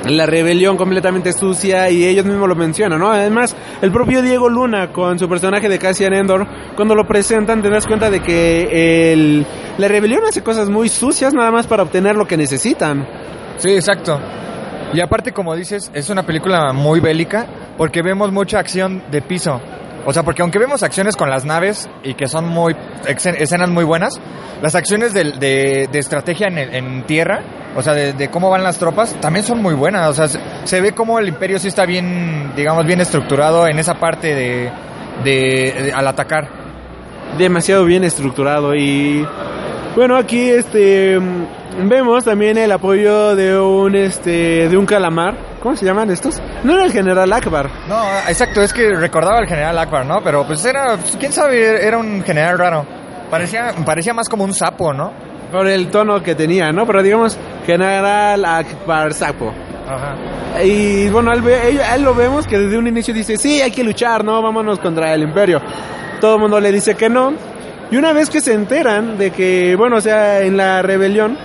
la 0.08 0.26
rebelión 0.26 0.78
completamente 0.78 1.34
sucia 1.34 1.90
y 1.90 2.06
ellos 2.06 2.26
mismos 2.26 2.48
lo 2.48 2.56
mencionan, 2.56 3.00
¿no? 3.00 3.12
Además, 3.12 3.56
el 3.82 3.92
propio 3.92 4.22
Diego 4.22 4.50
Luna 4.50 4.92
con 4.92 5.20
su 5.20 5.28
personaje 5.28 5.68
de 5.68 5.78
Cassian 5.78 6.14
Endor, 6.14 6.48
cuando 6.76 6.96
lo 6.96 7.06
presentan 7.06 7.62
te 7.62 7.70
das 7.70 7.86
cuenta 7.86 8.10
de 8.10 8.22
que 8.22 9.14
el, 9.14 9.46
la 9.78 9.88
rebelión 9.88 10.24
hace 10.28 10.42
cosas 10.42 10.70
muy 10.70 10.90
sucias 10.90 11.34
nada 11.34 11.52
más 11.52 11.68
para 11.68 11.84
obtener 11.84 12.16
lo 12.16 12.26
que 12.26 12.38
necesitan. 12.38 13.06
Sí, 13.58 13.72
exacto. 13.72 14.20
Y 14.94 15.02
aparte, 15.02 15.34
como 15.34 15.56
dices, 15.56 15.92
es 15.94 16.10
una 16.10 16.24
película 16.24 16.74
muy 16.74 17.00
bélica 17.00 17.46
porque 17.78 18.02
vemos 18.02 18.32
mucha 18.32 18.60
acción 18.60 19.04
de 19.12 19.22
piso. 19.22 19.62
O 20.10 20.14
sea, 20.14 20.24
porque 20.24 20.42
aunque 20.42 20.58
vemos 20.58 20.82
acciones 20.82 21.16
con 21.16 21.30
las 21.30 21.46
naves 21.46 21.88
y 22.04 22.16
que 22.16 22.28
son 22.28 22.48
muy 22.48 22.76
escenas 23.06 23.70
muy 23.70 23.84
buenas, 23.84 24.20
las 24.60 24.74
acciones 24.74 25.14
de, 25.14 25.34
de- 25.34 26.00
estrategia 26.00 26.48
en, 26.48 26.58
en 26.58 27.04
tierra, 27.04 27.42
o 27.76 27.84
sea, 27.84 27.94
de, 27.94 28.28
cómo 28.30 28.50
van 28.50 28.64
las 28.64 28.80
tropas, 28.80 29.14
también 29.22 29.46
son 29.46 29.62
muy 29.62 29.76
buenas. 29.76 30.10
O 30.10 30.14
sea, 30.16 30.28
se, 30.28 30.40
se 30.64 30.82
ve 30.82 30.94
como 30.94 31.20
el 31.20 31.28
imperio 31.28 31.60
sí 31.60 31.68
está 31.68 31.86
bien, 31.86 32.54
digamos, 32.56 32.88
bien 32.88 33.02
estructurado 33.02 33.68
en 33.68 33.78
esa 33.78 34.00
parte 34.00 34.34
de, 34.34 34.72
de- 35.24 35.74
de- 35.84 35.94
al 35.94 36.08
atacar. 36.08 36.48
Demasiado 37.38 37.86
bien 37.86 38.04
estructurado 38.04 38.74
y 38.74 39.24
bueno, 39.96 40.18
aquí 40.18 40.50
este 40.50 41.20
mm, 41.20 41.88
vemos 41.88 42.24
también 42.26 42.58
el 42.58 42.72
apoyo 42.72 43.36
de 43.36 43.60
un 43.60 43.96
este 43.96 44.68
de 44.70 44.76
un 44.76 44.88
calamar. 44.88 45.36
¿Cómo 45.62 45.76
se 45.76 45.86
llaman 45.86 46.10
estos? 46.10 46.42
No 46.64 46.74
era 46.74 46.86
el 46.86 46.92
general 46.92 47.32
Akbar. 47.34 47.70
No, 47.88 48.02
exacto, 48.28 48.62
es 48.62 48.72
que 48.74 48.94
recordaba 48.96 49.40
al 49.40 49.48
general 49.48 49.78
Akbar, 49.78 50.06
¿no? 50.06 50.22
Pero 50.24 50.46
pues 50.48 50.64
era, 50.66 50.98
quién 51.20 51.32
sabe, 51.34 51.86
era 51.86 51.98
un 51.98 52.24
general 52.24 52.58
raro. 52.58 52.86
Parecía, 53.30 53.74
parecía 53.86 54.14
más 54.14 54.30
como 54.30 54.44
un 54.46 54.54
sapo, 54.54 54.94
¿no? 54.94 55.12
Por 55.52 55.68
el 55.68 55.90
tono 55.90 56.22
que 56.24 56.36
tenía, 56.36 56.72
¿no? 56.72 56.86
Pero 56.86 57.04
digamos, 57.04 57.38
General 57.66 58.44
Akbar 58.46 59.14
Sapo. 59.14 59.52
Ajá. 59.88 60.16
Y 60.64 61.10
bueno, 61.10 61.34
él, 61.34 61.44
él- 61.48 61.82
él 61.96 62.02
lo 62.04 62.14
vemos 62.14 62.46
que 62.48 62.58
desde 62.58 62.78
un 62.78 62.88
inicio 62.88 63.14
dice, 63.14 63.38
sí, 63.38 63.62
hay 63.62 63.72
que 63.72 63.84
luchar, 63.84 64.24
¿no? 64.24 64.42
Vámonos 64.42 64.80
contra 64.80 65.14
el 65.14 65.24
imperio. 65.24 65.60
Todo 66.22 66.36
el 66.36 66.42
mundo 66.42 66.60
le 66.60 66.72
dice 66.72 66.96
que 66.96 67.10
no. 67.10 67.34
Y 67.92 67.98
una 67.98 68.14
vez 68.14 68.30
que 68.30 68.40
se 68.42 68.54
enteran 68.54 69.18
de 69.18 69.32
que, 69.32 69.76
bueno, 69.76 69.98
o 69.98 70.02
sea, 70.02 70.42
en 70.42 70.58
la 70.58 70.82
rebelión, 70.84 71.38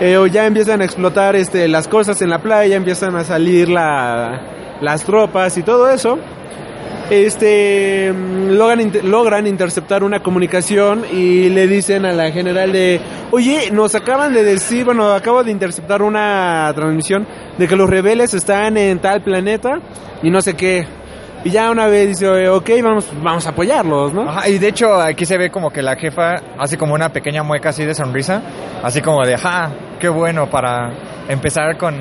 eh, 0.00 0.16
o 0.16 0.26
ya 0.26 0.46
empiezan 0.46 0.80
a 0.80 0.84
explotar 0.84 1.36
este, 1.36 1.68
las 1.68 1.88
cosas 1.88 2.20
en 2.22 2.30
la 2.30 2.40
playa, 2.40 2.76
empiezan 2.76 3.14
a 3.16 3.24
salir 3.24 3.68
la, 3.68 4.40
las 4.80 5.04
tropas 5.04 5.56
y 5.56 5.62
todo 5.62 5.90
eso, 5.90 6.18
este 7.10 8.12
mm, 8.12 8.50
logran, 8.52 8.92
logran 9.04 9.46
interceptar 9.46 10.02
una 10.02 10.22
comunicación 10.22 11.04
y 11.12 11.48
le 11.50 11.66
dicen 11.66 12.06
a 12.06 12.12
la 12.12 12.30
general 12.30 12.72
de 12.72 13.00
oye 13.30 13.70
nos 13.70 13.94
acaban 13.94 14.32
de 14.32 14.42
decir 14.42 14.84
bueno 14.84 15.12
acabo 15.12 15.44
de 15.44 15.50
interceptar 15.50 16.02
una 16.02 16.72
transmisión 16.74 17.26
de 17.58 17.68
que 17.68 17.76
los 17.76 17.90
rebeldes 17.90 18.32
están 18.32 18.76
en 18.78 18.98
tal 19.00 19.22
planeta 19.22 19.80
y 20.22 20.30
no 20.30 20.40
sé 20.40 20.54
qué 20.54 20.86
y 21.44 21.50
ya 21.50 21.70
una 21.70 21.86
vez 21.86 22.08
dice 22.08 22.28
"Oye, 22.28 22.48
ok 22.48 22.70
vamos 22.82 23.06
vamos 23.22 23.46
a 23.46 23.50
apoyarlos 23.50 24.12
no 24.14 24.28
Ajá, 24.28 24.48
y 24.48 24.58
de 24.58 24.68
hecho 24.68 24.94
aquí 24.94 25.26
se 25.26 25.36
ve 25.36 25.50
como 25.50 25.70
que 25.70 25.82
la 25.82 25.94
jefa 25.96 26.36
hace 26.58 26.78
como 26.78 26.94
una 26.94 27.10
pequeña 27.10 27.42
mueca 27.42 27.68
así 27.68 27.84
de 27.84 27.94
sonrisa, 27.94 28.40
así 28.82 29.00
como 29.02 29.24
de, 29.24 29.36
ja, 29.36 29.70
qué 30.00 30.08
bueno 30.08 30.48
para 30.48 30.90
empezar 31.28 31.76
con... 31.76 31.94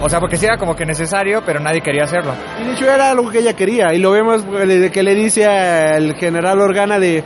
O 0.00 0.08
sea, 0.10 0.20
porque 0.20 0.36
sí 0.36 0.44
era 0.44 0.58
como 0.58 0.76
que 0.76 0.84
necesario, 0.84 1.42
pero 1.46 1.58
nadie 1.58 1.80
quería 1.80 2.04
hacerlo. 2.04 2.32
y 2.60 2.66
de 2.66 2.72
hecho 2.74 2.84
era 2.90 3.10
algo 3.10 3.30
que 3.30 3.38
ella 3.38 3.54
quería 3.54 3.94
y 3.94 3.98
lo 3.98 4.10
vemos 4.10 4.42
eh, 4.42 4.66
desde 4.66 4.90
que 4.90 5.02
le 5.02 5.14
dice 5.14 5.46
al 5.46 6.14
general 6.16 6.60
Organa 6.60 6.98
de 6.98 7.24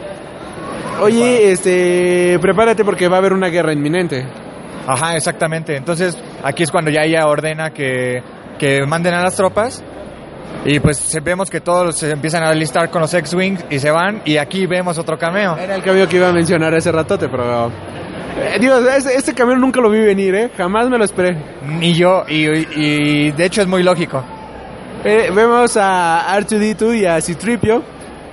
oye 1.00 1.50
este 1.50 2.38
prepárate 2.40 2.84
porque 2.84 3.08
va 3.08 3.16
a 3.16 3.18
haber 3.18 3.32
una 3.32 3.48
guerra 3.48 3.72
inminente 3.72 4.24
Ajá, 4.86 5.14
exactamente. 5.16 5.76
Entonces 5.76 6.16
aquí 6.42 6.62
es 6.62 6.70
cuando 6.70 6.90
ya 6.90 7.02
ella 7.02 7.26
ordena 7.26 7.70
que, 7.70 8.22
que 8.58 8.84
manden 8.86 9.14
a 9.14 9.22
las 9.22 9.36
tropas. 9.36 9.84
Y 10.64 10.78
pues 10.80 11.18
vemos 11.22 11.48
que 11.48 11.60
todos 11.60 11.96
se 11.96 12.10
empiezan 12.10 12.42
a 12.42 12.48
alistar 12.50 12.90
con 12.90 13.00
los 13.00 13.12
X-Wing 13.14 13.56
y 13.70 13.78
se 13.78 13.90
van. 13.90 14.22
Y 14.24 14.36
aquí 14.36 14.66
vemos 14.66 14.98
otro 14.98 15.18
cameo. 15.18 15.56
Era 15.56 15.74
el 15.74 15.82
cambio 15.82 16.06
que 16.08 16.16
iba 16.16 16.28
a 16.28 16.32
mencionar 16.32 16.74
hace 16.74 16.92
ratote, 16.92 17.28
pero... 17.28 17.68
Eh, 18.38 18.58
digo, 18.60 18.76
este, 18.78 19.14
este 19.16 19.34
camión 19.34 19.60
nunca 19.60 19.80
lo 19.80 19.90
vi 19.90 20.00
venir, 20.00 20.34
¿eh? 20.34 20.50
Jamás 20.56 20.88
me 20.88 20.98
lo 20.98 21.04
esperé. 21.04 21.36
Ni 21.66 21.94
yo, 21.94 22.24
y, 22.28 22.46
y 22.46 23.30
de 23.32 23.44
hecho 23.44 23.62
es 23.62 23.66
muy 23.66 23.82
lógico. 23.82 24.22
Eh, 25.04 25.30
vemos 25.34 25.76
a 25.78 26.26
R2D2 26.40 26.98
y 27.00 27.06
a 27.06 27.20
Citripio, 27.20 27.82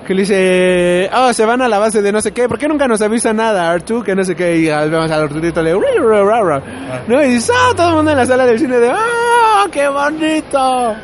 que 0.05 0.14
le 0.14 0.22
dice, 0.22 1.10
oh, 1.16 1.32
se 1.34 1.45
van 1.45 1.62
a 1.62 1.68
la 1.68 1.80
base 1.80 2.01
de 2.01 2.12
no 2.12 2.22
sé 2.22 2.32
qué, 2.34 2.47
¿por 2.47 2.58
qué 2.60 2.68
nunca 2.68 2.88
nos 2.88 3.01
avisa 3.01 3.32
nada, 3.34 3.74
R2? 3.78 4.03
Que 4.03 4.16
no 4.16 4.24
sé 4.24 4.36
qué, 4.36 4.58
y 4.58 4.70
ah, 4.70 4.86
vemos 4.86 5.10
a 5.10 5.26
R2D2 5.26 5.62
le 5.64 5.74
"Ri, 5.74 5.97
ra, 6.01 6.24
ra, 6.24 6.41
ra". 6.43 6.62
¿no? 7.08 7.24
Y 7.24 7.28
dice, 7.32 7.53
ah, 7.55 7.74
todo 7.76 7.89
el 7.89 7.95
mundo 7.95 8.12
en 8.12 8.18
la 8.18 8.26
sala 8.26 8.45
del 8.45 8.60
cine 8.60 8.78
de, 8.80 8.89
ah, 8.89 9.66
qué 9.72 9.88
bonito. 9.88 10.95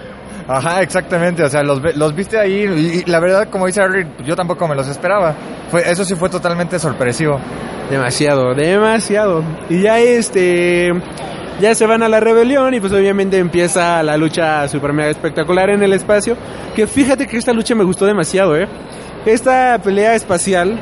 Ajá, 0.47 0.81
exactamente, 0.81 1.43
o 1.43 1.49
sea, 1.49 1.63
los, 1.63 1.81
los 1.95 2.15
viste 2.15 2.37
ahí 2.37 2.65
y, 2.65 2.99
y 2.99 3.09
la 3.09 3.19
verdad, 3.19 3.49
como 3.49 3.65
dice 3.65 3.81
Harry, 3.81 4.05
yo 4.25 4.35
tampoco 4.35 4.67
me 4.67 4.75
los 4.75 4.87
esperaba. 4.87 5.33
Fue, 5.71 5.89
eso 5.89 6.03
sí 6.03 6.15
fue 6.15 6.29
totalmente 6.29 6.77
sorpresivo. 6.79 7.39
Demasiado, 7.89 8.53
demasiado. 8.53 9.43
Y 9.69 9.81
ya 9.81 9.99
este 9.99 10.91
ya 11.59 11.75
se 11.75 11.85
van 11.85 12.03
a 12.03 12.09
la 12.09 12.19
rebelión 12.19 12.73
y 12.73 12.79
pues 12.79 12.91
obviamente 12.93 13.37
empieza 13.37 14.01
la 14.03 14.17
lucha 14.17 14.67
super 14.67 14.93
mega 14.93 15.09
espectacular 15.09 15.69
en 15.69 15.83
el 15.83 15.93
espacio. 15.93 16.35
Que 16.75 16.87
fíjate 16.87 17.27
que 17.27 17.37
esta 17.37 17.53
lucha 17.53 17.75
me 17.75 17.83
gustó 17.83 18.05
demasiado, 18.05 18.57
eh. 18.57 18.67
Esta 19.25 19.79
pelea 19.83 20.15
espacial 20.15 20.77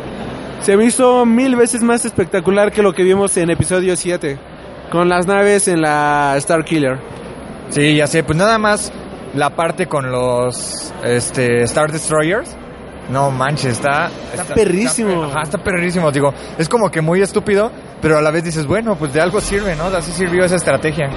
se 0.62 0.78
me 0.78 0.86
hizo 0.86 1.26
mil 1.26 1.56
veces 1.56 1.82
más 1.82 2.06
espectacular 2.06 2.72
que 2.72 2.82
lo 2.82 2.94
que 2.94 3.04
vimos 3.04 3.36
en 3.38 3.50
episodio 3.50 3.96
7. 3.96 4.38
Con 4.92 5.10
las 5.10 5.28
naves 5.28 5.68
en 5.68 5.82
la 5.82 6.34
Star 6.38 6.66
Killer. 6.66 7.00
Sí, 7.70 7.96
ya 7.96 8.08
sé, 8.08 8.24
pues 8.24 8.38
nada 8.38 8.58
más 8.58 8.92
la 9.34 9.50
parte 9.52 9.88
con 9.88 10.12
los 10.12 10.94
este, 11.04 11.64
Star 11.64 11.92
Destroyers. 11.92 12.56
No 13.10 13.30
manches, 13.32 13.74
está... 13.74 14.10
Está 14.34 14.54
perrísimo. 14.54 15.26
Está, 15.26 15.26
ajá, 15.28 15.42
está 15.44 15.58
perrísimo, 15.58 16.12
digo, 16.12 16.34
es 16.58 16.70
como 16.70 16.90
que 16.90 17.02
muy 17.02 17.22
estúpido, 17.22 17.72
pero 18.02 18.18
a 18.18 18.22
la 18.22 18.32
vez 18.32 18.44
dices, 18.44 18.66
bueno, 18.66 18.96
pues 18.96 19.12
de 19.14 19.20
algo 19.20 19.42
sirve, 19.42 19.76
¿no? 19.76 19.86
Así 19.86 20.12
sirvió 20.12 20.46
esa 20.46 20.56
estrategia. 20.56 21.10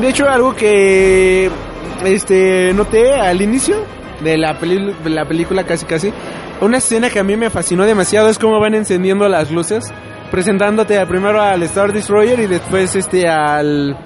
De 0.00 0.08
hecho, 0.08 0.28
algo 0.28 0.54
que 0.54 1.50
este 2.04 2.72
noté 2.74 3.14
al 3.14 3.40
inicio 3.42 3.76
de 4.24 4.38
la, 4.38 4.58
peli- 4.58 4.94
de 5.04 5.10
la 5.10 5.24
película 5.26 5.64
casi 5.64 5.84
casi, 5.86 6.12
una 6.60 6.78
escena 6.78 7.10
que 7.10 7.20
a 7.20 7.24
mí 7.24 7.36
me 7.36 7.48
fascinó 7.50 7.84
demasiado 7.84 8.28
es 8.28 8.38
cómo 8.38 8.58
van 8.58 8.74
encendiendo 8.74 9.28
las 9.28 9.50
luces, 9.50 9.92
presentándote 10.30 11.04
primero 11.06 11.40
al 11.40 11.62
Star 11.64 11.92
Destroyer 11.92 12.40
y 12.40 12.46
después 12.46 12.96
este 12.96 13.28
al 13.28 13.96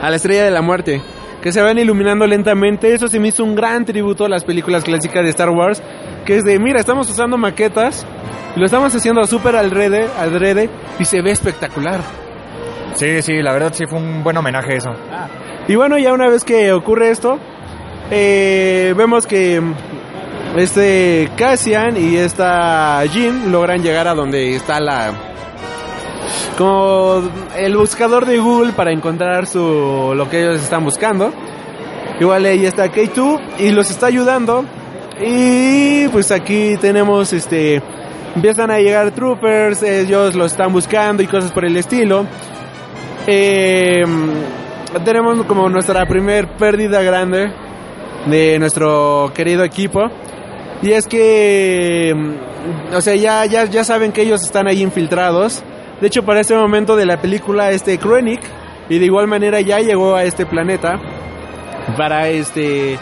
a 0.00 0.10
la 0.10 0.16
Estrella 0.16 0.44
de 0.44 0.50
la 0.50 0.62
Muerte, 0.62 1.02
que 1.42 1.52
se 1.52 1.60
van 1.60 1.78
iluminando 1.78 2.26
lentamente. 2.26 2.94
Eso 2.94 3.08
se 3.08 3.18
me 3.18 3.28
hizo 3.28 3.44
un 3.44 3.54
gran 3.54 3.84
tributo 3.84 4.24
a 4.24 4.28
las 4.28 4.44
películas 4.44 4.84
clásicas 4.84 5.24
de 5.24 5.30
Star 5.30 5.50
Wars, 5.50 5.82
que 6.24 6.36
es 6.36 6.44
de, 6.44 6.58
mira, 6.58 6.80
estamos 6.80 7.10
usando 7.10 7.36
maquetas, 7.36 8.06
lo 8.56 8.64
estamos 8.64 8.94
haciendo 8.94 9.24
súper 9.26 9.56
alrede, 9.56 10.08
alrede, 10.18 10.70
y 10.98 11.04
se 11.04 11.20
ve 11.20 11.32
espectacular. 11.32 12.00
Sí, 12.94 13.22
sí, 13.22 13.42
la 13.42 13.52
verdad 13.52 13.72
sí 13.74 13.84
fue 13.88 13.98
un 13.98 14.22
buen 14.22 14.36
homenaje 14.36 14.76
eso. 14.76 14.90
Y 15.66 15.74
bueno, 15.74 15.98
ya 15.98 16.12
una 16.12 16.28
vez 16.28 16.44
que 16.44 16.72
ocurre 16.72 17.10
esto, 17.10 17.38
eh, 18.10 18.94
vemos 18.96 19.26
que 19.26 19.60
mm, 19.60 19.74
este 20.58 21.28
Cassian 21.36 21.96
y 21.96 22.16
esta 22.16 23.04
Jean 23.06 23.50
logran 23.50 23.82
llegar 23.82 24.06
a 24.06 24.14
donde 24.14 24.54
está 24.54 24.78
la 24.80 25.31
como 26.58 27.22
el 27.56 27.76
buscador 27.76 28.26
de 28.26 28.38
Google 28.38 28.72
para 28.72 28.92
encontrar 28.92 29.46
su 29.46 30.12
lo 30.14 30.28
que 30.28 30.42
ellos 30.42 30.62
están 30.62 30.84
buscando. 30.84 31.32
Igual 32.20 32.44
ahí 32.44 32.66
está 32.66 32.86
K2 32.86 33.40
y 33.58 33.70
los 33.70 33.90
está 33.90 34.06
ayudando. 34.06 34.64
Y 35.20 36.08
pues 36.08 36.30
aquí 36.30 36.76
tenemos 36.80 37.32
este 37.32 37.82
empiezan 38.34 38.70
a 38.70 38.78
llegar 38.78 39.10
troopers, 39.10 39.82
ellos 39.82 40.34
lo 40.34 40.46
están 40.46 40.72
buscando 40.72 41.22
y 41.22 41.26
cosas 41.26 41.52
por 41.52 41.64
el 41.64 41.76
estilo. 41.76 42.26
Eh, 43.26 44.04
tenemos 45.04 45.44
como 45.46 45.68
nuestra 45.68 46.06
primer 46.06 46.48
pérdida 46.56 47.02
grande 47.02 47.52
de 48.26 48.58
nuestro 48.58 49.32
querido 49.34 49.64
equipo. 49.64 50.00
Y 50.82 50.92
es 50.92 51.06
que, 51.06 52.12
mm, 52.14 52.94
o 52.94 53.00
sea, 53.00 53.14
ya, 53.14 53.46
ya, 53.46 53.64
ya 53.66 53.84
saben 53.84 54.12
que 54.12 54.22
ellos 54.22 54.42
están 54.42 54.66
ahí 54.66 54.82
infiltrados. 54.82 55.62
De 56.02 56.08
hecho, 56.08 56.24
para 56.24 56.40
este 56.40 56.54
momento 56.56 56.96
de 56.96 57.06
la 57.06 57.16
película, 57.20 57.70
este 57.70 57.96
Krennic, 57.96 58.40
y 58.88 58.98
de 58.98 59.04
igual 59.06 59.28
manera 59.28 59.60
ya 59.60 59.78
llegó 59.78 60.16
a 60.16 60.24
este 60.24 60.44
planeta 60.44 60.98
para 61.96 62.28
este 62.28 62.98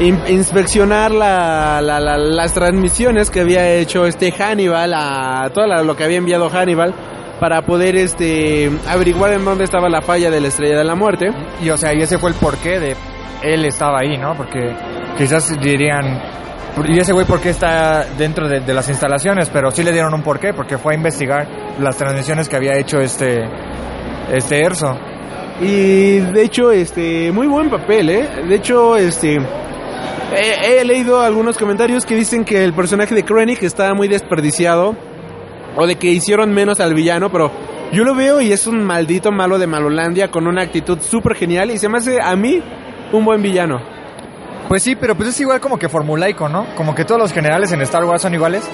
in- 0.00 0.20
inspeccionar 0.28 1.10
la, 1.12 1.80
la- 1.82 1.98
la- 1.98 2.18
las 2.18 2.52
transmisiones 2.52 3.30
que 3.30 3.40
había 3.40 3.66
hecho 3.74 4.04
este 4.06 4.32
Hannibal 4.32 4.92
a 4.94 5.50
todo 5.54 5.66
lo 5.82 5.96
que 5.96 6.04
había 6.04 6.18
enviado 6.18 6.50
Hannibal 6.50 6.94
para 7.40 7.62
poder 7.62 7.96
este 7.96 8.70
averiguar 8.86 9.32
en 9.32 9.44
dónde 9.44 9.64
estaba 9.64 9.88
la 9.88 10.02
falla 10.02 10.30
de 10.30 10.40
la 10.40 10.48
estrella 10.48 10.76
de 10.78 10.84
la 10.84 10.94
muerte. 10.94 11.30
Y 11.62 11.70
o 11.70 11.76
sea, 11.78 11.94
y 11.94 12.02
ese 12.02 12.18
fue 12.18 12.30
el 12.30 12.36
porqué 12.36 12.78
de 12.78 12.96
él 13.42 13.64
estaba 13.64 14.00
ahí, 14.00 14.16
¿no? 14.18 14.34
Porque 14.36 14.74
quizás 15.18 15.58
dirían, 15.60 16.20
¿y 16.84 16.98
ese 16.98 17.12
güey 17.12 17.26
por 17.26 17.40
qué 17.40 17.50
está 17.50 18.06
dentro 18.18 18.48
de, 18.48 18.74
las 18.74 18.88
instalaciones? 18.88 19.48
Pero 19.50 19.70
sí 19.70 19.82
le 19.82 19.92
dieron 19.92 20.12
un 20.12 20.22
porqué, 20.22 20.52
porque 20.52 20.78
fue 20.78 20.92
a 20.92 20.96
investigar 20.96 21.48
las 21.80 21.96
transmisiones 21.96 22.48
que 22.48 22.56
había 22.56 22.76
hecho 22.76 22.98
este, 22.98 23.48
este 24.32 24.60
Erso. 24.60 24.96
Y 25.60 26.18
de 26.18 26.42
hecho, 26.42 26.70
este, 26.70 27.32
muy 27.32 27.46
buen 27.46 27.70
papel, 27.70 28.10
¿eh? 28.10 28.28
De 28.46 28.54
hecho, 28.54 28.96
este, 28.96 29.38
he, 30.36 30.80
he 30.80 30.84
leído 30.84 31.22
algunos 31.22 31.56
comentarios 31.56 32.04
que 32.04 32.14
dicen 32.14 32.44
que 32.44 32.62
el 32.62 32.74
personaje 32.74 33.14
de 33.14 33.24
Krennic 33.24 33.62
está 33.62 33.94
muy 33.94 34.08
desperdiciado 34.08 34.94
o 35.76 35.86
de 35.86 35.96
que 35.96 36.08
hicieron 36.08 36.52
menos 36.52 36.80
al 36.80 36.94
villano, 36.94 37.30
pero 37.30 37.50
yo 37.92 38.04
lo 38.04 38.14
veo 38.14 38.40
y 38.40 38.52
es 38.52 38.66
un 38.66 38.84
maldito 38.84 39.30
malo 39.30 39.58
de 39.58 39.66
Malolandia 39.66 40.30
con 40.30 40.46
una 40.46 40.62
actitud 40.62 40.98
súper 41.00 41.36
genial 41.36 41.70
y 41.70 41.78
se 41.78 41.88
me 41.88 41.98
hace 41.98 42.18
a 42.20 42.34
mí 42.36 42.60
un 43.12 43.24
buen 43.24 43.40
villano. 43.40 43.80
Pues 44.68 44.82
sí, 44.82 44.96
pero 44.96 45.14
pues 45.14 45.28
es 45.28 45.40
igual 45.40 45.60
como 45.60 45.78
que 45.78 45.88
formulaico, 45.88 46.48
¿no? 46.48 46.66
Como 46.74 46.94
que 46.94 47.04
todos 47.04 47.20
los 47.20 47.32
generales 47.32 47.70
en 47.72 47.80
Star 47.82 48.04
Wars 48.04 48.22
son 48.22 48.34
iguales. 48.34 48.68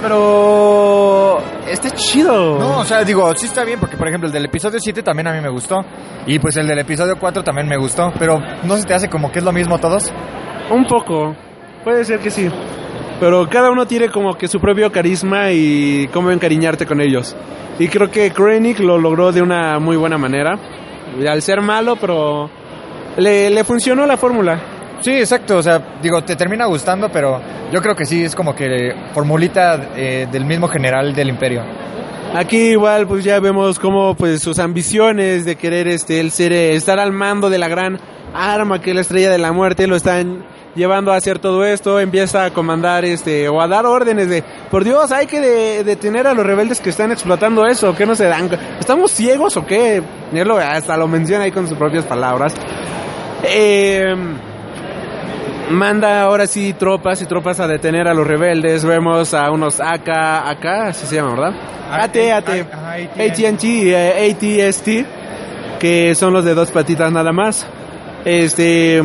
Pero 0.00 1.38
está 1.68 1.90
chido. 1.90 2.58
No, 2.58 2.78
o 2.78 2.84
sea, 2.84 3.04
digo, 3.04 3.34
sí 3.34 3.46
está 3.46 3.64
bien, 3.64 3.78
porque 3.78 3.96
por 3.96 4.08
ejemplo 4.08 4.26
el 4.26 4.32
del 4.32 4.46
episodio 4.46 4.78
7 4.80 5.02
también 5.02 5.26
a 5.26 5.32
mí 5.32 5.40
me 5.40 5.50
gustó. 5.50 5.84
Y 6.26 6.38
pues 6.38 6.56
el 6.56 6.66
del 6.66 6.78
episodio 6.78 7.16
4 7.18 7.42
también 7.42 7.68
me 7.68 7.76
gustó. 7.76 8.12
Pero 8.18 8.40
¿no 8.62 8.76
se 8.76 8.84
te 8.84 8.94
hace 8.94 9.08
como 9.08 9.30
que 9.30 9.40
es 9.40 9.44
lo 9.44 9.52
mismo 9.52 9.78
todos? 9.78 10.12
Un 10.70 10.86
poco. 10.86 11.34
Puede 11.84 12.04
ser 12.04 12.20
que 12.20 12.30
sí. 12.30 12.48
Pero 13.18 13.46
cada 13.50 13.70
uno 13.70 13.86
tiene 13.86 14.08
como 14.08 14.34
que 14.34 14.48
su 14.48 14.60
propio 14.60 14.90
carisma 14.90 15.50
y 15.50 16.08
cómo 16.12 16.30
encariñarte 16.30 16.86
con 16.86 17.00
ellos. 17.00 17.36
Y 17.78 17.88
creo 17.88 18.10
que 18.10 18.30
Krennic 18.30 18.78
lo 18.78 18.96
logró 18.96 19.32
de 19.32 19.42
una 19.42 19.78
muy 19.78 19.96
buena 19.96 20.16
manera. 20.16 20.58
Y 21.20 21.26
al 21.26 21.42
ser 21.42 21.60
malo, 21.60 21.96
pero 21.96 22.48
le, 23.18 23.50
le 23.50 23.64
funcionó 23.64 24.06
la 24.06 24.16
fórmula. 24.16 24.60
Sí, 25.00 25.12
exacto, 25.12 25.58
o 25.58 25.62
sea, 25.62 25.80
digo, 26.02 26.22
te 26.22 26.36
termina 26.36 26.66
gustando, 26.66 27.08
pero 27.10 27.40
yo 27.72 27.80
creo 27.80 27.96
que 27.96 28.04
sí, 28.04 28.22
es 28.24 28.34
como 28.34 28.54
que 28.54 28.94
formulita 29.14 29.90
eh, 29.96 30.26
del 30.30 30.44
mismo 30.44 30.68
general 30.68 31.14
del 31.14 31.28
imperio. 31.30 31.62
Aquí 32.34 32.58
igual 32.72 33.06
pues 33.08 33.24
ya 33.24 33.40
vemos 33.40 33.78
cómo 33.80 34.14
pues 34.14 34.40
sus 34.42 34.58
ambiciones 34.60 35.44
de 35.44 35.56
querer 35.56 35.88
este 35.88 36.20
el 36.20 36.30
ser 36.30 36.52
eh, 36.52 36.74
estar 36.76 37.00
al 37.00 37.10
mando 37.12 37.50
de 37.50 37.58
la 37.58 37.66
gran 37.66 37.98
arma 38.32 38.80
que 38.80 38.90
es 38.90 38.94
la 38.94 39.00
estrella 39.00 39.30
de 39.30 39.38
la 39.38 39.50
muerte 39.50 39.88
lo 39.88 39.96
están 39.96 40.44
llevando 40.76 41.12
a 41.12 41.16
hacer 41.16 41.40
todo 41.40 41.64
esto, 41.64 41.98
empieza 41.98 42.44
a 42.44 42.50
comandar 42.52 43.04
este 43.04 43.48
o 43.48 43.60
a 43.60 43.66
dar 43.66 43.84
órdenes 43.84 44.28
de 44.28 44.44
por 44.70 44.84
Dios, 44.84 45.10
hay 45.10 45.26
que 45.26 45.40
de- 45.40 45.82
detener 45.82 46.28
a 46.28 46.34
los 46.34 46.46
rebeldes 46.46 46.80
que 46.80 46.90
están 46.90 47.10
explotando 47.10 47.66
eso, 47.66 47.96
que 47.96 48.06
no 48.06 48.14
se 48.14 48.26
dan, 48.26 48.48
estamos 48.78 49.10
ciegos 49.10 49.56
o 49.56 49.66
qué? 49.66 50.00
Hasta 50.64 50.96
lo 50.96 51.08
menciona 51.08 51.44
ahí 51.44 51.50
con 51.50 51.66
sus 51.66 51.76
propias 51.76 52.04
palabras. 52.04 52.54
Eh, 53.42 54.14
manda 55.70 56.22
ahora 56.22 56.46
sí 56.46 56.74
tropas 56.74 57.22
y 57.22 57.26
tropas 57.26 57.60
a 57.60 57.66
detener 57.66 58.08
a 58.08 58.14
los 58.14 58.26
rebeldes. 58.26 58.84
Vemos 58.84 59.34
a 59.34 59.50
unos 59.50 59.80
AK, 59.80 60.08
AK, 60.08 60.64
así 60.88 61.06
se 61.06 61.16
llama, 61.16 61.30
¿verdad? 61.30 61.54
AT, 61.90 62.16
AT, 62.34 62.48
AT&T, 63.18 63.92
eh, 63.92 64.30
ATST, 64.30 65.78
que 65.78 66.14
son 66.14 66.32
los 66.32 66.44
de 66.44 66.54
dos 66.54 66.70
patitas 66.70 67.10
nada 67.10 67.32
más. 67.32 67.66
Este, 68.24 69.02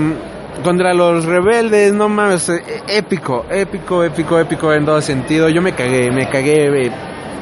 contra 0.63 0.93
los 0.93 1.25
rebeldes, 1.25 1.93
no 1.93 2.09
mames, 2.09 2.49
eh, 2.49 2.61
épico, 2.87 3.45
épico, 3.49 4.03
épico, 4.03 4.39
épico 4.39 4.73
en 4.73 4.85
todo 4.85 5.01
sentido. 5.01 5.49
Yo 5.49 5.61
me 5.61 5.73
cagué, 5.73 6.11
me 6.11 6.29
cagué 6.29 6.85
eh, 6.85 6.91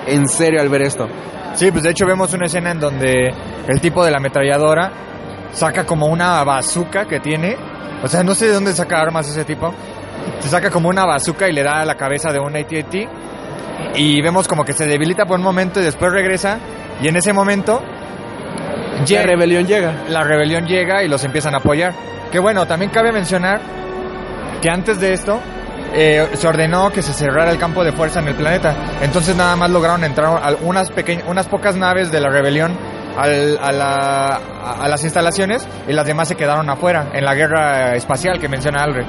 en 0.08 0.28
serio 0.28 0.62
al 0.62 0.70
ver 0.70 0.84
esto. 0.84 1.08
Sí, 1.56 1.72
pues 1.72 1.84
de 1.84 1.92
hecho 1.92 2.06
vemos 2.06 2.34
una 2.34 2.48
escena 2.48 2.72
en 2.72 2.80
donde 2.80 3.34
el 3.68 3.80
tipo 3.80 4.04
de 4.04 4.12
la 4.12 4.18
ametralladora 4.18 4.92
saca 5.54 5.86
como 5.86 6.08
una 6.08 6.44
bazooka 6.44 7.06
que 7.06 7.20
tiene. 7.20 7.56
O 8.04 8.08
sea, 8.08 8.24
no 8.24 8.36
sé 8.36 8.48
de 8.48 8.54
dónde 8.54 8.74
saca 8.74 9.02
armas 9.02 9.28
ese 9.30 9.46
tipo. 9.46 9.74
Se 10.40 10.50
saca 10.50 10.70
como 10.70 10.90
una 10.90 11.06
bazooka 11.06 11.48
y 11.48 11.54
le 11.54 11.64
da 11.64 11.82
a 11.82 11.86
la 11.86 11.96
cabeza 11.96 12.32
de 12.32 12.40
un 12.40 12.56
AT&T. 12.56 13.08
Y 13.96 14.22
vemos 14.22 14.48
como 14.48 14.64
que 14.66 14.74
se 14.74 14.86
debilita 14.86 15.26
por 15.26 15.38
un 15.40 15.44
momento 15.44 15.80
y 15.80 15.84
después 15.84 16.12
regresa. 16.12 16.58
Y 17.02 17.08
en 17.08 17.16
ese 17.16 17.34
momento 17.34 17.82
La 19.00 19.06
llega- 19.06 19.24
rebelión 19.24 19.66
llega. 19.66 19.94
la 20.10 20.24
rebelión 20.24 20.66
llega 20.66 21.04
y 21.04 21.08
los 21.08 21.24
empiezan 21.24 21.54
a 21.56 21.58
apoyar. 21.58 21.94
Que 22.32 22.40
bueno, 22.40 22.66
también 22.66 22.92
cabe 22.92 23.12
mencionar 23.12 23.62
que 24.62 24.70
antes 24.70 25.00
de 25.00 25.14
esto 25.14 25.40
eh, 25.94 26.28
se 26.34 26.48
ordenó 26.48 26.90
que 26.92 27.02
se 27.02 27.14
cerrara 27.14 27.52
el 27.52 27.58
campo 27.58 27.84
de 27.84 27.92
fuerza 27.92 28.20
en 28.20 28.28
el 28.30 28.36
planeta. 28.36 28.76
Entonces 29.02 29.36
nada 29.36 29.56
más 29.56 29.70
lograron 29.70 30.04
entrar 30.04 30.58
unas, 30.62 30.92
unas 31.28 31.48
pocas 31.48 31.76
naves 31.76 32.12
de 32.12 32.20
la 32.20 32.30
rebelión 32.30 32.76
al- 33.18 33.58
a, 33.62 33.72
la- 33.72 34.40
a- 34.82 34.88
las 34.88 35.04
instalaciones 35.04 35.68
y 35.88 35.94
las 35.94 36.06
demás 36.06 36.28
se 36.28 36.36
quedaron 36.36 36.70
afuera 36.70 37.08
en 37.14 37.24
la 37.26 37.36
guerra 37.36 37.96
espacial 37.96 38.40
que 38.40 38.48
menciona 38.50 38.84
Alre. 38.84 39.06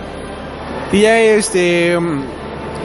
Y 0.92 1.00
ya 1.02 1.18
este 1.20 1.98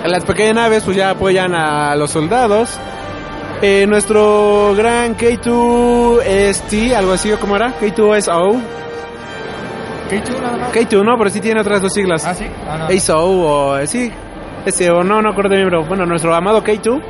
las 0.06 0.24
pequeñas 0.24 0.56
naves 0.56 0.84
pues 0.84 0.96
ya 0.98 1.10
apoyan 1.12 1.54
a 1.54 1.96
los 1.96 2.12
soldados. 2.12 2.80
Eh, 3.62 3.86
nuestro 3.88 4.74
gran 4.76 5.18
K2ST, 5.18 6.94
algo 6.96 7.12
así, 7.14 7.32
¿o 7.34 7.40
¿cómo 7.40 7.58
era? 7.58 7.74
K2SO. 7.80 8.58
K2, 10.74 11.04
no, 11.04 11.18
pero 11.18 11.30
sí 11.30 11.40
tiene 11.42 11.60
otras 11.62 11.82
dos 11.82 11.94
siglas. 11.94 12.26
¿Ah, 12.26 12.34
sí? 12.34 12.46
Ah, 12.68 12.78
no. 12.78 12.86
ASO 12.88 13.20
o 13.26 13.78
eh, 13.78 13.86
sí, 13.88 14.12
ese 14.66 14.90
o 14.90 15.04
no, 15.04 15.22
no 15.22 15.30
acuerdo 15.32 15.52
bien, 15.56 15.66
pero 15.70 15.84
bueno, 15.86 16.06
nuestro 16.06 16.34
amado 16.34 16.64
K2 16.64 17.02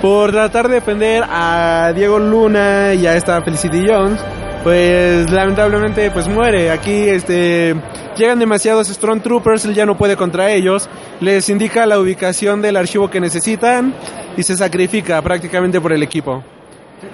por 0.00 0.30
tratar 0.30 0.68
de 0.68 0.74
defender 0.74 1.24
a 1.28 1.92
Diego 1.94 2.18
Luna 2.18 2.94
y 2.94 3.06
a 3.06 3.16
esta 3.16 3.40
Felicity 3.42 3.86
Jones, 3.88 4.20
pues 4.62 5.30
lamentablemente 5.30 6.10
pues 6.10 6.28
muere. 6.28 6.70
Aquí 6.70 7.08
este 7.08 7.74
llegan 8.16 8.38
demasiados 8.38 8.88
Stormtroopers, 8.88 9.64
él 9.64 9.74
ya 9.74 9.86
no 9.86 9.96
puede 9.96 10.16
contra 10.16 10.50
ellos, 10.50 10.88
les 11.20 11.48
indica 11.48 11.86
la 11.86 11.98
ubicación 11.98 12.62
del 12.62 12.76
archivo 12.76 13.08
que 13.08 13.20
necesitan 13.20 13.94
y 14.36 14.42
se 14.42 14.56
sacrifica 14.56 15.20
prácticamente 15.22 15.80
por 15.80 15.92
el 15.92 16.02
equipo. 16.02 16.42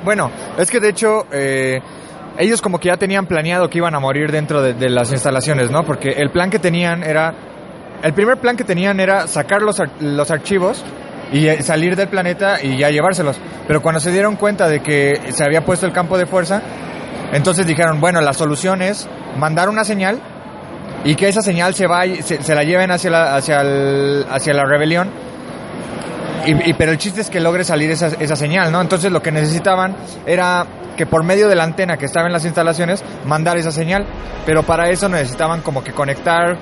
Bueno, 0.04 0.30
es 0.58 0.70
que 0.70 0.80
de 0.80 0.88
hecho 0.88 1.26
eh, 1.32 1.80
ellos 2.38 2.60
como 2.62 2.78
que 2.78 2.88
ya 2.88 2.96
tenían 2.96 3.26
planeado 3.26 3.68
que 3.68 3.78
iban 3.78 3.94
a 3.94 4.00
morir 4.00 4.30
dentro 4.30 4.62
de, 4.62 4.74
de 4.74 4.88
las 4.88 5.12
instalaciones, 5.12 5.70
¿no? 5.70 5.84
Porque 5.84 6.10
el 6.10 6.30
plan 6.30 6.50
que 6.50 6.58
tenían 6.58 7.02
era... 7.02 7.34
El 8.02 8.14
primer 8.14 8.38
plan 8.38 8.56
que 8.56 8.64
tenían 8.64 8.98
era 8.98 9.28
sacar 9.28 9.62
los, 9.62 9.80
los 10.00 10.30
archivos 10.32 10.84
y 11.32 11.48
eh, 11.48 11.62
salir 11.62 11.96
del 11.96 12.08
planeta 12.08 12.62
y 12.62 12.76
ya 12.76 12.90
llevárselos. 12.90 13.38
Pero 13.66 13.80
cuando 13.82 14.00
se 14.00 14.10
dieron 14.12 14.36
cuenta 14.36 14.68
de 14.68 14.80
que 14.80 15.32
se 15.32 15.44
había 15.44 15.64
puesto 15.64 15.86
el 15.86 15.92
campo 15.92 16.18
de 16.18 16.26
fuerza, 16.26 16.60
entonces 17.32 17.66
dijeron, 17.66 18.00
bueno, 18.00 18.20
la 18.20 18.32
solución 18.34 18.82
es 18.82 19.08
mandar 19.36 19.68
una 19.68 19.84
señal 19.84 20.20
y 21.04 21.14
que 21.14 21.28
esa 21.28 21.40
señal 21.42 21.74
se 21.74 21.86
vaya, 21.86 22.22
se, 22.22 22.42
se 22.42 22.54
la 22.54 22.62
lleven 22.64 22.90
hacia 22.90 23.10
la, 23.10 23.34
hacia, 23.36 23.60
el- 23.62 24.26
hacia 24.30 24.52
la 24.54 24.64
rebelión 24.64 25.10
y, 26.46 26.70
y- 26.70 26.74
pero 26.74 26.92
el 26.92 26.98
chiste 26.98 27.20
es 27.20 27.30
que 27.30 27.40
logre 27.40 27.64
salir 27.64 27.90
esa, 27.90 28.08
esa 28.18 28.36
señal, 28.36 28.70
¿no? 28.72 28.80
Entonces 28.80 29.10
lo 29.12 29.22
que 29.22 29.30
necesitaban 29.32 29.96
era 30.26 30.66
que 30.96 31.06
por 31.06 31.22
medio 31.24 31.48
de 31.48 31.54
la 31.54 31.64
antena 31.64 31.96
que 31.96 32.04
estaba 32.06 32.26
en 32.26 32.32
las 32.32 32.44
instalaciones 32.44 33.02
mandar 33.24 33.56
esa 33.56 33.72
señal, 33.72 34.06
pero 34.44 34.62
para 34.62 34.90
eso 34.90 35.08
necesitaban 35.08 35.62
como 35.62 35.82
que 35.82 35.92
conectar 35.92 36.56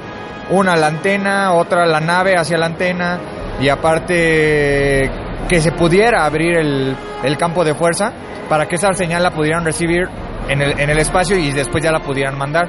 una 0.51 0.75
a 0.75 0.77
la 0.77 0.87
antena, 0.89 1.53
otra 1.55 1.83
a 1.85 1.87
la 1.87 2.01
nave 2.01 2.37
hacia 2.37 2.59
la 2.59 2.67
antena 2.67 3.19
y 3.61 3.69
aparte 3.69 5.11
que 5.49 5.61
se 5.61 5.73
pudiera 5.73 6.25
abrir 6.25 6.57
el, 6.57 6.97
el 7.23 7.37
campo 7.37 7.65
de 7.65 7.75
fuerza 7.75 8.13
para 8.49 8.67
que 8.67 8.77
esa 8.77 8.93
señal 8.95 9.23
la 9.23 9.31
pudieran 9.31 9.65
recibir 9.65 10.09
en 10.49 10.63
el, 10.63 10.79
en 10.81 10.91
el 10.91 10.99
espacio 10.99 11.37
y 11.37 11.51
después 11.53 11.83
ya 11.83 11.93
la 11.93 12.01
pudieran 12.01 12.37
mandar. 12.39 12.69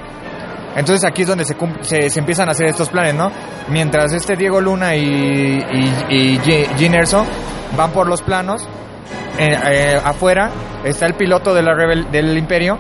Entonces 0.76 1.04
aquí 1.04 1.24
es 1.24 1.28
donde 1.28 1.44
se, 1.44 1.56
se, 2.10 2.20
empiezan 2.20 2.48
a 2.48 2.52
hacer 2.52 2.68
estos 2.68 2.90
planes, 2.90 3.14
¿no? 3.14 3.32
Mientras 3.70 4.14
este 4.14 4.36
Diego 4.36 4.62
Luna 4.62 4.96
y, 4.96 5.02
y, 5.02 5.94
y 6.10 6.40
Gene 6.78 7.02
van 7.76 7.92
por 7.92 8.08
los 8.08 8.22
planos, 8.22 8.68
eh, 9.38 9.54
eh, 9.66 10.02
afuera 10.04 10.50
está 10.84 11.06
el 11.08 11.14
piloto 11.16 11.54
de 11.54 11.62
rebel- 11.62 12.10
del 12.10 12.38
imperio 12.38 12.80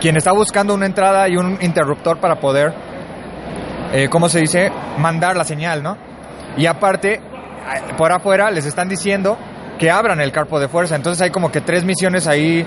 quien 0.00 0.16
está 0.16 0.32
buscando 0.32 0.74
una 0.74 0.86
entrada 0.86 1.28
y 1.28 1.36
un 1.36 1.56
interruptor 1.62 2.18
para 2.18 2.36
poder, 2.36 2.74
eh, 3.92 4.08
¿cómo 4.10 4.28
se 4.28 4.40
dice? 4.40 4.70
Mandar 4.98 5.36
la 5.36 5.44
señal, 5.44 5.82
¿no? 5.82 5.96
Y 6.56 6.66
aparte, 6.66 7.20
por 7.96 8.12
afuera 8.12 8.50
les 8.50 8.66
están 8.66 8.88
diciendo 8.88 9.36
que 9.78 9.90
abran 9.90 10.20
el 10.20 10.32
carpo 10.32 10.60
de 10.60 10.68
fuerza. 10.68 10.96
Entonces 10.96 11.22
hay 11.22 11.30
como 11.30 11.50
que 11.50 11.60
tres 11.60 11.84
misiones 11.84 12.26
ahí 12.26 12.66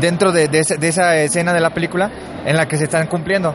dentro 0.00 0.32
de, 0.32 0.48
de 0.48 0.62
de 0.78 0.88
esa 0.88 1.16
escena 1.16 1.52
de 1.52 1.60
la 1.60 1.70
película 1.70 2.10
en 2.44 2.56
la 2.56 2.66
que 2.66 2.76
se 2.76 2.84
están 2.84 3.06
cumpliendo. 3.06 3.54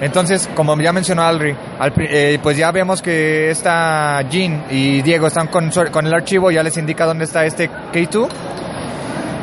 Entonces, 0.00 0.48
como 0.54 0.74
ya 0.80 0.92
mencionó 0.92 1.22
Alri, 1.22 1.54
al 1.78 1.92
eh, 1.98 2.38
pues 2.42 2.56
ya 2.56 2.72
vemos 2.72 3.02
que 3.02 3.50
está 3.50 4.22
Jean 4.22 4.64
y 4.70 5.02
Diego 5.02 5.26
están 5.26 5.48
con, 5.48 5.70
con 5.92 6.06
el 6.06 6.14
archivo, 6.14 6.50
ya 6.50 6.62
les 6.62 6.78
indica 6.78 7.04
dónde 7.04 7.24
está 7.24 7.44
este 7.44 7.68
K2. 7.92 8.28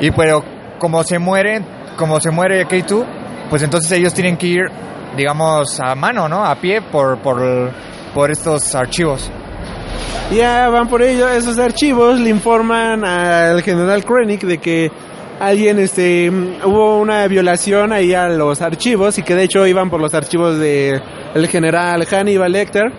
Y 0.01 0.11
pero 0.11 0.43
como 0.79 1.03
se 1.03 1.19
muere, 1.19 1.61
como 1.95 2.19
se 2.19 2.31
muere 2.31 2.67
K2, 2.67 3.05
pues 3.51 3.61
entonces 3.61 3.91
ellos 3.91 4.15
tienen 4.15 4.35
que 4.35 4.47
ir, 4.47 4.63
digamos, 5.15 5.79
a 5.79 5.93
mano, 5.93 6.27
¿no? 6.27 6.43
A 6.43 6.55
pie 6.55 6.81
por, 6.81 7.19
por, 7.19 7.71
por 8.15 8.31
estos 8.31 8.73
archivos. 8.73 9.29
Ya 10.31 10.67
van 10.69 10.89
por 10.89 11.01
ello, 11.01 11.29
esos 11.29 11.57
archivos 11.57 12.19
le 12.19 12.29
informan 12.29 13.05
al 13.05 13.61
general 13.61 14.03
Krennic 14.03 14.41
de 14.41 14.57
que 14.57 14.91
alguien, 15.39 15.79
este, 15.79 16.29
hubo 16.65 16.99
una 16.99 17.25
violación 17.27 17.93
ahí 17.93 18.13
a 18.13 18.27
los 18.27 18.61
archivos 18.61 19.17
y 19.17 19.23
que 19.23 19.35
de 19.35 19.43
hecho 19.43 19.65
iban 19.65 19.89
por 19.89 20.01
los 20.01 20.13
archivos 20.13 20.57
de 20.59 20.99
el 21.33 21.47
general 21.47 22.05
Hannibal 22.05 22.51
Lecter 22.51 22.91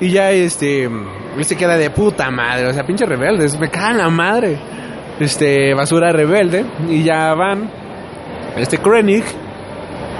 y 0.00 0.10
ya, 0.10 0.30
este, 0.30 0.88
se 1.40 1.56
queda 1.56 1.76
de 1.76 1.90
puta 1.90 2.30
madre, 2.30 2.66
o 2.66 2.72
sea, 2.72 2.84
pinche 2.84 3.04
rebeldes, 3.06 3.58
me 3.58 3.68
cagan 3.68 3.98
la 3.98 4.08
madre, 4.08 4.58
este, 5.18 5.74
basura 5.74 6.12
rebelde 6.12 6.64
y 6.88 7.02
ya 7.02 7.34
van, 7.34 7.68
este 8.56 8.78
Krennic 8.78 9.24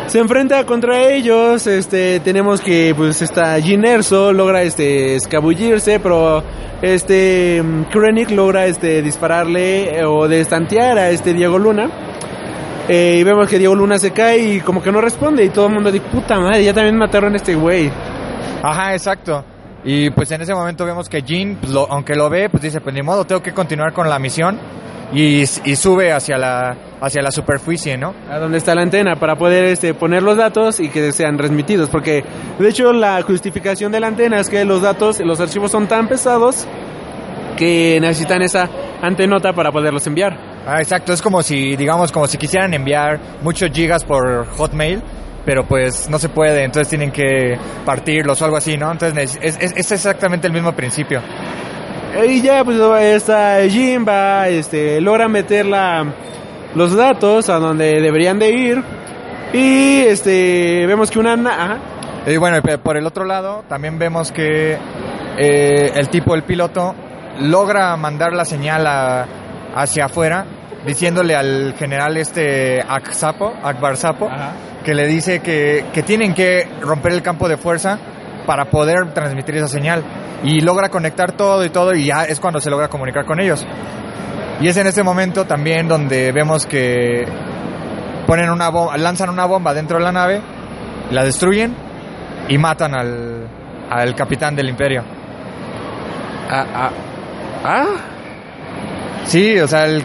se 0.06 0.18
enfrenta 0.18 0.64
contra 0.64 1.08
ellos, 1.08 1.66
este, 1.66 2.20
tenemos 2.20 2.60
que, 2.60 2.94
pues, 2.96 3.22
está 3.22 3.60
Jin 3.60 3.84
Erso, 3.84 4.32
logra, 4.32 4.62
este, 4.62 5.16
escabullirse, 5.16 5.98
pero, 6.00 6.42
este, 6.80 7.62
mm, 7.62 7.84
Krennic 7.84 8.30
logra, 8.30 8.66
este, 8.66 9.02
dispararle 9.02 9.98
eh, 9.98 10.04
o 10.04 10.28
destantear 10.28 10.98
a 10.98 11.10
este 11.10 11.32
Diego 11.32 11.58
Luna. 11.58 11.90
Eh, 12.88 13.18
y 13.20 13.24
vemos 13.24 13.48
que 13.48 13.58
Diego 13.58 13.74
Luna 13.74 13.98
se 13.98 14.12
cae 14.12 14.38
y 14.38 14.60
como 14.60 14.80
que 14.80 14.92
no 14.92 15.00
responde 15.00 15.44
y 15.44 15.48
todo 15.48 15.66
el 15.66 15.74
mundo 15.74 15.90
dice, 15.90 16.04
puta 16.06 16.38
madre, 16.38 16.62
ya 16.62 16.72
también 16.72 16.96
mataron 16.96 17.32
a 17.32 17.36
este 17.36 17.56
güey. 17.56 17.90
Ajá, 18.62 18.92
exacto. 18.94 19.44
Y 19.84 20.10
pues 20.10 20.30
en 20.30 20.40
ese 20.42 20.54
momento 20.54 20.84
vemos 20.84 21.08
que 21.08 21.22
Jean, 21.22 21.58
pues, 21.60 21.72
aunque 21.74 22.14
lo 22.14 22.30
ve, 22.30 22.48
pues 22.48 22.62
dice, 22.62 22.80
pues 22.80 22.94
ni 22.94 23.02
modo, 23.02 23.24
tengo 23.24 23.42
que 23.42 23.52
continuar 23.52 23.92
con 23.92 24.08
la 24.08 24.18
misión. 24.18 24.58
Y, 25.12 25.42
y 25.42 25.76
sube 25.76 26.12
hacia 26.12 26.36
la, 26.36 26.76
hacia 27.00 27.22
la 27.22 27.30
superficie, 27.30 27.96
¿no? 27.96 28.14
A 28.28 28.38
donde 28.38 28.58
está 28.58 28.74
la 28.74 28.82
antena 28.82 29.16
para 29.16 29.36
poder, 29.36 29.64
este, 29.64 29.94
poner 29.94 30.22
los 30.22 30.36
datos 30.36 30.80
y 30.80 30.88
que 30.88 31.12
sean 31.12 31.36
transmitidos. 31.36 31.88
Porque, 31.90 32.24
de 32.58 32.68
hecho, 32.68 32.92
la 32.92 33.22
justificación 33.22 33.92
de 33.92 34.00
la 34.00 34.08
antena 34.08 34.40
es 34.40 34.48
que 34.48 34.64
los 34.64 34.82
datos, 34.82 35.20
los 35.20 35.40
archivos 35.40 35.70
son 35.70 35.86
tan 35.86 36.08
pesados 36.08 36.66
que 37.56 37.98
necesitan 38.00 38.42
esa 38.42 38.68
antenota 39.00 39.52
para 39.52 39.72
poderlos 39.72 40.06
enviar. 40.06 40.36
Ah, 40.66 40.80
exacto, 40.80 41.12
es 41.12 41.22
como 41.22 41.42
si, 41.42 41.76
digamos, 41.76 42.10
como 42.10 42.26
si 42.26 42.38
quisieran 42.38 42.74
enviar 42.74 43.20
muchos 43.42 43.70
gigas 43.70 44.04
por 44.04 44.46
Hotmail, 44.56 45.00
pero 45.44 45.64
pues 45.64 46.10
no 46.10 46.18
se 46.18 46.28
puede, 46.28 46.64
entonces 46.64 46.88
tienen 46.88 47.12
que 47.12 47.56
partirlos 47.84 48.42
o 48.42 48.44
algo 48.44 48.56
así, 48.56 48.76
¿no? 48.76 48.90
Entonces 48.90 49.38
es, 49.40 49.58
es, 49.60 49.72
es 49.76 49.92
exactamente 49.92 50.48
el 50.48 50.52
mismo 50.52 50.72
principio. 50.72 51.22
Y 52.28 52.40
ya, 52.42 52.64
pues 52.64 52.78
esta 53.02 53.58
Jimba 53.68 54.48
este, 54.48 55.00
logra 55.00 55.28
meter 55.28 55.66
la, 55.66 56.04
los 56.74 56.96
datos 56.96 57.48
a 57.48 57.58
donde 57.58 58.00
deberían 58.00 58.38
de 58.38 58.50
ir. 58.50 58.82
Y 59.52 60.00
este, 60.00 60.84
vemos 60.86 61.10
que 61.10 61.18
una... 61.18 61.36
na- 61.36 61.62
ajá. 61.64 61.78
Y 62.26 62.36
bueno, 62.38 62.60
por 62.82 62.96
el 62.96 63.06
otro 63.06 63.24
lado, 63.24 63.64
también 63.68 63.98
vemos 63.98 64.32
que 64.32 64.76
eh, 65.38 65.92
el 65.94 66.08
tipo, 66.08 66.34
el 66.34 66.42
piloto, 66.42 66.94
logra 67.40 67.96
mandar 67.96 68.32
la 68.32 68.44
señal 68.44 68.86
a- 68.86 69.26
hacia 69.76 70.06
afuera, 70.06 70.44
diciéndole 70.86 71.36
al 71.36 71.74
general 71.78 72.16
este 72.16 72.82
Aksapo, 72.88 73.52
Akbar 73.62 73.96
Sapo, 73.96 74.28
que 74.84 74.94
le 74.94 75.06
dice 75.06 75.40
que, 75.40 75.84
que 75.92 76.02
tienen 76.02 76.34
que 76.34 76.66
romper 76.80 77.12
el 77.12 77.22
campo 77.22 77.48
de 77.48 77.56
fuerza 77.56 77.98
para 78.46 78.66
poder 78.66 79.12
transmitir 79.12 79.56
esa 79.56 79.68
señal. 79.68 80.02
Y 80.44 80.60
logra 80.60 80.88
conectar 80.88 81.32
todo 81.32 81.64
y 81.64 81.70
todo, 81.70 81.94
y 81.94 82.06
ya 82.06 82.24
es 82.24 82.40
cuando 82.40 82.60
se 82.60 82.70
logra 82.70 82.88
comunicar 82.88 83.24
con 83.24 83.40
ellos. 83.40 83.66
Y 84.60 84.68
es 84.68 84.76
en 84.76 84.86
ese 84.86 85.02
momento 85.02 85.44
también 85.44 85.88
donde 85.88 86.32
vemos 86.32 86.66
que 86.66 87.26
ponen 88.26 88.50
una 88.50 88.70
bomba, 88.70 88.96
lanzan 88.96 89.28
una 89.30 89.44
bomba 89.44 89.74
dentro 89.74 89.98
de 89.98 90.04
la 90.04 90.12
nave, 90.12 90.40
la 91.10 91.24
destruyen 91.24 91.74
y 92.48 92.56
matan 92.58 92.94
al, 92.94 93.46
al 93.90 94.14
capitán 94.14 94.56
del 94.56 94.68
imperio. 94.68 95.02
Ah, 96.50 96.66
ah, 96.74 96.90
ah. 97.64 97.86
Sí, 99.26 99.58
o 99.58 99.66
sea, 99.66 99.84
el, 99.86 100.04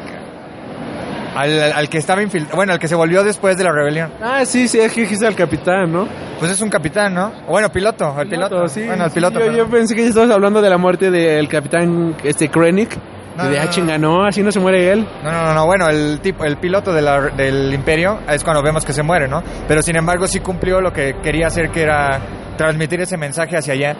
al, 1.35 1.61
al- 1.61 1.73
al 1.73 1.89
que 1.89 1.97
estaba 1.97 2.21
infiltrado, 2.21 2.55
bueno, 2.57 2.73
al 2.73 2.79
que 2.79 2.87
se 2.87 2.95
volvió 2.95 3.23
después 3.23 3.57
de 3.57 3.63
la 3.63 3.71
rebelión. 3.71 4.11
Ah, 4.21 4.45
sí, 4.45 4.67
sí, 4.67 4.79
es 4.79 4.91
que 4.93 5.01
dijiste 5.01 5.25
al 5.27 5.35
capitán, 5.35 5.91
¿no? 5.91 6.07
Pues 6.39 6.51
es 6.51 6.61
un 6.61 6.69
capitán, 6.69 7.13
¿no? 7.13 7.31
Bueno, 7.47 7.69
piloto, 7.71 8.15
el 8.19 8.27
piloto. 8.29 8.67
sí. 8.67 8.83
Bueno, 8.85 9.05
el 9.05 9.11
sí, 9.11 9.15
piloto. 9.15 9.39
yo, 9.39 9.51
yo 9.51 9.67
pensé 9.69 9.95
que 9.95 10.01
ya 10.03 10.09
estabas 10.09 10.31
hablando 10.31 10.61
de 10.61 10.69
la 10.69 10.77
muerte 10.77 11.11
del 11.11 11.47
capitán 11.47 12.15
este 12.23 12.49
Krennic. 12.49 12.97
No, 13.37 13.45
de 13.45 13.55
no, 13.55 13.61
ah, 13.61 13.65
no. 13.65 13.71
chinga, 13.71 13.97
no, 13.97 14.25
así 14.25 14.43
no 14.43 14.51
se 14.51 14.59
muere 14.59 14.91
él. 14.91 15.07
No, 15.23 15.31
no, 15.31 15.43
no, 15.45 15.53
no, 15.53 15.65
bueno, 15.65 15.87
el 15.89 16.19
tipo, 16.21 16.43
el 16.43 16.57
piloto 16.57 16.93
de 16.93 17.01
la- 17.01 17.21
del 17.29 17.73
imperio 17.73 18.19
es 18.29 18.43
cuando 18.43 18.61
vemos 18.61 18.83
que 18.85 18.93
se 18.93 19.03
muere, 19.03 19.27
¿no? 19.27 19.41
Pero 19.67 19.81
sin 19.81 19.95
embargo 19.95 20.27
sí 20.27 20.39
cumplió 20.41 20.81
lo 20.81 20.91
que 20.91 21.15
quería 21.23 21.47
hacer, 21.47 21.69
que 21.71 21.81
era 21.83 22.19
transmitir 22.57 22.99
ese 23.01 23.17
mensaje 23.17 23.57
hacia 23.57 23.73
allá. 23.73 23.95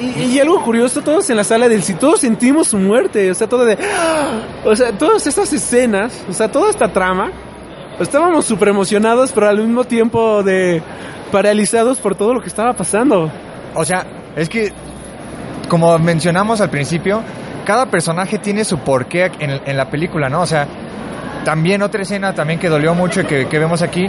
Y, 0.00 0.24
y 0.24 0.40
algo 0.40 0.62
curioso, 0.62 1.00
todos 1.02 1.28
en 1.30 1.36
la 1.36 1.44
sala 1.44 1.68
del 1.68 1.82
sí, 1.82 1.94
todos 1.94 2.20
sentimos 2.20 2.68
su 2.68 2.78
muerte, 2.78 3.30
o 3.30 3.34
sea, 3.34 3.48
todo 3.48 3.64
de... 3.64 3.76
O 4.64 4.76
sea, 4.76 4.92
todas 4.92 5.26
estas 5.26 5.52
escenas, 5.52 6.22
o 6.28 6.32
sea, 6.32 6.48
toda 6.48 6.70
esta 6.70 6.88
trama, 6.88 7.30
estábamos 7.98 8.44
súper 8.44 8.68
emocionados, 8.68 9.32
pero 9.32 9.48
al 9.48 9.58
mismo 9.58 9.84
tiempo 9.84 10.42
de 10.42 10.82
paralizados 11.32 11.98
por 11.98 12.14
todo 12.14 12.34
lo 12.34 12.40
que 12.40 12.48
estaba 12.48 12.74
pasando. 12.74 13.30
O 13.74 13.84
sea, 13.84 14.06
es 14.36 14.48
que, 14.48 14.70
como 15.68 15.98
mencionamos 15.98 16.60
al 16.60 16.70
principio, 16.70 17.22
cada 17.66 17.86
personaje 17.86 18.38
tiene 18.38 18.64
su 18.64 18.78
porqué 18.78 19.30
en, 19.38 19.76
la 19.76 19.90
película, 19.90 20.30
¿no? 20.30 20.40
O 20.40 20.46
sea, 20.46 20.66
también 21.44 21.82
otra 21.82 22.02
escena 22.02 22.32
también 22.32 22.58
que 22.58 22.70
dolió 22.70 22.94
mucho 22.94 23.20
y 23.20 23.24
que, 23.24 23.58
vemos 23.58 23.82
aquí 23.82 24.06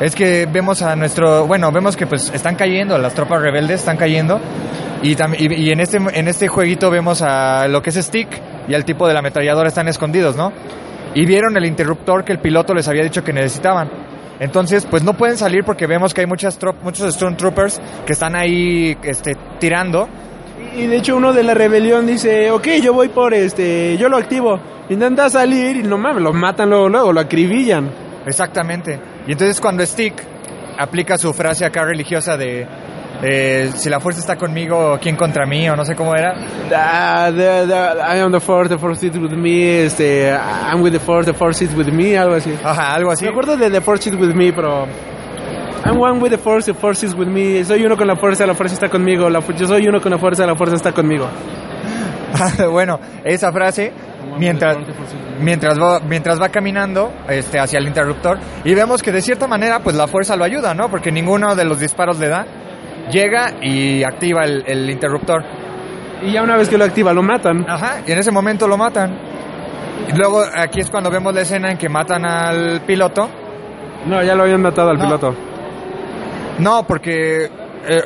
es 0.00 0.14
que 0.14 0.46
vemos 0.46 0.82
a 0.82 0.96
nuestro, 0.96 1.46
bueno, 1.46 1.70
vemos 1.70 1.96
que 1.96 2.06
pues 2.06 2.32
están 2.34 2.56
cayendo, 2.56 2.98
las 2.98 3.14
tropas 3.14 3.40
rebeldes 3.40 3.80
están 3.80 3.96
cayendo 3.96 4.40
y, 5.02 5.12
y, 5.12 5.54
y 5.54 5.70
en 5.70 5.80
este 5.80 5.98
en 5.98 6.28
este 6.28 6.48
jueguito 6.48 6.90
vemos 6.90 7.22
a 7.22 7.68
lo 7.68 7.80
que 7.80 7.90
es 7.90 7.96
Stick 7.96 8.28
y 8.66 8.74
al 8.74 8.84
tipo 8.84 9.06
de 9.06 9.12
la 9.12 9.20
ametralladora 9.20 9.68
están 9.68 9.88
escondidos, 9.88 10.36
¿no? 10.36 10.52
Y 11.14 11.24
vieron 11.24 11.56
el 11.56 11.64
interruptor 11.64 12.24
que 12.24 12.32
el 12.32 12.40
piloto 12.40 12.74
les 12.74 12.88
había 12.88 13.02
dicho 13.02 13.22
que 13.22 13.32
necesitaban. 13.32 13.88
Entonces, 14.38 14.86
pues 14.86 15.02
no 15.02 15.14
pueden 15.14 15.38
salir 15.38 15.64
porque 15.64 15.86
vemos 15.86 16.12
que 16.12 16.20
hay 16.22 16.26
muchas 16.26 16.58
muchos 16.82 17.14
Stormtroopers 17.14 17.80
que 18.04 18.12
están 18.12 18.36
ahí 18.36 18.96
este, 19.02 19.34
tirando. 19.58 20.08
Y 20.76 20.86
de 20.86 20.96
hecho 20.98 21.16
uno 21.16 21.32
de 21.32 21.42
la 21.42 21.54
rebelión 21.54 22.06
dice, 22.06 22.50
ok, 22.50 22.66
yo 22.82 22.92
voy 22.92 23.08
por 23.08 23.32
este, 23.34 23.96
yo 23.96 24.08
lo 24.08 24.16
activo. 24.18 24.58
Intenta 24.88 25.28
salir 25.30 25.76
y 25.76 25.82
no 25.82 25.96
mames, 25.98 26.22
lo 26.22 26.32
matan 26.32 26.68
luego, 26.70 26.88
luego, 26.88 27.12
lo 27.12 27.20
acribillan. 27.20 27.88
Exactamente. 28.26 28.98
Y 29.26 29.32
entonces 29.32 29.60
cuando 29.60 29.84
Stick 29.86 30.14
aplica 30.78 31.16
su 31.16 31.32
frase 31.32 31.64
acá 31.64 31.84
religiosa 31.84 32.36
de 32.36 32.66
eh, 33.22 33.70
si 33.74 33.88
la 33.88 33.98
fuerza 33.98 34.20
está 34.20 34.36
conmigo, 34.36 34.98
¿quién 35.00 35.16
contra 35.16 35.46
mí? 35.46 35.66
O 35.70 35.74
no 35.74 35.84
sé 35.86 35.94
cómo 35.96 36.14
era. 36.14 36.34
The- 36.68 37.66
the- 37.66 38.16
I 38.16 38.20
am 38.20 38.30
the 38.30 38.40
force, 38.40 38.68
the 38.68 38.78
force 38.78 39.06
is 39.06 39.16
with 39.16 39.30
me, 39.32 39.84
este, 39.86 40.30
I'm 40.30 40.82
with 40.82 40.92
the 40.92 41.00
force, 41.00 41.24
the 41.30 41.36
force 41.36 41.64
is 41.64 41.74
with 41.74 41.86
me, 41.88 42.18
algo 42.18 42.34
así. 42.34 42.52
Ajá, 42.62 42.94
algo 42.94 43.10
así. 43.10 43.24
Me 43.24 43.30
acuerdo 43.30 43.56
de 43.56 43.70
The 43.70 43.80
Force 43.80 44.10
is 44.10 44.16
with 44.16 44.34
me, 44.34 44.52
pero... 44.52 44.86
I'm 45.84 45.98
one 45.98 46.20
with 46.20 46.30
the 46.32 46.38
force, 46.38 46.66
the 46.66 46.74
force 46.74 47.04
is 47.06 47.14
with 47.14 47.28
me. 47.28 47.62
Soy 47.64 47.84
uno 47.84 47.96
con 47.96 48.06
la 48.06 48.16
fuerza, 48.16 48.46
la 48.46 48.54
fuerza 48.54 48.74
está 48.74 48.88
conmigo. 48.88 49.28
La 49.30 49.40
yo 49.40 49.66
soy 49.66 49.86
uno 49.86 50.00
con 50.00 50.10
la 50.10 50.18
fuerza, 50.18 50.46
la 50.46 50.56
fuerza 50.56 50.76
está 50.76 50.92
conmigo. 50.92 51.28
bueno, 52.70 52.98
esa 53.24 53.52
frase 53.52 53.92
mientras 54.38 54.76
mientras 55.40 55.78
va, 55.80 56.00
mientras 56.00 56.40
va 56.40 56.48
caminando 56.48 57.12
este 57.28 57.58
hacia 57.58 57.78
el 57.78 57.86
interruptor 57.86 58.38
y 58.64 58.74
vemos 58.74 59.02
que 59.02 59.12
de 59.12 59.22
cierta 59.22 59.46
manera 59.46 59.80
pues 59.80 59.94
la 59.96 60.06
fuerza 60.06 60.36
lo 60.36 60.44
ayuda, 60.44 60.74
¿no? 60.74 60.88
Porque 60.88 61.12
ninguno 61.12 61.54
de 61.54 61.64
los 61.64 61.78
disparos 61.78 62.18
le 62.18 62.28
da. 62.28 62.46
Llega 63.10 63.52
y 63.62 64.02
activa 64.02 64.44
el, 64.44 64.64
el 64.66 64.90
interruptor. 64.90 65.44
Y 66.22 66.32
ya 66.32 66.42
una 66.42 66.56
vez 66.56 66.68
que 66.68 66.76
lo 66.76 66.84
activa, 66.84 67.12
lo 67.12 67.22
matan. 67.22 67.64
Ajá, 67.68 68.00
y 68.04 68.10
en 68.10 68.18
ese 68.18 68.32
momento 68.32 68.66
lo 68.66 68.76
matan. 68.76 69.16
Y 70.08 70.16
luego 70.16 70.42
aquí 70.42 70.80
es 70.80 70.90
cuando 70.90 71.10
vemos 71.10 71.32
la 71.32 71.42
escena 71.42 71.70
en 71.70 71.78
que 71.78 71.88
matan 71.88 72.24
al 72.24 72.80
piloto. 72.80 73.28
No, 74.06 74.22
ya 74.24 74.34
lo 74.34 74.42
habían 74.42 74.60
matado 74.62 74.90
al 74.90 74.98
No. 74.98 75.04
piloto. 75.04 75.34
No, 76.58 76.84
porque 76.86 77.44
eh, 77.44 77.50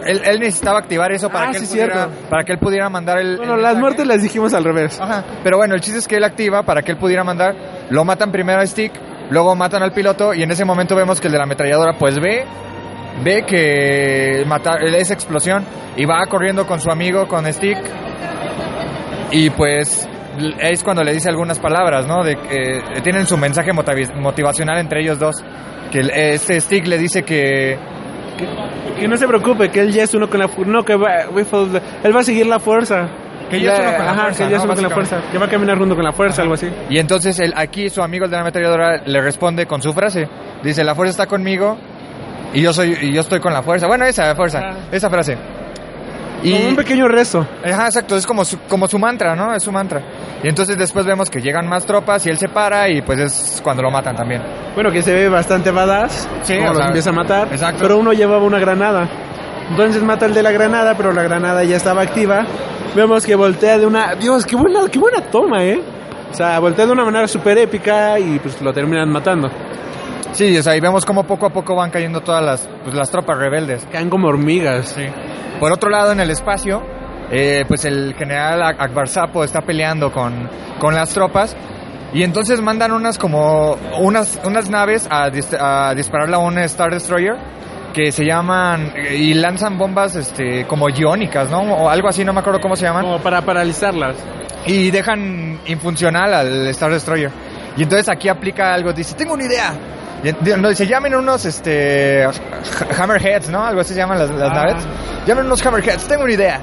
él, 0.06 0.22
él 0.24 0.40
necesitaba 0.40 0.78
activar 0.80 1.12
eso 1.12 1.28
para 1.30 1.48
Ah, 1.48 1.50
que 1.52 1.58
él 1.58 1.66
sí, 1.66 1.72
pudiera, 1.72 2.08
para 2.28 2.44
que 2.44 2.52
él 2.52 2.58
pudiera 2.58 2.88
mandar 2.88 3.18
el 3.18 3.36
Bueno, 3.36 3.54
el 3.54 3.62
las 3.62 3.74
mensaje. 3.74 3.80
muertes 3.80 4.06
las 4.06 4.22
dijimos 4.22 4.54
al 4.54 4.64
revés. 4.64 5.00
Ajá, 5.00 5.24
pero 5.42 5.56
bueno, 5.58 5.74
el 5.74 5.80
chiste 5.80 5.98
es 5.98 6.08
que 6.08 6.16
él 6.16 6.24
activa 6.24 6.62
para 6.62 6.82
que 6.82 6.92
él 6.92 6.98
pudiera 6.98 7.24
mandar, 7.24 7.54
lo 7.90 8.04
matan 8.04 8.30
primero 8.32 8.60
a 8.60 8.66
Stick 8.66 8.92
Luego 9.30 9.54
matan 9.54 9.80
al 9.84 9.92
piloto 9.92 10.34
y 10.34 10.42
en 10.42 10.50
ese 10.50 10.64
momento 10.64 10.96
vemos 10.96 11.20
que 11.20 11.28
el 11.28 11.32
de 11.32 11.38
la 11.38 11.44
ametralladora 11.44 11.92
pues 11.96 12.18
ve 12.18 12.44
ve 13.22 13.44
que 13.46 14.42
mata 14.44 14.72
esa 14.80 15.14
explosión 15.14 15.64
y 15.96 16.04
va 16.04 16.26
corriendo 16.26 16.66
con 16.66 16.80
su 16.80 16.90
amigo 16.90 17.28
con 17.28 17.46
Stick 17.52 17.78
y 19.30 19.50
pues 19.50 20.08
es 20.60 20.82
cuando 20.82 21.04
le 21.04 21.12
dice 21.12 21.28
algunas 21.28 21.60
palabras, 21.60 22.06
¿no? 22.08 22.24
De 22.24 22.34
que 22.36 22.78
eh, 22.78 23.00
tienen 23.04 23.26
su 23.26 23.36
mensaje 23.36 23.70
motivacional 23.72 24.78
entre 24.78 25.02
ellos 25.02 25.18
dos. 25.20 25.36
Que 25.92 26.00
este 26.34 26.60
Stick 26.60 26.86
le 26.86 26.98
dice 26.98 27.22
que 27.22 27.78
Que 28.98 29.08
no 29.08 29.16
se 29.16 29.26
preocupe, 29.26 29.70
que 29.70 29.80
él 29.80 29.92
ya 29.92 30.02
es 30.04 30.14
uno 30.14 30.28
con 30.28 30.40
la 30.40 30.48
fu- 30.48 30.64
no 30.64 30.84
que 30.84 30.94
va, 30.96 31.22
él 32.02 32.16
va 32.16 32.20
a 32.20 32.24
seguir 32.24 32.46
la 32.46 32.58
fuerza. 32.58 33.08
Que 33.50 33.60
ya 33.60 33.72
es 33.72 33.78
uno 33.80 33.96
con 33.96 34.04
la 34.06 34.10
ajá, 34.12 34.22
fuerza, 34.22 34.44
que 34.44 34.50
ya 34.50 34.56
es 34.56 34.62
¿no? 34.62 34.64
uno 34.64 34.74
con 34.74 34.82
la 34.84 34.90
fuerza, 34.90 35.20
que 35.32 35.38
va 35.38 35.46
a 35.46 35.48
caminar 35.48 35.78
junto 35.78 35.94
con 35.96 36.04
la 36.04 36.12
fuerza, 36.12 36.42
algo 36.42 36.54
así. 36.54 36.68
Y 36.88 36.98
entonces 36.98 37.38
el, 37.40 37.52
aquí 37.56 37.90
su 37.90 38.00
amigo 38.02 38.24
el 38.26 38.30
de 38.30 38.36
la 38.36 38.42
ametralladora 38.42 39.02
le 39.04 39.20
responde 39.20 39.66
con 39.66 39.82
su 39.82 39.92
frase. 39.92 40.28
Dice, 40.62 40.84
la 40.84 40.94
fuerza 40.94 41.10
está 41.10 41.26
conmigo 41.26 41.76
y 42.54 42.62
yo 42.62 42.72
soy 42.72 42.96
y 43.02 43.12
yo 43.12 43.20
estoy 43.22 43.40
con 43.40 43.52
la 43.52 43.62
fuerza. 43.62 43.86
Bueno, 43.88 44.04
esa 44.04 44.34
fuerza, 44.36 44.60
Ah. 44.62 44.76
esa 44.92 45.10
frase. 45.10 45.36
Como 46.42 46.68
un 46.68 46.76
pequeño 46.76 47.06
rezo. 47.08 47.46
Ajá, 47.64 47.86
exacto, 47.86 48.16
es 48.16 48.26
como 48.26 48.44
su, 48.44 48.58
como 48.68 48.88
su 48.88 48.98
mantra, 48.98 49.36
¿no? 49.36 49.54
Es 49.54 49.62
su 49.62 49.70
mantra. 49.72 50.02
Y 50.42 50.48
entonces 50.48 50.78
después 50.78 51.04
vemos 51.04 51.28
que 51.28 51.40
llegan 51.40 51.68
más 51.68 51.84
tropas 51.84 52.24
y 52.26 52.30
él 52.30 52.38
se 52.38 52.48
para 52.48 52.88
y 52.88 53.02
pues 53.02 53.18
es 53.18 53.60
cuando 53.62 53.82
lo 53.82 53.90
matan 53.90 54.16
también. 54.16 54.42
Bueno, 54.74 54.90
que 54.90 55.02
se 55.02 55.12
ve 55.12 55.28
bastante 55.28 55.70
badass. 55.70 56.28
Sí, 56.42 56.56
como 56.56 56.72
los 56.72 56.86
empieza 56.86 57.10
a 57.10 57.12
matar. 57.12 57.48
exacto. 57.52 57.80
Pero 57.82 57.98
uno 57.98 58.12
llevaba 58.12 58.42
una 58.44 58.58
granada. 58.58 59.08
Entonces 59.70 60.02
mata 60.02 60.26
al 60.26 60.34
de 60.34 60.42
la 60.42 60.50
granada, 60.50 60.96
pero 60.96 61.12
la 61.12 61.22
granada 61.22 61.62
ya 61.64 61.76
estaba 61.76 62.02
activa. 62.02 62.44
Vemos 62.94 63.24
que 63.24 63.34
voltea 63.36 63.78
de 63.78 63.86
una. 63.86 64.14
Dios, 64.14 64.44
qué 64.46 64.56
buena, 64.56 64.80
qué 64.90 64.98
buena 64.98 65.20
toma, 65.30 65.62
¿eh? 65.64 65.80
O 66.30 66.34
sea, 66.34 66.58
voltea 66.58 66.86
de 66.86 66.92
una 66.92 67.04
manera 67.04 67.28
súper 67.28 67.58
épica 67.58 68.18
y 68.18 68.38
pues 68.38 68.60
lo 68.62 68.72
terminan 68.72 69.10
matando. 69.10 69.48
Sí, 70.32 70.56
o 70.56 70.62
sea, 70.62 70.76
y 70.76 70.80
vemos 70.80 71.04
cómo 71.04 71.24
poco 71.24 71.46
a 71.46 71.50
poco 71.50 71.74
van 71.74 71.90
cayendo 71.90 72.20
todas 72.20 72.42
las, 72.44 72.68
pues, 72.84 72.94
las 72.94 73.10
tropas 73.10 73.36
rebeldes. 73.38 73.86
Caen 73.90 74.08
como 74.08 74.28
hormigas. 74.28 74.90
Sí. 74.96 75.02
Por 75.58 75.72
otro 75.72 75.90
lado, 75.90 76.12
en 76.12 76.20
el 76.20 76.30
espacio, 76.30 76.82
eh, 77.30 77.64
pues 77.68 77.84
el 77.84 78.14
general 78.16 78.62
Ak- 78.62 78.76
Akbar 78.80 79.08
Sapo 79.08 79.44
está 79.44 79.60
peleando 79.62 80.10
con, 80.12 80.48
con 80.78 80.94
las 80.94 81.10
tropas 81.10 81.56
y 82.12 82.22
entonces 82.22 82.60
mandan 82.60 82.92
unas 82.92 83.18
como 83.18 83.76
unas, 83.98 84.40
unas 84.44 84.70
naves 84.70 85.06
a, 85.10 85.30
dis- 85.30 85.56
a 85.60 85.94
dispararle 85.94 86.36
a 86.36 86.38
un 86.38 86.58
Star 86.58 86.90
Destroyer 86.92 87.36
que 87.92 88.12
se 88.12 88.24
llaman 88.24 88.92
y 89.12 89.34
lanzan 89.34 89.76
bombas 89.76 90.14
este 90.14 90.64
como 90.66 90.88
iónicas, 90.88 91.50
¿no? 91.50 91.58
O 91.60 91.88
algo 91.90 92.08
así, 92.08 92.24
no 92.24 92.32
me 92.32 92.38
acuerdo 92.40 92.60
cómo 92.60 92.76
se 92.76 92.84
llaman. 92.84 93.02
Como 93.04 93.18
para 93.18 93.42
paralizarlas. 93.42 94.16
Y 94.64 94.90
dejan 94.92 95.58
infuncional 95.66 96.32
al 96.32 96.66
Star 96.68 96.92
Destroyer. 96.92 97.30
Y 97.76 97.82
entonces 97.82 98.08
aquí 98.08 98.28
aplica 98.28 98.72
algo, 98.72 98.92
dice, 98.92 99.14
tengo 99.16 99.34
una 99.34 99.44
idea. 99.44 99.72
No, 100.58 100.68
dice, 100.68 100.86
llamen 100.86 101.14
unos 101.14 101.44
este 101.46 102.24
ha- 102.24 102.32
Hammerheads, 103.02 103.48
¿no? 103.48 103.64
Algo 103.64 103.80
así 103.80 103.94
se 103.94 104.00
llaman 104.00 104.18
las, 104.18 104.30
las 104.30 104.50
Ah. 104.50 104.54
naves. 104.54 104.84
Llamen 105.26 105.46
unos 105.46 105.64
Hammerheads, 105.64 106.06
tengo 106.06 106.24
una 106.24 106.32
idea. 106.32 106.60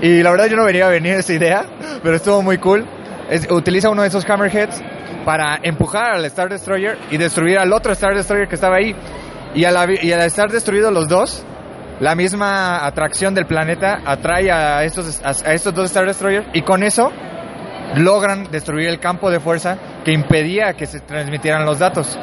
Y 0.00 0.22
la 0.22 0.30
verdad 0.30 0.46
yo 0.46 0.56
no 0.56 0.64
venía 0.64 0.86
a 0.86 0.90
venir 0.90 1.14
esa 1.14 1.32
idea, 1.32 1.64
pero 2.02 2.16
estuvo 2.16 2.42
muy 2.42 2.58
cool. 2.58 2.86
Es- 3.30 3.48
utiliza 3.50 3.90
uno 3.90 4.02
de 4.02 4.08
esos 4.08 4.28
Hammerheads 4.28 4.80
para 5.24 5.58
empujar 5.62 6.12
al 6.16 6.24
Star 6.24 6.48
Destroyer 6.48 6.98
y 7.10 7.16
destruir 7.18 7.58
al 7.58 7.72
otro 7.72 7.92
Star 7.92 8.14
Destroyer 8.14 8.48
que 8.48 8.54
estaba 8.56 8.76
ahí. 8.76 8.94
Y 9.54 9.64
al, 9.64 9.76
habi- 9.76 10.02
y 10.02 10.12
al 10.12 10.20
estar 10.22 10.50
destruidos 10.50 10.92
los 10.92 11.08
dos, 11.08 11.44
la 12.00 12.14
misma 12.14 12.84
atracción 12.84 13.34
del 13.34 13.46
planeta 13.46 14.00
atrae 14.04 14.50
a 14.50 14.82
estos, 14.84 15.20
a, 15.24 15.28
a 15.48 15.52
estos 15.52 15.74
dos 15.74 15.86
Star 15.86 16.06
Destroyers 16.06 16.46
y 16.52 16.62
con 16.62 16.82
eso 16.82 17.10
logran 17.96 18.50
destruir 18.50 18.88
el 18.88 19.00
campo 19.00 19.30
de 19.30 19.40
fuerza 19.40 19.76
que 20.04 20.12
impedía 20.12 20.74
que 20.74 20.86
se 20.86 21.00
transmitieran 21.00 21.64
los 21.64 21.78
datos. 21.78 22.18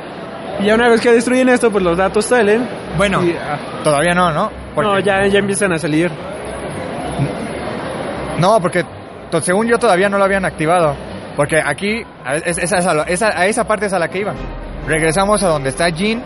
Y 0.59 0.65
ya 0.65 0.75
una 0.75 0.89
vez 0.89 1.01
que 1.01 1.11
destruyen 1.11 1.49
esto, 1.49 1.69
pues 1.71 1.83
los 1.83 1.97
datos 1.97 2.25
salen. 2.25 2.67
Bueno, 2.97 3.23
Y, 3.23 3.31
ah, 3.33 3.57
todavía 3.83 4.13
no, 4.13 4.31
¿no? 4.31 4.49
Porque- 4.73 4.89
no, 4.89 4.99
ya, 4.99 5.25
ya 5.27 5.39
empiezan 5.39 5.73
a 5.73 5.77
salir. 5.77 6.09
No, 8.39 8.59
porque 8.59 8.83
según 9.41 9.67
yo 9.67 9.77
todavía 9.77 10.09
no 10.09 10.17
lo 10.17 10.23
habían 10.23 10.45
activado. 10.45 10.95
Porque 11.35 11.61
aquí, 11.63 12.03
a, 12.23 12.35
es- 12.35 12.57
esa, 12.57 12.77
es 12.77 12.87
a, 12.87 13.03
esa- 13.03 13.37
a 13.39 13.45
esa 13.47 13.65
parte 13.65 13.87
es 13.87 13.93
a 13.93 13.99
la 13.99 14.07
que 14.07 14.19
iba. 14.19 14.33
Regresamos 14.87 15.43
a 15.43 15.47
donde 15.47 15.69
está 15.69 15.89
Jean. 15.89 16.23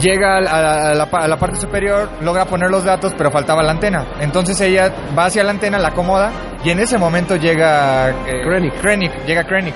Llega 0.00 0.38
a 0.38 0.40
la, 0.40 0.90
a 0.90 0.94
la 0.94 1.06
pa- 1.06 1.20
a 1.22 1.28
la 1.28 1.36
parte 1.38 1.56
superior, 1.60 2.08
logra 2.20 2.44
poner 2.46 2.68
los 2.68 2.84
datos, 2.84 3.14
pero 3.16 3.30
faltaba 3.30 3.62
la 3.62 3.70
antena. 3.70 4.04
Entonces 4.20 4.60
ella 4.60 4.90
va 5.16 5.26
hacia 5.26 5.44
la 5.44 5.52
antena, 5.52 5.78
la 5.78 5.88
acomoda, 5.88 6.32
y 6.64 6.70
en 6.70 6.80
ese 6.80 6.98
momento 6.98 7.36
llega 7.36 8.10
eh, 8.10 8.42
Krennic. 8.44 8.74
Krennic, 8.80 9.24
llega 9.24 9.44
Krennic. 9.44 9.74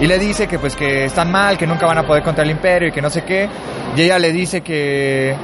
Y 0.00 0.06
le 0.06 0.18
dice 0.18 0.46
que 0.48 0.58
pues 0.58 0.74
que 0.74 1.04
están 1.04 1.30
mal, 1.30 1.56
que 1.56 1.66
nunca 1.66 1.86
van 1.86 1.98
a 1.98 2.06
poder 2.06 2.22
contra 2.22 2.42
el 2.44 2.50
imperio 2.50 2.88
y 2.88 2.92
que 2.92 3.00
no 3.02 3.08
sé 3.10 3.22
qué. 3.22 3.48
Y 3.96 4.02
ella 4.02 4.18
le 4.18 4.32
dice 4.32 4.60
que 4.62 5.34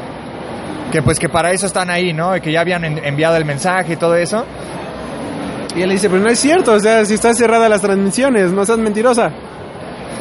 que 0.90 1.02
pues 1.02 1.18
que 1.18 1.28
para 1.28 1.52
eso 1.52 1.66
están 1.66 1.90
ahí, 1.90 2.12
¿no? 2.14 2.34
Y 2.36 2.40
que 2.40 2.50
ya 2.50 2.60
habían 2.62 2.82
en- 2.84 3.04
enviado 3.04 3.36
el 3.36 3.44
mensaje 3.44 3.92
y 3.92 3.96
todo 3.96 4.16
eso. 4.16 4.44
Y 5.76 5.82
él 5.82 5.88
le 5.88 5.94
dice, 5.94 6.08
pues 6.08 6.22
no 6.22 6.28
es 6.30 6.38
cierto, 6.40 6.72
o 6.72 6.80
sea, 6.80 7.04
si 7.04 7.14
están 7.14 7.36
cerradas 7.36 7.68
las 7.70 7.82
transmisiones, 7.82 8.50
no 8.50 8.64
seas 8.64 8.78
mentirosa. 8.78 9.30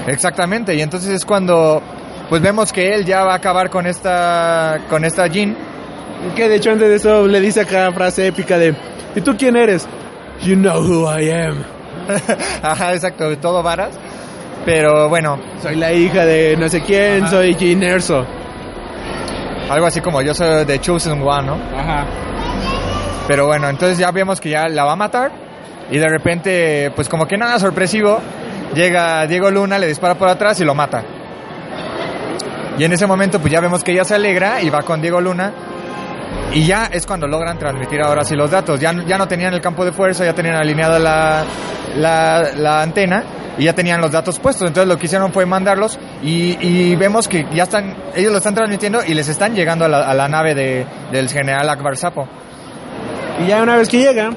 Exactamente, 0.06 0.76
y 0.76 0.82
entonces 0.82 1.10
es 1.10 1.26
cuando 1.26 1.82
pues 2.30 2.42
vemos 2.42 2.72
que 2.74 2.94
él 2.94 3.06
ya 3.06 3.24
va 3.24 3.34
a 3.34 3.38
acabar 3.38 3.70
con 3.70 3.88
esta 3.88 4.78
con 4.90 5.04
esta 5.06 5.28
Jean. 5.28 5.56
Que 6.36 6.50
de 6.50 6.56
hecho 6.58 6.72
antes 6.72 6.90
de 6.90 6.96
eso 6.96 7.26
le 7.28 7.40
dice 7.40 7.62
acá 7.62 7.92
frase 7.94 8.28
épica 8.28 8.58
de, 8.58 8.76
¿y 9.16 9.22
tú 9.22 9.36
quién 9.38 9.56
eres? 9.56 9.88
You 10.44 10.56
know 10.56 10.80
who 10.82 11.10
I 11.10 11.30
am. 11.32 11.64
Ajá, 12.62 12.94
exacto, 12.94 13.38
todo 13.38 13.64
varas. 13.64 13.92
Pero 14.66 15.08
bueno, 15.10 15.40
Soy 15.62 15.76
la 15.76 15.94
hija 15.94 16.26
de 16.26 16.58
no 16.58 16.68
sé 16.68 16.82
quién, 16.82 17.28
soy 17.30 17.56
Jean 17.56 17.82
Erso. 17.84 18.26
algo 19.70 19.86
así 19.86 20.02
como 20.02 20.22
yo 20.22 20.34
soy 20.34 20.66
de 20.66 20.80
Chosen 20.82 21.22
One, 21.22 21.48
¿no? 21.48 21.54
Ajá. 21.54 22.06
Pero 23.28 23.46
bueno, 23.48 23.70
entonces 23.70 23.98
ya 23.98 24.12
vemos 24.12 24.40
que 24.42 24.50
ya 24.50 24.68
la 24.68 24.84
va 24.86 24.94
a 24.94 24.96
matar 24.96 25.32
y 25.90 25.98
de 25.98 26.08
repente, 26.10 26.92
pues 26.96 27.08
como 27.08 27.26
que 27.28 27.38
nada 27.38 27.60
sorpresivo, 27.60 28.20
llega 28.74 29.26
Diego 29.26 29.50
Luna, 29.52 29.80
le 29.80 29.88
dispara 29.88 30.16
por 30.16 30.28
atrás 30.28 30.60
y 30.60 30.66
lo 30.66 30.76
mata. 30.76 31.04
Y 32.78 32.84
en 32.84 32.92
ese 32.92 33.08
momento 33.08 33.40
pues 33.40 33.52
ya 33.52 33.60
vemos 33.62 33.84
que 33.84 33.92
ella 33.94 34.04
se 34.04 34.16
alegra 34.16 34.62
y 34.62 34.70
va 34.70 34.84
con 34.84 35.02
Diego 35.02 35.20
Luna 35.22 35.52
y 36.54 36.66
ya 36.66 36.86
es 36.86 37.06
cuando 37.06 37.28
logran 37.28 37.58
transmitir 37.60 38.02
ahora 38.02 38.24
sí 38.24 38.36
los 38.36 38.50
datos. 38.50 38.80
Ya, 38.80 38.94
ya 39.06 39.18
no 39.18 39.28
tenían 39.28 39.54
el 39.54 39.62
campo 39.62 39.86
de 39.86 39.92
fuerza, 39.92 40.26
ya 40.26 40.34
tenían 40.34 40.56
alineada 40.56 41.00
la, 41.00 41.46
la, 41.96 42.82
antena 42.82 43.24
y 43.58 43.66
ya 43.66 43.74
tenían 43.74 44.02
los 44.02 44.12
datos 44.12 44.40
puestos. 44.40 44.68
Entonces 44.68 44.88
lo 44.88 44.98
que 44.98 45.06
hicieron 45.06 45.32
fue 45.32 45.46
mandarlos 45.46 46.00
y, 46.24 46.58
y 46.62 46.96
vemos 46.96 47.28
que 47.28 47.46
ya 47.54 47.64
están, 47.64 47.96
ellos 48.16 48.32
lo 48.32 48.38
están 48.38 48.56
transmitiendo 48.56 49.02
y 49.06 49.14
les 49.14 49.28
están 49.28 49.56
llegando 49.56 49.86
a 49.86 49.90
la, 49.90 50.28
nave 50.28 50.56
de, 50.56 50.86
del 51.12 51.30
general 51.30 51.70
Akbar 51.70 51.98
Sapo. 51.98 52.28
Y 53.44 53.48
ya 53.48 53.62
una 53.62 53.76
vez 53.76 53.88
que 53.88 54.00
llega, 54.00 54.32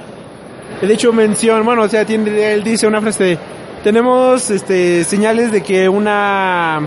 de 0.83 0.93
hecho 0.93 1.13
menciona, 1.13 1.63
bueno, 1.63 1.83
o 1.83 1.89
sea, 1.89 2.03
él 2.03 2.63
dice 2.65 2.87
una 2.87 3.01
frase 3.01 3.39
tenemos 3.83 4.51
este, 4.51 5.05
señales 5.05 5.53
de 5.53 5.63
que 5.63 5.89
una 5.89 6.81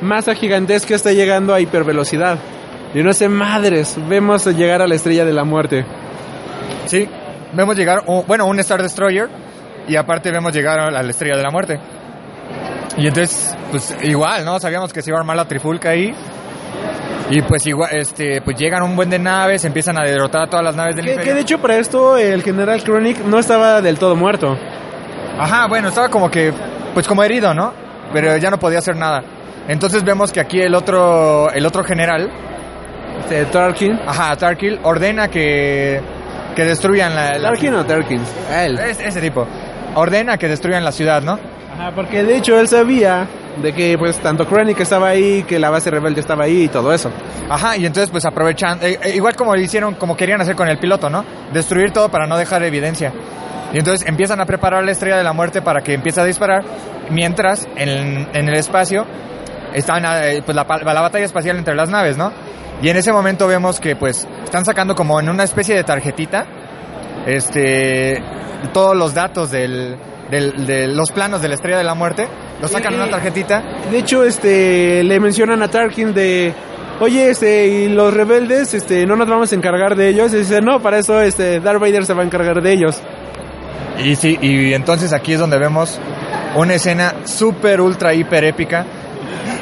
masa 0.00 0.34
gigantesca 0.34 0.94
está 0.94 1.12
llegando 1.12 1.54
a 1.54 1.60
hipervelocidad. 1.60 2.38
Y 2.94 3.02
no 3.02 3.12
sé, 3.12 3.28
madres, 3.28 3.96
vemos 4.08 4.46
llegar 4.46 4.82
a 4.82 4.86
la 4.88 4.94
estrella 4.94 5.24
de 5.24 5.32
la 5.32 5.44
muerte. 5.44 5.84
Sí, 6.86 7.08
vemos 7.52 7.76
llegar, 7.76 8.02
bueno, 8.26 8.46
un 8.46 8.58
Star 8.60 8.82
Destroyer 8.82 9.28
y 9.86 9.96
aparte 9.96 10.30
vemos 10.32 10.52
llegar 10.52 10.80
a 10.80 10.90
la 10.90 11.10
estrella 11.10 11.36
de 11.36 11.42
la 11.42 11.50
muerte. 11.50 11.78
Y 12.96 13.06
entonces, 13.06 13.56
pues 13.70 13.96
igual, 14.02 14.44
¿no? 14.44 14.58
Sabíamos 14.58 14.92
que 14.92 15.02
se 15.02 15.10
iba 15.10 15.18
a 15.18 15.20
armar 15.20 15.36
la 15.36 15.46
trifulca 15.46 15.90
ahí. 15.90 16.12
Y 17.30 17.42
pues 17.42 17.64
igual, 17.66 17.90
este, 17.92 18.42
pues 18.42 18.56
llegan 18.58 18.82
un 18.82 18.96
buen 18.96 19.08
de 19.08 19.18
naves, 19.20 19.64
empiezan 19.64 19.96
a 19.96 20.04
derrotar 20.04 20.42
a 20.42 20.46
todas 20.48 20.64
las 20.64 20.74
naves 20.74 20.96
del 20.96 21.04
Que, 21.04 21.10
imperio. 21.12 21.30
que 21.30 21.34
de 21.36 21.40
hecho 21.42 21.58
para 21.60 21.76
esto 21.76 22.16
el 22.18 22.42
general 22.42 22.82
Chronic 22.82 23.24
no 23.24 23.38
estaba 23.38 23.80
del 23.80 23.98
todo 23.98 24.16
muerto. 24.16 24.56
Ajá, 25.38 25.68
bueno, 25.68 25.88
estaba 25.88 26.08
como 26.08 26.28
que, 26.28 26.52
pues 26.92 27.06
como 27.06 27.22
herido, 27.22 27.54
¿no? 27.54 27.72
Pero 28.12 28.36
ya 28.36 28.50
no 28.50 28.58
podía 28.58 28.80
hacer 28.80 28.96
nada. 28.96 29.22
Entonces 29.68 30.02
vemos 30.02 30.32
que 30.32 30.40
aquí 30.40 30.60
el 30.60 30.74
otro, 30.74 31.52
el 31.52 31.64
otro 31.64 31.84
general, 31.84 32.28
Este, 33.20 33.44
Tarkin. 33.46 33.98
ajá, 34.06 34.36
Tarkil, 34.36 34.80
ordena 34.82 35.28
que, 35.28 36.00
que 36.56 36.64
destruyan 36.64 37.14
la... 37.14 37.38
la- 37.38 37.48
¿Tarkin 37.50 37.74
o 37.74 37.84
Tarkin? 37.84 38.20
Él. 38.52 38.78
Es- 38.78 39.00
ese 39.00 39.20
tipo. 39.20 39.46
Ordena 39.94 40.36
que 40.38 40.48
destruyan 40.48 40.84
la 40.84 40.92
ciudad, 40.92 41.22
¿no? 41.22 41.38
Ajá, 41.74 41.92
porque 41.94 42.22
de 42.22 42.36
hecho 42.36 42.58
él 42.60 42.68
sabía 42.68 43.26
de 43.62 43.72
que 43.72 43.96
pues 43.98 44.18
tanto 44.18 44.46
Krennic 44.46 44.80
estaba 44.80 45.08
ahí, 45.08 45.42
que 45.44 45.58
la 45.58 45.70
base 45.70 45.90
rebelde 45.90 46.20
estaba 46.20 46.44
ahí 46.44 46.64
y 46.64 46.68
todo 46.68 46.92
eso. 46.92 47.10
Ajá, 47.48 47.76
y 47.76 47.86
entonces 47.86 48.10
pues 48.10 48.24
aprovechan, 48.24 48.78
eh, 48.82 48.98
eh, 49.02 49.12
igual 49.14 49.34
como 49.36 49.54
hicieron, 49.56 49.94
como 49.94 50.16
querían 50.16 50.40
hacer 50.40 50.54
con 50.56 50.68
el 50.68 50.78
piloto, 50.78 51.10
¿no? 51.10 51.24
Destruir 51.52 51.92
todo 51.92 52.08
para 52.08 52.26
no 52.26 52.36
dejar 52.36 52.62
evidencia. 52.62 53.12
Y 53.72 53.78
entonces 53.78 54.06
empiezan 54.08 54.40
a 54.40 54.46
preparar 54.46 54.84
la 54.84 54.92
estrella 54.92 55.16
de 55.16 55.24
la 55.24 55.32
muerte 55.32 55.62
para 55.62 55.80
que 55.80 55.94
empiece 55.94 56.20
a 56.20 56.24
disparar, 56.24 56.62
mientras 57.10 57.66
en, 57.76 58.28
en 58.32 58.48
el 58.48 58.54
espacio 58.54 59.04
están 59.72 60.04
eh, 60.06 60.42
pues 60.44 60.54
la, 60.56 60.64
la 60.84 61.00
batalla 61.00 61.24
espacial 61.24 61.56
entre 61.56 61.74
las 61.74 61.88
naves, 61.88 62.16
¿no? 62.16 62.32
Y 62.82 62.88
en 62.88 62.96
ese 62.96 63.12
momento 63.12 63.46
vemos 63.46 63.78
que 63.80 63.94
pues 63.96 64.26
están 64.44 64.64
sacando 64.64 64.94
como 64.94 65.20
en 65.20 65.28
una 65.28 65.44
especie 65.44 65.74
de 65.74 65.84
tarjetita, 65.84 66.46
este, 67.26 68.22
todos 68.72 68.96
los 68.96 69.14
datos 69.14 69.50
del, 69.50 69.96
del- 70.30 70.66
de 70.66 70.88
los 70.88 71.10
planos 71.10 71.42
de 71.42 71.48
la 71.48 71.54
Estrella 71.54 71.78
de 71.78 71.84
la 71.84 71.94
Muerte, 71.94 72.26
lo 72.60 72.68
sacan 72.68 72.94
en 72.94 73.00
una 73.00 73.10
tarjetita. 73.10 73.62
De 73.90 73.98
hecho, 73.98 74.24
este, 74.24 75.02
le 75.04 75.20
mencionan 75.20 75.62
a 75.62 75.68
Tarkin 75.68 76.14
de, 76.14 76.52
oye, 77.00 77.30
este, 77.30 77.66
y 77.68 77.88
los 77.88 78.12
rebeldes, 78.14 78.74
este, 78.74 79.06
no 79.06 79.16
nos 79.16 79.28
vamos 79.28 79.52
a 79.52 79.54
encargar 79.54 79.96
de 79.96 80.08
ellos. 80.08 80.32
Y 80.32 80.38
dice, 80.38 80.60
no, 80.60 80.80
para 80.80 80.98
eso, 80.98 81.20
este, 81.20 81.60
Darth 81.60 81.80
Vader 81.80 82.04
se 82.06 82.14
va 82.14 82.22
a 82.22 82.26
encargar 82.26 82.62
de 82.62 82.72
ellos. 82.72 83.00
Y 83.98 84.16
sí, 84.16 84.38
y 84.40 84.72
entonces 84.72 85.12
aquí 85.12 85.34
es 85.34 85.38
donde 85.40 85.58
vemos 85.58 85.98
una 86.56 86.74
escena 86.74 87.14
súper, 87.24 87.80
ultra, 87.80 88.14
hiper 88.14 88.44
épica. 88.44 88.86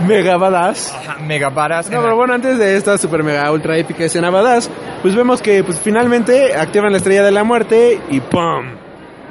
Mega 0.07 0.37
badass. 0.37 0.95
Ajá, 0.95 1.19
mega 1.21 1.49
varas. 1.51 1.91
No, 1.91 2.01
pero 2.03 2.17
bueno, 2.17 2.35
antes 2.35 2.59
de 2.59 2.77
esta 2.77 2.97
super 2.99 3.23
mega 3.25 3.51
ultra 3.51 3.77
épica 3.77 4.05
escena 4.05 4.31
badass, 4.31 4.71
pues 5.03 5.15
vemos 5.15 5.43
que 5.43 5.65
pues 5.65 5.79
finalmente 5.81 6.55
activan 6.55 6.93
la 6.93 6.99
estrella 6.99 7.23
de 7.25 7.31
la 7.33 7.45
muerte 7.45 8.01
y 8.11 8.21
¡pum! 8.21 8.77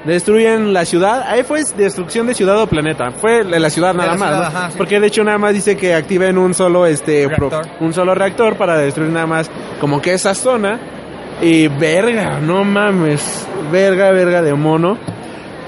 Destruyen 0.06 0.74
la 0.74 0.86
ciudad. 0.86 1.24
Ahí 1.28 1.44
fue 1.44 1.62
destrucción 1.76 2.28
de 2.28 2.34
ciudad 2.34 2.62
o 2.62 2.68
planeta. 2.68 3.12
Fue 3.12 3.44
la 3.44 3.70
ciudad 3.70 3.94
nada 3.94 4.14
la 4.14 4.18
más. 4.18 4.30
ciudad, 4.30 4.52
¿no? 4.52 4.58
ajá, 4.58 4.72
sí. 4.72 4.78
Porque 4.78 5.00
de 5.00 5.08
hecho 5.08 5.24
nada 5.24 5.38
más 5.38 5.54
dice 5.54 5.76
que 5.76 5.94
activen 5.94 6.38
un 6.38 6.54
solo 6.54 6.86
este 6.86 7.28
pro- 7.30 7.50
un 7.82 7.94
solo 7.94 8.14
reactor 8.16 8.56
para 8.58 8.78
destruir 8.78 9.10
nada 9.12 9.26
más 9.28 9.50
como 9.82 10.02
que 10.02 10.14
esa 10.14 10.34
zona. 10.34 10.80
Y 11.42 11.68
verga, 11.68 12.40
no 12.40 12.64
mames. 12.64 13.48
Verga, 13.72 14.12
verga 14.12 14.42
de 14.42 14.54
mono. 14.54 14.98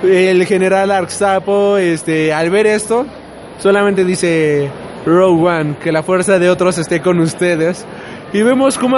El 0.04 0.46
general 0.46 0.92
Arxapo, 0.92 1.78
este, 1.78 2.32
al 2.34 2.50
ver 2.50 2.66
esto, 2.68 3.06
solamente 3.60 4.04
dice 4.04 4.70
Rogue 5.06 5.48
One, 5.48 5.76
que 5.82 5.92
la 5.92 6.04
fuerza 6.04 6.40
de 6.40 6.50
otros 6.50 6.78
esté 6.78 7.02
con 7.02 7.20
ustedes. 7.20 7.86
Y 8.32 8.44
vemos 8.44 8.78
como 8.78 8.96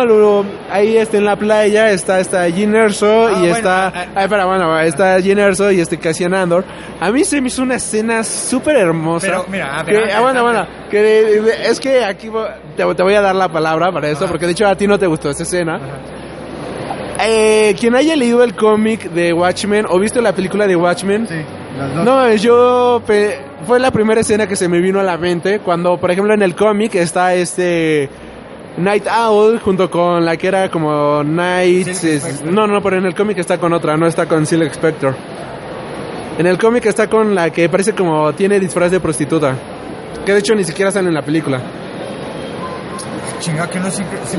ahí 0.70 0.98
está 0.98 1.16
en 1.18 1.24
la 1.24 1.38
playa, 1.38 1.90
está, 1.92 2.20
está 2.20 2.50
Jyn 2.52 2.76
Erso 2.76 3.28
Ah, 3.28 3.32
y 3.38 3.40
bueno, 3.40 3.56
está, 3.56 3.88
ah, 3.88 3.94
ah. 3.96 4.06
ay, 4.14 4.24
espera, 4.26 4.46
bueno, 4.46 4.78
está 4.82 5.22
Jyn 5.22 5.40
Erso 5.40 5.72
y 5.72 5.80
este 5.80 5.98
Cassian 5.98 6.34
Andor. 6.34 6.66
A 7.00 7.10
mí 7.12 7.24
se 7.24 7.40
me 7.40 7.48
hizo 7.48 7.62
una 7.64 7.76
escena 7.76 8.26
súper 8.26 8.76
hermosa. 8.76 9.28
Pero, 9.28 9.46
mira, 9.50 9.80
a 9.80 9.84
ver, 9.84 10.04
que, 10.08 10.12
ah, 10.12 10.20
bueno, 10.20 10.44
bueno, 10.44 10.68
que 10.90 11.40
es 11.66 11.80
que 11.80 12.04
aquí 12.04 12.30
te, 12.76 12.84
te 12.94 13.04
voy 13.04 13.14
a 13.14 13.22
dar 13.22 13.34
la 13.36 13.48
palabra 13.48 13.90
para 13.94 14.10
eso, 14.10 14.26
porque 14.28 14.46
de 14.48 14.52
hecho 14.52 14.68
a 14.68 14.76
ti 14.76 14.86
no 14.86 15.00
te 15.00 15.08
gustó 15.08 15.30
esa 15.30 15.44
escena. 15.44 15.80
Eh, 17.24 17.76
quien 17.80 17.96
haya 17.96 18.16
leído 18.16 18.44
el 18.44 18.56
cómic 18.56 19.12
de 19.12 19.32
Watchmen 19.32 19.86
o 19.88 20.00
visto 20.00 20.20
la 20.22 20.34
película 20.34 20.66
de 20.66 20.76
Watchmen, 20.76 21.28
Sí, 21.28 21.36
las 21.78 21.96
dos. 21.96 22.04
no, 22.06 22.34
yo 22.36 23.02
pe- 23.06 23.38
fue 23.66 23.80
la 23.80 23.92
primera 23.92 24.22
escena 24.22 24.48
que 24.48 24.56
se 24.56 24.68
me 24.68 24.80
vino 24.80 25.00
a 25.00 25.04
la 25.04 25.18
mente 25.18 25.60
cuando, 25.60 25.98
por 25.98 26.12
ejemplo, 26.12 26.34
en 26.34 26.42
el 26.42 26.56
cómic 26.56 26.96
está 26.96 27.34
este 27.36 28.10
Night 28.78 29.06
Owl 29.08 29.60
junto 29.60 29.90
con 29.92 30.24
la 30.26 30.38
que 30.38 30.48
era 30.48 30.70
como 30.70 31.24
Night, 31.24 31.88
es- 31.88 32.42
no, 32.44 32.68
no, 32.68 32.82
pero 32.82 32.98
en 32.98 33.06
el 33.06 33.14
cómic 33.16 33.38
está 33.38 33.58
con 33.58 33.74
otra, 33.74 33.98
no 33.98 34.08
está 34.08 34.26
con 34.28 34.46
Silk 34.46 34.74
Spectre. 34.74 35.12
En 36.38 36.48
el 36.48 36.58
cómic 36.58 36.86
está 36.86 37.08
con 37.08 37.36
la 37.36 37.50
que 37.50 37.68
parece 37.70 37.94
como 37.94 38.34
tiene 38.34 38.60
disfraz 38.60 38.90
de 38.92 39.00
prostituta, 39.00 39.54
que 40.26 40.34
de 40.34 40.40
hecho 40.40 40.56
ni 40.56 40.64
siquiera 40.64 40.90
sale 40.92 41.10
en 41.10 41.14
la 41.14 41.22
película. 41.22 41.60
Chinga, 43.42 43.68
que 43.70 43.80
no. 43.80 43.88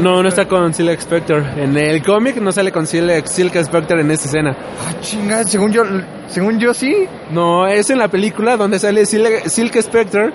No, 0.01 0.23
no 0.23 0.29
está 0.29 0.47
con 0.47 0.73
Silk 0.73 1.01
Spectre. 1.01 1.43
En 1.57 1.77
el 1.77 2.03
cómic 2.03 2.37
no 2.37 2.53
sale 2.53 2.71
con 2.73 2.87
Silk, 2.87 3.27
Silk 3.27 3.63
Spectre 3.65 4.01
en 4.01 4.11
esta 4.13 4.27
escena. 4.29 4.57
Ah, 4.81 4.95
chinga, 5.01 5.45
según 5.45 5.73
yo, 5.73 5.83
según 6.29 6.59
yo 6.61 6.73
sí. 6.73 7.07
No, 7.31 7.67
es 7.67 7.91
en 7.91 7.99
la 7.99 8.09
película 8.09 8.57
donde 8.57 8.79
sale 8.79 9.05
Silk, 9.05 9.49
Silk 9.49 9.77
Spectre 9.83 10.33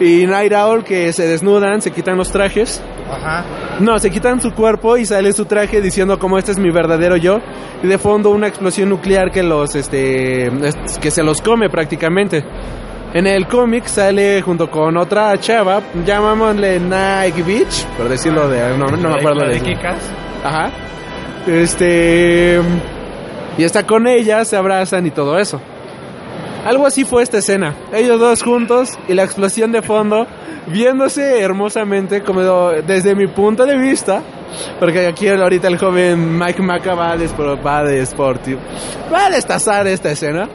y 0.00 0.26
Night 0.26 0.52
Owl 0.52 0.84
que 0.84 1.12
se 1.14 1.26
desnudan, 1.26 1.80
se 1.80 1.90
quitan 1.92 2.16
los 2.18 2.30
trajes. 2.30 2.82
Ajá. 3.10 3.44
No, 3.80 3.98
se 3.98 4.10
quitan 4.10 4.40
su 4.40 4.52
cuerpo 4.52 4.96
y 4.98 5.06
sale 5.06 5.32
su 5.32 5.46
traje 5.46 5.80
diciendo 5.80 6.18
como 6.18 6.36
este 6.38 6.52
es 6.52 6.58
mi 6.58 6.70
verdadero 6.70 7.16
yo. 7.16 7.40
Y 7.82 7.86
de 7.86 7.96
fondo 7.98 8.30
una 8.30 8.48
explosión 8.48 8.90
nuclear 8.90 9.30
que 9.30 9.42
los, 9.42 9.74
este, 9.76 10.46
es- 10.46 10.98
que 11.00 11.10
se 11.10 11.22
los 11.22 11.40
come 11.40 11.70
prácticamente. 11.70 12.44
En 13.14 13.26
el 13.28 13.46
cómic 13.46 13.86
sale 13.86 14.42
junto 14.42 14.68
con 14.70 14.96
otra 14.96 15.38
chava, 15.38 15.80
llamámosle 16.04 16.80
Nike 16.80 17.42
Beach, 17.44 17.86
por 17.96 18.08
decirlo 18.08 18.48
de, 18.48 18.76
no, 18.76 18.86
no 18.86 19.08
me 19.10 19.14
acuerdo 19.20 19.40
de, 19.46 19.54
de. 19.60 19.76
Ajá. 20.44 20.70
Este. 21.46 22.60
Y 23.56 23.62
está 23.62 23.86
con 23.86 24.06
ella, 24.08 24.44
se 24.44 24.56
abrazan 24.56 25.06
y 25.06 25.10
todo 25.12 25.38
eso. 25.38 25.60
Algo 26.66 26.86
así 26.86 27.04
fue 27.04 27.22
esta 27.22 27.38
escena. 27.38 27.74
Ellos 27.92 28.18
dos 28.18 28.42
juntos 28.42 28.98
y 29.06 29.14
la 29.14 29.22
explosión 29.22 29.70
de 29.70 29.82
fondo, 29.82 30.26
viéndose 30.66 31.40
hermosamente, 31.40 32.22
como 32.22 32.70
desde 32.84 33.14
mi 33.14 33.28
punto 33.28 33.64
de 33.64 33.76
vista. 33.78 34.22
Porque 34.80 35.06
aquí 35.06 35.28
ahorita 35.28 35.68
el 35.68 35.78
joven 35.78 36.36
Mike 36.38 36.62
Maca 36.62 36.94
va 36.94 37.10
va 37.10 37.12
a 37.12 37.16
desporti- 37.84 38.56
va 39.12 39.26
a 39.26 39.30
destazar 39.30 39.86
esta 39.86 40.10
escena. 40.10 40.48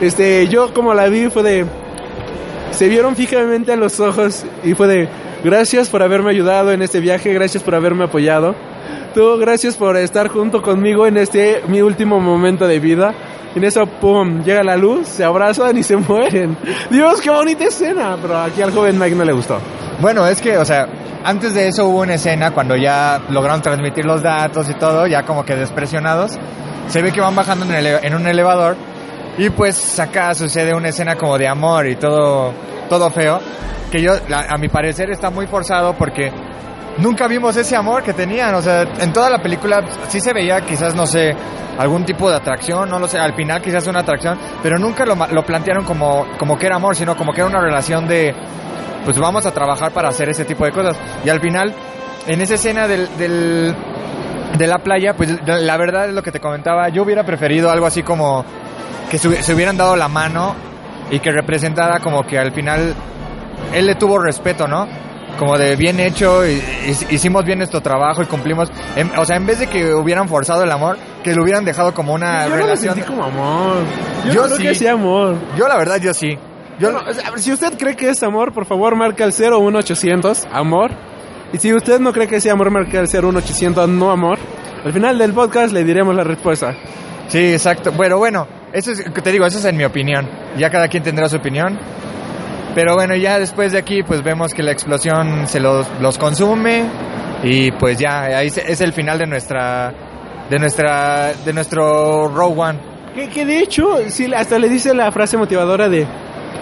Este, 0.00 0.46
yo 0.48 0.72
como 0.72 0.94
la 0.94 1.08
vi 1.08 1.28
fue 1.30 1.42
de. 1.42 1.66
Se 2.72 2.88
vieron 2.88 3.16
fijamente 3.16 3.72
a 3.72 3.76
los 3.76 4.00
ojos 4.00 4.44
y 4.64 4.74
fue 4.74 4.86
de. 4.86 5.08
Gracias 5.42 5.88
por 5.88 6.02
haberme 6.02 6.30
ayudado 6.30 6.72
en 6.72 6.82
este 6.82 7.00
viaje, 7.00 7.32
gracias 7.32 7.62
por 7.62 7.74
haberme 7.74 8.04
apoyado. 8.04 8.54
Tú, 9.14 9.38
gracias 9.38 9.76
por 9.76 9.96
estar 9.96 10.28
junto 10.28 10.62
conmigo 10.62 11.06
en 11.06 11.16
este 11.16 11.62
mi 11.66 11.82
último 11.82 12.20
momento 12.20 12.66
de 12.66 12.78
vida. 12.78 13.14
En 13.54 13.64
eso, 13.64 13.84
pum, 13.86 14.44
llega 14.44 14.62
la 14.62 14.76
luz, 14.76 15.08
se 15.08 15.24
abrazan 15.24 15.76
y 15.76 15.82
se 15.82 15.96
mueren. 16.08 16.56
Dios, 16.90 17.20
qué 17.20 17.30
bonita 17.30 17.64
escena. 17.64 18.16
Pero 18.20 18.38
aquí 18.38 18.62
al 18.62 18.72
joven 18.72 18.98
Mike 18.98 19.16
no 19.16 19.24
le 19.24 19.32
gustó. 19.32 19.58
Bueno, 20.00 20.26
es 20.26 20.40
que, 20.40 20.56
o 20.56 20.64
sea, 20.64 20.86
antes 21.24 21.54
de 21.54 21.68
eso 21.68 21.88
hubo 21.88 22.00
una 22.00 22.14
escena 22.14 22.52
cuando 22.52 22.76
ya 22.76 23.20
lograron 23.30 23.60
transmitir 23.60 24.04
los 24.04 24.22
datos 24.22 24.70
y 24.70 24.74
todo, 24.74 25.06
ya 25.06 25.24
como 25.24 25.44
que 25.44 25.56
despresionados. 25.56 26.38
Se 26.88 27.02
ve 27.02 27.12
que 27.12 27.20
van 27.20 27.34
bajando 27.34 27.66
en, 27.66 27.86
en 28.04 28.14
un 28.14 28.26
elevador 28.26 28.76
y 29.44 29.50
pues 29.50 29.98
acá 29.98 30.34
sucede 30.34 30.74
una 30.74 30.88
escena 30.88 31.16
como 31.16 31.38
de 31.38 31.48
amor 31.48 31.86
y 31.88 31.96
todo, 31.96 32.52
todo 32.88 33.10
feo. 33.10 33.40
Que 33.90 34.00
yo, 34.00 34.12
a 34.48 34.56
mi 34.58 34.68
parecer, 34.68 35.10
está 35.10 35.30
muy 35.30 35.46
forzado 35.46 35.94
porque 35.94 36.30
nunca 36.98 37.26
vimos 37.26 37.56
ese 37.56 37.74
amor 37.74 38.02
que 38.02 38.12
tenían. 38.12 38.54
O 38.54 38.62
sea, 38.62 38.82
en 38.82 39.12
toda 39.12 39.30
la 39.30 39.38
película 39.42 39.82
sí 40.08 40.20
se 40.20 40.32
veía 40.32 40.60
quizás, 40.60 40.94
no 40.94 41.06
sé, 41.06 41.34
algún 41.78 42.04
tipo 42.04 42.28
de 42.30 42.36
atracción, 42.36 42.88
no 42.88 42.98
lo 42.98 43.08
sé, 43.08 43.18
al 43.18 43.34
final 43.34 43.60
quizás 43.62 43.86
una 43.86 44.00
atracción, 44.00 44.38
pero 44.62 44.78
nunca 44.78 45.04
lo, 45.06 45.16
lo 45.16 45.44
plantearon 45.44 45.84
como, 45.84 46.26
como 46.38 46.56
que 46.58 46.66
era 46.66 46.76
amor, 46.76 46.94
sino 46.94 47.16
como 47.16 47.32
que 47.32 47.40
era 47.40 47.48
una 47.48 47.60
relación 47.60 48.06
de, 48.06 48.34
pues 49.04 49.18
vamos 49.18 49.46
a 49.46 49.50
trabajar 49.52 49.90
para 49.90 50.10
hacer 50.10 50.28
ese 50.28 50.44
tipo 50.44 50.64
de 50.64 50.72
cosas. 50.72 50.96
Y 51.24 51.30
al 51.30 51.40
final, 51.40 51.74
en 52.26 52.40
esa 52.42 52.54
escena 52.54 52.86
del, 52.86 53.08
del- 53.16 53.74
de 54.60 54.66
la 54.68 54.78
playa, 54.78 55.14
pues 55.16 55.38
la 55.44 55.76
verdad 55.76 56.08
es 56.08 56.14
lo 56.14 56.22
que 56.22 56.30
te 56.30 56.38
comentaba, 56.38 56.88
yo 56.90 57.02
hubiera 57.02 57.24
preferido 57.24 57.70
algo 57.70 57.86
así 57.86 58.02
como 58.04 58.44
que 59.10 59.18
se, 59.18 59.52
hubieran 59.54 59.76
dado 59.76 59.96
la 59.96 60.06
mano 60.06 60.54
y 61.10 61.18
que 61.18 61.32
representara 61.32 61.98
como 61.98 62.24
que 62.24 62.38
al 62.38 62.52
final 62.52 62.94
él 63.74 63.86
le 63.86 63.94
tuvo 63.96 64.18
respeto, 64.18 64.68
¿no? 64.68 64.86
Como 65.38 65.56
de 65.56 65.74
bien 65.76 65.98
hecho, 65.98 66.44
hicimos 66.46 67.44
bien 67.44 67.58
nuestro 67.58 67.80
trabajo 67.80 68.22
y 68.22 68.26
cumplimos. 68.26 68.70
En- 68.94 69.10
o 69.18 69.24
sea, 69.24 69.36
en 69.36 69.46
vez 69.46 69.58
de 69.60 69.66
que 69.68 69.94
hubieran 69.94 70.28
forzado 70.28 70.62
el 70.64 70.70
amor, 70.70 70.98
que 71.24 71.34
lo 71.34 71.42
hubieran 71.42 71.64
dejado 71.64 71.94
como 71.94 72.12
una 72.12 72.44
Yo 72.44 72.50
no 72.50 72.56
lo 72.56 72.62
relación. 72.64 72.94
sentí 72.94 73.08
como 73.08 73.24
amor. 73.24 73.76
Yo, 74.26 74.32
Yo 74.32 74.40
no 74.42 74.46
creo 74.46 74.56
sí. 74.58 74.62
que 74.64 74.74
sea 74.74 74.92
amor. 74.92 75.36
Yo 75.56 75.66
la 75.66 75.76
verdad, 75.78 75.96
yo 75.98 76.12
sí. 76.12 76.38
Yo, 76.78 76.92
no- 76.92 77.00
si 77.36 77.52
usted 77.52 77.76
cree 77.78 77.96
que 77.96 78.10
es 78.10 78.22
amor, 78.22 78.52
por 78.52 78.66
favor 78.66 78.96
marca 78.96 79.24
el 79.24 79.32
01800 79.32 80.46
amor. 80.52 80.90
Y 81.52 81.58
si 81.58 81.72
usted 81.72 81.98
no 82.00 82.12
cree 82.12 82.28
que 82.28 82.40
sea 82.40 82.52
amor, 82.52 82.70
marca 82.70 83.00
el 83.00 83.08
01800 83.08 83.88
no 83.88 84.10
amor. 84.10 84.38
Al 84.84 84.92
final 84.92 85.18
del 85.18 85.32
podcast 85.32 85.72
le 85.72 85.84
diremos 85.84 86.14
la 86.14 86.24
respuesta. 86.24 86.74
Sí, 87.28 87.52
exacto. 87.52 87.92
Bueno, 87.92 88.18
bueno, 88.18 88.46
eso 88.72 88.92
es, 88.92 89.04
te 89.04 89.32
digo, 89.32 89.46
eso 89.46 89.58
es 89.58 89.64
en 89.64 89.76
mi 89.76 89.84
opinión. 89.84 90.28
Ya 90.56 90.70
cada 90.70 90.88
quien 90.88 91.02
tendrá 91.02 91.28
su 91.28 91.36
opinión. 91.36 91.78
Pero 92.74 92.94
bueno, 92.94 93.16
ya 93.16 93.38
después 93.38 93.72
de 93.72 93.78
aquí, 93.78 94.02
pues 94.02 94.22
vemos 94.22 94.54
que 94.54 94.62
la 94.62 94.70
explosión 94.70 95.48
se 95.48 95.58
los, 95.58 95.86
los 96.00 96.18
consume 96.18 96.84
y 97.42 97.72
pues 97.72 97.98
ya, 97.98 98.22
ahí 98.22 98.46
es 98.46 98.80
el 98.80 98.92
final 98.92 99.18
de 99.18 99.26
nuestra, 99.26 99.92
de 100.48 100.58
nuestra, 100.58 101.32
de 101.44 101.52
nuestro 101.52 102.28
Rogue 102.28 102.60
One. 102.60 102.78
Que, 103.14 103.28
que 103.28 103.44
de 103.44 103.58
hecho, 103.58 103.98
sí, 104.08 104.32
hasta 104.32 104.58
le 104.58 104.68
dice 104.68 104.94
la 104.94 105.10
frase 105.10 105.36
motivadora 105.36 105.88
de 105.88 106.06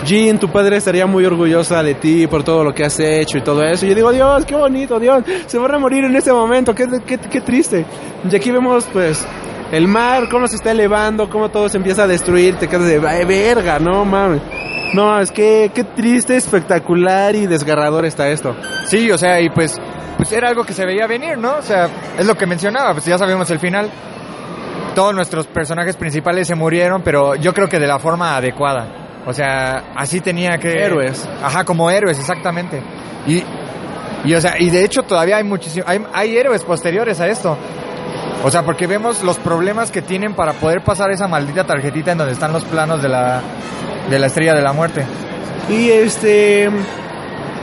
Jean, 0.05 0.39
tu 0.39 0.49
padre 0.49 0.77
estaría 0.77 1.07
muy 1.07 1.25
orgullosa 1.25 1.83
de 1.83 1.95
ti 1.95 2.27
por 2.27 2.45
todo 2.45 2.65
lo 2.65 2.75
que 2.75 2.85
has 2.85 2.99
hecho 3.01 3.39
y 3.39 3.43
todo 3.43 3.63
eso. 3.65 3.85
Y 3.85 3.91
yo 3.91 3.95
digo, 3.95 4.13
Dios, 4.13 4.45
qué 4.45 4.55
bonito, 4.55 4.99
Dios, 5.01 5.25
se 5.47 5.59
van 5.59 5.75
a 5.75 5.79
morir 5.79 6.05
en 6.05 6.15
este 6.17 6.33
momento, 6.33 6.75
qué, 6.75 6.87
triste. 7.45 7.85
Y 8.31 8.35
aquí 8.35 8.51
vemos, 8.51 8.87
pues, 8.93 9.27
el 9.73 9.89
mar, 9.89 10.29
cómo 10.31 10.47
se 10.47 10.57
está 10.57 10.71
elevando, 10.71 11.29
cómo 11.29 11.51
todo 11.51 11.69
se 11.69 11.77
empieza 11.77 12.05
a 12.05 12.07
destruir, 12.07 12.57
te 12.57 12.69
quedas 12.69 12.87
de, 12.87 13.07
"Ay, 13.07 13.25
verga, 13.25 13.79
no 13.79 14.05
mames. 14.05 14.41
No, 14.95 15.21
es 15.21 15.31
que 15.31 15.71
qué 15.75 15.85
triste, 15.85 16.37
espectacular 16.37 17.35
y 17.35 17.47
desgarrador 17.47 18.07
está 18.07 18.29
esto. 18.29 18.57
Sí, 18.87 19.11
o 19.11 19.19
sea, 19.19 19.41
y 19.41 19.51
pues, 19.51 19.79
pues 20.17 20.33
era 20.33 20.49
algo 20.49 20.65
que 20.65 20.73
se 20.73 20.87
veía 20.87 21.07
venir, 21.07 21.37
¿no? 21.37 21.57
O 21.59 21.63
sea, 21.63 21.89
es 22.19 22.27
lo 22.27 22.35
que 22.35 22.47
mencionaba, 22.47 22.95
pues 22.95 23.05
ya 23.05 23.19
sabemos 23.19 23.51
el 23.51 23.59
final. 23.59 23.91
Todos 24.95 25.15
nuestros 25.15 25.47
personajes 25.47 25.97
principales 25.97 26.49
se 26.49 26.55
murieron, 26.55 27.03
pero 27.03 27.35
yo 27.35 27.53
creo 27.53 27.69
que 27.69 27.79
de 27.79 27.87
la 27.87 27.99
forma 27.99 28.37
adecuada. 28.37 29.08
O 29.29 29.35
sea, 29.35 29.93
así 29.95 30.23
tenía 30.23 30.57
que... 30.57 30.73
Héroes. 30.83 31.29
Ajá, 31.45 31.63
como 31.63 31.91
héroes, 31.91 32.19
exactamente. 32.19 32.81
Y, 33.27 33.43
y 34.25 34.35
o 34.35 34.41
sea, 34.41 34.59
y 34.59 34.71
de 34.71 34.83
hecho 34.83 35.03
todavía 35.03 35.37
hay 35.37 35.45
muchísimos... 35.45 35.87
Hay, 35.87 36.03
hay 36.15 36.39
héroes 36.39 36.65
posteriores 36.65 37.21
a 37.21 37.29
esto. 37.29 37.59
O 38.43 38.51
sea, 38.51 38.63
porque 38.63 38.87
vemos 38.87 39.23
los 39.23 39.37
problemas 39.37 39.91
que 39.91 40.01
tienen 40.01 40.33
para 40.33 40.55
poder 40.55 40.83
pasar 40.83 41.11
esa 41.11 41.29
maldita 41.29 41.65
tarjetita 41.65 42.13
en 42.13 42.19
donde 42.19 42.33
están 42.33 42.55
los 42.55 42.65
planos 42.65 43.03
de 43.03 43.11
la, 43.11 43.43
de 44.09 44.19
la 44.19 44.29
estrella 44.29 44.55
de 44.55 44.63
la 44.63 44.73
muerte. 44.73 45.05
Y 45.69 45.91
este. 45.91 46.71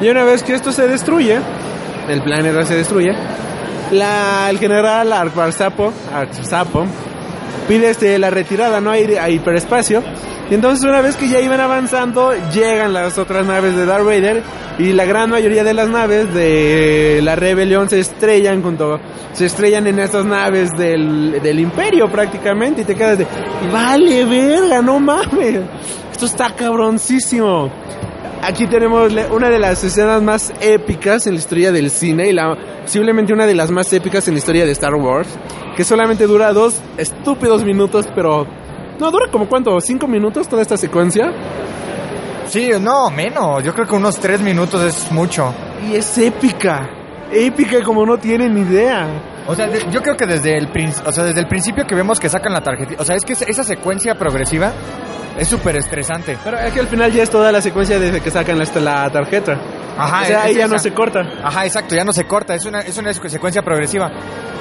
Y 0.02 0.08
una 0.08 0.24
vez 0.24 0.44
que 0.44 0.54
esto 0.54 0.72
se 0.72 0.88
destruye, 0.88 1.40
el 2.08 2.22
planeta 2.22 2.64
se 2.64 2.76
destruye, 2.76 3.12
la, 3.92 4.52
el 4.52 4.60
general 4.60 5.12
Arquarzapo, 5.14 5.92
Arquarzapo 6.14 6.86
pide 7.68 7.90
este, 7.90 8.20
la 8.20 8.30
retirada, 8.30 8.80
¿no? 8.82 8.92
A 8.92 9.00
hiperespacio. 9.00 10.04
Y 10.50 10.54
entonces 10.54 10.86
una 10.86 11.02
vez 11.02 11.16
que 11.16 11.28
ya 11.28 11.42
iban 11.42 11.60
avanzando, 11.60 12.34
llegan 12.54 12.94
las 12.94 13.18
otras 13.18 13.46
naves 13.48 13.76
de 13.76 13.86
Darth 13.86 14.06
Vader 14.06 14.44
y 14.78 14.94
la 14.94 15.06
gran 15.06 15.32
mayoría 15.32 15.64
de 15.64 15.74
las 15.74 15.90
naves 15.90 16.32
de 16.34 17.20
la 17.24 17.36
rebelión 17.36 17.90
se 17.90 18.00
estrellan 18.00 18.62
junto, 18.62 19.00
se 19.34 19.46
estrellan 19.48 19.88
en 19.88 19.98
estas 19.98 20.24
naves 20.24 20.70
del, 20.78 21.42
del 21.42 21.60
imperio 21.60 22.12
prácticamente 22.12 22.82
y 22.82 22.86
te 22.86 22.94
quedas 22.94 23.18
de, 23.18 23.28
vale 23.72 24.26
verga, 24.26 24.84
no 24.84 25.00
mames, 25.00 25.62
esto 26.12 26.28
está 26.28 26.54
cabroncísimo. 26.56 27.72
Aquí 28.44 28.68
tenemos 28.68 29.12
una 29.32 29.50
de 29.50 29.58
las 29.58 29.84
escenas 29.84 30.22
más 30.22 30.54
épicas 30.62 31.26
en 31.26 31.34
la 31.34 31.40
historia 31.40 31.72
del 31.72 31.90
cine 31.90 32.30
y 32.30 32.34
la, 32.34 32.56
posiblemente 32.84 33.34
una 33.34 33.48
de 33.48 33.56
las 33.56 33.72
más 33.72 33.92
épicas 33.92 34.28
en 34.28 34.36
la 34.36 34.38
historia 34.38 34.66
de 34.66 34.72
Star 34.74 34.94
Wars, 34.94 35.28
que 35.76 35.84
solamente 35.84 36.28
dura 36.28 36.54
dos 36.54 36.80
estúpidos 36.98 37.64
minutos, 37.64 38.08
pero 38.14 38.46
no 39.00 39.12
dura 39.12 39.28
como 39.32 39.48
cuánto, 39.48 39.80
cinco 39.82 40.08
minutos 40.08 40.48
toda 40.48 40.62
esta 40.62 40.78
secuencia 40.78 41.32
Sí, 42.48 42.70
no, 42.80 43.10
menos. 43.10 43.64
Yo 43.64 43.74
creo 43.74 43.88
que 43.88 43.96
unos 43.96 44.18
tres 44.20 44.40
minutos 44.40 44.82
es 44.84 45.12
mucho. 45.12 45.52
y 45.90 45.96
es 45.96 46.18
épica, 46.20 46.88
épica 47.32 47.84
como 47.84 48.06
no 48.06 48.18
tienen 48.18 48.56
idea. 48.58 49.08
O 49.48 49.56
sea, 49.56 49.68
de- 49.68 49.86
yo 49.92 50.02
creo 50.02 50.16
que 50.16 50.26
desde 50.28 50.56
el, 50.58 50.70
o 51.06 51.12
sea, 51.12 51.24
desde 51.24 51.40
el 51.40 51.48
principio 51.48 51.86
que 51.88 51.96
vemos 51.96 52.20
que 52.20 52.30
sacan 52.30 52.54
la 52.54 52.62
tarjeta, 52.62 52.96
o 53.00 53.04
sea, 53.06 53.16
es 53.16 53.26
que 53.26 53.34
esa- 53.34 53.64
secuencia 53.64 54.16
progresiva 54.16 54.72
es 55.40 55.48
súper 55.48 55.76
estresante. 55.78 56.38
Pero 56.44 56.58
es 56.60 56.72
que 56.72 56.80
al 56.82 56.88
final 56.88 57.12
ya 57.12 57.24
es 57.24 57.30
toda 57.32 57.52
la 57.52 57.62
secuencia 57.62 58.00
desde 58.00 58.22
que 58.22 58.30
sacan 58.32 58.58
la, 58.60 58.66
la 58.80 59.10
tarjeta. 59.10 59.58
Ajá, 59.98 60.22
o 60.22 60.26
sea, 60.26 60.38
es 60.40 60.46
ahí 60.46 60.56
ya 60.56 60.66
esa. 60.66 60.74
no 60.74 60.80
se 60.80 60.94
corta. 60.94 61.22
Ajá, 61.44 61.66
exacto, 61.66 61.96
ya 61.96 62.04
no 62.04 62.14
se 62.14 62.26
corta, 62.26 62.54
es 62.54 62.66
una, 62.66 62.82
es 62.82 62.96
una 62.98 63.12
secuencia 63.12 63.64
progresiva. 63.64 64.12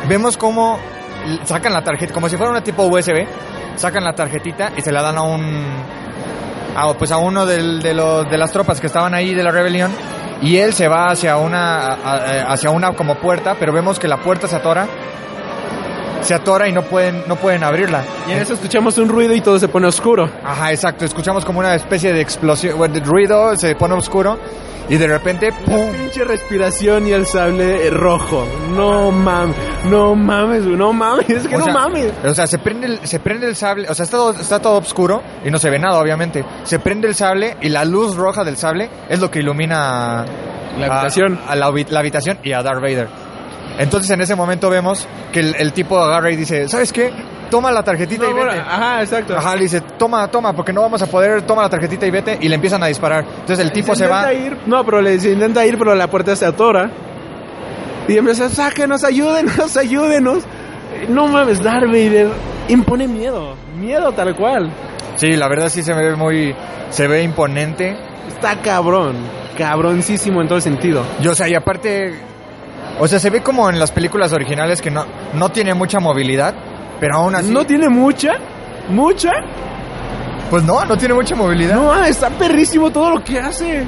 Vemos 0.09 0.37
cómo 0.39 0.79
sacan 1.45 1.73
la 1.75 1.83
tarjeta, 1.85 2.13
como 2.15 2.29
si 2.31 2.37
fuera 2.37 2.51
una 2.51 2.63
tipo 2.63 2.83
USB, 2.85 3.27
sacan 3.77 4.05
la 4.05 4.15
tarjetita 4.15 4.73
y 4.77 4.83
se 4.83 4.93
la 4.93 5.03
dan 5.03 5.17
a 5.19 5.23
un, 5.23 5.65
a, 6.77 6.93
pues 6.95 7.11
a 7.13 7.19
uno 7.19 7.47
de, 7.47 7.95
los, 7.95 8.31
de 8.31 8.39
las 8.39 8.53
tropas 8.53 8.81
que 8.81 8.87
estaban 8.87 9.15
ahí 9.15 9.35
de 9.35 9.43
la 9.43 9.51
rebelión 9.51 9.93
y 10.43 10.59
él 10.59 10.75
se 10.75 10.89
va 10.89 11.11
hacia 11.11 11.37
una, 11.37 11.95
hacia 12.51 12.71
una 12.71 12.93
como 12.93 13.17
puerta, 13.17 13.57
pero 13.59 13.73
vemos 13.73 13.99
que 13.99 14.09
la 14.09 14.19
puerta 14.19 14.47
se 14.47 14.57
atora, 14.57 14.87
se 16.25 16.35
atora 16.35 16.69
y 16.69 16.73
no 16.73 16.83
pueden, 16.83 17.23
no 17.29 17.37
pueden 17.37 17.63
abrirla. 17.63 18.03
Y 18.29 18.33
en 18.33 18.39
eso 18.39 18.55
escuchamos 18.55 18.99
un 18.99 19.09
ruido 19.09 19.35
y 19.35 19.41
todo 19.41 19.59
se 19.59 19.69
pone 19.69 19.87
oscuro. 19.87 20.29
Ajá, 20.45 20.73
exacto. 20.73 21.05
Escuchamos 21.05 21.45
como 21.45 21.61
una 21.61 21.75
especie 21.75 22.13
de 22.13 22.21
explosión, 22.21 22.77
bueno, 22.79 22.95
de 22.95 23.01
ruido, 23.01 23.57
se 23.57 23.75
pone 23.77 23.95
oscuro 23.95 24.39
y 24.89 24.97
de 24.97 25.07
repente, 25.07 25.51
¡pum! 25.65 25.93
Pinche 25.93 26.25
respiración 26.25 27.07
y 27.09 27.13
el 27.13 27.27
sable 27.27 27.89
rojo. 27.91 28.47
No 28.77 29.11
mames, 29.11 29.57
no 29.91 30.15
mames, 30.15 30.63
no 30.65 30.93
mames, 30.93 31.29
es 31.31 31.47
que 31.49 31.55
O 31.57 31.59
no 31.59 31.65
sea, 31.65 31.73
mames. 31.75 32.13
O 32.25 32.35
sea, 32.35 32.47
se 32.47 32.59
prende 32.59 32.87
el, 32.89 32.99
se 33.07 33.19
prende 33.21 33.47
el 33.47 33.57
sable, 33.57 33.89
o 33.89 33.95
sea, 33.95 34.05
está 34.05 34.17
todo, 34.19 34.31
está 34.33 34.59
todo 34.61 34.79
oscuro 34.79 35.23
y 35.45 35.51
no 35.51 35.59
se 35.59 35.71
ve 35.71 35.79
nada, 35.79 35.99
obviamente. 36.01 36.45
Se 36.65 36.79
prende 36.81 37.09
el 37.09 37.15
sable 37.15 37.57
y 37.63 37.69
la 37.71 37.85
luz 37.85 38.15
roja 38.17 38.45
del 38.45 38.57
sable 38.57 38.91
es 39.09 39.21
lo 39.21 39.31
que 39.31 39.39
ilumina 39.41 40.25
La 40.79 40.87
a- 40.87 40.93
habitación. 41.01 41.39
a 41.49 41.55
la, 41.57 41.67
habi- 41.69 41.89
la 41.89 42.01
habitación 42.01 42.39
y 42.43 42.53
a 42.53 42.63
Darth 42.63 42.81
Vader. 42.83 43.09
Entonces 43.79 44.11
en 44.11 44.21
ese 44.21 44.35
momento 44.37 44.71
vemos 44.71 45.07
que 45.33 45.41
el, 45.41 45.55
el 45.59 45.73
tipo 45.73 45.99
agarra 45.99 46.31
y 46.31 46.37
dice, 46.37 46.69
¿sabes 46.69 46.93
qué? 46.93 47.13
Toma 47.51 47.71
la 47.71 47.83
tarjetita 47.83 48.25
No, 48.25 48.31
y 48.31 48.33
bueno, 48.33 48.51
vete. 48.53 48.61
ajá, 48.63 49.03
exacto. 49.03 49.37
Ajá, 49.37 49.55
le 49.57 49.63
dice, 49.63 49.81
toma, 49.99 50.27
toma, 50.29 50.53
porque 50.55 50.73
no 50.73 50.81
vamos 50.83 51.03
a 51.03 51.07
poder, 51.07 51.43
toma 51.43 51.63
la 51.63 51.69
tarjetita 51.69 52.07
y 52.07 52.11
vete, 52.11 52.39
y 52.41 52.49
le 52.49 52.55
empiezan 52.55 52.83
a 52.83 52.87
disparar. 52.87 53.25
Entonces 53.25 53.59
el 53.59 53.71
tipo 53.73 53.95
se, 53.95 54.07
va, 54.07 54.33
intenta 54.33 54.55
ir, 54.57 54.59
no, 54.67 54.85
pero 54.85 55.01
le 55.01 55.19
se 55.21 55.31
intenta 55.33 55.65
ir, 55.67 55.77
pero 55.79 55.95
la 55.95 56.09
puerta 56.09 56.35
se 56.37 56.47
atora. 56.47 56.91
Y 58.09 58.17
empieza, 58.17 58.49
sáquenos, 58.49 59.05
ayúdenos, 59.05 59.77
ayúdenos. 59.77 60.45
No 61.09 61.27
mames, 61.27 61.63
Darth 61.63 61.87
Vader 61.87 62.29
impone 62.69 63.09
miedo, 63.09 63.57
miedo 63.79 64.13
tal 64.13 64.35
cual. 64.37 64.71
Sí, 65.17 65.33
la 65.37 65.49
verdad 65.49 65.69
sí 65.69 65.83
se 65.83 65.93
ve 65.95 66.15
muy, 66.17 66.55
se 66.91 67.07
ve 67.09 67.23
imponente. 67.23 67.97
Está 68.29 68.57
cabrón, 68.63 69.17
cabroncísimo 69.57 70.41
en 70.43 70.49
todo 70.49 70.61
sentido. 70.61 71.05
Y 71.23 71.29
o 71.29 71.35
sea, 71.35 71.49
y 71.49 71.55
aparte, 71.55 72.15
o 73.01 73.09
sea, 73.09 73.19
se 73.19 73.31
ve 73.31 73.43
como 73.43 73.69
en 73.71 73.79
las 73.79 73.91
películas 73.91 74.33
originales 74.33 74.81
que 74.81 74.91
no, 74.91 75.05
no 75.35 75.51
tiene 75.51 75.75
mucha 75.75 76.01
movilidad, 76.01 76.55
pero 77.01 77.17
aún 77.17 77.35
así, 77.35 77.51
No 77.53 77.65
tiene 77.67 77.89
mucha, 77.89 78.35
mucha. 78.89 79.31
pues 80.51 80.63
no, 80.63 80.85
no 80.85 80.97
tiene 80.97 81.15
mucha 81.15 81.35
movilidad. 81.35 81.75
No, 81.75 82.05
está 82.05 82.31
perrísimo 82.31 82.91
todo 82.91 83.11
lo 83.11 83.25
que 83.25 83.39
hace. 83.41 83.85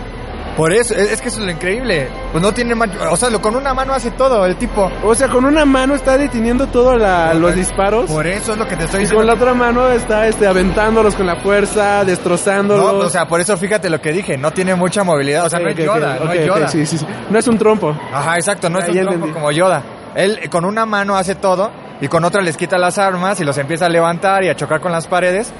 Por 0.57 0.73
eso, 0.73 0.95
es, 0.95 1.21
que 1.21 1.29
eso 1.29 1.41
es 1.41 1.45
lo 1.47 1.51
increíble. 1.53 2.09
Pues 2.33 2.43
no 2.43 2.53
tiene, 2.55 2.75
ma- 2.75 2.89
o 3.11 3.17
sea, 3.17 3.29
lo, 3.29 3.43
con 3.43 3.55
una 3.57 3.75
mano 3.75 3.93
hace 3.93 4.11
todo 4.13 4.47
el 4.47 4.57
tipo. 4.57 4.91
O 5.05 5.15
sea, 5.15 5.29
con 5.29 5.45
una 5.45 5.67
mano 5.67 5.95
está 5.95 6.17
deteniendo 6.17 6.67
todos 6.69 6.97
los 7.39 7.55
disparos. 7.55 8.11
Por 8.11 8.27
eso 8.27 8.53
es 8.53 8.59
lo 8.59 8.67
que 8.67 8.75
te 8.77 8.85
estoy 8.85 9.01
Y 9.01 9.03
diciendo. 9.03 9.21
con 9.21 9.27
la 9.27 9.35
otra 9.35 9.53
mano 9.55 9.89
está 9.91 10.27
este, 10.27 10.47
aventándolos 10.47 11.15
con 11.15 11.27
la 11.27 11.37
fuerza, 11.37 12.05
destrozándolos. 12.07 12.93
No, 12.95 12.99
o 13.01 13.11
sea, 13.11 13.27
por 13.29 13.41
eso 13.41 13.57
fíjate 13.57 13.91
lo 13.91 14.01
que 14.01 14.13
dije, 14.13 14.39
no 14.39 14.51
tiene 14.53 14.75
mucha 14.75 15.05
movilidad, 15.05 15.45
o 15.47 15.51
sea, 15.51 15.59
no 15.59 15.71
Ok, 15.71 15.79
es 15.79 15.85
Yoda, 15.85 16.19
no 16.25 16.33
es 16.33 16.47
Yoda. 16.47 16.69
sí, 16.69 16.87
sí, 16.87 16.97
sí. 16.99 17.07
No 17.29 17.39
es 17.39 17.47
un 17.49 17.59
trompo. 17.59 17.95
Ajá, 18.13 18.37
exacto, 18.37 18.71
no 18.71 18.79
es 18.79 18.87
Ah, 18.87 18.91
un 18.93 18.97
entendí. 18.99 19.31
como 19.33 19.53
Yoda. 19.53 19.83
Él 20.15 20.39
eh, 20.43 20.49
con 20.49 20.65
una 20.65 20.87
mano 20.87 21.17
hace 21.17 21.35
todo 21.35 21.71
y 22.01 22.09
con 22.09 22.25
otra 22.25 22.41
les 22.41 22.57
quita 22.57 22.79
las 22.79 22.97
armas 22.97 23.39
y 23.41 23.45
los 23.45 23.59
empieza 23.59 23.87
a 23.87 23.89
levantar 23.91 24.43
y 24.45 24.49
a 24.49 24.57
chocar 24.57 24.81
con 24.81 24.91
las 24.91 25.07
paredes. 25.07 25.53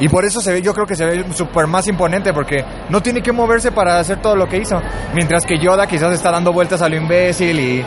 Y 0.00 0.08
por 0.08 0.24
eso 0.24 0.40
se 0.40 0.52
ve, 0.52 0.62
yo 0.62 0.72
creo 0.74 0.86
que 0.86 0.94
se 0.94 1.04
ve 1.04 1.24
súper 1.34 1.66
más 1.66 1.86
imponente 1.88 2.32
porque 2.32 2.64
no 2.88 3.00
tiene 3.02 3.20
que 3.22 3.32
moverse 3.32 3.72
para 3.72 3.98
hacer 3.98 4.20
todo 4.22 4.36
lo 4.36 4.46
que 4.46 4.58
hizo. 4.58 4.80
Mientras 5.14 5.44
que 5.44 5.58
Yoda 5.58 5.86
quizás 5.86 6.12
está 6.14 6.30
dando 6.30 6.52
vueltas 6.52 6.80
a 6.82 6.88
lo 6.88 6.96
imbécil 6.96 7.58
y... 7.58 7.62
y- 7.80 7.84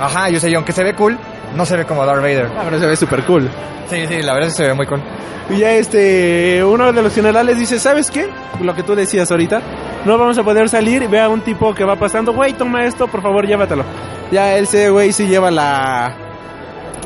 Ajá, 0.00 0.30
yo 0.30 0.40
sé, 0.40 0.50
y 0.50 0.54
aunque 0.54 0.72
se 0.72 0.82
ve 0.82 0.94
cool, 0.94 1.18
no 1.54 1.66
se 1.66 1.76
ve 1.76 1.84
como 1.84 2.06
Darth 2.06 2.22
Vader. 2.22 2.48
Ah, 2.56 2.62
pero 2.64 2.78
se 2.78 2.86
ve 2.86 2.96
súper 2.96 3.22
cool. 3.24 3.50
Sí, 3.90 4.06
sí, 4.06 4.22
la 4.22 4.32
verdad 4.32 4.48
es 4.48 4.54
que 4.56 4.62
se 4.62 4.68
ve 4.68 4.74
muy 4.74 4.86
cool. 4.86 5.02
Y 5.50 5.58
ya 5.58 5.72
este, 5.72 6.62
uno 6.64 6.92
de 6.92 7.02
los 7.02 7.14
generales 7.14 7.58
dice, 7.58 7.78
¿sabes 7.78 8.10
qué? 8.10 8.28
Lo 8.62 8.74
que 8.74 8.82
tú 8.82 8.94
decías 8.94 9.30
ahorita. 9.30 9.60
No 10.06 10.16
vamos 10.16 10.38
a 10.38 10.42
poder 10.44 10.68
salir. 10.68 11.06
Ve 11.08 11.20
a 11.20 11.28
un 11.28 11.40
tipo 11.42 11.74
que 11.74 11.84
va 11.84 11.96
pasando. 11.96 12.32
Güey, 12.32 12.52
toma 12.54 12.84
esto, 12.84 13.08
por 13.08 13.20
favor, 13.20 13.46
llévatelo. 13.46 13.84
Ya 14.30 14.56
ese 14.56 14.88
güey 14.90 15.12
se 15.12 15.26
lleva 15.26 15.50
la, 15.50 16.14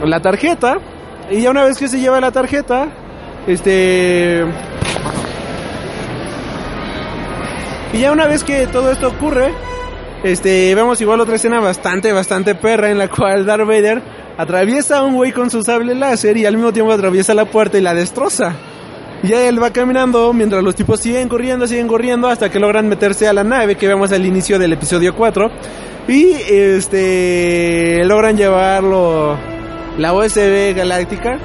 la 0.05 0.21
tarjeta. 0.21 0.77
Y 1.31 1.41
ya 1.41 1.51
una 1.51 1.65
vez 1.65 1.79
que 1.79 1.89
se 1.89 1.99
lleva 1.99 2.21
la 2.21 2.31
tarjeta, 2.33 2.87
este... 3.47 4.45
Y 7.93 7.99
ya 7.99 8.11
una 8.11 8.27
vez 8.27 8.43
que 8.43 8.67
todo 8.67 8.91
esto 8.91 9.09
ocurre, 9.09 9.53
este, 10.25 10.75
vemos 10.75 11.01
igual 11.01 11.21
otra 11.21 11.37
escena 11.37 11.61
bastante, 11.61 12.13
bastante 12.13 12.55
perra 12.55 12.91
en 12.91 12.99
la 12.99 13.09
cual 13.09 13.47
Darth 13.47 13.67
Vader 13.67 14.03
atraviesa 14.37 14.99
a 14.99 15.03
un 15.05 15.15
güey 15.15 15.33
con 15.33 15.51
su 15.51 15.63
sable 15.63 15.95
láser 15.95 16.37
y 16.37 16.47
al 16.47 16.57
mismo 16.57 16.73
tiempo 16.73 16.93
atraviesa 16.93 17.35
la 17.35 17.45
puerta 17.45 17.79
y 17.79 17.83
la 17.83 17.95
destroza. 17.95 18.55
Y 19.23 19.33
él 19.33 19.63
va 19.63 19.71
caminando 19.71 20.33
mientras 20.33 20.63
los 20.63 20.75
tipos 20.75 21.01
siguen 21.01 21.29
corriendo, 21.29 21.67
siguen 21.67 21.89
corriendo 21.89 22.29
hasta 22.29 22.51
que 22.51 22.59
logran 22.59 22.89
meterse 22.89 23.27
a 23.29 23.33
la 23.33 23.45
nave 23.45 23.77
que 23.77 23.89
vemos 23.89 24.13
al 24.13 24.27
inicio 24.27 24.59
del 24.59 24.73
episodio 24.73 25.15
4 25.15 25.51
y 26.09 26.33
este 26.47 28.03
logran 28.05 28.37
llevarlo 28.37 29.37
la 29.99 30.13
USB 30.13 30.75
galáctica. 30.75 31.39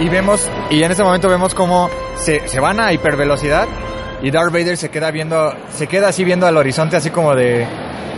Y, 0.00 0.04
y 0.04 0.08
vemos, 0.08 0.50
y 0.70 0.82
en 0.82 0.92
ese 0.92 1.02
momento 1.02 1.28
vemos 1.28 1.54
cómo 1.54 1.90
se, 2.16 2.46
se 2.48 2.60
van 2.60 2.80
a 2.80 2.92
hipervelocidad 2.92 3.66
y 4.22 4.30
Darth 4.30 4.52
Vader 4.52 4.76
se 4.76 4.90
queda 4.90 5.10
viendo, 5.10 5.54
se 5.74 5.86
queda 5.86 6.08
así 6.08 6.24
viendo 6.24 6.46
al 6.46 6.56
horizonte 6.56 6.96
así 6.96 7.10
como 7.10 7.34
de 7.34 7.66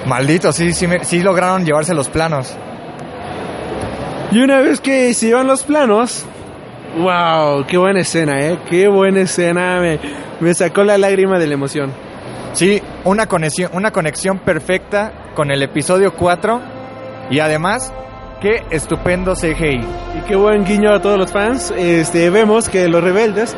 maldito, 0.07 0.53
sí, 0.53 0.73
sí, 0.73 0.87
sí 1.03 1.21
lograron 1.21 1.65
llevarse 1.65 1.95
los 1.95 2.09
planos. 2.09 2.55
Y 4.31 4.41
una 4.41 4.61
vez 4.61 4.81
que 4.81 5.13
se 5.15 5.27
llevan 5.27 5.47
los 5.47 5.63
planos, 5.63 6.25
wow, 6.99 7.65
qué 7.67 7.77
buena 7.77 8.01
escena, 8.01 8.41
eh, 8.41 8.59
qué 8.69 8.89
buena 8.89 9.21
escena, 9.21 9.81
me, 9.81 9.99
me 10.41 10.55
sacó 10.55 10.85
la 10.85 10.99
lágrima 10.99 11.39
de 11.39 11.47
la 11.47 11.55
emoción. 11.55 11.93
Sí, 12.53 12.81
una 13.05 13.27
conexión, 13.27 13.71
una 13.75 13.91
conexión 13.91 14.39
perfecta 14.39 15.13
con 15.35 15.51
el 15.51 15.63
episodio 15.63 16.15
4 16.15 16.61
y 17.31 17.41
además, 17.41 17.93
qué 18.41 18.65
estupendo 18.71 19.35
CGI. 19.35 19.81
Y 20.19 20.21
qué 20.29 20.37
buen 20.37 20.65
guiño 20.65 20.93
a 20.93 21.01
todos 21.01 21.19
los 21.19 21.33
fans. 21.33 21.73
Este, 21.77 22.31
vemos 22.31 22.69
que 22.69 22.89
los 22.89 23.03
rebeldes 23.03 23.57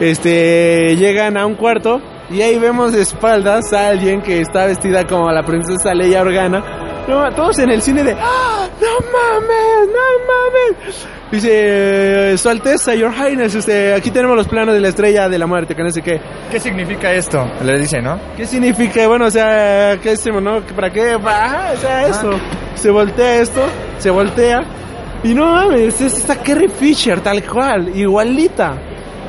este, 0.00 0.96
llegan 0.96 1.36
a 1.36 1.46
un 1.46 1.54
cuarto 1.54 2.00
y 2.30 2.42
ahí 2.42 2.58
vemos 2.58 2.92
de 2.92 3.02
espaldas 3.02 3.72
a 3.72 3.88
alguien 3.88 4.22
que 4.22 4.40
está 4.40 4.66
vestida 4.66 5.06
como 5.06 5.30
la 5.30 5.42
princesa 5.42 5.94
Leia 5.94 6.22
Organa. 6.22 6.79
No, 7.10 7.28
todos 7.32 7.58
en 7.58 7.70
el 7.70 7.82
cine 7.82 8.04
de 8.04 8.12
¡Ah! 8.12 8.68
¡No 8.80 8.88
mames! 9.10 9.88
¡No 9.88 10.84
mames! 10.86 11.06
Dice, 11.32 12.38
Su 12.38 12.48
Alteza, 12.48 12.94
Your 12.94 13.12
Highness, 13.12 13.56
este, 13.56 13.92
aquí 13.92 14.12
tenemos 14.12 14.36
los 14.36 14.46
planos 14.46 14.74
de 14.74 14.80
la 14.80 14.88
estrella 14.90 15.28
de 15.28 15.36
la 15.36 15.48
muerte, 15.48 15.74
que 15.74 15.82
no 15.82 15.90
sé 15.90 16.02
qué. 16.02 16.20
¿Qué 16.52 16.60
significa 16.60 17.12
esto? 17.12 17.50
Le 17.64 17.80
dice, 17.80 18.00
¿no? 18.00 18.16
¿Qué 18.36 18.46
significa? 18.46 19.08
Bueno, 19.08 19.26
o 19.26 19.30
sea, 19.30 19.98
¿qué 20.00 20.12
es, 20.12 20.24
no? 20.26 20.60
¿Para 20.60 20.90
qué? 20.90 21.14
Ajá, 21.14 21.72
o 21.74 21.76
sea, 21.78 22.06
eso. 22.06 22.30
Se 22.76 22.90
voltea 22.90 23.40
esto, 23.40 23.62
se 23.98 24.10
voltea 24.10 24.60
Y 25.24 25.34
no 25.34 25.46
mames, 25.46 26.00
es 26.00 26.14
esta 26.14 26.36
Carrie 26.36 26.68
Fisher, 26.68 27.20
tal 27.20 27.42
cual, 27.42 27.90
igualita. 27.92 28.76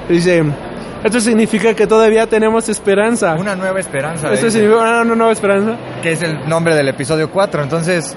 Dice, 0.07 0.43
esto 1.03 1.19
significa 1.19 1.73
que 1.73 1.87
todavía 1.87 2.27
tenemos 2.27 2.69
esperanza. 2.69 3.35
Una 3.35 3.55
nueva 3.55 3.79
esperanza. 3.79 4.31
Esto 4.33 4.45
dice, 4.47 4.59
significa 4.59 5.01
una 5.01 5.15
nueva 5.15 5.31
esperanza. 5.31 5.75
que 6.01 6.11
es 6.13 6.21
el 6.21 6.47
nombre 6.47 6.75
del 6.75 6.87
episodio 6.89 7.29
4. 7.31 7.63
Entonces, 7.63 8.15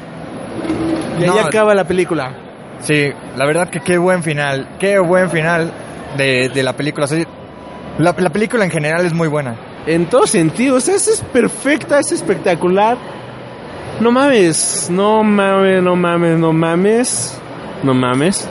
Y 1.19 1.23
ahí 1.25 1.29
No. 1.29 1.39
acaba 1.41 1.75
la 1.75 1.85
película. 1.85 2.33
sí, 2.81 3.13
la 3.37 3.47
verdad 3.47 3.69
que 3.71 3.81
qué 3.81 3.97
buen 3.99 4.23
final. 4.23 4.69
Qué 4.79 4.99
buen 4.99 5.31
final 5.31 5.71
de, 6.17 6.49
de 6.49 6.63
la 6.63 6.73
película. 6.75 7.05
O 7.05 7.09
sea, 7.09 7.25
la, 7.99 8.15
la 8.19 8.31
película 8.31 8.65
en 8.65 8.71
general 8.71 9.05
es 9.07 9.13
muy 9.15 9.29
buena. 9.29 9.57
En 9.87 10.07
todos 10.07 10.31
sentidos, 10.31 10.89
esa 10.89 11.11
es 11.13 11.21
perfecta, 11.21 11.99
es 12.01 12.11
espectacular. 12.13 12.97
No 14.01 14.11
mames, 14.11 14.89
no 14.91 15.23
mames, 15.23 15.83
no 15.83 15.95
mames, 15.95 16.39
no 16.39 16.53
mames, 16.53 17.39
no 17.83 17.95
mames. 17.95 18.49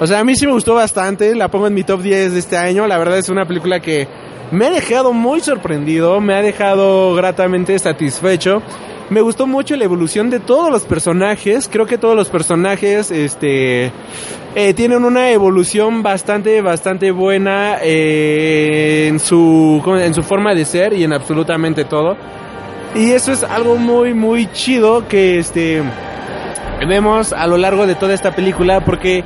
O 0.00 0.06
sea, 0.06 0.20
a 0.20 0.24
mí 0.24 0.34
sí 0.34 0.46
me 0.46 0.52
gustó 0.52 0.74
bastante, 0.74 1.34
la 1.34 1.48
pongo 1.48 1.68
en 1.68 1.74
mi 1.74 1.84
top 1.84 2.02
10 2.02 2.32
de 2.32 2.38
este 2.38 2.56
año. 2.56 2.86
La 2.86 2.98
verdad 2.98 3.18
es 3.18 3.28
una 3.28 3.46
película 3.46 3.80
que 3.80 4.08
me 4.50 4.66
ha 4.66 4.70
dejado 4.70 5.12
muy 5.12 5.40
sorprendido, 5.40 6.20
me 6.20 6.34
ha 6.34 6.42
dejado 6.42 7.14
gratamente 7.14 7.78
satisfecho. 7.78 8.60
Me 9.10 9.20
gustó 9.20 9.46
mucho 9.46 9.76
la 9.76 9.84
evolución 9.84 10.30
de 10.30 10.40
todos 10.40 10.70
los 10.70 10.82
personajes. 10.84 11.68
Creo 11.70 11.86
que 11.86 11.98
todos 11.98 12.16
los 12.16 12.28
personajes, 12.28 13.10
este, 13.10 13.92
eh, 14.54 14.74
tienen 14.74 15.04
una 15.04 15.30
evolución 15.30 16.02
bastante, 16.02 16.60
bastante 16.60 17.10
buena 17.10 17.78
eh, 17.82 19.08
en 19.08 19.20
su, 19.20 19.82
en 20.00 20.14
su 20.14 20.22
forma 20.22 20.54
de 20.54 20.64
ser 20.64 20.94
y 20.94 21.04
en 21.04 21.12
absolutamente 21.12 21.84
todo. 21.84 22.16
Y 22.94 23.10
eso 23.10 23.30
es 23.32 23.44
algo 23.44 23.76
muy, 23.76 24.14
muy 24.14 24.50
chido 24.52 25.06
que, 25.06 25.38
este, 25.38 25.82
vemos 26.88 27.32
a 27.32 27.46
lo 27.46 27.56
largo 27.58 27.86
de 27.86 27.94
toda 27.94 28.14
esta 28.14 28.34
película 28.34 28.84
porque 28.84 29.24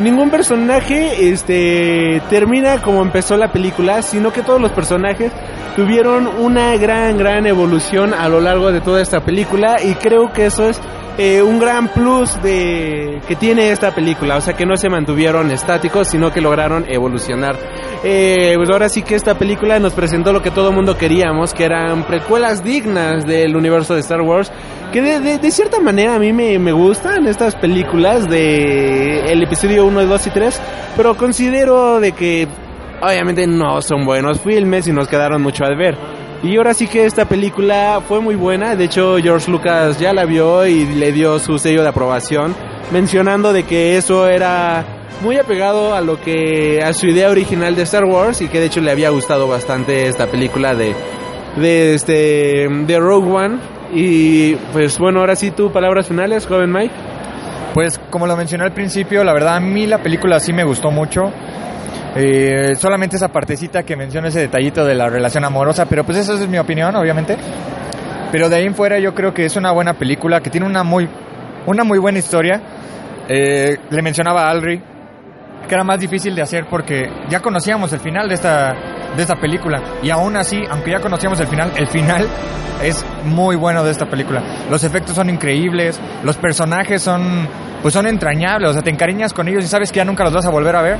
ningún 0.00 0.30
personaje 0.30 1.30
este 1.30 2.22
termina 2.30 2.80
como 2.82 3.02
empezó 3.02 3.36
la 3.36 3.52
película, 3.52 4.02
sino 4.02 4.32
que 4.32 4.42
todos 4.42 4.60
los 4.60 4.72
personajes 4.72 5.32
tuvieron 5.76 6.26
una 6.26 6.76
gran 6.76 7.18
gran 7.18 7.46
evolución 7.46 8.14
a 8.14 8.28
lo 8.28 8.40
largo 8.40 8.72
de 8.72 8.80
toda 8.80 9.00
esta 9.00 9.20
película 9.20 9.76
y 9.82 9.94
creo 9.94 10.32
que 10.32 10.46
eso 10.46 10.68
es 10.68 10.80
eh, 11.18 11.42
un 11.42 11.58
gran 11.58 11.88
plus 11.88 12.40
de 12.42 13.20
que 13.26 13.34
tiene 13.34 13.72
esta 13.72 13.92
película, 13.92 14.36
o 14.36 14.40
sea 14.40 14.54
que 14.54 14.64
no 14.64 14.76
se 14.76 14.88
mantuvieron 14.88 15.50
estáticos, 15.50 16.06
sino 16.06 16.32
que 16.32 16.40
lograron 16.40 16.84
evolucionar. 16.88 17.56
Eh, 18.04 18.52
pues 18.56 18.70
ahora 18.70 18.88
sí 18.88 19.02
que 19.02 19.16
esta 19.16 19.36
película 19.36 19.80
nos 19.80 19.94
presentó 19.94 20.32
lo 20.32 20.40
que 20.40 20.52
todo 20.52 20.70
mundo 20.70 20.96
queríamos, 20.96 21.52
que 21.52 21.64
eran 21.64 22.04
precuelas 22.04 22.62
dignas 22.62 23.26
del 23.26 23.56
universo 23.56 23.94
de 23.94 24.00
Star 24.00 24.20
Wars, 24.20 24.52
que 24.92 25.02
de, 25.02 25.50
cierta 25.50 25.80
manera 25.80 26.14
a 26.14 26.18
mí 26.20 26.32
me, 26.32 26.72
gustan 26.72 27.26
estas 27.26 27.56
películas 27.56 28.28
de 28.30 29.32
el 29.32 29.42
episodio 29.42 29.86
1, 29.86 30.06
2 30.06 30.26
y 30.28 30.30
3, 30.30 30.62
pero 30.96 31.16
considero 31.16 31.98
de 31.98 32.12
que 32.12 32.46
obviamente 33.00 33.44
no 33.48 33.82
son 33.82 34.04
buenos 34.04 34.40
filmes 34.40 34.86
y 34.86 34.92
nos 34.92 35.08
quedaron 35.08 35.42
mucho 35.42 35.64
a 35.64 35.76
ver. 35.76 35.96
Y 36.42 36.56
ahora 36.56 36.72
sí 36.72 36.86
que 36.86 37.04
esta 37.04 37.24
película 37.24 38.00
fue 38.06 38.20
muy 38.20 38.36
buena, 38.36 38.76
de 38.76 38.84
hecho 38.84 39.16
George 39.18 39.50
Lucas 39.50 39.98
ya 39.98 40.12
la 40.12 40.24
vio 40.24 40.66
y 40.66 40.86
le 40.86 41.10
dio 41.10 41.40
su 41.40 41.58
sello 41.58 41.82
de 41.82 41.88
aprobación, 41.88 42.54
mencionando 42.92 43.52
de 43.52 43.64
que 43.64 43.96
eso 43.96 44.28
era 44.28 44.84
muy 45.20 45.36
apegado 45.36 45.94
a 45.94 46.00
lo 46.00 46.20
que 46.20 46.80
a 46.80 46.92
su 46.92 47.06
idea 47.08 47.28
original 47.28 47.74
de 47.74 47.82
Star 47.82 48.04
Wars 48.04 48.40
y 48.40 48.48
que 48.48 48.60
de 48.60 48.66
hecho 48.66 48.80
le 48.80 48.92
había 48.92 49.10
gustado 49.10 49.48
bastante 49.48 50.06
esta 50.06 50.26
película 50.28 50.76
de 50.76 50.94
de 51.56 51.94
este 51.94 52.68
de 52.68 52.98
Rogue 53.00 53.32
One 53.32 53.58
y 53.92 54.54
pues 54.72 54.98
bueno, 54.98 55.20
ahora 55.20 55.34
sí 55.34 55.50
tú 55.50 55.72
palabras 55.72 56.06
finales, 56.06 56.46
joven 56.46 56.72
Mike. 56.72 56.94
Pues 57.74 57.98
como 58.10 58.26
lo 58.26 58.36
mencioné 58.36 58.64
al 58.64 58.72
principio, 58.72 59.24
la 59.24 59.32
verdad 59.32 59.56
a 59.56 59.60
mí 59.60 59.86
la 59.86 59.98
película 59.98 60.40
sí 60.40 60.52
me 60.52 60.64
gustó 60.64 60.90
mucho. 60.90 61.32
Eh, 62.20 62.74
solamente 62.74 63.14
esa 63.14 63.28
partecita 63.28 63.84
que 63.84 63.94
menciona 63.94 64.26
ese 64.26 64.40
detallito 64.40 64.84
de 64.84 64.96
la 64.96 65.08
relación 65.08 65.44
amorosa, 65.44 65.86
pero 65.86 66.02
pues 66.02 66.18
esa 66.18 66.34
es 66.34 66.48
mi 66.48 66.58
opinión, 66.58 66.96
obviamente. 66.96 67.36
Pero 68.32 68.48
de 68.48 68.56
ahí 68.56 68.66
en 68.66 68.74
fuera 68.74 68.98
yo 68.98 69.14
creo 69.14 69.32
que 69.32 69.44
es 69.44 69.54
una 69.54 69.70
buena 69.70 69.94
película, 69.94 70.40
que 70.40 70.50
tiene 70.50 70.66
una 70.66 70.82
muy, 70.82 71.08
una 71.66 71.84
muy 71.84 71.98
buena 71.98 72.18
historia. 72.18 72.60
Eh, 73.28 73.76
le 73.90 74.02
mencionaba 74.02 74.46
a 74.46 74.50
Alri 74.50 74.82
que 75.68 75.74
era 75.74 75.84
más 75.84 76.00
difícil 76.00 76.34
de 76.34 76.42
hacer 76.42 76.66
porque 76.68 77.08
ya 77.28 77.40
conocíamos 77.40 77.92
el 77.92 78.00
final 78.00 78.26
de 78.28 78.34
esta, 78.34 78.74
de 79.14 79.22
esta 79.22 79.36
película. 79.36 79.80
Y 80.02 80.10
aún 80.10 80.36
así, 80.36 80.60
aunque 80.68 80.90
ya 80.90 81.00
conocíamos 81.00 81.38
el 81.38 81.46
final, 81.46 81.70
el 81.76 81.86
final 81.86 82.26
es 82.82 83.04
muy 83.24 83.54
bueno 83.54 83.84
de 83.84 83.92
esta 83.92 84.06
película. 84.06 84.42
Los 84.70 84.82
efectos 84.82 85.14
son 85.14 85.30
increíbles, 85.30 86.00
los 86.24 86.36
personajes 86.36 87.02
son, 87.02 87.46
pues 87.82 87.94
son 87.94 88.06
entrañables, 88.06 88.70
o 88.70 88.72
sea, 88.72 88.82
te 88.82 88.90
encariñas 88.90 89.32
con 89.32 89.46
ellos 89.46 89.64
y 89.64 89.68
sabes 89.68 89.92
que 89.92 89.98
ya 89.98 90.04
nunca 90.04 90.24
los 90.24 90.32
vas 90.32 90.46
a 90.46 90.50
volver 90.50 90.74
a 90.74 90.82
ver. 90.82 90.96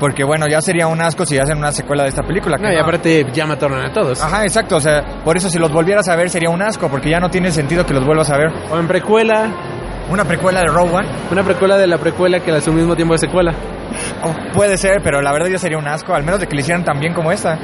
Porque 0.00 0.24
bueno, 0.24 0.46
ya 0.48 0.60
sería 0.60 0.86
un 0.86 1.00
asco 1.00 1.24
si 1.24 1.38
hacen 1.38 1.58
una 1.58 1.72
secuela 1.72 2.02
de 2.02 2.08
esta 2.10 2.22
película. 2.22 2.56
No, 2.58 2.70
y 2.70 2.74
no. 2.76 2.82
aparte 2.82 3.26
ya 3.32 3.46
mataron 3.46 3.80
a 3.84 3.92
todos. 3.92 4.20
Ajá, 4.22 4.42
exacto, 4.44 4.76
o 4.76 4.80
sea, 4.80 5.02
por 5.24 5.36
eso 5.36 5.48
si 5.48 5.58
los 5.58 5.72
volvieras 5.72 6.08
a 6.08 6.16
ver 6.16 6.28
sería 6.30 6.50
un 6.50 6.60
asco, 6.62 6.88
porque 6.88 7.10
ya 7.10 7.20
no 7.20 7.30
tiene 7.30 7.50
sentido 7.50 7.86
que 7.86 7.94
los 7.94 8.04
vuelvas 8.04 8.30
a 8.30 8.36
ver. 8.36 8.48
O 8.70 8.78
en 8.78 8.86
precuela, 8.88 9.48
Una 10.10 10.24
precuela 10.24 10.60
de 10.60 10.66
Rogue 10.66 10.92
One, 10.96 11.08
una 11.30 11.42
precuela 11.42 11.78
de 11.78 11.86
la 11.86 11.96
precuela 11.96 12.38
que 12.40 12.50
a 12.52 12.60
su 12.60 12.72
mismo 12.72 12.94
tiempo 12.94 13.14
es 13.14 13.20
secuela. 13.22 13.54
Oh, 14.22 14.34
puede 14.52 14.76
ser, 14.76 15.00
pero 15.02 15.22
la 15.22 15.32
verdad 15.32 15.48
ya 15.48 15.58
sería 15.58 15.78
un 15.78 15.88
asco, 15.88 16.12
al 16.14 16.24
menos 16.24 16.40
de 16.40 16.46
que 16.46 16.54
le 16.54 16.60
hicieran 16.60 16.84
tan 16.84 16.98
bien 17.00 17.14
como 17.14 17.32
esta. 17.32 17.58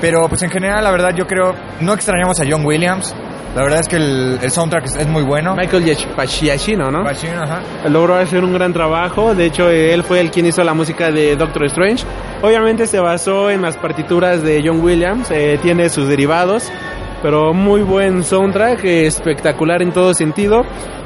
Pero 0.00 0.28
pues 0.28 0.42
en 0.42 0.50
general, 0.50 0.82
la 0.84 0.90
verdad 0.90 1.14
yo 1.14 1.26
creo, 1.26 1.54
no 1.80 1.92
extrañamos 1.92 2.40
a 2.40 2.44
John 2.48 2.64
Williams. 2.64 3.14
La 3.54 3.62
verdad 3.62 3.80
es 3.80 3.88
que 3.88 3.96
el, 3.96 4.38
el 4.40 4.50
soundtrack 4.50 4.86
es, 4.86 4.96
es 4.96 5.08
muy 5.08 5.24
bueno. 5.24 5.56
Michael 5.56 5.84
Giacchino, 5.84 6.90
¿no? 6.90 7.02
Machine, 7.02 7.34
ajá. 7.34 7.62
logró 7.88 8.14
hacer 8.14 8.44
un 8.44 8.52
gran 8.52 8.72
trabajo. 8.72 9.34
De 9.34 9.46
hecho, 9.46 9.68
él 9.68 10.04
fue 10.04 10.20
el 10.20 10.30
quien 10.30 10.46
hizo 10.46 10.62
la 10.62 10.72
música 10.72 11.10
de 11.10 11.34
Doctor 11.34 11.64
Strange. 11.66 12.04
Obviamente 12.42 12.86
se 12.86 13.00
basó 13.00 13.50
en 13.50 13.60
las 13.60 13.76
partituras 13.76 14.42
de 14.42 14.62
John 14.64 14.80
Williams, 14.80 15.30
eh, 15.30 15.58
tiene 15.60 15.88
sus 15.88 16.08
derivados, 16.08 16.70
pero 17.22 17.52
muy 17.52 17.82
buen 17.82 18.24
soundtrack, 18.24 18.84
espectacular 18.84 19.82
en 19.82 19.92
todo 19.92 20.14
sentido. 20.14 20.62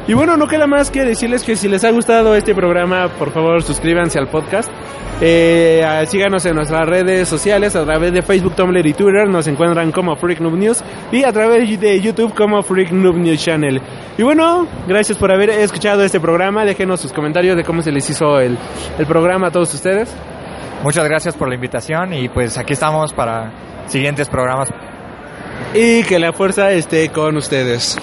Y 0.06 0.12
bueno, 0.12 0.36
no 0.36 0.46
queda 0.46 0.66
más 0.66 0.90
que 0.90 1.02
decirles 1.04 1.44
que 1.44 1.56
si 1.56 1.66
les 1.66 1.82
ha 1.82 1.90
gustado 1.90 2.34
este 2.36 2.54
programa, 2.54 3.08
por 3.18 3.32
favor 3.32 3.62
suscríbanse 3.62 4.18
al 4.18 4.28
podcast. 4.28 4.70
Eh, 5.20 5.82
síganos 6.08 6.44
en 6.44 6.56
nuestras 6.56 6.86
redes 6.86 7.26
sociales 7.26 7.74
a 7.74 7.84
través 7.84 8.12
de 8.12 8.20
Facebook, 8.20 8.54
Tumblr 8.54 8.86
y 8.86 8.92
Twitter. 8.92 9.28
Nos 9.28 9.46
encuentran 9.46 9.92
como 9.92 10.14
Freak 10.16 10.40
Noob 10.40 10.56
News 10.58 10.84
y 11.10 11.24
a 11.24 11.32
través 11.32 11.80
de 11.80 12.00
YouTube 12.00 12.34
como 12.34 12.62
Freak 12.62 12.92
Noob 12.92 13.16
News 13.16 13.42
Channel. 13.42 13.80
Y 14.18 14.22
bueno, 14.22 14.66
gracias 14.86 15.16
por 15.16 15.32
haber 15.32 15.48
escuchado 15.50 16.04
este 16.04 16.20
programa. 16.20 16.64
Déjenos 16.64 17.00
sus 17.00 17.12
comentarios 17.12 17.56
de 17.56 17.64
cómo 17.64 17.80
se 17.80 17.90
les 17.90 18.08
hizo 18.10 18.38
el, 18.40 18.58
el 18.98 19.06
programa 19.06 19.48
a 19.48 19.50
todos 19.50 19.72
ustedes. 19.72 20.14
Muchas 20.82 21.08
gracias 21.08 21.34
por 21.34 21.48
la 21.48 21.54
invitación 21.54 22.12
y 22.12 22.28
pues 22.28 22.58
aquí 22.58 22.74
estamos 22.74 23.14
para 23.14 23.52
siguientes 23.86 24.28
programas. 24.28 24.68
Y 25.74 26.04
que 26.04 26.18
la 26.18 26.32
fuerza 26.32 26.72
esté 26.72 27.10
con 27.10 27.36
ustedes. 27.36 27.98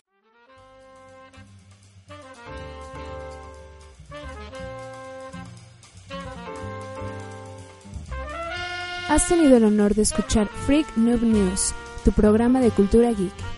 Has 9.12 9.28
tenido 9.28 9.58
el 9.58 9.66
honor 9.66 9.94
de 9.94 10.04
escuchar 10.04 10.48
Freak 10.66 10.88
Noob 10.96 11.22
News, 11.22 11.74
tu 12.06 12.14
programa 12.14 12.62
de 12.62 12.72
cultura 12.72 13.10
geek. 13.12 13.51